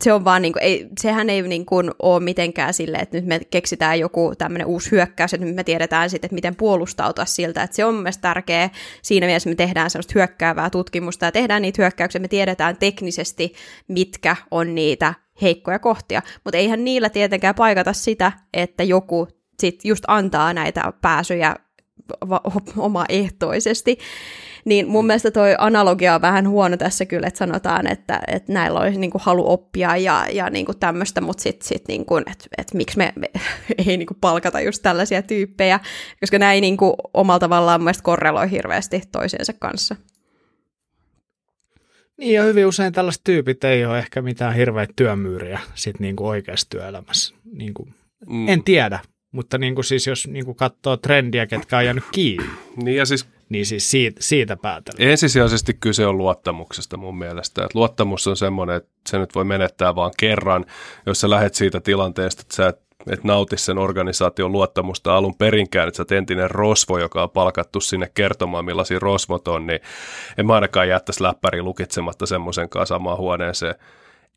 se 0.00 0.12
on 0.12 0.24
vaan, 0.24 0.42
niin 0.42 0.52
kuin, 0.52 0.62
ei, 0.62 0.88
sehän 1.00 1.30
ei 1.30 1.42
niin 1.42 1.66
kuin, 1.66 1.90
ole 2.02 2.20
mitenkään 2.20 2.74
sille, 2.74 2.98
että 2.98 3.16
nyt 3.16 3.26
me 3.26 3.40
keksitään 3.50 3.98
joku 3.98 4.32
tämmöinen 4.38 4.66
uusi 4.66 4.90
hyökkäys, 4.90 5.34
että 5.34 5.46
nyt 5.46 5.54
me 5.54 5.64
tiedetään 5.64 6.10
sitten, 6.10 6.26
että 6.28 6.34
miten 6.34 6.56
puolustautua 6.56 7.24
siltä, 7.24 7.62
että 7.62 7.76
se 7.76 7.84
on 7.84 7.94
mielestäni 7.94 8.34
tärkeä. 8.34 8.70
Siinä 9.02 9.26
mielessä 9.26 9.48
me 9.50 9.54
tehdään 9.54 9.90
sellaista 9.90 10.12
hyökkäävää 10.14 10.70
tutkimusta 10.70 11.24
ja 11.24 11.32
tehdään 11.32 11.62
niitä 11.62 11.82
hyökkäyksiä, 11.82 12.20
me 12.20 12.28
tiedetään 12.28 12.76
teknisesti, 12.76 13.52
mitkä 13.88 14.36
on 14.50 14.74
niitä 14.74 15.14
heikkoja 15.42 15.78
kohtia, 15.78 16.22
mutta 16.44 16.58
eihän 16.58 16.84
niillä 16.84 17.08
tietenkään 17.08 17.54
paikata 17.54 17.92
sitä, 17.92 18.32
että 18.54 18.82
joku 18.82 19.28
sit 19.60 19.84
just 19.84 20.04
antaa 20.06 20.52
näitä 20.52 20.92
pääsyjä 21.02 21.56
omaehtoisesti. 22.76 23.98
Niin 24.64 24.88
mun 24.88 25.06
mielestä 25.06 25.30
toi 25.30 25.54
analogia 25.58 26.14
on 26.14 26.22
vähän 26.22 26.48
huono 26.48 26.76
tässä 26.76 27.06
kyllä, 27.06 27.26
että 27.26 27.38
sanotaan, 27.38 27.86
että, 27.86 28.20
että 28.26 28.52
näillä 28.52 28.80
olisi 28.80 28.98
niin 28.98 29.10
kuin 29.10 29.22
halu 29.24 29.50
oppia 29.50 29.96
ja, 29.96 30.26
ja 30.32 30.50
niin 30.50 30.66
kuin 30.66 30.78
tämmöistä, 30.78 31.20
mutta 31.20 31.42
sitten 31.42 31.68
sit 31.68 31.88
niin 31.88 32.06
kuin, 32.06 32.24
että, 32.30 32.44
että 32.58 32.76
miksi 32.76 32.98
me, 32.98 33.12
me 33.16 33.30
ei 33.86 33.96
niin 33.96 34.06
kuin 34.06 34.18
palkata 34.20 34.60
just 34.60 34.82
tällaisia 34.82 35.22
tyyppejä, 35.22 35.80
koska 36.20 36.38
nämä 36.38 36.52
ei 36.52 36.60
niin 36.60 36.76
kuin 36.76 36.94
omalla 37.14 37.38
tavallaan 37.38 37.82
mun 37.82 37.92
korreloi 38.02 38.50
hirveästi 38.50 39.02
toisiensa 39.12 39.52
kanssa. 39.52 39.96
Niin 42.20 42.34
ja 42.34 42.42
hyvin 42.42 42.66
usein 42.66 42.92
tällaiset 42.92 43.24
tyypit 43.24 43.64
ei 43.64 43.84
ole 43.84 43.98
ehkä 43.98 44.22
mitään 44.22 44.54
hirveitä 44.54 44.92
työmyyriä 44.96 45.60
sit 45.74 46.00
niin 46.00 46.16
kuin 46.16 46.28
oikeassa 46.28 46.66
työelämässä. 46.70 47.34
Niin 47.52 47.74
kuin, 47.74 47.94
mm. 48.28 48.48
En 48.48 48.64
tiedä, 48.64 48.98
mutta 49.32 49.58
niin 49.58 49.74
kuin 49.74 49.84
siis 49.84 50.06
jos 50.06 50.28
niin 50.28 50.44
kuin 50.44 50.56
katsoo 50.56 50.96
trendiä, 50.96 51.46
ketkä 51.46 51.76
on 51.76 51.84
jäänyt 51.84 52.04
kiinni. 52.12 52.50
Niin 52.76 52.96
ja 52.96 53.06
siis 53.06 53.26
niin 53.48 53.66
siis 53.66 53.90
siitä, 53.90 54.22
siitä 54.22 54.56
päätellen. 54.56 55.08
Ensisijaisesti 55.08 55.74
kyse 55.74 56.06
on 56.06 56.18
luottamuksesta 56.18 56.96
mun 56.96 57.18
mielestä. 57.18 57.62
Että 57.64 57.78
luottamus 57.78 58.26
on 58.26 58.36
semmoinen, 58.36 58.76
että 58.76 58.90
se 59.08 59.18
nyt 59.18 59.34
voi 59.34 59.44
menettää 59.44 59.94
vaan 59.94 60.12
kerran, 60.16 60.66
jos 61.06 61.20
sä 61.20 61.30
lähet 61.30 61.54
siitä 61.54 61.80
tilanteesta, 61.80 62.42
että 62.42 62.54
sä 62.54 62.68
et, 62.68 62.80
et 63.10 63.24
nauti 63.24 63.56
sen 63.56 63.78
organisaation 63.78 64.52
luottamusta 64.52 65.16
alun 65.16 65.34
perinkään, 65.34 65.88
että 65.88 65.96
sä 65.96 66.02
oot 66.02 66.12
entinen 66.12 66.50
rosvo, 66.50 66.98
joka 66.98 67.22
on 67.22 67.30
palkattu 67.30 67.80
sinne 67.80 68.10
kertomaan, 68.14 68.64
millaisia 68.64 68.98
rosvot 68.98 69.48
on, 69.48 69.66
niin 69.66 69.80
en 70.38 70.46
mä 70.46 70.54
ainakaan 70.54 70.88
jättäisi 70.88 71.22
läppäri 71.22 71.62
lukitsematta 71.62 72.26
semmoisen 72.26 72.68
kanssa 72.68 72.94
samaan 72.94 73.18
huoneeseen 73.18 73.74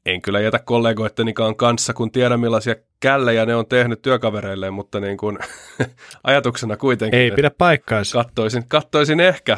en 0.05 0.21
kyllä 0.21 0.39
jätä 0.39 0.59
kollegoittenikaan 0.59 1.55
kanssa, 1.55 1.93
kun 1.93 2.11
tiedän 2.11 2.39
millaisia 2.39 2.75
källejä 2.99 3.45
ne 3.45 3.55
on 3.55 3.65
tehnyt 3.65 4.01
työkavereille, 4.01 4.71
mutta 4.71 4.99
niin 4.99 5.17
kuin, 5.17 5.37
ajatuksena 6.23 6.77
kuitenkin. 6.77 7.19
Ei 7.19 7.31
pidä 7.31 7.51
paikkaansa. 7.57 8.23
Kattoisin, 8.23 8.67
kattoisin 8.67 9.19
ehkä 9.19 9.57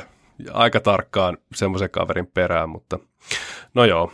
aika 0.51 0.80
tarkkaan 0.80 1.38
semmoisen 1.55 1.89
kaverin 1.89 2.27
perään, 2.27 2.69
mutta 2.69 2.99
no 3.73 3.85
joo. 3.85 4.11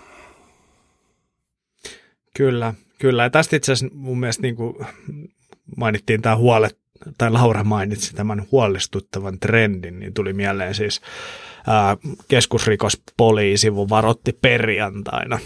Kyllä, 2.38 2.74
kyllä. 3.00 3.24
Ja 3.24 3.30
tästä 3.30 3.56
itse 3.56 3.72
asiassa 3.72 3.96
mun 3.96 4.20
mielestä 4.20 4.42
niin 4.42 4.56
kuin 4.56 4.76
mainittiin 5.78 6.22
tämä 6.22 6.36
huolet, 6.36 6.78
tai 7.18 7.32
Laura 7.32 7.64
mainitsi 7.64 8.16
tämän 8.16 8.48
huolestuttavan 8.52 9.40
trendin, 9.40 10.00
niin 10.00 10.14
tuli 10.14 10.34
mieleen 10.34 10.76
siis 10.76 11.02
ää, 11.68 11.98
keskusrikospoliisi 12.28 13.76
varotti 13.76 14.34
perjantaina 14.42 15.40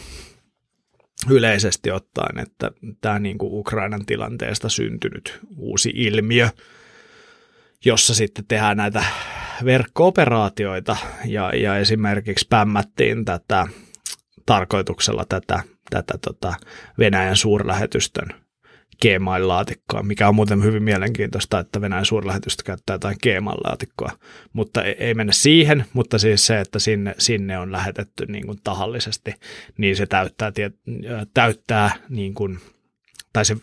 yleisesti 1.29 1.91
ottaen, 1.91 2.39
että 2.39 2.71
tämä 3.01 3.19
niin 3.19 3.37
kuin 3.37 3.53
Ukrainan 3.53 4.05
tilanteesta 4.05 4.69
syntynyt 4.69 5.39
uusi 5.57 5.91
ilmiö, 5.95 6.49
jossa 7.85 8.15
sitten 8.15 8.45
tehdään 8.47 8.77
näitä 8.77 9.05
verkko-operaatioita 9.65 10.97
ja, 11.25 11.51
ja 11.55 11.77
esimerkiksi 11.77 12.47
pämmättiin 12.49 13.25
tätä 13.25 13.67
tarkoituksella 14.45 15.25
tätä, 15.29 15.63
tätä 15.89 16.13
tota 16.21 16.53
Venäjän 16.99 17.37
suurlähetystön 17.37 18.44
Gmail-laatikkoa, 19.01 20.03
mikä 20.03 20.27
on 20.27 20.35
muuten 20.35 20.63
hyvin 20.63 20.83
mielenkiintoista, 20.83 21.59
että 21.59 21.81
Venäjän 21.81 22.05
suurlähetystä 22.05 22.63
käyttää 22.63 22.93
jotain 22.93 23.17
Gmail-laatikkoa, 23.23 24.11
mutta 24.53 24.83
ei, 24.83 24.95
ei 24.99 25.13
mennä 25.13 25.33
siihen, 25.33 25.85
mutta 25.93 26.19
siis 26.19 26.45
se, 26.45 26.59
että 26.59 26.79
sinne, 26.79 27.15
sinne 27.17 27.59
on 27.59 27.71
lähetetty 27.71 28.25
niin 28.25 28.45
kuin 28.45 28.57
tahallisesti, 28.63 29.33
niin 29.77 29.95
se 29.95 30.05
täyttää, 30.05 30.51
täyttää 31.33 31.91
niin 32.09 32.33
kuin, 32.33 32.59
tai 33.33 33.45
se 33.45 33.57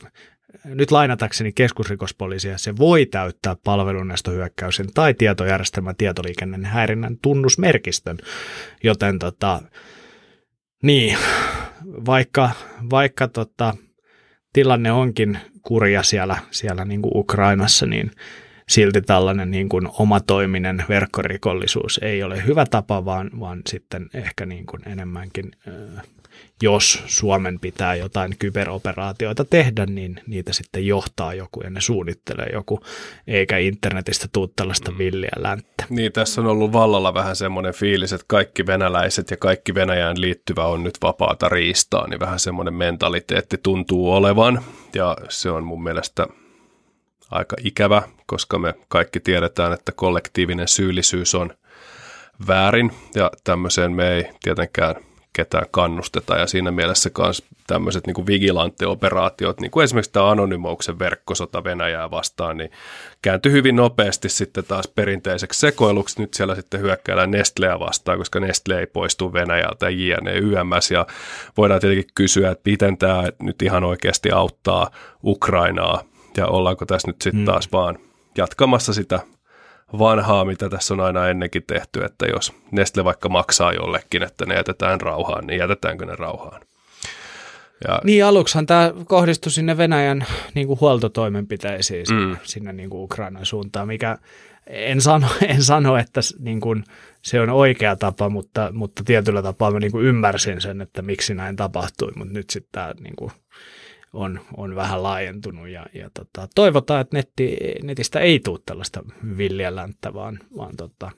nyt 0.65 0.91
lainatakseni 0.91 1.53
keskusrikospoliisia, 1.53 2.59
se 2.59 2.77
voi 2.77 3.07
täyttää 3.07 3.57
palvelunestohyökkäyksen 3.65 4.87
tai 4.95 5.15
tietojärjestelmän 5.15 5.97
tietoliikenteen 5.97 6.65
häirinnän 6.65 7.19
tunnusmerkistön, 7.23 8.19
joten 8.83 9.19
tota, 9.19 9.63
niin, 10.83 11.19
vaikka, 11.85 12.51
vaikka 12.91 13.29
tota, 13.29 13.75
tilanne 14.53 14.93
onkin 14.93 15.39
kurja 15.63 16.03
siellä, 16.03 16.37
siellä 16.51 16.85
niin 16.85 17.03
kuin 17.03 17.13
Ukrainassa, 17.17 17.87
niin 17.87 18.11
silti 18.69 19.03
tällainen 19.03 19.51
niin 19.51 19.69
kuin 19.69 19.89
omatoiminen 19.99 20.85
verkkorikollisuus 20.89 22.01
ei 22.03 22.23
ole 22.23 22.47
hyvä 22.47 22.67
tapa, 22.71 23.05
vaan, 23.05 23.31
vaan 23.41 23.63
sitten 23.67 24.07
ehkä 24.15 24.47
niin 24.47 24.67
kuin 24.67 24.89
enemmänkin 24.89 25.51
jos 26.63 27.03
Suomen 27.07 27.61
pitää 27.61 27.95
jotain 27.95 28.35
kyberoperaatioita 28.39 29.45
tehdä, 29.45 29.87
niin 29.87 30.21
niitä 30.27 30.53
sitten 30.53 30.87
johtaa 30.87 31.35
joku 31.35 31.61
ja 31.61 31.71
ne 31.71 31.81
suunnittelee 31.81 32.49
joku, 32.53 32.81
eikä 33.27 33.59
internetistä 33.59 34.29
tuu 34.33 34.49
tällaista 34.49 34.91
mm. 34.91 34.99
villiä 34.99 35.31
länttä. 35.37 35.85
Niin, 35.89 36.13
tässä 36.13 36.41
on 36.41 36.47
ollut 36.47 36.73
vallalla 36.73 37.15
vähän 37.15 37.37
semmoinen 37.37 37.75
fiilis, 37.75 38.13
että 38.13 38.25
kaikki 38.29 38.67
venäläiset 38.67 39.31
ja 39.31 39.37
kaikki 39.37 39.75
Venäjään 39.75 40.21
liittyvä 40.21 40.67
on 40.67 40.85
nyt 40.85 40.99
vapaata 41.03 41.49
riistaa, 41.49 42.09
niin 42.09 42.21
vähän 42.21 42.39
semmoinen 42.39 42.75
mentaliteetti 42.75 43.59
tuntuu 43.63 44.13
olevan, 44.13 44.63
ja 44.95 45.17
se 45.29 45.51
on 45.51 45.65
mun 45.65 45.83
mielestä 45.83 46.27
aika 47.31 47.57
ikävä, 47.65 48.03
koska 48.27 48.59
me 48.59 48.75
kaikki 48.89 49.21
tiedetään, 49.21 49.73
että 49.73 49.93
kollektiivinen 49.93 50.69
syyllisyys 50.69 51.35
on 51.35 51.51
väärin, 52.47 52.91
ja 53.15 53.31
tämmöiseen 53.45 53.93
me 53.93 54.13
ei 54.13 54.25
tietenkään 54.43 54.95
ketään 55.33 55.67
kannusteta 55.71 56.37
ja 56.37 56.47
siinä 56.47 56.71
mielessä 56.71 57.11
myös 57.19 57.45
tämmöiset 57.67 58.07
niin 58.07 58.27
vigilante-operaatiot, 58.27 59.61
niin 59.61 59.71
kuin 59.71 59.85
esimerkiksi 59.85 60.13
tämä 60.13 60.31
Anonymouksen 60.31 60.99
verkkosota 60.99 61.65
Venäjää 61.65 62.11
vastaan, 62.11 62.57
niin 62.57 62.71
kääntyi 63.23 63.53
hyvin 63.53 63.77
nopeasti 63.77 64.29
sitten 64.29 64.65
taas 64.65 64.89
perinteiseksi 64.89 65.61
sekoiluksi. 65.61 66.21
Nyt 66.21 66.35
siellä 66.35 66.55
sitten 66.55 66.81
hyökkäillään 66.81 67.31
Nestleä 67.31 67.79
vastaan, 67.79 68.19
koska 68.19 68.41
Nestle 68.41 68.79
ei 68.79 68.87
poistu 68.87 69.33
Venäjältä 69.33 69.91
JNE 69.91 70.35
YMS 70.39 70.91
ja 70.91 71.07
voidaan 71.57 71.81
tietenkin 71.81 72.11
kysyä, 72.15 72.51
että 72.51 72.71
miten 72.71 72.99
tämä 72.99 73.25
nyt 73.43 73.63
ihan 73.63 73.85
oikeasti 73.85 74.31
auttaa 74.31 74.91
Ukrainaa 75.25 76.05
ja 76.37 76.47
ollaanko 76.47 76.87
tässä 76.87 77.09
nyt 77.09 77.23
sitten 77.23 77.41
mm. 77.41 77.47
taas 77.47 77.73
vaan 77.73 77.99
jatkamassa 78.37 78.93
sitä 78.93 79.21
vanhaa, 79.99 80.45
mitä 80.45 80.69
tässä 80.69 80.95
on 80.95 81.01
aina 81.01 81.29
ennenkin 81.29 81.63
tehty, 81.67 82.05
että 82.05 82.27
jos 82.27 82.53
Nestle 82.71 83.05
vaikka 83.05 83.29
maksaa 83.29 83.73
jollekin, 83.73 84.23
että 84.23 84.47
ne 84.47 84.55
jätetään 84.55 85.01
rauhaan, 85.01 85.47
niin 85.47 85.59
jätetäänkö 85.59 86.07
ne 86.07 86.17
rauhaan? 86.17 86.61
Ja, 87.89 88.01
niin 88.05 88.25
aluksihan 88.25 88.67
tämä 88.67 88.93
kohdistui 89.05 89.53
sinne 89.53 89.77
Venäjän 89.77 90.27
niin 90.55 90.67
kuin 90.67 90.81
huoltotoimenpiteisiin 90.81 92.07
mm. 92.11 92.37
sinne 92.43 92.73
niin 92.73 92.91
kuin 92.91 93.03
Ukrainan 93.03 93.47
suuntaan, 93.47 93.89
mikä 93.89 94.19
en 94.67 95.01
sano, 95.01 95.27
en 95.49 95.63
sano 95.63 95.97
että 95.97 96.21
niin 96.39 96.61
kuin, 96.61 96.85
se 97.23 97.41
on 97.41 97.51
oikea 97.51 97.97
tapa, 97.97 98.29
mutta, 98.29 98.71
mutta 98.73 99.05
tietyllä 99.05 99.43
tapaa 99.43 99.71
mä 99.71 99.79
niin 99.79 99.93
kuin 99.93 100.07
ymmärsin 100.07 100.61
sen, 100.61 100.81
että 100.81 101.03
miksi 101.03 101.35
näin 101.35 101.57
tapahtui, 101.57 102.13
mutta 102.17 102.35
nyt 102.35 102.51
sitten 102.51 102.73
tämä 102.73 102.95
niin 103.01 103.17
kuin, 103.17 103.31
on, 104.13 104.41
on 104.57 104.77
vähän 104.77 105.03
laajentunut 105.03 105.69
ja, 105.69 105.87
ja 105.95 106.11
tota, 106.15 106.49
toivotaan, 106.55 107.01
että 107.01 107.17
netti, 107.17 107.57
netistä 107.83 108.21
ei 108.21 108.41
tule 108.41 108.59
tällaista 108.67 109.03
villiä 109.37 109.77
länttä, 109.77 110.15
vaan, 110.15 110.39
vaan 110.57 110.77
tota... 110.77 111.11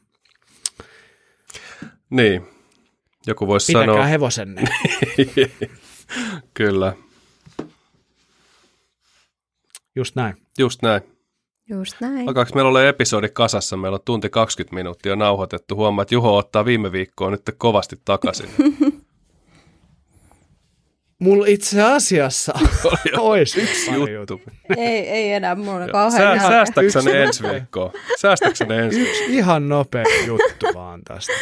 Niin, 2.11 2.47
joku 3.27 3.47
voisi 3.47 3.73
Pitäkää 3.73 3.87
sanoa... 3.87 4.07
hevosenne. 4.07 4.65
Kyllä. 6.55 6.93
Just 9.97 10.17
näin. 10.17 10.35
Just 10.59 10.83
näin. 10.83 11.03
Just 11.69 11.97
näin. 12.01 12.29
Alkaako 12.29 12.51
meillä 12.55 12.69
olla 12.69 12.85
episodi 12.85 13.29
kasassa? 13.29 13.77
Meillä 13.77 13.95
on 13.95 14.05
tunti 14.05 14.31
20 14.31 14.75
minuuttia 14.75 15.17
nauhoitettu. 15.17 15.77
Huomaa, 15.77 16.03
että 16.03 16.15
Juho 16.15 16.37
ottaa 16.37 16.65
viime 16.65 16.93
viikkoa 16.93 17.31
nyt 17.31 17.43
kovasti 17.59 17.97
takaisin. 18.05 18.49
Mulla 21.25 21.47
itse 21.47 21.83
asiassa 21.83 22.53
olisi 23.19 23.61
yksi 23.61 23.91
juttu. 24.13 24.43
ei, 24.77 25.09
ei 25.09 25.33
enää, 25.33 25.55
mulla 25.55 25.85
on 25.85 25.91
kauhean 25.91 26.41
Sää, 26.41 26.49
Säästäksä 26.49 27.03
ne 27.03 27.23
ensi 27.23 27.43
viikkoa? 27.43 27.93
Säästäksä 28.21 28.65
ne 28.65 28.79
ensi 28.79 29.01
viikkoa? 29.01 29.27
Ihan 29.29 29.69
nopea 29.69 30.05
juttu 30.27 30.67
vaan 30.75 31.01
tästä. 31.03 31.33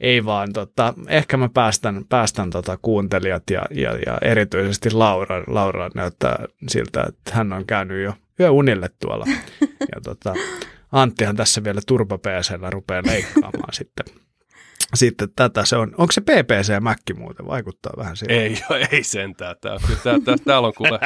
Ei 0.00 0.24
vaan, 0.24 0.52
tota, 0.52 0.94
ehkä 1.08 1.36
mä 1.36 1.48
päästän, 1.54 2.04
päästän 2.08 2.50
tota 2.50 2.78
kuuntelijat 2.82 3.42
ja, 3.50 3.62
ja, 3.70 3.98
ja 4.06 4.18
erityisesti 4.22 4.90
Laura. 4.90 5.44
Laura 5.46 5.90
näyttää 5.94 6.44
siltä, 6.68 7.04
että 7.08 7.30
hän 7.34 7.52
on 7.52 7.66
käynyt 7.66 8.04
jo 8.04 8.14
yöunille 8.40 8.90
tuolla. 9.00 9.24
Ja 9.94 10.00
tota, 10.04 10.34
Anttihan 10.92 11.36
tässä 11.36 11.64
vielä 11.64 11.80
turpapeesellä 11.86 12.70
rupeaa 12.70 13.02
leikkaamaan 13.06 13.72
sitten 13.72 14.23
sitten 14.96 15.28
tätä 15.36 15.64
se 15.64 15.76
on. 15.76 15.94
Onko 15.98 16.12
se 16.12 16.20
PPC 16.20 16.80
Mäkki 16.80 17.14
muuten? 17.14 17.46
Vaikuttaa 17.46 17.92
vähän 17.96 18.16
siihen. 18.16 18.38
Ei, 18.38 18.58
ei 18.92 19.02
sentään. 19.02 19.56
Tää, 19.60 19.76
tää, 20.04 20.18
tää, 20.24 20.36
täällä 20.44 20.68
on 20.68 20.74
kuule, 20.76 21.00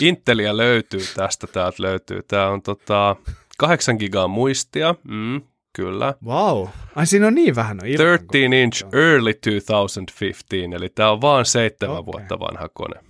Intelia 0.00 0.56
löytyy 0.56 1.00
tästä, 1.16 1.46
täältä 1.46 1.82
löytyy. 1.82 2.22
Tämä 2.22 2.48
on 2.48 2.62
tota, 2.62 3.16
8 3.58 3.96
gigaa 3.96 4.28
muistia, 4.28 4.94
mm, 5.08 5.40
kyllä. 5.72 6.14
Wow, 6.26 6.68
ai 6.96 7.06
siinä 7.06 7.26
on 7.26 7.34
niin 7.34 7.54
vähän. 7.54 7.76
No, 7.76 7.82
13 7.96 8.38
inch 8.62 8.84
early 8.94 9.34
2015, 9.34 10.76
eli 10.76 10.88
tämä 10.88 11.10
on 11.10 11.20
vaan 11.20 11.44
seitsemän 11.44 11.96
okay. 11.96 12.12
vuotta 12.12 12.40
vanha 12.40 12.68
kone. 12.68 13.00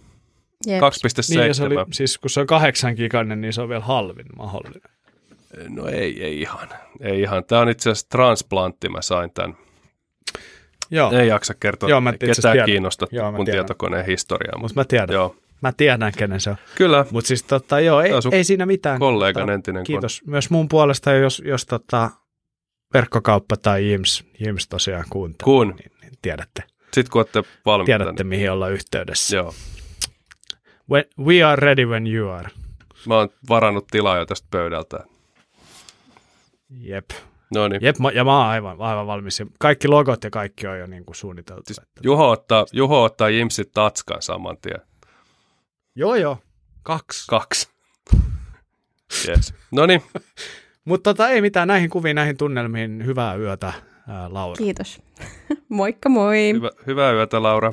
Yep. 0.69 0.81
2,7. 0.81 1.40
Niin, 1.40 1.55
se 1.55 1.65
oli, 1.65 1.74
siis 1.93 2.19
kun 2.19 2.31
se 2.31 2.40
on 2.40 2.47
kahdeksan 2.47 2.94
giganen, 2.94 3.40
niin 3.40 3.52
se 3.52 3.62
on 3.62 3.69
vielä 3.69 3.85
halvin 3.85 4.27
mahdollinen. 4.36 4.90
No 5.69 5.86
ei, 5.86 6.24
ei 6.24 6.40
ihan. 6.40 6.69
Ei 7.01 7.20
ihan. 7.20 7.44
Tämä 7.44 7.61
on 7.61 7.69
itse 7.69 7.90
asiassa 7.90 8.09
transplantti, 8.09 8.89
mä 8.89 9.02
sain 9.02 9.31
tämän 9.31 9.57
Joo. 10.90 11.12
Ei 11.12 11.28
jaksa 11.28 11.54
kertoa 11.60 11.88
Joo, 11.88 12.00
mä 12.00 12.12
ketään 12.12 12.52
tiedän. 12.52 12.66
kiinnosta 12.66 13.06
joo, 13.10 13.32
kun 13.32 13.46
tietokoneen 13.46 14.06
historiaa. 14.06 14.58
Mutta 14.58 14.80
mä 14.80 14.84
tiedän. 14.84 15.14
Joo. 15.14 15.36
Mä 15.62 15.72
tiedän, 15.76 16.12
kenen 16.16 16.40
se 16.40 16.50
on. 16.50 16.56
Kyllä. 16.74 17.06
Mutta 17.10 17.28
siis 17.28 17.42
tota, 17.42 17.80
joo, 17.80 18.00
ei, 18.00 18.12
ei 18.32 18.44
siinä 18.44 18.66
mitään. 18.66 18.98
Kollegan 18.98 19.42
tota, 19.42 19.52
entinen 19.52 19.84
Kiitos 19.84 20.20
kon... 20.20 20.30
myös 20.30 20.50
mun 20.50 20.68
puolesta, 20.68 21.12
jos, 21.12 21.42
jos 21.44 21.66
tota, 21.66 22.10
verkkokauppa 22.94 23.56
tai 23.56 23.90
Jims, 23.90 24.24
Jims 24.40 24.68
tosiaan 24.68 25.04
kuuntelee, 25.10 25.44
kun. 25.44 25.68
Niin, 25.68 25.92
niin 26.00 26.12
tiedätte. 26.22 26.62
Sitten 26.92 27.12
kun 27.12 27.18
olette 27.18 27.42
valmiita. 27.66 27.86
Tiedätte, 27.86 28.22
niin... 28.22 28.26
mihin 28.26 28.50
olla 28.50 28.68
yhteydessä. 28.68 29.36
Joo. 29.36 29.54
When, 30.90 31.04
we 31.18 31.42
are 31.42 31.66
ready 31.66 31.86
when 31.86 32.06
you 32.06 32.30
are. 32.30 32.48
Mä 33.06 33.14
oon 33.14 33.28
varannut 33.48 33.86
tilaa 33.86 34.16
jo 34.18 34.26
tästä 34.26 34.48
pöydältä. 34.50 35.04
Jep. 36.70 37.10
No 37.55 37.68
niin. 37.68 37.82
Jep, 37.85 37.97
ja 38.14 38.24
mä 38.24 38.39
oon 38.39 38.47
aivan, 38.47 38.77
aivan 38.81 39.06
valmis. 39.06 39.43
Kaikki 39.59 39.89
logot 39.89 40.24
ja 40.24 40.31
kaikki 40.31 40.66
on 40.66 40.78
jo 40.78 40.86
niin 40.86 41.05
kuin 41.05 41.16
suunniteltu. 41.16 41.62
Siis 41.66 41.78
että... 41.78 42.01
Juho, 42.05 42.31
ottaa, 42.31 42.66
Juho 42.72 43.02
ottaa 43.02 43.28
Jimsit 43.28 43.70
tatskan 43.72 44.22
saman 44.22 44.56
tien. 44.62 44.81
Joo, 45.94 46.14
joo. 46.14 46.39
Kaksi. 46.82 47.27
Kaksi. 47.28 47.68
yes. 49.28 49.55
No 49.70 49.86
niin. 49.86 50.02
Mutta 50.85 51.14
tota, 51.14 51.28
ei 51.28 51.40
mitään 51.40 51.68
näihin 51.68 51.90
kuviin, 51.90 52.14
näihin 52.14 52.36
tunnelmiin. 52.36 53.06
Hyvää 53.06 53.35
yötä, 53.35 53.72
ää, 54.09 54.35
Laura. 54.35 54.56
Kiitos. 54.56 55.02
Moikka 55.68 56.09
moi. 56.09 56.51
Hyvä, 56.52 56.70
hyvää 56.86 57.12
yötä, 57.12 57.43
Laura. 57.43 57.72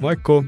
Moikku. 0.00 0.44